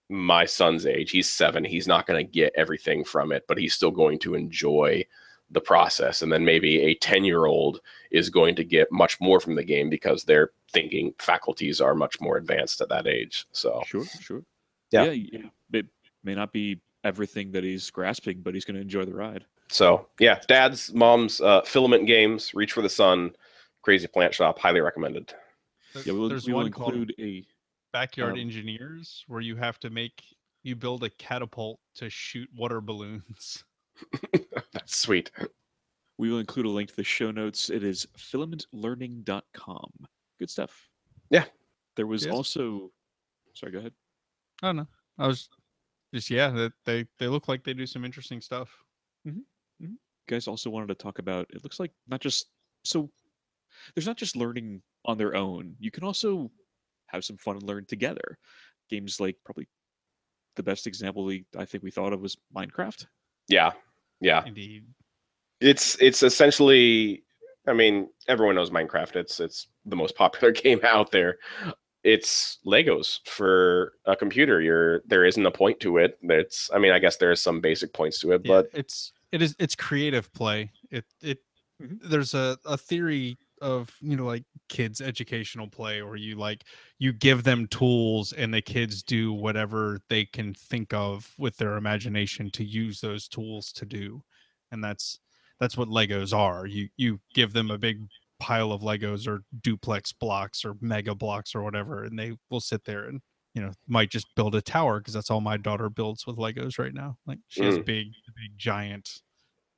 my 0.10 0.45
son's 0.45 0.86
age 0.86 1.12
he's 1.12 1.30
seven 1.30 1.64
he's 1.64 1.88
not 1.88 2.07
going 2.07 2.26
to 2.26 2.32
get 2.32 2.51
everything 2.55 3.03
from 3.03 3.32
it 3.32 3.45
but 3.47 3.57
he's 3.57 3.74
still 3.74 3.91
going 3.91 4.18
to 4.18 4.34
enjoy 4.34 5.03
the 5.51 5.62
process 5.62 6.22
and 6.22 6.32
then 6.32 6.45
maybe 6.45 6.80
a 6.82 6.95
10 6.95 7.24
year 7.24 7.45
old 7.45 7.82
is 8.12 8.30
going 8.30 8.55
to 8.55 8.64
get 8.64 8.91
much 8.91 9.20
more 9.20 9.39
from 9.39 9.55
the 9.55 9.64
game 9.64 9.89
because 9.89 10.24
their 10.24 10.51
thinking 10.72 11.14
faculties 11.20 11.80
are 11.82 11.95
much 11.95 12.20
more 12.22 12.38
advanced 12.38 12.82
at 12.82 12.89
that 12.89 13.07
age 13.07 13.45
so 13.51 13.82
Sure, 13.86 14.05
sure. 14.20 14.43
Yeah. 14.91 15.12
yeah. 15.12 15.41
It 15.74 15.86
may 16.24 16.36
not 16.36 16.51
be 16.51 16.82
everything 17.03 17.51
that 17.51 17.64
he's 17.64 17.89
grasping, 17.89 18.41
but 18.41 18.53
he's 18.53 18.66
going 18.66 18.76
to 18.76 18.82
enjoy 18.82 19.05
the 19.05 19.14
ride. 19.14 19.45
So 19.70 20.07
yeah, 20.20 20.39
dad's, 20.47 20.93
mom's, 20.93 21.41
uh, 21.41 21.62
filament 21.62 22.07
games, 22.07 22.53
reach 22.53 22.74
for 22.74 22.82
the 22.82 22.89
sun, 22.89 23.32
crazy 23.82 24.08
plant 24.08 24.34
shop, 24.34 24.60
highly 24.60 24.82
recommended. 24.82 25.34
Yeah, 26.06 26.14
we'll, 26.14 26.30
There's 26.30 26.46
we 26.48 26.54
will 26.54 26.62
one 26.64 26.72
called 26.72 26.94
include 26.94 27.14
a 27.20 27.46
Backyard 27.94 28.34
um, 28.34 28.40
Engineers 28.40 29.24
where 29.28 29.42
you 29.42 29.56
have 29.56 29.80
to 29.80 29.90
make 29.90 30.24
you 30.64 30.76
build 30.76 31.04
a 31.04 31.10
catapult 31.12 31.80
to 31.96 32.10
shoot 32.10 32.48
water 32.56 32.82
balloons. 32.82 33.64
That's 34.74 34.96
sweet. 34.98 35.32
we 36.18 36.30
will 36.30 36.40
include 36.40 36.66
a 36.66 36.70
link 36.70 36.90
to 36.90 36.96
the 36.96 37.04
show 37.04 37.32
notes. 37.32 37.70
It 37.70 37.84
is 37.84 38.06
filamentlearning.com. 38.18 39.90
Good 40.40 40.50
stuff. 40.50 40.90
Yeah. 41.30 41.46
There 41.96 42.08
was 42.08 42.26
Yes. 42.26 42.34
also 42.34 42.92
sorry, 43.54 43.72
go 43.72 43.80
ahead. 43.80 43.94
I 44.62 44.68
don't 44.68 44.78
know. 44.78 44.88
I 45.18 45.28
was 45.28 45.50
just 46.14 46.30
yeah, 46.30 46.50
that 46.50 46.74
they 46.86 47.06
they 47.18 47.28
look 47.28 47.48
like 47.48 47.64
they 47.64 47.74
do 47.74 47.86
some 47.86 48.06
interesting 48.06 48.42
stuff. 48.42 48.70
You 49.26 49.98
guys 50.28 50.48
also 50.48 50.70
wanted 50.70 50.88
to 50.88 50.96
talk 50.96 51.20
about 51.20 51.48
it 51.50 51.64
looks 51.64 51.80
like 51.80 51.92
not 52.08 52.22
just 52.22 52.50
so 52.84 53.10
there's 53.96 54.08
not 54.08 54.18
just 54.18 54.36
learning 54.36 54.82
on 55.06 55.18
their 55.18 55.36
own. 55.36 55.76
You 55.80 55.92
can 55.92 56.04
also 56.04 56.52
have 57.08 57.24
some 57.26 57.38
fun 57.38 57.56
and 57.56 57.64
learn 57.64 57.86
together. 57.86 58.38
Games 58.90 59.20
like 59.20 59.38
probably 59.46 59.68
the 60.56 60.64
best 60.64 60.88
example 60.88 61.24
we, 61.24 61.46
I 61.58 61.66
think 61.66 61.84
we 61.84 61.92
thought 61.92 62.14
of 62.14 62.22
was 62.22 62.38
Minecraft. 62.56 63.06
Yeah, 63.48 63.72
yeah. 64.22 64.44
Indeed. 64.46 64.86
It's 65.62 65.96
it's 66.02 66.24
essentially. 66.24 67.24
I 67.68 67.74
mean, 67.74 68.10
everyone 68.28 68.56
knows 68.56 68.70
Minecraft. 68.72 69.16
It's 69.16 69.40
it's 69.40 69.68
the 69.86 69.96
most 69.96 70.16
popular 70.24 70.52
game 70.54 70.80
out 70.84 71.12
there. 71.12 71.38
It's 72.04 72.60
Legos 72.66 73.20
for 73.28 73.94
a 74.06 74.16
computer. 74.16 74.62
You're 74.62 75.02
there 75.06 75.26
isn't 75.26 75.46
a 75.46 75.52
point 75.52 75.80
to 75.82 75.98
it. 75.98 76.18
It's. 76.24 76.70
I 76.74 76.80
mean, 76.80 76.92
I 76.92 77.00
guess 77.00 77.18
there 77.18 77.32
is 77.32 77.42
some 77.42 77.60
basic 77.60 77.94
points 77.94 78.20
to 78.22 78.32
it, 78.32 78.42
Yeah, 78.46 78.62
but 78.62 78.68
it's 78.74 79.12
it 79.32 79.42
is 79.42 79.56
it's 79.60 79.76
creative 79.76 80.32
play. 80.34 80.72
It 80.90 81.06
it 81.22 81.40
Mhm. 81.82 82.00
there's 82.10 82.34
a, 82.34 82.58
a 82.66 82.78
theory 82.78 83.38
of 83.62 83.95
you 84.01 84.16
know 84.16 84.26
like 84.26 84.43
kids 84.70 85.01
educational 85.01 85.68
play 85.68 86.01
where 86.01 86.16
you 86.16 86.36
like 86.36 86.64
you 86.99 87.12
give 87.14 87.43
them 87.43 87.68
tools 87.68 88.34
and 88.34 88.53
the 88.53 88.62
kids 88.62 89.03
do 89.03 89.34
whatever 89.34 89.99
they 90.10 90.26
can 90.26 90.53
think 90.53 90.93
of 90.93 91.34
with 91.38 91.57
their 91.57 91.78
imagination 91.78 92.49
to 92.51 92.64
use 92.64 93.01
those 93.01 93.28
tools 93.28 93.72
to 93.74 93.86
do 93.86 94.22
and 94.72 94.84
that's 94.84 95.20
that's 95.60 95.78
what 95.78 95.89
legos 95.89 96.34
are 96.38 96.66
you 96.66 96.88
you 96.97 97.20
give 97.34 97.53
them 97.53 97.72
a 97.72 97.78
big 97.78 98.07
pile 98.39 98.72
of 98.72 98.82
legos 98.82 99.28
or 99.28 99.41
duplex 99.62 100.14
blocks 100.14 100.64
or 100.64 100.76
mega 100.82 101.14
blocks 101.16 101.53
or 101.55 101.62
whatever 101.62 102.03
and 102.03 102.18
they 102.18 102.38
will 102.49 102.62
sit 102.62 102.86
there 102.86 103.05
and 103.05 103.22
you 103.53 103.62
know 103.62 103.72
might 103.88 104.10
just 104.10 104.28
build 104.36 104.55
a 104.55 104.62
tower 104.62 104.99
because 104.99 105.14
that's 105.14 105.30
all 105.30 105.41
my 105.41 105.57
daughter 105.57 105.89
builds 105.89 106.26
with 106.26 106.38
legos 106.38 106.80
right 106.80 106.93
now 106.93 107.18
like 107.28 107.39
she 107.47 107.64
has 107.66 107.78
Mm. 107.78 107.86
big 107.86 108.07
big 108.36 108.57
giant 108.57 109.22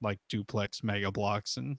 like 0.01 0.19
duplex 0.29 0.83
mega 0.83 1.11
blocks 1.11 1.57
and 1.57 1.77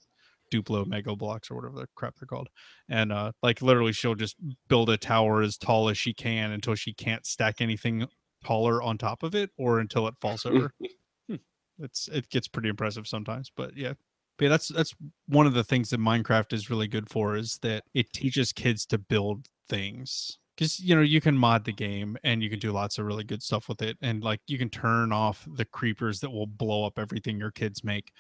duplo 0.53 0.87
mega 0.87 1.17
blocks 1.17 1.51
or 1.51 1.57
whatever 1.57 1.77
the 1.77 1.87
crap 1.95 2.15
they're 2.19 2.27
called. 2.27 2.49
And 2.89 3.13
uh 3.13 3.33
like 3.43 3.63
literally 3.63 3.93
she'll 3.93 4.15
just 4.15 4.37
build 4.69 4.91
a 4.91 4.97
tower 4.97 5.43
as 5.43 5.57
tall 5.57 5.89
as 5.89 5.97
she 5.97 6.13
can 6.13 6.53
until 6.53 6.75
she 6.75 6.93
can't 6.93 7.25
stack 7.27 7.61
anything 7.61 8.07
taller 8.45 8.83
on 8.83 8.99
top 8.99 9.23
of 9.23 9.35
it 9.35 9.51
or 9.57 9.81
until 9.81 10.07
it 10.07 10.15
falls 10.21 10.47
over. 10.47 10.73
Hmm. 11.29 11.37
it's 11.79 12.09
it 12.09 12.29
gets 12.31 12.49
pretty 12.49 12.69
impressive 12.69 13.07
sometimes 13.07 13.51
but 13.57 13.77
yeah. 13.77 13.93
But 14.39 14.47
yeah, 14.47 14.51
that's 14.51 14.69
that's 14.69 14.95
one 15.29 15.47
of 15.47 15.55
the 15.55 15.63
things 15.63 15.91
that 15.91 16.01
minecraft 16.01 16.53
is 16.53 16.71
really 16.71 16.89
good 16.89 17.09
for 17.09 17.37
is 17.37 17.59
that 17.63 17.85
it 17.95 18.13
teaches 18.13 18.53
kids 18.53 18.87
to 18.87 18.99
build 18.99 19.47
things. 19.69 20.39
Because 20.57 20.81
you 20.81 20.95
know 20.95 21.03
you 21.03 21.21
can 21.21 21.37
mod 21.37 21.65
the 21.65 21.73
game 21.73 22.17
and 22.25 22.43
you 22.43 22.51
can 22.51 22.59
do 22.59 22.73
lots 22.73 22.99
of 22.99 23.07
really 23.07 23.25
good 23.25 23.43
stuff 23.43 23.69
with 23.69 23.81
it 23.83 23.97
and 24.03 24.23
like 24.23 24.41
you 24.47 24.59
can 24.59 24.69
turn 24.69 25.13
off 25.13 25.47
the 25.55 25.65
creepers 25.65 26.21
that 26.21 26.31
will 26.31 26.47
blow 26.47 26.85
up 26.85 26.99
everything 26.99 27.39
your 27.39 27.51
kids 27.51 27.83
make 27.83 28.13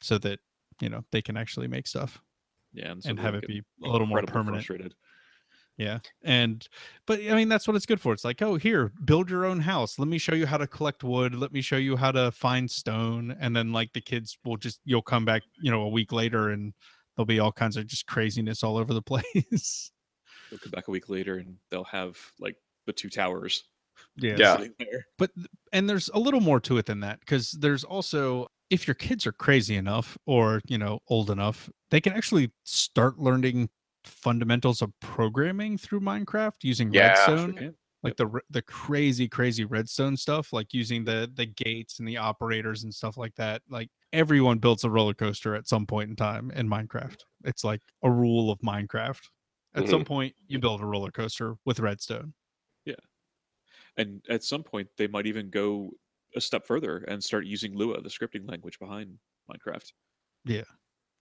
so 0.00 0.16
that 0.18 0.38
you 0.80 0.88
know 0.88 1.04
they 1.12 1.22
can 1.22 1.36
actually 1.36 1.68
make 1.68 1.86
stuff 1.86 2.20
Yeah, 2.72 2.92
and, 2.92 3.04
and 3.06 3.20
have 3.20 3.34
it 3.34 3.46
be 3.46 3.62
a 3.84 3.88
little 3.88 4.06
more 4.06 4.22
permanent. 4.22 4.64
Frustrated. 4.64 4.94
yeah 5.76 5.98
and 6.22 6.68
but 7.06 7.20
i 7.20 7.34
mean 7.34 7.48
that's 7.48 7.66
what 7.66 7.76
it's 7.76 7.86
good 7.86 8.00
for. 8.00 8.12
It's 8.12 8.24
like 8.24 8.42
oh 8.42 8.56
here 8.56 8.92
build 9.04 9.30
your 9.30 9.44
own 9.44 9.60
house. 9.60 9.98
Let 9.98 10.08
me 10.08 10.18
show 10.18 10.34
you 10.34 10.46
how 10.46 10.58
to 10.58 10.66
collect 10.66 11.02
wood. 11.04 11.34
Let 11.34 11.52
me 11.52 11.60
show 11.62 11.76
you 11.76 11.96
how 11.96 12.12
to 12.12 12.30
find 12.30 12.70
stone. 12.70 13.36
And 13.40 13.54
then 13.56 13.72
like 13.72 13.92
the 13.92 14.00
kids 14.00 14.38
will 14.44 14.56
just 14.56 14.80
you'll 14.84 15.02
come 15.02 15.24
back 15.24 15.42
you 15.60 15.70
know 15.70 15.82
a 15.82 15.88
week 15.88 16.12
later 16.12 16.50
and 16.50 16.74
there'll 17.16 17.26
be 17.26 17.40
all 17.40 17.52
kinds 17.52 17.76
of 17.76 17.86
just 17.86 18.06
craziness 18.06 18.62
all 18.62 18.76
over 18.76 18.94
the 18.94 19.02
place. 19.12 19.90
They'll 20.50 20.58
come 20.58 20.70
back 20.70 20.88
a 20.88 20.90
week 20.90 21.08
later 21.08 21.38
and 21.38 21.56
they'll 21.70 21.84
have 21.84 22.18
like 22.38 22.56
the 22.86 22.92
two 22.92 23.08
towers 23.08 23.64
yeah. 24.16 24.36
Yeah. 24.78 24.86
but 25.18 25.30
and 25.72 25.88
there's 25.88 26.08
a 26.12 26.18
little 26.18 26.40
more 26.40 26.60
to 26.60 26.78
it 26.78 26.86
than 26.86 27.00
that 27.00 27.20
because 27.20 27.52
there's 27.52 27.84
also 27.84 28.48
if 28.72 28.86
your 28.88 28.94
kids 28.94 29.26
are 29.26 29.32
crazy 29.32 29.76
enough 29.76 30.16
or 30.26 30.60
you 30.66 30.78
know 30.78 30.98
old 31.08 31.30
enough 31.30 31.68
they 31.90 32.00
can 32.00 32.12
actually 32.14 32.50
start 32.64 33.18
learning 33.18 33.68
fundamentals 34.04 34.82
of 34.82 34.90
programming 35.00 35.78
through 35.78 36.00
minecraft 36.00 36.64
using 36.64 36.92
Yeah. 36.92 37.08
redstone 37.08 37.50
Okay. 37.56 37.70
like 38.02 38.16
the 38.16 38.40
the 38.50 38.62
crazy 38.62 39.28
crazy 39.28 39.64
redstone 39.64 40.16
stuff 40.16 40.52
like 40.52 40.72
using 40.72 41.04
the 41.04 41.30
the 41.34 41.46
gates 41.46 41.98
and 41.98 42.08
the 42.08 42.16
operators 42.16 42.82
and 42.84 42.92
stuff 42.94 43.16
like 43.16 43.34
that 43.36 43.62
like 43.68 43.90
everyone 44.12 44.58
builds 44.58 44.84
a 44.84 44.90
roller 44.90 45.14
coaster 45.14 45.54
at 45.54 45.68
some 45.68 45.86
point 45.86 46.10
in 46.10 46.16
time 46.16 46.50
in 46.52 46.68
minecraft 46.68 47.20
it's 47.44 47.64
like 47.64 47.80
a 48.02 48.10
rule 48.10 48.50
of 48.50 48.58
minecraft 48.60 49.20
at 49.74 49.88
some 49.88 50.00
mm-hmm. 50.00 50.08
point 50.08 50.34
you 50.48 50.58
build 50.58 50.80
a 50.80 50.86
roller 50.86 51.10
coaster 51.10 51.56
with 51.64 51.78
redstone 51.80 52.34
Yeah. 52.84 52.94
And 53.96 54.24
at 54.28 54.42
some 54.42 54.62
point, 54.62 54.88
they 54.96 55.06
might 55.06 55.26
even 55.26 55.50
go 55.50 55.90
a 56.36 56.40
step 56.40 56.66
further 56.66 56.98
and 57.08 57.22
start 57.22 57.46
using 57.46 57.76
Lua, 57.76 58.00
the 58.00 58.08
scripting 58.08 58.48
language 58.48 58.78
behind 58.78 59.18
Minecraft. 59.50 59.92
Yeah, 60.44 60.64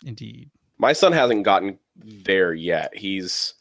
indeed 0.06 0.50
my 0.82 0.94
son 0.94 1.12
hasn't 1.12 1.44
gotten 1.44 1.78
there 1.96 2.56
yet. 2.56 2.92
He's 2.98 3.54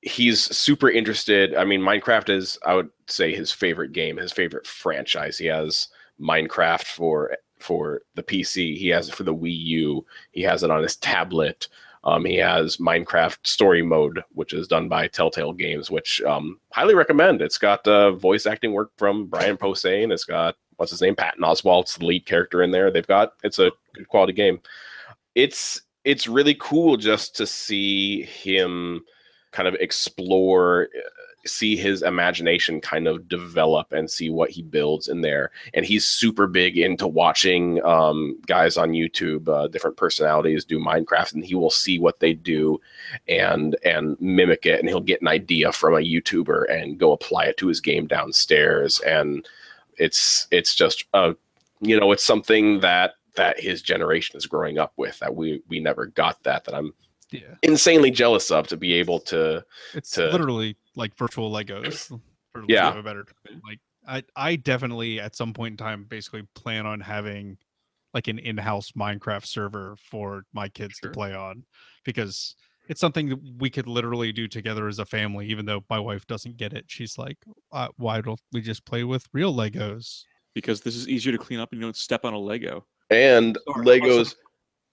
he's 0.00 0.40
super 0.56 0.88
interested. 0.88 1.56
I 1.56 1.64
mean, 1.64 1.80
Minecraft 1.80 2.30
is 2.30 2.56
I 2.64 2.74
would 2.74 2.90
say 3.08 3.34
his 3.34 3.50
favorite 3.50 3.92
game, 3.92 4.16
his 4.16 4.30
favorite 4.30 4.64
franchise. 4.64 5.36
He 5.36 5.46
has 5.46 5.88
Minecraft 6.20 6.84
for 6.84 7.36
for 7.58 8.02
the 8.14 8.22
PC. 8.22 8.76
He 8.76 8.88
has 8.88 9.08
it 9.08 9.14
for 9.16 9.24
the 9.24 9.34
Wii 9.34 9.58
U. 9.58 10.06
He 10.30 10.42
has 10.42 10.62
it 10.62 10.70
on 10.70 10.84
his 10.84 10.94
tablet. 10.96 11.66
Um, 12.04 12.24
he 12.24 12.36
has 12.36 12.76
Minecraft 12.76 13.38
Story 13.46 13.82
Mode, 13.82 14.22
which 14.32 14.52
is 14.52 14.68
done 14.68 14.88
by 14.88 15.08
Telltale 15.08 15.54
Games, 15.54 15.90
which 15.90 16.20
um, 16.22 16.60
highly 16.70 16.94
recommend. 16.94 17.40
It's 17.40 17.58
got 17.58 17.86
uh, 17.88 18.12
voice 18.12 18.46
acting 18.46 18.72
work 18.72 18.90
from 18.98 19.26
Brian 19.26 19.56
Posehn. 19.56 20.12
It's 20.12 20.24
got 20.24 20.56
what's 20.76 20.90
his 20.90 21.00
name, 21.00 21.16
Patton 21.16 21.42
Oswalt's 21.42 21.96
the 21.96 22.04
lead 22.04 22.26
character 22.26 22.62
in 22.62 22.70
there. 22.70 22.90
They've 22.90 23.06
got 23.06 23.32
it's 23.42 23.58
a 23.58 23.72
good 23.94 24.08
quality 24.08 24.34
game. 24.34 24.60
It's 25.34 25.80
it's 26.04 26.26
really 26.26 26.56
cool 26.60 26.96
just 26.96 27.34
to 27.36 27.46
see 27.46 28.22
him 28.22 29.02
kind 29.52 29.66
of 29.66 29.74
explore 29.74 30.88
see 31.46 31.76
his 31.76 32.02
imagination 32.02 32.80
kind 32.80 33.06
of 33.06 33.28
develop 33.28 33.92
and 33.92 34.10
see 34.10 34.30
what 34.30 34.50
he 34.50 34.62
builds 34.62 35.08
in 35.08 35.20
there. 35.20 35.50
And 35.74 35.84
he's 35.84 36.06
super 36.06 36.46
big 36.46 36.78
into 36.78 37.06
watching 37.06 37.84
um, 37.84 38.38
guys 38.46 38.76
on 38.76 38.92
YouTube, 38.92 39.48
uh, 39.48 39.68
different 39.68 39.96
personalities 39.96 40.64
do 40.64 40.78
Minecraft, 40.78 41.34
and 41.34 41.44
he 41.44 41.54
will 41.54 41.70
see 41.70 41.98
what 41.98 42.20
they 42.20 42.34
do 42.34 42.80
and 43.28 43.76
and 43.84 44.20
mimic 44.20 44.66
it, 44.66 44.80
and 44.80 44.88
he'll 44.88 45.00
get 45.00 45.22
an 45.22 45.28
idea 45.28 45.72
from 45.72 45.94
a 45.94 45.98
YouTuber 45.98 46.70
and 46.70 46.98
go 46.98 47.12
apply 47.12 47.44
it 47.46 47.56
to 47.58 47.68
his 47.68 47.80
game 47.80 48.06
downstairs. 48.06 49.00
And 49.00 49.46
it's 49.98 50.46
it's 50.50 50.74
just 50.74 51.04
a 51.14 51.34
you 51.80 51.98
know 51.98 52.12
it's 52.12 52.24
something 52.24 52.80
that 52.80 53.14
that 53.36 53.58
his 53.60 53.82
generation 53.82 54.36
is 54.36 54.46
growing 54.46 54.78
up 54.78 54.92
with 54.96 55.18
that 55.18 55.34
we 55.34 55.62
we 55.68 55.80
never 55.80 56.06
got 56.06 56.42
that 56.44 56.64
that 56.64 56.74
I'm 56.74 56.94
Yeah. 57.30 57.54
insanely 57.62 58.10
jealous 58.10 58.50
of 58.50 58.66
to 58.68 58.76
be 58.76 58.92
able 58.94 59.18
to 59.20 59.64
It's 59.94 60.10
to- 60.12 60.30
literally 60.30 60.76
like 60.94 61.16
virtual 61.16 61.50
Legos. 61.50 62.08
For 62.52 62.64
Yeah. 62.68 62.96
a 62.96 63.02
better. 63.02 63.26
Like 63.66 63.80
I, 64.06 64.22
I 64.36 64.56
definitely 64.56 65.18
at 65.20 65.34
some 65.34 65.52
point 65.52 65.72
in 65.72 65.76
time 65.76 66.04
basically 66.04 66.42
plan 66.54 66.86
on 66.86 67.00
having 67.00 67.58
like 68.12 68.28
an 68.28 68.38
in-house 68.38 68.92
Minecraft 68.92 69.44
server 69.46 69.96
for 70.10 70.44
my 70.52 70.68
kids 70.68 70.94
Sure. 71.02 71.10
to 71.10 71.14
play 71.14 71.34
on 71.34 71.64
because 72.04 72.54
it's 72.88 73.00
something 73.00 73.30
that 73.30 73.40
we 73.58 73.70
could 73.70 73.88
literally 73.88 74.30
do 74.30 74.46
together 74.46 74.86
as 74.86 74.98
a 75.00 75.04
family. 75.06 75.46
Even 75.48 75.64
though 75.66 75.82
my 75.90 75.98
wife 75.98 76.26
doesn't 76.26 76.56
get 76.58 76.72
it, 76.74 76.84
she's 76.86 77.16
like, 77.18 77.38
uh, 77.72 77.88
"Why 77.96 78.20
don't 78.20 78.38
we 78.52 78.60
just 78.60 78.84
play 78.84 79.02
with 79.04 79.26
real 79.32 79.52
Legos?" 79.54 80.24
because 80.54 80.82
this 80.82 80.94
is 80.94 81.08
easier 81.08 81.32
to 81.32 81.38
clean 81.38 81.58
up 81.58 81.72
and 81.72 81.80
you 81.80 81.86
don't 81.86 81.96
step 81.96 82.24
on 82.24 82.34
a 82.34 82.38
Lego. 82.38 82.86
and 83.10 83.58
Sorry, 83.72 83.84
Legos 84.00 84.20
awesome. 84.20 84.38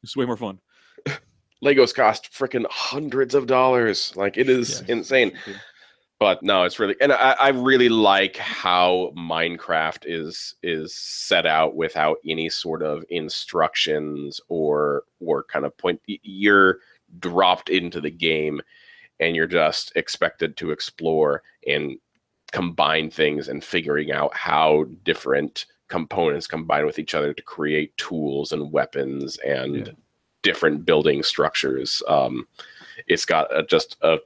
It's 0.02 0.16
way 0.18 0.26
more 0.26 0.38
fun. 0.38 0.58
Legos 1.64 1.94
cost 1.94 2.32
freaking 2.34 2.66
hundreds 2.70 3.36
of 3.36 3.48
dollars. 3.48 4.16
Like 4.16 4.38
it 4.38 4.50
is 4.50 4.82
Yeah. 4.88 4.94
insane. 4.96 5.38
But 6.20 6.44
no, 6.44 6.64
it's 6.64 6.78
really 6.78 6.96
and 7.02 7.12
I, 7.12 7.32
I 7.40 7.50
really 7.50 7.90
like 7.90 8.38
how 8.38 9.12
Minecraft 9.18 10.04
is 10.06 10.54
is 10.62 10.94
set 10.96 11.48
out 11.48 11.76
without 11.76 12.18
any 12.28 12.48
sort 12.50 12.84
of 12.84 13.04
instructions 13.10 14.40
or 14.48 15.04
or 15.20 15.44
kind 15.44 15.66
of 15.66 15.76
point 15.78 16.00
you're 16.06 16.80
dropped 17.20 17.70
into 17.70 18.00
the 18.00 18.12
game 18.12 18.62
and 19.20 19.36
you're 19.36 19.48
just 19.48 19.92
expected 19.96 20.58
to 20.58 20.72
explore 20.72 21.42
and 21.68 21.98
combine 22.52 23.10
things 23.10 23.48
and 23.48 23.64
figuring 23.64 24.12
out 24.12 24.36
how 24.36 24.86
different 25.04 25.66
components 25.90 26.48
combine 26.48 26.86
with 26.86 27.00
each 27.00 27.16
other 27.16 27.34
to 27.34 27.44
create 27.44 27.96
tools 27.98 28.52
and 28.52 28.72
weapons 28.72 29.38
and 29.40 29.88
Yeah. 29.88 29.94
Different 30.42 30.86
building 30.86 31.24
structures. 31.24 32.02
Um, 32.08 32.48
it's 33.08 33.26
got 33.26 33.56
a, 33.56 33.64
just 33.64 33.98
a 34.02 34.20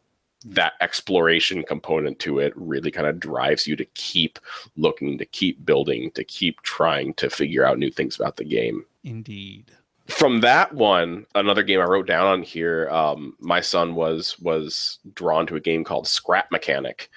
that 0.45 0.73
exploration 0.79 1.63
component 1.63 2.19
to 2.19 2.37
it 2.39 2.53
really 2.55 2.91
kind 2.91 3.07
of 3.07 3.19
drives 3.19 3.65
you 3.65 3.75
to 3.75 3.85
keep 3.95 4.37
looking, 4.77 5.17
to 5.17 5.25
keep 5.25 5.65
building, 5.65 6.11
to 6.11 6.23
keep 6.23 6.61
trying 6.61 7.15
to 7.15 7.29
figure 7.29 7.65
out 7.65 7.79
new 7.79 7.89
things 7.89 8.15
about 8.15 8.37
the 8.37 8.43
game 8.43 8.85
Indeed. 9.03 9.71
from 10.05 10.41
that 10.41 10.71
one 10.73 11.25
another 11.33 11.63
game 11.63 11.79
i 11.79 11.83
wrote 11.83 12.05
down 12.05 12.27
on 12.27 12.43
here 12.43 12.87
um, 12.89 13.35
my 13.39 13.59
son 13.59 13.95
was 13.95 14.37
was 14.39 14.99
drawn 15.15 15.47
to 15.47 15.55
a 15.55 15.59
game 15.59 15.83
called 15.83 16.07
scrap 16.07 16.51
mechanic 16.51 17.09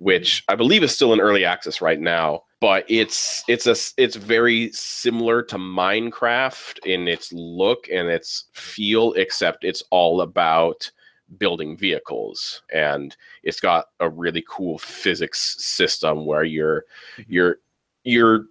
which 0.00 0.42
i 0.48 0.54
believe 0.54 0.82
is 0.82 0.94
still 0.94 1.12
in 1.12 1.20
early 1.20 1.44
access 1.44 1.80
right 1.80 2.00
now 2.00 2.42
but 2.60 2.84
it's 2.88 3.42
it's 3.48 3.66
a 3.66 3.76
it's 3.96 4.16
very 4.16 4.70
similar 4.72 5.42
to 5.42 5.56
minecraft 5.56 6.78
in 6.84 7.08
its 7.08 7.32
look 7.32 7.86
and 7.90 8.08
its 8.08 8.44
feel 8.52 9.12
except 9.14 9.64
it's 9.64 9.82
all 9.90 10.20
about 10.20 10.90
building 11.38 11.76
vehicles. 11.76 12.62
And 12.72 13.16
it's 13.42 13.60
got 13.60 13.86
a 14.00 14.08
really 14.08 14.44
cool 14.48 14.78
physics 14.78 15.56
system 15.58 16.26
where 16.26 16.44
you're 16.44 16.84
mm-hmm. 17.18 17.32
you're 17.32 17.56
you're 18.04 18.44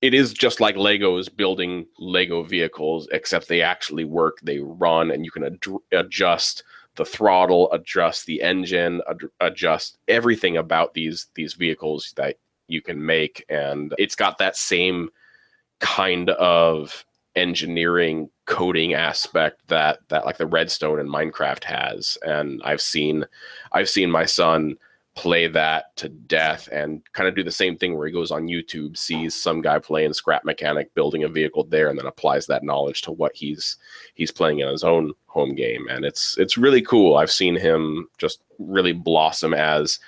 it 0.00 0.14
is 0.14 0.32
just 0.32 0.60
like 0.60 0.74
Legos 0.74 1.34
building 1.34 1.86
Lego 1.96 2.42
vehicles, 2.42 3.06
except 3.12 3.46
they 3.46 3.62
actually 3.62 4.04
work, 4.04 4.38
they 4.42 4.58
run, 4.58 5.12
and 5.12 5.24
you 5.24 5.30
can 5.30 5.44
ad- 5.44 5.64
adjust 5.92 6.64
the 6.96 7.04
throttle, 7.04 7.72
adjust 7.72 8.26
the 8.26 8.42
engine, 8.42 9.00
ad- 9.08 9.30
adjust 9.40 9.98
everything 10.08 10.56
about 10.56 10.94
these 10.94 11.28
these 11.34 11.54
vehicles 11.54 12.12
that 12.16 12.36
you 12.68 12.82
can 12.82 13.04
make, 13.04 13.44
and 13.48 13.94
it's 13.98 14.14
got 14.14 14.38
that 14.38 14.56
same 14.56 15.10
kind 15.80 16.30
of 16.30 17.04
engineering 17.34 18.28
coding 18.44 18.92
aspect 18.94 19.66
that 19.68 19.98
that 20.08 20.26
like 20.26 20.36
the 20.36 20.46
redstone 20.46 21.00
in 21.00 21.08
minecraft 21.08 21.64
has. 21.64 22.18
And 22.22 22.60
i've 22.64 22.80
seen 22.80 23.24
i've 23.72 23.88
seen 23.88 24.10
my 24.10 24.26
son 24.26 24.76
play 25.14 25.46
that 25.46 25.94
to 25.96 26.08
death 26.08 26.68
and 26.72 27.02
kind 27.12 27.28
of 27.28 27.34
do 27.34 27.44
the 27.44 27.50
same 27.50 27.76
thing 27.76 27.96
where 27.96 28.06
he 28.06 28.12
goes 28.12 28.30
on 28.30 28.46
YouTube, 28.46 28.96
sees 28.96 29.34
some 29.34 29.60
guy 29.60 29.78
playing 29.78 30.14
scrap 30.14 30.44
mechanic, 30.44 30.94
building 30.94 31.24
a 31.24 31.28
vehicle 31.28 31.64
there, 31.64 31.88
and 31.88 31.98
then 31.98 32.06
applies 32.06 32.46
that 32.46 32.64
knowledge 32.64 33.02
to 33.02 33.12
what 33.12 33.34
he's 33.34 33.76
he's 34.14 34.30
playing 34.30 34.60
in 34.60 34.68
his 34.68 34.84
own 34.84 35.12
home 35.26 35.54
game. 35.54 35.86
And 35.88 36.04
it's 36.04 36.38
it's 36.38 36.56
really 36.56 36.82
cool. 36.82 37.16
I've 37.16 37.30
seen 37.30 37.56
him 37.56 38.08
just 38.18 38.42
really 38.58 38.92
blossom 38.92 39.52
as 39.52 39.98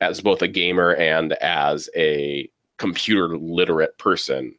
as 0.00 0.20
both 0.20 0.42
a 0.42 0.48
gamer 0.48 0.94
and 0.94 1.34
as 1.34 1.88
a 1.96 2.48
computer 2.78 3.36
literate 3.36 3.96
person. 3.98 4.54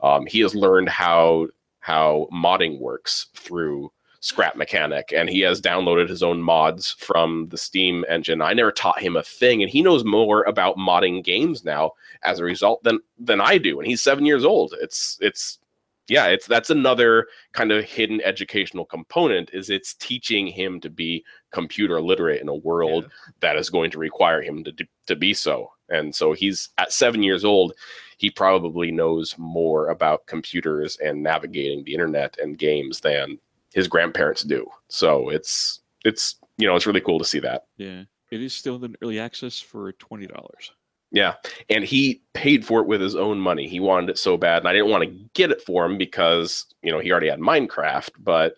Um, 0.00 0.26
he 0.26 0.40
has 0.40 0.54
learned 0.54 0.88
how 0.88 1.48
how 1.80 2.28
modding 2.32 2.78
works 2.80 3.26
through 3.34 3.92
scrap 4.22 4.54
mechanic 4.54 5.12
and 5.12 5.28
he 5.28 5.40
has 5.40 5.60
downloaded 5.60 6.08
his 6.08 6.22
own 6.22 6.40
mods 6.40 6.92
from 6.92 7.48
the 7.48 7.58
steam 7.58 8.04
engine. 8.08 8.40
I 8.40 8.52
never 8.52 8.70
taught 8.70 9.02
him 9.02 9.16
a 9.16 9.22
thing 9.22 9.62
and 9.62 9.70
he 9.70 9.82
knows 9.82 10.04
more 10.04 10.44
about 10.44 10.76
modding 10.76 11.24
games 11.24 11.64
now 11.64 11.90
as 12.22 12.38
a 12.38 12.44
result 12.44 12.84
than 12.84 13.00
than 13.18 13.40
i 13.40 13.58
do 13.58 13.80
and 13.80 13.86
he's 13.86 14.00
seven 14.00 14.24
years 14.24 14.44
old. 14.44 14.74
It's 14.80 15.18
it's 15.20 15.58
yeah 16.06 16.26
it's 16.26 16.46
that's 16.46 16.70
another 16.70 17.26
kind 17.52 17.72
of 17.72 17.84
hidden 17.84 18.20
educational 18.22 18.84
component 18.84 19.50
is 19.52 19.70
it's 19.70 19.94
teaching 19.94 20.46
him 20.46 20.80
to 20.80 20.88
be 20.88 21.24
computer 21.50 22.00
literate 22.00 22.40
in 22.40 22.48
a 22.48 22.54
world 22.54 23.10
that 23.40 23.56
is 23.56 23.70
going 23.70 23.90
to 23.90 23.98
require 23.98 24.40
him 24.40 24.62
to, 24.62 24.72
to 25.06 25.16
be 25.16 25.34
so. 25.34 25.72
And 25.88 26.14
so 26.14 26.32
he's 26.32 26.68
at 26.78 26.92
seven 26.92 27.24
years 27.24 27.44
old 27.44 27.74
he 28.18 28.30
probably 28.30 28.92
knows 28.92 29.34
more 29.36 29.88
about 29.88 30.28
computers 30.28 30.96
and 30.98 31.20
navigating 31.20 31.82
the 31.82 31.92
internet 31.92 32.38
and 32.40 32.56
games 32.56 33.00
than 33.00 33.36
his 33.74 33.88
grandparents 33.88 34.42
do. 34.42 34.66
So 34.88 35.28
it's 35.28 35.80
it's 36.04 36.36
you 36.58 36.66
know 36.66 36.76
it's 36.76 36.86
really 36.86 37.00
cool 37.00 37.18
to 37.18 37.24
see 37.24 37.40
that. 37.40 37.64
Yeah. 37.76 38.04
It 38.30 38.40
is 38.42 38.54
still 38.54 38.82
in 38.82 38.96
early 39.02 39.18
access 39.20 39.60
for 39.60 39.92
twenty 39.92 40.26
dollars. 40.26 40.72
Yeah, 41.10 41.34
and 41.68 41.84
he 41.84 42.22
paid 42.32 42.64
for 42.64 42.80
it 42.80 42.86
with 42.86 43.02
his 43.02 43.14
own 43.14 43.38
money. 43.38 43.68
He 43.68 43.78
wanted 43.80 44.08
it 44.08 44.16
so 44.18 44.38
bad, 44.38 44.58
and 44.62 44.68
I 44.68 44.72
didn't 44.72 44.88
want 44.90 45.04
to 45.04 45.14
get 45.34 45.50
it 45.50 45.60
for 45.60 45.84
him 45.84 45.98
because 45.98 46.64
you 46.82 46.90
know 46.90 46.98
he 46.98 47.10
already 47.12 47.28
had 47.28 47.40
Minecraft. 47.40 48.08
But 48.20 48.54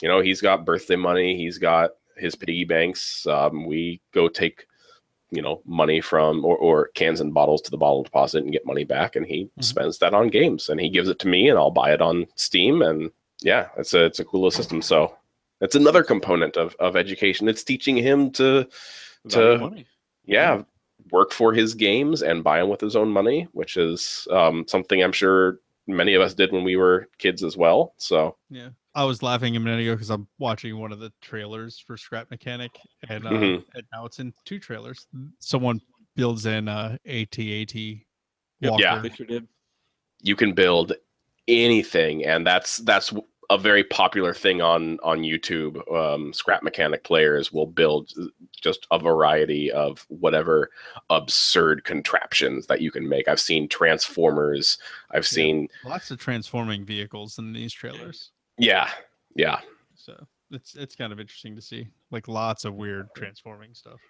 you 0.00 0.08
know 0.08 0.20
he's 0.20 0.40
got 0.40 0.64
birthday 0.64 0.94
money. 0.94 1.36
He's 1.36 1.58
got 1.58 1.90
his 2.16 2.36
piggy 2.36 2.62
banks. 2.64 3.26
Um, 3.26 3.66
we 3.66 4.00
go 4.12 4.28
take 4.28 4.66
you 5.32 5.42
know 5.42 5.60
money 5.66 6.00
from 6.00 6.44
or, 6.44 6.56
or 6.56 6.88
cans 6.94 7.20
and 7.20 7.34
bottles 7.34 7.62
to 7.62 7.72
the 7.72 7.76
bottle 7.76 8.04
deposit 8.04 8.44
and 8.44 8.52
get 8.52 8.64
money 8.64 8.84
back, 8.84 9.16
and 9.16 9.26
he 9.26 9.50
Mhm. 9.58 9.64
spends 9.64 9.98
that 9.98 10.14
on 10.14 10.28
games. 10.28 10.68
And 10.68 10.78
he 10.80 10.88
gives 10.88 11.08
it 11.08 11.18
to 11.18 11.26
me, 11.28 11.48
and 11.48 11.58
I'll 11.58 11.72
buy 11.72 11.92
it 11.92 12.00
on 12.00 12.26
Steam. 12.36 12.82
And 12.82 13.10
yeah, 13.44 13.68
it's 13.76 13.94
a 13.94 14.04
it's 14.06 14.18
a 14.20 14.24
cool 14.24 14.40
little 14.40 14.50
system. 14.50 14.82
So 14.82 15.16
it's 15.60 15.76
another 15.76 16.02
component 16.02 16.56
of 16.56 16.74
of 16.80 16.96
education. 16.96 17.48
It's 17.48 17.62
teaching 17.62 17.96
him 17.96 18.30
to 18.32 18.66
Value 19.26 19.52
To- 19.52 19.58
money. 19.58 19.86
yeah, 20.24 20.62
work 21.12 21.32
for 21.32 21.52
his 21.52 21.74
games 21.74 22.22
and 22.22 22.42
buy 22.42 22.58
them 22.60 22.68
with 22.70 22.80
his 22.80 22.96
own 22.96 23.08
money, 23.10 23.46
which 23.52 23.76
is 23.76 24.26
um, 24.30 24.64
something 24.66 25.02
I'm 25.02 25.12
sure 25.12 25.60
many 25.86 26.14
of 26.14 26.22
us 26.22 26.34
did 26.34 26.50
when 26.52 26.64
we 26.64 26.76
were 26.76 27.08
kids 27.18 27.44
as 27.44 27.56
well. 27.56 27.94
So 27.98 28.36
Yeah. 28.50 28.70
I 28.94 29.04
was 29.04 29.22
laughing 29.22 29.56
a 29.56 29.60
minute 29.60 29.80
ago 29.80 29.94
because 29.94 30.08
I'm 30.10 30.28
watching 30.38 30.78
one 30.78 30.92
of 30.92 31.00
the 31.00 31.12
trailers 31.20 31.78
for 31.78 31.96
Scrap 31.96 32.30
Mechanic, 32.30 32.70
and, 33.08 33.26
uh, 33.26 33.30
Mhm. 33.30 33.64
and 33.74 33.82
now 33.92 34.06
it's 34.06 34.18
in 34.20 34.32
two 34.44 34.58
trailers. 34.60 35.06
Someone 35.40 35.80
builds 36.16 36.46
in 36.46 36.68
uh, 36.68 36.96
AT-AT 37.04 38.06
Walker. 38.62 38.82
Yeah. 38.82 39.00
They 39.00 39.10
sure 39.10 39.26
did. 39.26 39.48
you 40.22 40.36
can 40.36 40.52
build 40.54 40.92
anything, 41.48 42.24
and 42.24 42.46
that's 42.46 42.78
that's 42.78 43.12
a 43.50 43.58
very 43.58 43.84
popular 43.84 44.32
thing 44.34 44.60
on 44.62 44.98
on 45.02 45.20
YouTube. 45.20 45.76
Um, 45.94 46.32
scrap 46.32 46.62
mechanic 46.62 47.04
players 47.04 47.52
will 47.52 47.66
build 47.66 48.12
just 48.60 48.86
a 48.90 48.98
variety 48.98 49.70
of 49.70 50.04
whatever 50.08 50.70
absurd 51.10 51.84
contraptions 51.84 52.66
that 52.66 52.80
you 52.80 52.90
can 52.90 53.08
make. 53.08 53.28
I've 53.28 53.40
seen 53.40 53.68
transformers. 53.68 54.78
I've 55.10 55.26
seen 55.26 55.68
Lots 55.84 56.10
of 56.10 56.18
transforming 56.18 56.84
vehicles 56.84 57.38
in 57.38 57.52
these 57.52 57.72
trailers. 57.72 58.30
yeah, 58.58 58.90
yeah. 59.36 59.60
So 59.94 60.26
it's 60.50 60.74
it's 60.74 60.94
kind 60.96 61.12
of 61.12 61.20
interesting 61.20 61.54
to 61.56 61.62
see. 61.62 61.88
Like 62.10 62.28
lots 62.28 62.64
of 62.64 62.74
weird 62.74 63.08
transforming 63.16 63.74
stuff. 63.74 64.00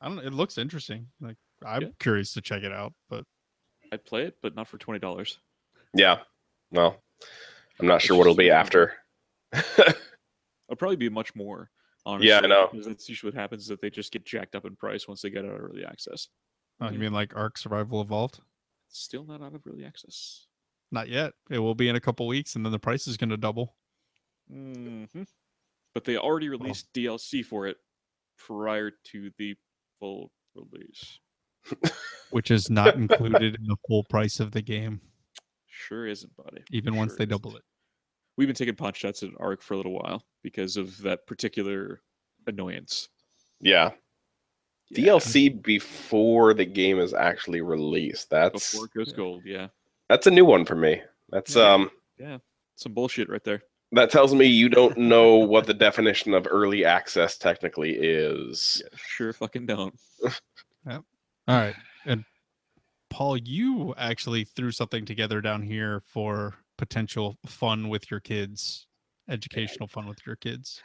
I 0.00 0.06
don't 0.08 0.16
know. 0.16 0.22
It 0.22 0.32
looks 0.32 0.58
interesting. 0.58 1.06
Like 1.20 1.36
I'm 1.64 1.82
Yeah. 1.82 1.88
curious 1.98 2.32
to 2.34 2.40
check 2.40 2.62
it 2.62 2.72
out, 2.72 2.92
but 3.08 3.24
I'd 3.92 4.04
play 4.04 4.24
it, 4.24 4.36
but 4.42 4.54
not 4.54 4.68
for 4.68 4.78
twenty 4.78 4.98
dollars. 5.00 5.38
Yeah. 5.94 6.18
Well, 6.72 7.02
I'm 7.80 7.86
not 7.86 8.02
sure 8.02 8.16
what 8.16 8.22
it'll 8.24 8.36
be 8.36 8.50
after. 8.50 8.94
It'll 9.52 10.76
probably 10.78 10.96
be 10.96 11.08
much 11.08 11.34
more. 11.34 11.70
Honestly, 12.06 12.28
Yeah, 12.28 12.40
I 12.42 12.46
know. 12.46 12.68
Because 12.70 12.86
that's 12.86 13.08
usually 13.08 13.32
what 13.32 13.40
happens 13.40 13.62
is 13.62 13.68
that 13.68 13.80
they 13.80 13.90
just 13.90 14.12
get 14.12 14.24
jacked 14.24 14.54
up 14.54 14.64
in 14.64 14.76
price 14.76 15.08
once 15.08 15.22
they 15.22 15.30
get 15.30 15.44
out 15.44 15.52
of 15.54 15.60
early 15.60 15.84
access. 15.84 16.28
oh, 16.80 16.90
you 16.90 16.98
mean 16.98 17.12
like 17.12 17.34
Ark 17.36 17.56
Survival 17.58 18.00
Evolved? 18.00 18.40
It's 18.88 19.00
still 19.00 19.24
not 19.24 19.42
out 19.42 19.54
of 19.54 19.62
early 19.66 19.84
access. 19.84 20.46
Not 20.92 21.08
yet. 21.08 21.32
It 21.50 21.58
will 21.58 21.74
be 21.74 21.88
in 21.88 21.96
a 21.96 22.00
couple 22.00 22.26
weeks, 22.26 22.56
and 22.56 22.64
then 22.64 22.72
the 22.72 22.78
price 22.78 23.06
is 23.06 23.16
going 23.16 23.30
to 23.30 23.36
double. 23.36 23.74
hmm 24.50 25.04
But 25.94 26.04
they 26.04 26.16
already 26.16 26.48
released 26.48 26.92
DLC 26.92 27.44
for 27.44 27.66
it 27.66 27.76
prior 28.38 28.90
to 29.12 29.30
the 29.38 29.56
full 29.98 30.30
release. 30.54 31.18
which 32.30 32.50
is 32.50 32.68
not 32.70 32.94
included 32.96 33.54
in 33.54 33.66
the 33.66 33.76
full 33.88 34.04
price 34.04 34.38
of 34.40 34.52
the 34.52 34.60
game, 34.62 35.00
Sure 35.74 36.06
isn't, 36.06 36.34
buddy. 36.36 36.62
even 36.70 36.94
once 36.96 37.12
they 37.16 37.24
isn't. 37.24 37.30
double 37.30 37.56
it. 37.56 37.62
We've 38.36 38.48
been 38.48 38.54
taking 38.56 38.74
punch 38.74 38.96
shots 38.98 39.22
at 39.22 39.30
Ark 39.38 39.62
for 39.62 39.74
a 39.74 39.76
little 39.76 39.92
while 39.92 40.22
because 40.42 40.76
of 40.76 40.96
that 41.02 41.26
particular 41.26 42.00
annoyance. 42.46 43.08
yeah. 43.60 43.90
Yeah, 44.90 45.12
DLC 45.14 45.62
before 45.62 46.52
the 46.52 46.66
game 46.66 46.98
is 47.00 47.14
actually 47.14 47.62
released. 47.62 48.28
That's 48.28 48.72
before 48.72 48.84
it 48.84 48.92
goes 48.92 49.12
gold. 49.14 49.42
Yeah, 49.46 49.68
that's 50.10 50.26
a 50.26 50.30
new 50.30 50.44
one 50.44 50.66
for 50.66 50.74
me. 50.76 51.00
That's 51.30 51.56
Yeah. 51.56 51.72
um 51.72 51.90
some 52.76 52.92
bullshit 52.92 53.30
right 53.30 53.42
there. 53.44 53.62
that 53.92 54.10
tells 54.10 54.34
me 54.34 54.44
you 54.44 54.68
don't 54.68 54.96
know 54.98 55.36
what 55.52 55.66
the 55.66 55.72
definition 55.74 56.34
of 56.34 56.46
early 56.50 56.84
access 56.84 57.38
technically 57.38 57.92
is. 57.96 58.82
Yeah, 58.84 58.98
sure 59.08 59.32
fucking 59.32 59.64
don't. 59.66 59.94
yep. 60.22 60.32
All 60.86 61.02
right. 61.48 61.74
And 62.04 62.24
Paul, 63.14 63.36
you 63.36 63.94
actually 63.96 64.42
threw 64.42 64.72
something 64.72 65.04
together 65.04 65.40
down 65.40 65.62
here 65.62 66.02
for 66.04 66.54
potential 66.76 67.38
fun 67.46 67.88
with 67.88 68.10
your 68.10 68.18
kids, 68.18 68.88
educational 69.28 69.86
fun 69.86 70.08
with 70.08 70.18
your 70.26 70.34
kids. 70.34 70.82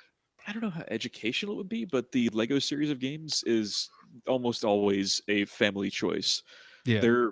I 0.48 0.54
don't 0.54 0.62
know 0.62 0.70
how 0.70 0.84
educational 0.90 1.56
it 1.56 1.58
would 1.58 1.70
be, 1.70 1.86
but 1.86 2.12
the 2.12 2.30
Lego 2.30 2.60
series 2.60 2.92
of 2.92 3.00
games 3.00 3.44
is 3.48 3.90
almost 4.28 4.64
always 4.64 5.20
a 5.28 5.46
family 5.46 5.90
choice. 5.90 6.44
Yeah. 6.86 7.00
They're 7.00 7.32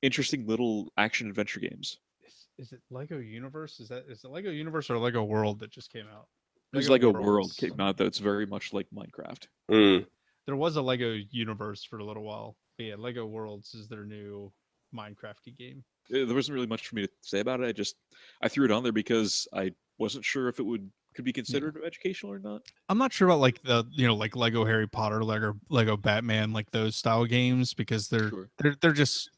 interesting 0.00 0.46
little 0.46 0.94
action 0.96 1.28
adventure 1.28 1.60
games. 1.60 1.98
Is, 2.26 2.48
is 2.56 2.72
it 2.72 2.80
Lego 2.90 3.18
Universe? 3.18 3.80
Is 3.80 3.90
that 3.90 4.06
is 4.08 4.24
it 4.24 4.30
Lego 4.30 4.50
Universe 4.50 4.88
or 4.88 4.96
Lego 4.96 5.24
World 5.24 5.60
that 5.60 5.70
just 5.70 5.92
came 5.92 6.06
out? 6.10 6.26
There's 6.72 6.88
Lego 6.88 7.12
World 7.12 7.52
came 7.58 7.78
out 7.80 7.98
that's 7.98 8.18
very 8.18 8.46
much 8.46 8.72
like 8.72 8.86
Minecraft. 8.94 9.46
Mm, 9.70 10.06
There 10.46 10.56
was 10.56 10.76
a 10.76 10.82
Lego 10.82 11.18
Universe 11.30 11.84
for 11.84 11.98
a 11.98 12.04
little 12.04 12.22
while. 12.22 12.56
But 12.78 12.84
yeah, 12.86 12.94
Lego 12.96 13.26
Worlds 13.26 13.74
is 13.74 13.88
their 13.88 14.04
new 14.04 14.52
Minecrafty 14.94 15.56
game. 15.58 15.84
Uh, 16.10 16.24
There 16.24 16.34
wasn't 16.34 16.54
really 16.54 16.66
much 16.68 16.86
for 16.86 16.94
me 16.94 17.02
to 17.06 17.12
say 17.20 17.40
about 17.40 17.60
it. 17.60 17.66
I 17.66 17.72
just 17.72 17.96
I 18.40 18.48
threw 18.48 18.64
it 18.64 18.70
on 18.70 18.82
there 18.84 18.92
because 18.92 19.46
I 19.52 19.72
wasn't 19.98 20.24
sure 20.24 20.48
if 20.48 20.60
it 20.60 20.62
would 20.62 20.88
could 21.14 21.24
be 21.24 21.32
considered 21.32 21.76
educational 21.84 22.32
or 22.32 22.38
not. 22.38 22.62
I'm 22.88 22.98
not 22.98 23.12
sure 23.12 23.26
about 23.28 23.40
like 23.40 23.60
the 23.62 23.84
you 23.90 24.06
know 24.06 24.14
like 24.14 24.36
Lego 24.36 24.64
Harry 24.64 24.86
Potter, 24.86 25.24
Lego 25.24 25.54
Lego 25.68 25.96
Batman, 25.96 26.52
like 26.52 26.70
those 26.70 26.94
style 26.94 27.24
games 27.26 27.74
because 27.74 28.08
they're 28.08 28.28
Sure. 28.30 28.48
they're 28.58 28.76
they're 28.80 28.92
just 28.92 29.30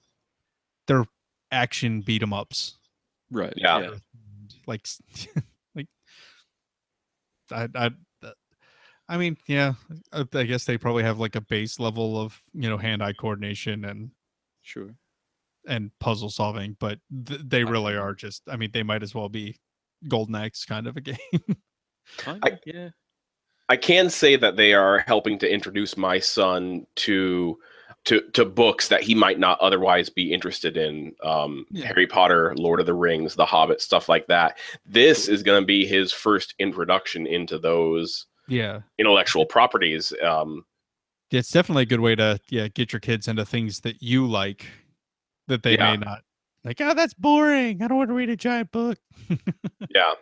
they're 0.87 1.07
action 1.51 2.03
beat 2.03 2.23
'em 2.23 2.33
ups. 2.35 2.79
Right. 3.31 3.55
Yeah. 3.57 3.95
Like 4.67 4.87
like 5.75 5.87
I 7.51 7.69
I 7.75 7.91
I 9.11 9.19
mean, 9.19 9.37
yeah, 9.47 9.73
I, 10.13 10.25
I 10.35 10.45
guess 10.45 10.65
they 10.65 10.79
probably 10.79 11.03
have 11.03 11.19
like 11.19 11.35
a 11.37 11.41
base 11.41 11.79
level 11.81 12.19
of 12.21 12.41
you 12.55 12.69
know 12.71 12.79
hand-eye 12.79 13.15
coordination 13.15 13.85
and 13.85 14.11
Sure. 14.63 14.95
and 15.67 15.91
puzzle 15.99 16.31
solving, 16.31 16.77
but 16.79 16.99
th- 17.27 17.41
they 17.45 17.65
really 17.65 17.97
are 17.97 18.15
just. 18.15 18.43
I 18.49 18.57
mean, 18.57 18.71
they 18.73 18.85
might 18.85 19.03
as 19.03 19.15
well 19.15 19.29
be 19.29 19.57
Golden 20.09 20.37
Axe 20.37 20.65
kind 20.65 20.87
of 20.87 20.97
a 20.97 21.01
game. 21.13 21.19
Kind 22.19 22.41
I- 22.45 22.59
yeah. 22.65 22.91
I 23.69 23.77
can 23.77 24.11
say 24.11 24.35
that 24.37 24.57
they 24.57 24.75
are 24.75 24.99
helping 25.07 25.39
to 25.41 25.53
introduce 25.53 25.97
my 25.97 26.19
son 26.19 26.87
to 26.97 27.59
to 28.05 28.21
to 28.33 28.45
books 28.45 28.89
that 28.89 29.03
he 29.03 29.15
might 29.15 29.39
not 29.39 29.61
otherwise 29.61 30.09
be 30.09 30.33
interested 30.33 30.77
in. 30.77 31.15
Um, 31.23 31.67
Yeah. 31.71 31.87
Harry 31.87 32.07
Potter, 32.07 32.55
Lord 32.57 32.81
of 32.81 32.87
the 32.87 32.95
Rings, 32.95 33.35
The 33.35 33.45
Hobbit, 33.47 33.81
stuff 33.81 34.09
like 34.09 34.27
that. 34.29 34.59
This 34.87 35.29
is 35.29 35.43
going 35.43 35.63
to 35.63 35.67
be 35.67 35.85
his 35.87 36.13
first 36.13 36.55
introduction 36.59 37.27
into 37.27 37.59
those 37.59 38.27
yeah, 38.51 38.81
intellectual 38.99 39.47
properties. 39.47 40.13
Um, 40.23 40.65
it's 41.31 41.51
definitely 41.51 41.85
a 41.85 41.87
good 41.87 42.01
way 42.01 42.15
to 42.17 42.39
yeah 42.51 42.69
get 42.69 42.93
your 42.93 43.01
kids 43.01 43.29
into 43.29 43.45
things 43.45 43.81
that 43.81 44.03
you 44.03 44.27
like 44.27 44.67
that 45.49 45.63
they 45.63 45.75
Yeah. 45.75 45.93
may 45.93 45.97
not 45.99 46.23
like. 46.65 46.81
Oh, 46.81 46.93
that's 46.95 47.15
boring. 47.15 47.83
I 47.83 47.89
don't 47.89 47.97
want 47.99 48.11
to 48.11 48.15
read 48.15 48.31
a 48.31 48.37
giant 48.37 48.71
book. 48.73 48.99
yeah, 49.95 50.13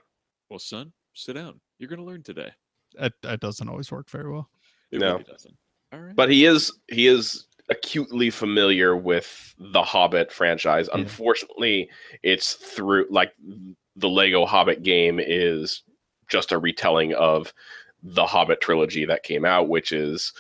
Well, 0.51 0.59
son, 0.59 0.93
sit 1.15 1.33
down. 1.35 1.61
You're 1.79 1.89
gonna 1.91 2.05
learn 2.05 2.23
today. 2.23 2.51
That 2.95 3.13
that 3.23 3.41
doesn't 3.41 3.69
always 3.69 3.91
work 3.91 4.09
very 4.11 4.31
well. 4.31 4.49
It 4.91 5.01
No. 5.01 5.13
really 5.13 5.25
doesn't. 5.25 5.57
All 5.93 6.01
right. 6.01 6.15
but 6.15 6.31
he 6.31 6.45
is 6.45 6.71
he 6.89 7.07
is 7.07 7.47
acutely 7.71 8.31
familiar 8.31 8.97
with 8.97 9.55
the 9.59 9.83
Hobbit 9.83 10.31
franchise. 10.33 10.89
Yeah. 10.93 11.01
Unfortunately, 11.01 11.89
it's 12.23 12.55
through 12.55 13.07
like 13.11 13.33
the 13.97 14.09
Lego 14.09 14.45
Hobbit 14.47 14.83
game 14.83 15.19
is 15.23 15.83
just 16.29 16.53
a 16.53 16.59
retelling 16.59 17.15
of 17.15 17.53
the 18.03 18.27
Hobbit 18.27 18.61
trilogy 18.61 19.05
that 19.05 19.23
came 19.23 19.45
out, 19.45 19.69
which 19.69 19.93
is 19.93 20.33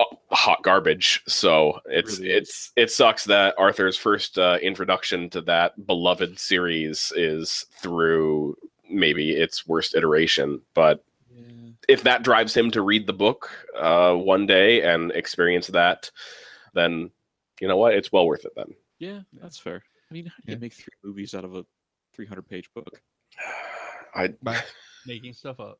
uh, 0.00 0.04
hot 0.30 0.62
garbage. 0.62 1.22
So 1.26 1.80
it's 1.86 2.18
really 2.18 2.30
it's 2.32 2.72
it 2.76 2.90
sucks 2.90 3.24
that 3.24 3.54
Arthur's 3.58 3.96
first 3.96 4.38
uh, 4.38 4.58
introduction 4.62 5.30
to 5.30 5.40
that 5.42 5.86
beloved 5.86 6.38
series 6.38 7.12
is 7.16 7.66
through 7.72 8.56
maybe 8.90 9.32
its 9.32 9.66
worst 9.66 9.94
iteration, 9.94 10.60
but 10.74 11.04
yeah. 11.30 11.70
if 11.88 12.02
that 12.04 12.22
drives 12.22 12.56
him 12.56 12.70
to 12.70 12.82
read 12.82 13.06
the 13.06 13.12
book 13.12 13.50
uh, 13.76 14.14
one 14.14 14.46
day 14.46 14.82
and 14.82 15.12
experience 15.12 15.66
that, 15.68 16.10
then 16.74 17.10
you 17.60 17.68
know 17.68 17.76
what? 17.76 17.94
It's 17.94 18.12
well 18.12 18.26
worth 18.26 18.44
it 18.44 18.52
then. 18.56 18.74
Yeah, 18.98 19.20
that's 19.34 19.58
fair. 19.58 19.82
I 20.10 20.14
mean, 20.14 20.26
how 20.26 20.32
do 20.44 20.52
you 20.52 20.56
Yeah. 20.56 20.60
make 20.60 20.72
three 20.72 20.92
movies 21.04 21.34
out 21.34 21.44
of 21.44 21.54
a 21.54 21.64
300 22.14 22.48
page 22.48 22.70
book? 22.74 23.00
I 24.14 24.28
By 24.42 24.58
making 25.06 25.34
stuff 25.34 25.60
up. 25.60 25.78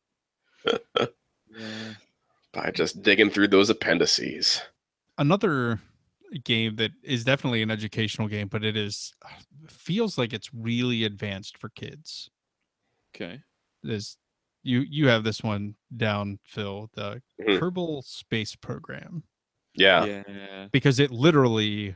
Yeah. 0.65 1.93
by 2.53 2.71
just 2.71 3.01
digging 3.01 3.29
through 3.29 3.47
those 3.49 3.69
appendices. 3.69 4.61
Another 5.17 5.79
game 6.43 6.75
that 6.77 6.91
is 7.03 7.23
definitely 7.23 7.61
an 7.61 7.71
educational 7.71 8.27
game, 8.27 8.47
but 8.47 8.63
it 8.63 8.77
is 8.77 9.13
feels 9.67 10.17
like 10.17 10.31
it's 10.33 10.53
really 10.53 11.03
advanced 11.03 11.57
for 11.57 11.69
kids. 11.69 12.29
Okay. 13.15 13.41
Is 13.83 14.17
you 14.63 14.81
you 14.81 15.07
have 15.07 15.23
this 15.23 15.41
one 15.41 15.75
down, 15.95 16.39
Phil, 16.45 16.89
the 16.93 17.21
Mhm. 17.41 17.59
Kerbal 17.59 18.03
Space 18.03 18.55
Program. 18.55 19.23
Yeah. 19.75 20.05
Yeah. 20.05 20.67
because 20.71 20.99
it 20.99 21.11
literally 21.11 21.95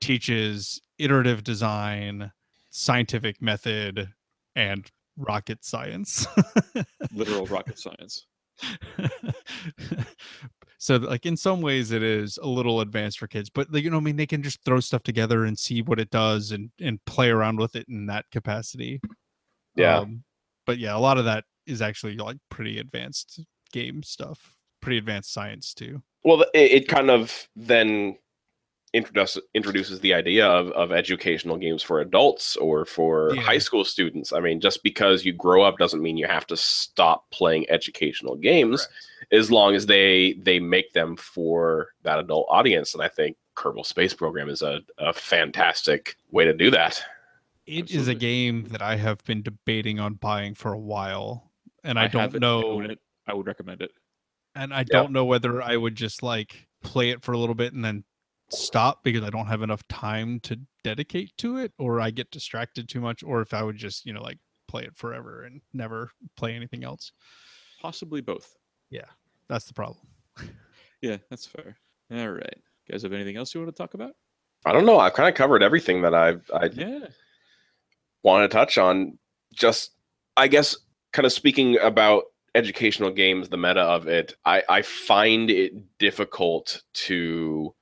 teaches 0.00 0.80
iterative 0.98 1.42
design, 1.42 2.30
scientific 2.70 3.40
method, 3.42 4.12
and 4.54 4.90
rocket 5.16 5.64
science. 5.64 6.26
Literal 7.12 7.46
rocket 7.54 7.78
science. 7.78 8.26
so 10.78 10.96
like 10.96 11.26
in 11.26 11.36
some 11.36 11.60
ways 11.60 11.90
it 11.90 12.02
is 12.04 12.38
a 12.38 12.46
little 12.46 12.80
advanced 12.82 13.18
for 13.18 13.26
kids 13.26 13.50
but 13.50 13.66
like 13.72 13.82
you 13.82 13.90
know 13.90 13.96
i 13.96 14.00
mean 14.00 14.14
they 14.14 14.26
can 14.26 14.44
just 14.44 14.62
throw 14.64 14.78
stuff 14.78 15.02
together 15.02 15.44
and 15.44 15.58
see 15.58 15.82
what 15.82 15.98
it 15.98 16.08
does 16.10 16.52
and 16.52 16.70
and 16.80 17.04
play 17.04 17.30
around 17.30 17.58
with 17.58 17.74
it 17.74 17.84
in 17.88 18.06
that 18.06 18.24
capacity 18.30 19.00
Yeah. 19.74 19.98
Um, 19.98 20.22
but 20.66 20.78
yeah 20.78 20.96
a 20.96 21.00
lot 21.00 21.18
of 21.18 21.24
that 21.24 21.42
is 21.66 21.82
actually 21.82 22.16
like 22.16 22.36
pretty 22.48 22.78
advanced 22.78 23.40
game 23.72 24.04
stuff 24.04 24.54
pretty 24.80 24.98
advanced 24.98 25.32
science 25.32 25.74
too 25.74 26.00
Well, 26.22 26.42
it, 26.54 26.70
it 26.70 26.88
kind 26.88 27.10
of 27.10 27.48
then 27.56 28.16
introduces 28.94 29.42
introduces 29.54 30.00
the 30.00 30.14
idea 30.14 30.46
of, 30.46 30.70
of 30.70 30.92
educational 30.92 31.56
games 31.58 31.82
for 31.82 32.00
adults 32.00 32.56
or 32.56 32.84
for 32.86 33.34
Yeah. 33.34 33.42
high 33.42 33.58
school 33.58 33.84
students. 33.84 34.32
I 34.32 34.40
mean, 34.40 34.60
just 34.60 34.82
because 34.82 35.24
you 35.24 35.32
grow 35.32 35.62
up 35.62 35.76
doesn't 35.78 36.00
mean 36.02 36.16
you 36.16 36.26
have 36.26 36.46
to 36.46 36.56
stop 36.56 37.28
playing 37.30 37.66
educational 37.68 38.36
games 38.36 38.88
as 39.32 39.50
long 39.50 39.74
as 39.74 39.84
they 39.86 40.34
they 40.42 40.58
make 40.60 40.92
them 40.92 41.16
for 41.16 41.88
that 42.04 42.18
adult 42.18 42.46
audience. 42.48 42.94
And 42.94 43.02
I 43.02 43.08
think 43.08 43.36
Kerbal 43.56 43.84
Space 43.84 44.14
Program 44.14 44.48
is 44.48 44.62
a, 44.62 44.80
a 44.98 45.12
fantastic 45.12 46.16
way 46.30 46.44
to 46.44 46.54
do 46.54 46.70
that. 46.70 47.02
It 47.66 47.90
is 47.90 48.08
a 48.08 48.14
game 48.14 48.64
that 48.72 48.82
I 48.82 48.96
have 48.96 49.24
been 49.24 49.42
debating 49.42 49.98
on 49.98 50.14
buying 50.14 50.54
for 50.54 50.72
a 50.74 50.78
while, 50.78 51.50
and 51.82 51.98
I, 51.98 52.08
don't 52.08 52.38
know, 52.38 52.80
it. 52.82 52.98
I 53.26 53.32
would 53.32 53.46
recommend 53.46 53.80
it. 53.80 53.90
and 54.54 54.72
I 54.74 54.82
don't 54.84 55.12
know 55.12 55.24
whether 55.24 55.62
I 55.62 55.76
would 55.76 55.94
just 55.94 56.22
like 56.22 56.68
play 56.82 57.08
it 57.10 57.22
for 57.22 57.32
a 57.32 57.38
little 57.38 57.54
bit 57.54 57.72
and 57.72 57.82
then 57.82 58.04
stop 58.50 59.02
because 59.04 59.22
I 59.24 59.30
don't 59.30 59.46
have 59.46 59.62
enough 59.62 59.86
time 59.88 60.40
to 60.40 60.58
dedicate 60.82 61.36
to 61.38 61.56
it, 61.58 61.72
or 61.78 62.00
I 62.00 62.10
get 62.10 62.30
distracted 62.30 62.88
too 62.88 63.00
much, 63.00 63.22
or 63.22 63.40
if 63.40 63.52
I 63.54 63.62
would 63.62 63.76
just 63.76 64.04
you 64.06 64.12
know 64.12 64.22
like 64.22 64.38
play 64.68 64.82
it 64.84 64.96
forever 64.96 65.44
and 65.44 65.60
never 65.72 66.10
play 66.36 66.54
anything 66.54 66.84
else. 66.84 67.12
Possibly 67.80 68.20
both. 68.20 68.56
Yeah, 68.90 69.06
that's 69.48 69.66
the 69.66 69.74
problem. 69.74 70.06
Yeah, 71.02 71.18
that's 71.28 71.44
fair. 71.44 71.76
All 72.12 72.30
right. 72.30 72.56
You 72.86 72.92
guys 72.92 73.02
have 73.02 73.12
anything 73.12 73.36
else 73.36 73.52
you 73.54 73.60
want 73.60 73.70
to 73.76 73.76
talk 73.76 73.92
about? 73.92 74.12
I 74.64 74.72
don't 74.72 74.86
know. 74.86 74.98
I've 74.98 75.12
kind 75.12 75.28
of 75.28 75.34
covered 75.34 75.62
everything 75.62 76.00
that 76.00 76.14
I've 76.14 76.50
I 76.54 76.70
Yeah. 76.72 77.08
want 78.22 78.50
to 78.50 78.54
touch 78.56 78.78
on. 78.78 79.18
Just, 79.52 79.90
I 80.38 80.48
guess, 80.48 80.74
kind 81.12 81.26
of 81.26 81.32
speaking 81.32 81.78
about 81.78 82.24
educational 82.54 83.10
games, 83.10 83.50
the 83.50 83.58
meta 83.58 83.82
of 83.82 84.06
it. 84.06 84.34
I 84.46 84.62
I 84.66 84.80
find 84.80 85.50
it 85.50 85.72
difficult 85.98 86.82
to 86.94 87.74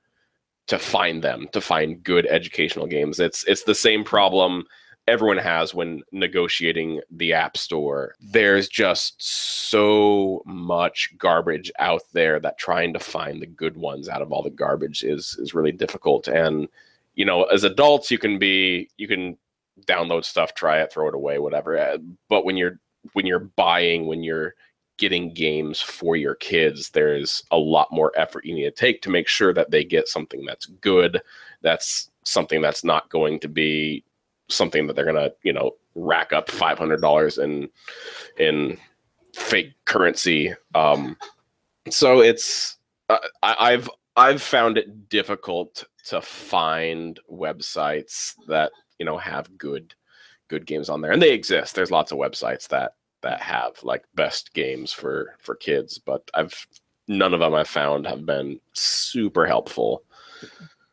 to 0.73 0.79
find 0.79 1.23
them, 1.23 1.47
to 1.51 1.61
find 1.61 2.03
good 2.03 2.25
educational 2.25 2.87
games. 2.87 3.19
It's 3.19 3.43
it's 3.43 3.63
the 3.63 3.75
same 3.75 4.03
problem 4.03 4.65
everyone 5.07 5.37
has 5.37 5.73
when 5.75 6.01
negotiating 6.11 6.99
the 7.11 7.31
app 7.31 7.57
store. 7.57 8.15
There's 8.19 8.67
just 8.67 9.21
so 9.21 10.41
much 10.47 11.13
garbage 11.19 11.71
out 11.77 12.01
there 12.13 12.39
that 12.39 12.57
trying 12.57 12.93
to 12.93 12.99
find 12.99 13.39
the 13.39 13.45
good 13.45 13.77
ones 13.77 14.09
out 14.09 14.23
of 14.23 14.31
all 14.31 14.41
the 14.41 14.49
garbage 14.49 15.03
is 15.03 15.37
is 15.39 15.53
really 15.53 15.71
difficult. 15.71 16.27
And 16.27 16.67
you 17.13 17.25
know, 17.25 17.43
as 17.43 17.63
adults, 17.63 18.09
you 18.09 18.17
can 18.17 18.39
be 18.39 18.89
you 18.97 19.07
can 19.07 19.37
download 19.85 20.25
stuff, 20.25 20.55
try 20.55 20.81
it, 20.81 20.91
throw 20.91 21.07
it 21.07 21.13
away, 21.13 21.37
whatever. 21.37 21.99
But 22.29 22.45
when 22.45 22.57
you're 22.57 22.79
when 23.11 23.27
you're 23.27 23.51
buying, 23.57 24.07
when 24.07 24.23
you're 24.23 24.55
getting 24.97 25.33
games 25.33 25.81
for 25.81 26.15
your 26.15 26.35
kids, 26.35 26.89
there's 26.89 27.43
a 27.51 27.57
lot 27.57 27.91
more 27.91 28.11
effort 28.15 28.45
you 28.45 28.53
need 28.53 28.63
to 28.63 28.71
take 28.71 29.01
to 29.01 29.09
make 29.09 29.27
sure 29.27 29.53
that 29.53 29.71
they 29.71 29.83
get 29.83 30.07
something 30.07 30.45
that's 30.45 30.65
good, 30.65 31.21
that's 31.61 32.11
something 32.23 32.61
that's 32.61 32.83
not 32.83 33.09
going 33.09 33.39
to 33.39 33.47
be 33.47 34.03
something 34.49 34.87
that 34.87 34.95
they're 34.95 35.05
gonna, 35.05 35.31
you 35.43 35.53
know, 35.53 35.71
rack 35.95 36.33
up 36.33 36.49
five 36.49 36.77
hundred 36.77 37.01
dollars 37.01 37.37
in 37.37 37.69
in 38.37 38.77
fake 39.35 39.73
currency. 39.85 40.53
Um, 40.75 41.17
so 41.89 42.21
it's 42.21 42.77
uh, 43.09 43.17
I, 43.41 43.73
I've 43.73 43.89
I've 44.15 44.41
found 44.41 44.77
it 44.77 45.09
difficult 45.09 45.83
to 46.05 46.21
find 46.21 47.19
websites 47.31 48.35
that 48.47 48.71
you 48.99 49.05
know 49.05 49.17
have 49.17 49.57
good 49.57 49.93
good 50.47 50.65
games 50.65 50.89
on 50.89 51.01
there, 51.01 51.11
and 51.11 51.21
they 51.21 51.33
exist. 51.33 51.75
There's 51.75 51.91
lots 51.91 52.11
of 52.11 52.17
websites 52.17 52.67
that 52.69 52.95
that 53.23 53.41
have 53.41 53.81
like 53.83 54.05
best 54.15 54.53
games 54.53 54.93
for 54.93 55.35
for 55.39 55.55
kids, 55.55 55.99
but 55.99 56.29
I've 56.33 56.67
none 57.07 57.33
of 57.33 57.41
them 57.41 57.53
I've 57.53 57.67
found 57.69 58.07
have 58.07 58.25
been 58.25 58.59
super 58.73 59.45
helpful. 59.47 60.03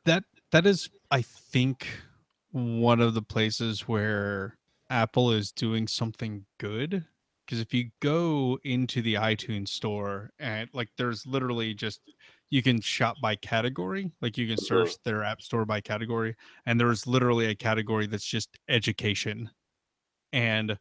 that 0.05 0.25
that 0.53 0.67
is 0.67 0.89
i 1.11 1.23
think 1.23 1.87
one 2.53 3.01
of 3.01 3.15
the 3.15 3.23
places 3.23 3.87
where 3.87 4.59
apple 4.91 5.31
is 5.33 5.53
doing 5.53 5.87
something 5.87 6.45
good 6.59 7.05
because 7.47 7.61
if 7.61 7.73
you 7.75 7.91
go 8.01 8.59
into 8.65 9.03
the 9.03 9.15
itunes 9.15 9.69
store 9.69 10.31
and 10.39 10.69
like 10.73 10.89
there's 10.97 11.27
literally 11.27 11.75
just 11.75 12.01
you 12.51 12.63
can 12.63 12.81
shop 12.81 13.17
by 13.23 13.37
category 13.37 14.11
like 14.21 14.37
you 14.37 14.47
can 14.49 14.57
Mhm. 14.57 14.67
search 14.67 14.97
their 15.05 15.23
app 15.23 15.41
store 15.41 15.65
by 15.65 15.81
category 15.81 16.35
and 16.67 16.81
there's 16.81 17.07
literally 17.07 17.47
a 17.47 17.55
category 17.55 18.07
that's 18.07 18.25
just 18.25 18.59
education 18.69 19.49
and 20.33 20.79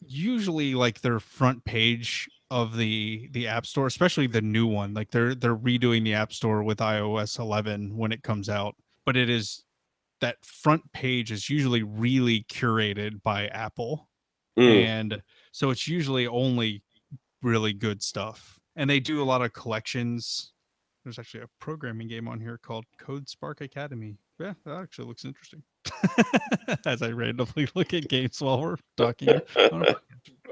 usually 0.00 0.74
like 0.74 1.00
their 1.00 1.20
front 1.20 1.64
page 1.64 2.28
of 2.50 2.76
the 2.76 3.28
the 3.32 3.46
app 3.46 3.64
store 3.64 3.86
especially 3.86 4.26
the 4.26 4.40
new 4.40 4.66
one 4.66 4.92
like 4.92 5.10
they're 5.10 5.34
they're 5.34 5.56
redoing 5.56 6.02
the 6.02 6.14
app 6.14 6.32
store 6.32 6.62
with 6.64 6.78
ios 6.78 7.38
11 7.38 7.96
when 7.96 8.10
it 8.10 8.22
comes 8.22 8.48
out 8.48 8.74
but 9.06 9.16
it 9.16 9.30
is 9.30 9.64
that 10.20 10.44
front 10.44 10.82
page 10.92 11.30
is 11.30 11.48
usually 11.48 11.82
really 11.82 12.44
curated 12.50 13.22
by 13.22 13.46
apple 13.48 14.08
Mm, 14.58 14.84
and 14.84 15.22
so 15.52 15.70
it's 15.70 15.86
usually 15.88 16.26
only 16.26 16.82
really 17.42 17.72
good 17.72 18.02
stuff 18.02 18.60
and 18.76 18.88
they 18.88 19.00
do 19.00 19.22
a 19.22 19.24
lot 19.24 19.42
of 19.42 19.52
collections. 19.52 20.52
There's 21.04 21.18
actually 21.18 21.44
a 21.44 21.48
programming 21.60 22.08
game 22.08 22.28
on 22.28 22.40
here 22.40 22.58
called 22.58 22.84
codeSpark 23.00 23.60
Academy. 23.60 24.18
Yeah 24.38 24.54
that 24.64 24.76
actually 24.76 25.08
looks 25.08 25.24
interesting 25.24 25.62
as 26.86 27.02
i 27.02 27.08
randomly 27.08 27.68
look 27.74 27.94
at 27.94 28.08
games 28.08 28.40
while 28.40 28.60
we're 28.60 28.76
talking 28.96 29.40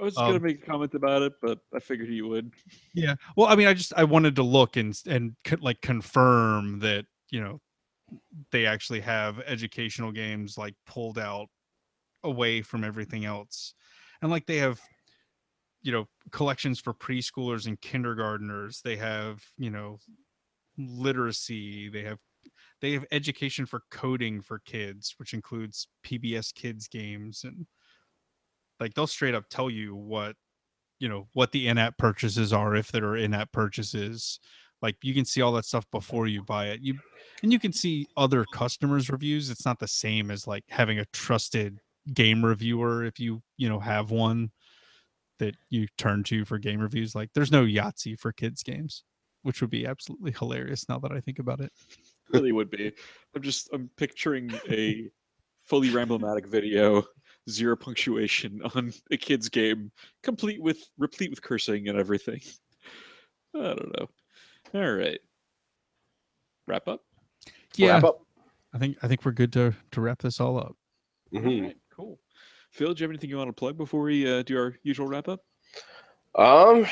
I 0.00 0.04
was 0.04 0.14
gonna 0.14 0.36
Um, 0.36 0.42
make 0.42 0.62
a 0.62 0.66
comment 0.66 0.94
about 0.94 1.22
it, 1.22 1.32
but 1.42 1.58
I 1.74 1.80
figured 1.80 2.08
you 2.08 2.28
would. 2.28 2.52
Yeah. 2.94 3.16
Well, 3.36 3.48
I 3.48 3.56
mean, 3.56 3.66
I 3.66 3.74
just 3.74 3.92
I 3.96 4.04
wanted 4.04 4.36
to 4.36 4.42
look 4.42 4.76
and 4.76 4.98
and 5.06 5.34
like 5.60 5.80
confirm 5.80 6.78
that 6.78 7.04
you 7.30 7.40
know 7.40 7.60
they 8.52 8.64
actually 8.64 9.00
have 9.00 9.40
educational 9.40 10.12
games 10.12 10.56
like 10.56 10.74
pulled 10.86 11.18
out 11.18 11.48
away 12.22 12.62
from 12.62 12.84
everything 12.84 13.24
else, 13.24 13.74
and 14.22 14.30
like 14.30 14.46
they 14.46 14.58
have 14.58 14.80
you 15.82 15.90
know 15.92 16.06
collections 16.30 16.78
for 16.78 16.94
preschoolers 16.94 17.66
and 17.66 17.80
kindergarteners. 17.80 18.80
They 18.82 18.96
have 18.96 19.44
you 19.58 19.70
know 19.70 19.98
literacy. 20.78 21.88
They 21.88 22.04
have 22.04 22.18
they 22.80 22.92
have 22.92 23.04
education 23.10 23.66
for 23.66 23.82
coding 23.90 24.40
for 24.40 24.60
kids, 24.60 25.14
which 25.18 25.34
includes 25.34 25.88
PBS 26.04 26.54
Kids 26.54 26.88
games 26.88 27.44
and 27.44 27.66
like 28.80 28.94
they'll 28.94 29.06
straight 29.06 29.34
up 29.34 29.44
tell 29.50 29.68
you 29.68 29.94
what 29.94 30.36
you 31.00 31.08
know 31.08 31.28
what 31.32 31.52
the 31.52 31.68
in-app 31.68 31.98
purchases 31.98 32.52
are 32.52 32.74
if 32.74 32.92
there 32.92 33.04
are 33.04 33.16
in-app 33.16 33.52
purchases. 33.52 34.40
Like 34.80 34.96
you 35.02 35.12
can 35.14 35.24
see 35.24 35.42
all 35.42 35.52
that 35.52 35.64
stuff 35.64 35.84
before 35.90 36.28
you 36.28 36.42
buy 36.44 36.66
it. 36.66 36.80
You 36.80 36.94
and 37.42 37.52
you 37.52 37.58
can 37.58 37.72
see 37.72 38.06
other 38.16 38.44
customers 38.52 39.10
reviews. 39.10 39.50
It's 39.50 39.64
not 39.66 39.80
the 39.80 39.88
same 39.88 40.30
as 40.30 40.46
like 40.46 40.64
having 40.68 40.98
a 40.98 41.04
trusted 41.06 41.80
game 42.14 42.44
reviewer 42.44 43.04
if 43.04 43.18
you 43.18 43.42
you 43.56 43.68
know 43.68 43.80
have 43.80 44.10
one 44.10 44.50
that 45.40 45.56
you 45.70 45.86
turn 45.98 46.24
to 46.24 46.44
for 46.44 46.58
game 46.58 46.80
reviews. 46.80 47.14
Like 47.14 47.30
there's 47.34 47.52
no 47.52 47.64
yahtzee 47.64 48.18
for 48.18 48.32
kids 48.32 48.62
games 48.62 49.04
which 49.42 49.60
would 49.60 49.70
be 49.70 49.86
absolutely 49.86 50.32
hilarious 50.32 50.88
now 50.88 50.98
that 50.98 51.12
i 51.12 51.20
think 51.20 51.38
about 51.38 51.60
it 51.60 51.72
really 52.32 52.52
would 52.52 52.70
be. 52.70 52.92
I'm 53.34 53.42
just 53.42 53.68
I'm 53.72 53.90
picturing 53.96 54.50
a 54.68 55.10
fully 55.64 55.90
ramblomatic 55.90 56.46
video, 56.46 57.04
zero 57.48 57.76
punctuation 57.76 58.60
on 58.74 58.92
a 59.10 59.16
kid's 59.16 59.48
game, 59.48 59.90
complete 60.22 60.60
with 60.62 60.78
replete 60.98 61.30
with 61.30 61.42
cursing 61.42 61.88
and 61.88 61.98
everything. 61.98 62.40
I 63.54 63.58
don't 63.74 63.98
know. 63.98 64.06
All 64.74 64.92
right. 64.92 65.18
Wrap 66.66 66.86
up. 66.88 67.02
yeah 67.76 67.94
Wrap 67.94 68.04
up. 68.04 68.20
i 68.74 68.78
think 68.78 68.98
i 69.02 69.08
think 69.08 69.24
we're 69.24 69.32
good 69.32 69.52
to 69.54 69.72
to 69.92 70.00
wrap 70.02 70.20
this 70.20 70.38
all 70.38 70.58
up 70.58 70.76
Mhm. 71.32 71.56
All 71.60 71.62
right, 71.66 71.76
cool. 71.94 72.20
Phil, 72.72 72.92
do 72.94 73.00
you 73.00 73.04
have 73.04 73.10
anything 73.10 73.30
you 73.30 73.36
want 73.38 73.48
to 73.48 73.52
plug 73.54 73.76
before 73.78 74.02
we 74.02 74.30
uh, 74.30 74.42
do 74.42 74.58
our 74.58 74.74
usual 74.82 75.06
wrap 75.06 75.28
up? 75.28 75.40
Um, 76.34 76.86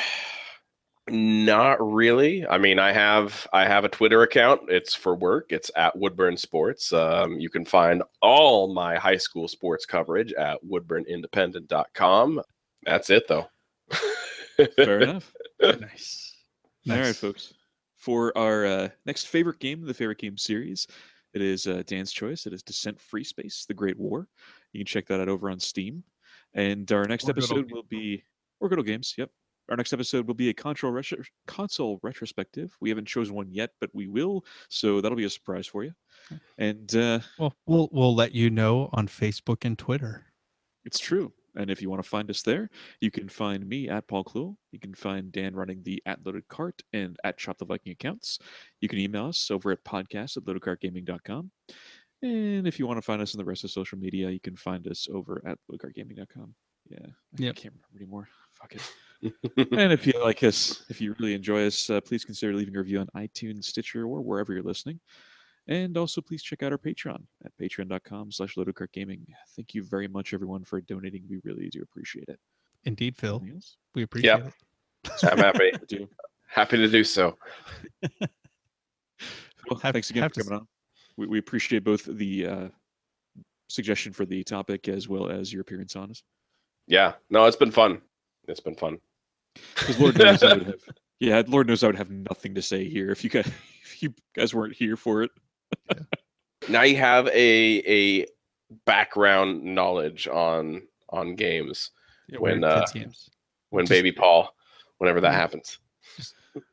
not 1.09 1.77
really. 1.81 2.47
I 2.47 2.59
mean, 2.59 2.79
I 2.79 2.93
have 2.93 3.47
I 3.53 3.67
have 3.67 3.85
a 3.85 3.89
Twitter 3.89 4.23
account. 4.23 4.63
It's 4.69 4.95
for 4.95 5.15
work. 5.15 5.47
It's 5.51 5.71
at 5.77 5.97
Woodburn 5.97 6.37
Sports. 6.37 6.93
Um, 6.93 7.39
you 7.39 7.49
can 7.49 7.65
find 7.65 8.03
all 8.23 8.73
my 8.73 8.97
high 8.97 9.17
school 9.17 9.47
sports 9.47 9.87
coverage 9.87 10.33
at 10.33 10.59
woodburnindependent.com. 10.65 12.43
That's 12.85 13.11
it, 13.11 13.29
though. 13.29 13.47
Fair 14.77 15.01
enough. 15.03 15.33
nice 15.61 16.35
All 16.91 16.97
right, 16.97 17.17
folks. 17.17 17.53
For 17.97 18.37
our 18.37 18.67
uh, 18.67 18.89
next 19.05 19.27
favorite 19.27 19.59
game, 19.59 19.85
the 19.85 19.95
favorite 19.95 20.19
game 20.19 20.37
series, 20.37 20.87
it 21.35 21.43
is 21.43 21.67
uh, 21.67 21.83
Dan's 21.87 22.13
choice. 22.13 22.47
It 22.47 22.53
is 22.53 22.63
Descent 22.63 22.99
FreeSpace: 22.99 23.67
The 23.67 23.75
Great 23.75 23.99
War. 23.99 24.29
You 24.73 24.81
can 24.81 24.87
check 24.87 25.07
that 25.07 25.21
out 25.21 25.29
over 25.29 25.51
on 25.51 25.61
Steam. 25.61 26.03
And 26.55 26.91
our 26.91 27.05
next 27.05 27.29
Or 27.29 27.33
episode 27.33 27.71
will 27.71 27.83
be 27.83 28.23
or 28.61 28.69
Good 28.69 28.79
Old 28.79 28.87
Games. 28.87 29.15
Yep. 29.17 29.31
Our 29.69 29.77
next 29.77 29.93
episode 29.93 30.27
will 30.27 30.35
be 30.35 30.49
a 30.49 30.55
console 30.55 30.91
retro- 30.93 31.25
console 31.47 31.99
retrospective. 32.03 32.77
We 32.81 32.89
haven't 32.89 33.07
chosen 33.09 33.35
one 33.35 33.51
yet, 33.51 33.71
but 33.81 33.91
we 33.95 34.07
will. 34.07 34.45
So 34.69 35.01
that'll 35.01 35.17
be 35.17 35.25
a 35.25 35.31
surprise 35.31 35.67
for 35.67 35.83
you. 35.85 35.93
And 36.59 36.95
uh, 36.95 37.21
well 37.39 37.55
we'll 37.67 37.89
we'll 37.93 38.15
let 38.15 38.35
you 38.35 38.51
know 38.51 38.89
on 38.93 39.07
facebook 39.09 39.65
and 39.65 39.79
twitter 39.79 40.27
It's 40.85 40.99
true. 40.99 41.33
And 41.59 41.71
if 41.71 41.81
you 41.81 41.89
want 41.89 42.03
to 42.03 42.09
find 42.09 42.29
us 42.31 42.43
there, 42.43 42.69
you 43.01 43.11
can 43.11 43.29
find 43.31 43.67
me 43.67 43.89
at 43.89 44.07
Paul 44.09 44.25
Cluel. 44.25 44.57
You 44.73 44.79
can 44.79 44.93
find 44.95 45.33
Dan 45.33 45.55
running 45.55 45.83
the 45.83 46.03
at 46.05 46.25
Loaded 46.25 46.47
Cart 46.49 46.83
and 46.93 47.17
at 47.25 47.39
Chop 47.39 47.57
the 47.57 47.65
Viking 47.65 47.93
accounts. 47.93 48.39
You 48.83 48.89
can 48.91 48.99
email 48.99 49.27
us 49.29 49.51
over 49.51 49.73
at 49.73 49.83
podcast 49.83 50.37
at 50.37 50.45
loadedcartgaming.com. 50.45 51.51
And 52.23 52.67
if 52.69 52.79
you 52.79 52.87
want 52.87 52.99
to 52.99 53.03
find 53.03 53.23
us 53.23 53.35
on 53.35 53.39
the 53.39 53.45
rest 53.47 53.65
of 53.65 53.71
social 53.71 53.97
media, 53.99 54.29
you 54.31 54.39
can 54.41 54.55
find 54.55 54.87
us 54.87 55.09
over 55.11 55.41
at 55.47 55.59
loadedcartgaming.com. 55.73 56.55
Yeah. 56.91 56.99
I 57.07 57.43
Yep. 57.43 57.57
can't 57.57 57.75
remember 57.75 57.97
anymore. 57.97 58.29
Fuck 58.61 58.75
it. 58.75 58.83
And 59.23 59.93
if 59.93 60.07
you 60.07 60.13
like 60.23 60.43
us, 60.43 60.85
if 60.89 61.01
you 61.01 61.15
really 61.19 61.35
enjoy 61.35 61.67
us, 61.67 61.89
uh, 61.91 62.01
please 62.01 62.25
consider 62.25 62.55
leaving 62.55 62.77
a 62.77 62.79
review 62.79 63.01
on 63.01 63.07
iTunes, 63.17 63.65
Stitcher, 63.65 64.03
or 64.05 64.21
wherever 64.21 64.53
you're 64.53 64.63
listening. 64.63 65.01
And 65.69 65.97
also, 65.97 66.21
please 66.21 66.43
check 66.43 66.63
out 66.63 66.71
our 66.73 66.79
Patreon 66.79 67.23
at 67.45 67.53
patreon.com 67.61 68.31
slash 68.31 68.55
gaming. 68.93 69.27
Thank 69.57 69.75
you 69.75 69.83
very 69.83 70.07
much, 70.07 70.33
everyone, 70.33 70.63
for 70.65 70.81
donating. 70.81 71.25
We 71.29 71.41
really 71.45 71.69
do 71.71 71.83
appreciate 71.83 72.29
it. 72.29 72.39
Indeed, 72.85 73.17
Phil. 73.17 73.37
Anything 73.37 73.55
else? 73.57 73.77
We 73.95 74.03
appreciate 74.05 74.39
Yeah. 74.39 74.47
it. 74.47 75.25
I'm 75.25 75.39
happy. 75.49 75.73
I 75.75 75.79
do. 75.89 76.09
happy 76.47 76.77
to 76.77 76.89
do 76.89 77.03
so. 77.05 77.37
Well, 79.69 79.81
Have- 79.81 79.95
thanks 79.95 80.11
again 80.11 80.23
have 80.23 80.33
for 80.33 80.41
to 80.43 80.45
coming 80.45 80.61
on. 80.61 80.69
We, 81.17 81.27
we 81.27 81.39
appreciate 81.39 81.83
both 81.83 82.05
the 82.05 82.47
uh, 82.47 82.69
suggestion 83.69 84.13
for 84.13 84.25
the 84.25 84.45
topic 84.45 84.87
as 84.89 85.09
well 85.09 85.29
as 85.29 85.53
your 85.53 85.63
appearance 85.63 85.97
on 85.97 86.11
us. 86.11 86.23
Yeah. 86.87 87.15
No, 87.31 87.47
it's 87.47 87.57
been 87.57 87.73
fun. 87.73 88.01
It's 88.49 88.61
been 88.61 88.77
fun. 88.77 88.99
Because 89.75 89.99
Lord 89.99 90.19
knows 90.19 90.43
I 90.43 90.55
would 90.55 90.67
have, 90.67 90.75
yeah, 91.21 91.43
Lord 91.47 91.67
knows 91.69 91.83
I 91.83 91.87
would 91.87 91.97
have 91.97 92.11
nothing 92.11 92.55
to 92.55 92.63
say 92.63 92.89
here 92.89 93.11
if 93.11 93.25
you 93.25 93.31
guys 93.31 93.47
if 93.83 94.03
you 94.03 94.15
guys 94.35 94.55
weren't 94.55 94.75
here 94.75 94.97
for 94.97 95.23
it. 95.23 95.31
Now 96.69 96.83
you 96.83 96.97
have 96.97 97.27
a 97.29 98.21
a 98.21 98.27
background 98.85 99.63
knowledge 99.65 100.27
on 100.29 100.83
on 101.11 101.35
games 101.37 101.91
Yeah, 102.29 102.39
When, 102.41 102.65
uh, 102.65 102.85
games. 102.93 103.31
when 103.71 103.85
Just- 103.85 103.91
baby 103.91 104.13
Paul, 104.13 104.55
whenever 104.99 105.21
that 105.21 105.33
Yeah. 105.33 105.39
happens. 105.39 105.79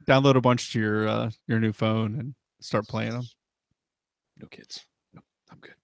Download 0.08 0.36
a 0.36 0.42
bunch 0.42 0.72
to 0.74 0.80
your 0.80 1.08
uh, 1.08 1.32
your 1.48 1.60
new 1.60 1.72
phone 1.74 2.18
and 2.20 2.36
start 2.62 2.88
playing 2.88 3.12
them. 3.12 3.24
No 4.40 4.48
kids. 4.48 4.86
No, 5.14 5.22
I'm 5.52 5.60
good. 5.60 5.76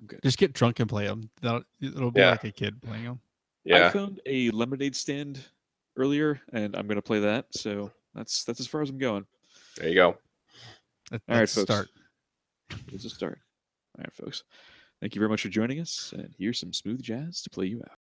I'm 0.00 0.06
good. 0.06 0.20
Just 0.22 0.38
get 0.38 0.52
drunk 0.52 0.78
and 0.80 0.88
play 0.88 1.06
them. 1.06 1.30
That'll, 1.42 1.62
it'll 1.80 2.10
be 2.10 2.20
Yeah. 2.20 2.30
like 2.32 2.44
a 2.44 2.52
kid 2.52 2.80
playing 2.82 3.04
them. 3.04 3.20
I 3.76 3.90
found 3.90 4.20
a 4.26 4.50
lemonade 4.50 4.96
stand 4.96 5.40
earlier, 5.96 6.40
and 6.52 6.74
I'm 6.76 6.86
gonna 6.86 7.02
play 7.02 7.20
that. 7.20 7.46
So 7.52 7.90
that's 8.14 8.44
that's 8.44 8.60
as 8.60 8.66
far 8.66 8.82
as 8.82 8.90
I'm 8.90 8.98
going. 8.98 9.26
There 9.76 9.88
you 9.88 9.94
go. 9.94 10.16
That, 11.10 11.22
All 11.28 11.34
right, 11.36 11.40
that's 11.40 11.52
a 11.52 11.66
folks. 11.66 11.72
start. 11.72 11.88
It's 12.92 13.04
a 13.04 13.10
start. 13.10 13.38
All 13.98 14.04
right, 14.04 14.14
folks. 14.14 14.44
Thank 15.00 15.14
you 15.14 15.20
very 15.20 15.28
much 15.28 15.42
for 15.42 15.48
joining 15.48 15.80
us, 15.80 16.12
and 16.16 16.34
here's 16.38 16.58
some 16.58 16.72
smooth 16.72 17.02
jazz 17.02 17.42
to 17.42 17.50
play 17.50 17.66
you 17.66 17.82
out. 17.88 17.97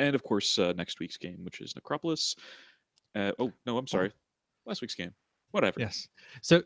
And 0.00 0.14
of 0.14 0.22
course, 0.22 0.58
uh, 0.58 0.72
next 0.76 0.98
week's 0.98 1.18
game, 1.18 1.38
which 1.42 1.60
is 1.60 1.74
Necropolis. 1.76 2.34
Uh, 3.14 3.32
oh 3.38 3.52
no, 3.66 3.76
I'm 3.76 3.86
sorry, 3.86 4.10
last 4.66 4.80
week's 4.80 4.94
game. 4.94 5.12
Whatever. 5.50 5.78
Yes. 5.78 6.08
So 6.42 6.62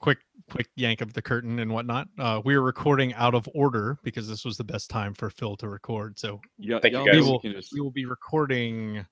quick 0.00 0.18
quick 0.50 0.68
yank 0.76 1.00
of 1.00 1.12
the 1.12 1.22
curtain 1.22 1.58
and 1.58 1.72
whatnot. 1.72 2.06
Uh, 2.18 2.40
we 2.44 2.54
are 2.54 2.62
recording 2.62 3.14
out 3.14 3.34
of 3.34 3.48
order 3.54 3.98
because 4.04 4.28
this 4.28 4.44
was 4.44 4.56
the 4.56 4.64
best 4.64 4.90
time 4.90 5.12
for 5.12 5.28
Phil 5.28 5.56
to 5.56 5.68
record. 5.68 6.18
So 6.18 6.40
Yeah, 6.58 6.78
Thank 6.80 6.94
you, 6.94 7.04
guys. 7.06 7.14
We 7.14 7.20
will- 7.30 7.40
can 7.40 7.52
just- 7.52 7.72
we 7.72 7.80
will 7.80 7.90
be 7.90 8.04
recording 8.06 9.04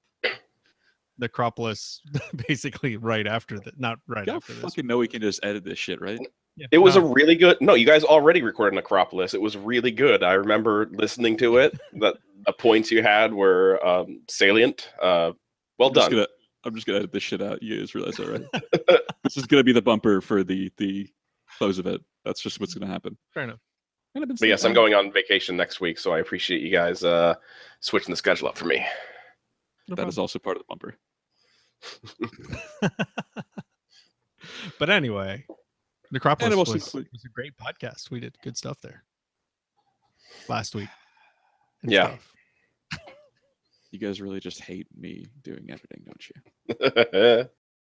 Necropolis 1.19 2.01
basically 2.49 2.97
right 2.97 3.27
after 3.27 3.59
that. 3.61 3.79
Not 3.79 3.99
right 4.07 4.27
y'all 4.27 4.37
after 4.37 4.53
this. 4.55 4.63
fucking 4.63 4.87
know 4.87 4.99
we 4.99 5.09
can 5.09 5.21
just 5.21 5.45
edit 5.45 5.65
this 5.65 5.79
shit, 5.79 6.01
right? 6.01 6.21
Yeah, 6.57 6.67
It 6.73 6.79
was 6.79 6.97
no, 6.97 7.07
a 7.07 7.13
really 7.13 7.37
good. 7.37 7.57
No, 7.61 7.75
you 7.75 7.87
guys 7.87 8.05
already 8.05 8.43
recorded 8.43 8.77
Necropolis. 8.77 9.35
It 9.35 9.41
was 9.41 9.57
really 9.57 9.91
good. 9.91 10.23
I 10.23 10.33
remember 10.33 10.89
listening 10.93 11.37
to 11.39 11.59
it. 11.59 11.79
That 11.95 12.17
the 12.47 12.53
points 12.53 12.91
you 12.91 13.03
had 13.03 13.33
were 13.33 13.85
um, 13.87 14.23
salient. 14.29 14.93
Uh, 15.01 15.33
well 15.79 15.89
I'm 15.89 15.95
just 15.95 16.11
done. 16.11 16.19
gonna, 16.19 16.29
I'm 16.65 16.75
just 16.75 16.87
gonna 16.87 16.99
edit 16.99 17.13
this 17.13 17.23
shit 17.23 17.43
out. 17.43 17.63
You 17.63 17.79
guys 17.79 17.95
realize 17.95 18.17
that, 18.17 18.29
right? 18.29 19.01
this 19.25 19.37
is 19.37 19.47
gonna 19.47 19.65
be 19.65 19.73
the 19.73 19.83
bumper 19.83 20.21
for 20.21 20.45
the 20.45 20.71
the 20.77 21.09
close 21.59 21.79
of 21.79 21.87
it. 21.87 22.01
That's 22.25 22.41
just 22.43 22.61
what's 22.61 22.75
gonna 22.75 22.91
happen. 22.91 23.17
fair 23.33 23.45
enough. 23.45 23.61
And 24.15 24.25
I've 24.25 24.29
been 24.29 24.37
But 24.41 24.49
yes, 24.49 24.65
I'm 24.65 24.73
going 24.73 24.93
on 24.95 25.13
vacation 25.13 25.57
next 25.57 25.81
week, 25.81 25.99
so 25.99 26.13
I 26.13 26.19
appreciate 26.19 26.63
you 26.63 26.71
guys 26.71 27.05
uh, 27.05 27.35
switching 27.79 28.11
the 28.11 28.17
schedule 28.17 28.49
up 28.49 28.59
for 28.59 28.65
me. 28.65 28.85
No 29.89 29.95
That 29.95 30.09
is 30.09 30.19
also 30.19 30.39
part 30.39 30.57
of 30.57 30.63
the 30.63 30.67
bumper. 30.69 30.97
but 34.79 34.91
anyway, 34.91 35.45
Necropolis 36.11 36.53
it 36.53 36.57
was, 36.57 36.75
include- 36.75 37.09
was 37.13 37.25
a 37.25 37.29
great 37.29 37.57
podcast. 37.57 38.11
We 38.11 38.21
did 38.21 38.37
good 38.43 38.57
stuff 38.57 38.81
there 38.81 39.05
last 40.49 40.75
week. 40.75 40.89
and 41.83 41.93
Yeah. 41.93 42.17
stuff. 42.17 42.35
You 43.93 43.99
guys 43.99 44.21
really 44.21 44.39
just 44.41 44.61
hate 44.61 44.87
me 44.97 45.27
doing 45.43 45.69
editing, 45.71 46.05
don't 46.05 46.29
you? 46.29 47.49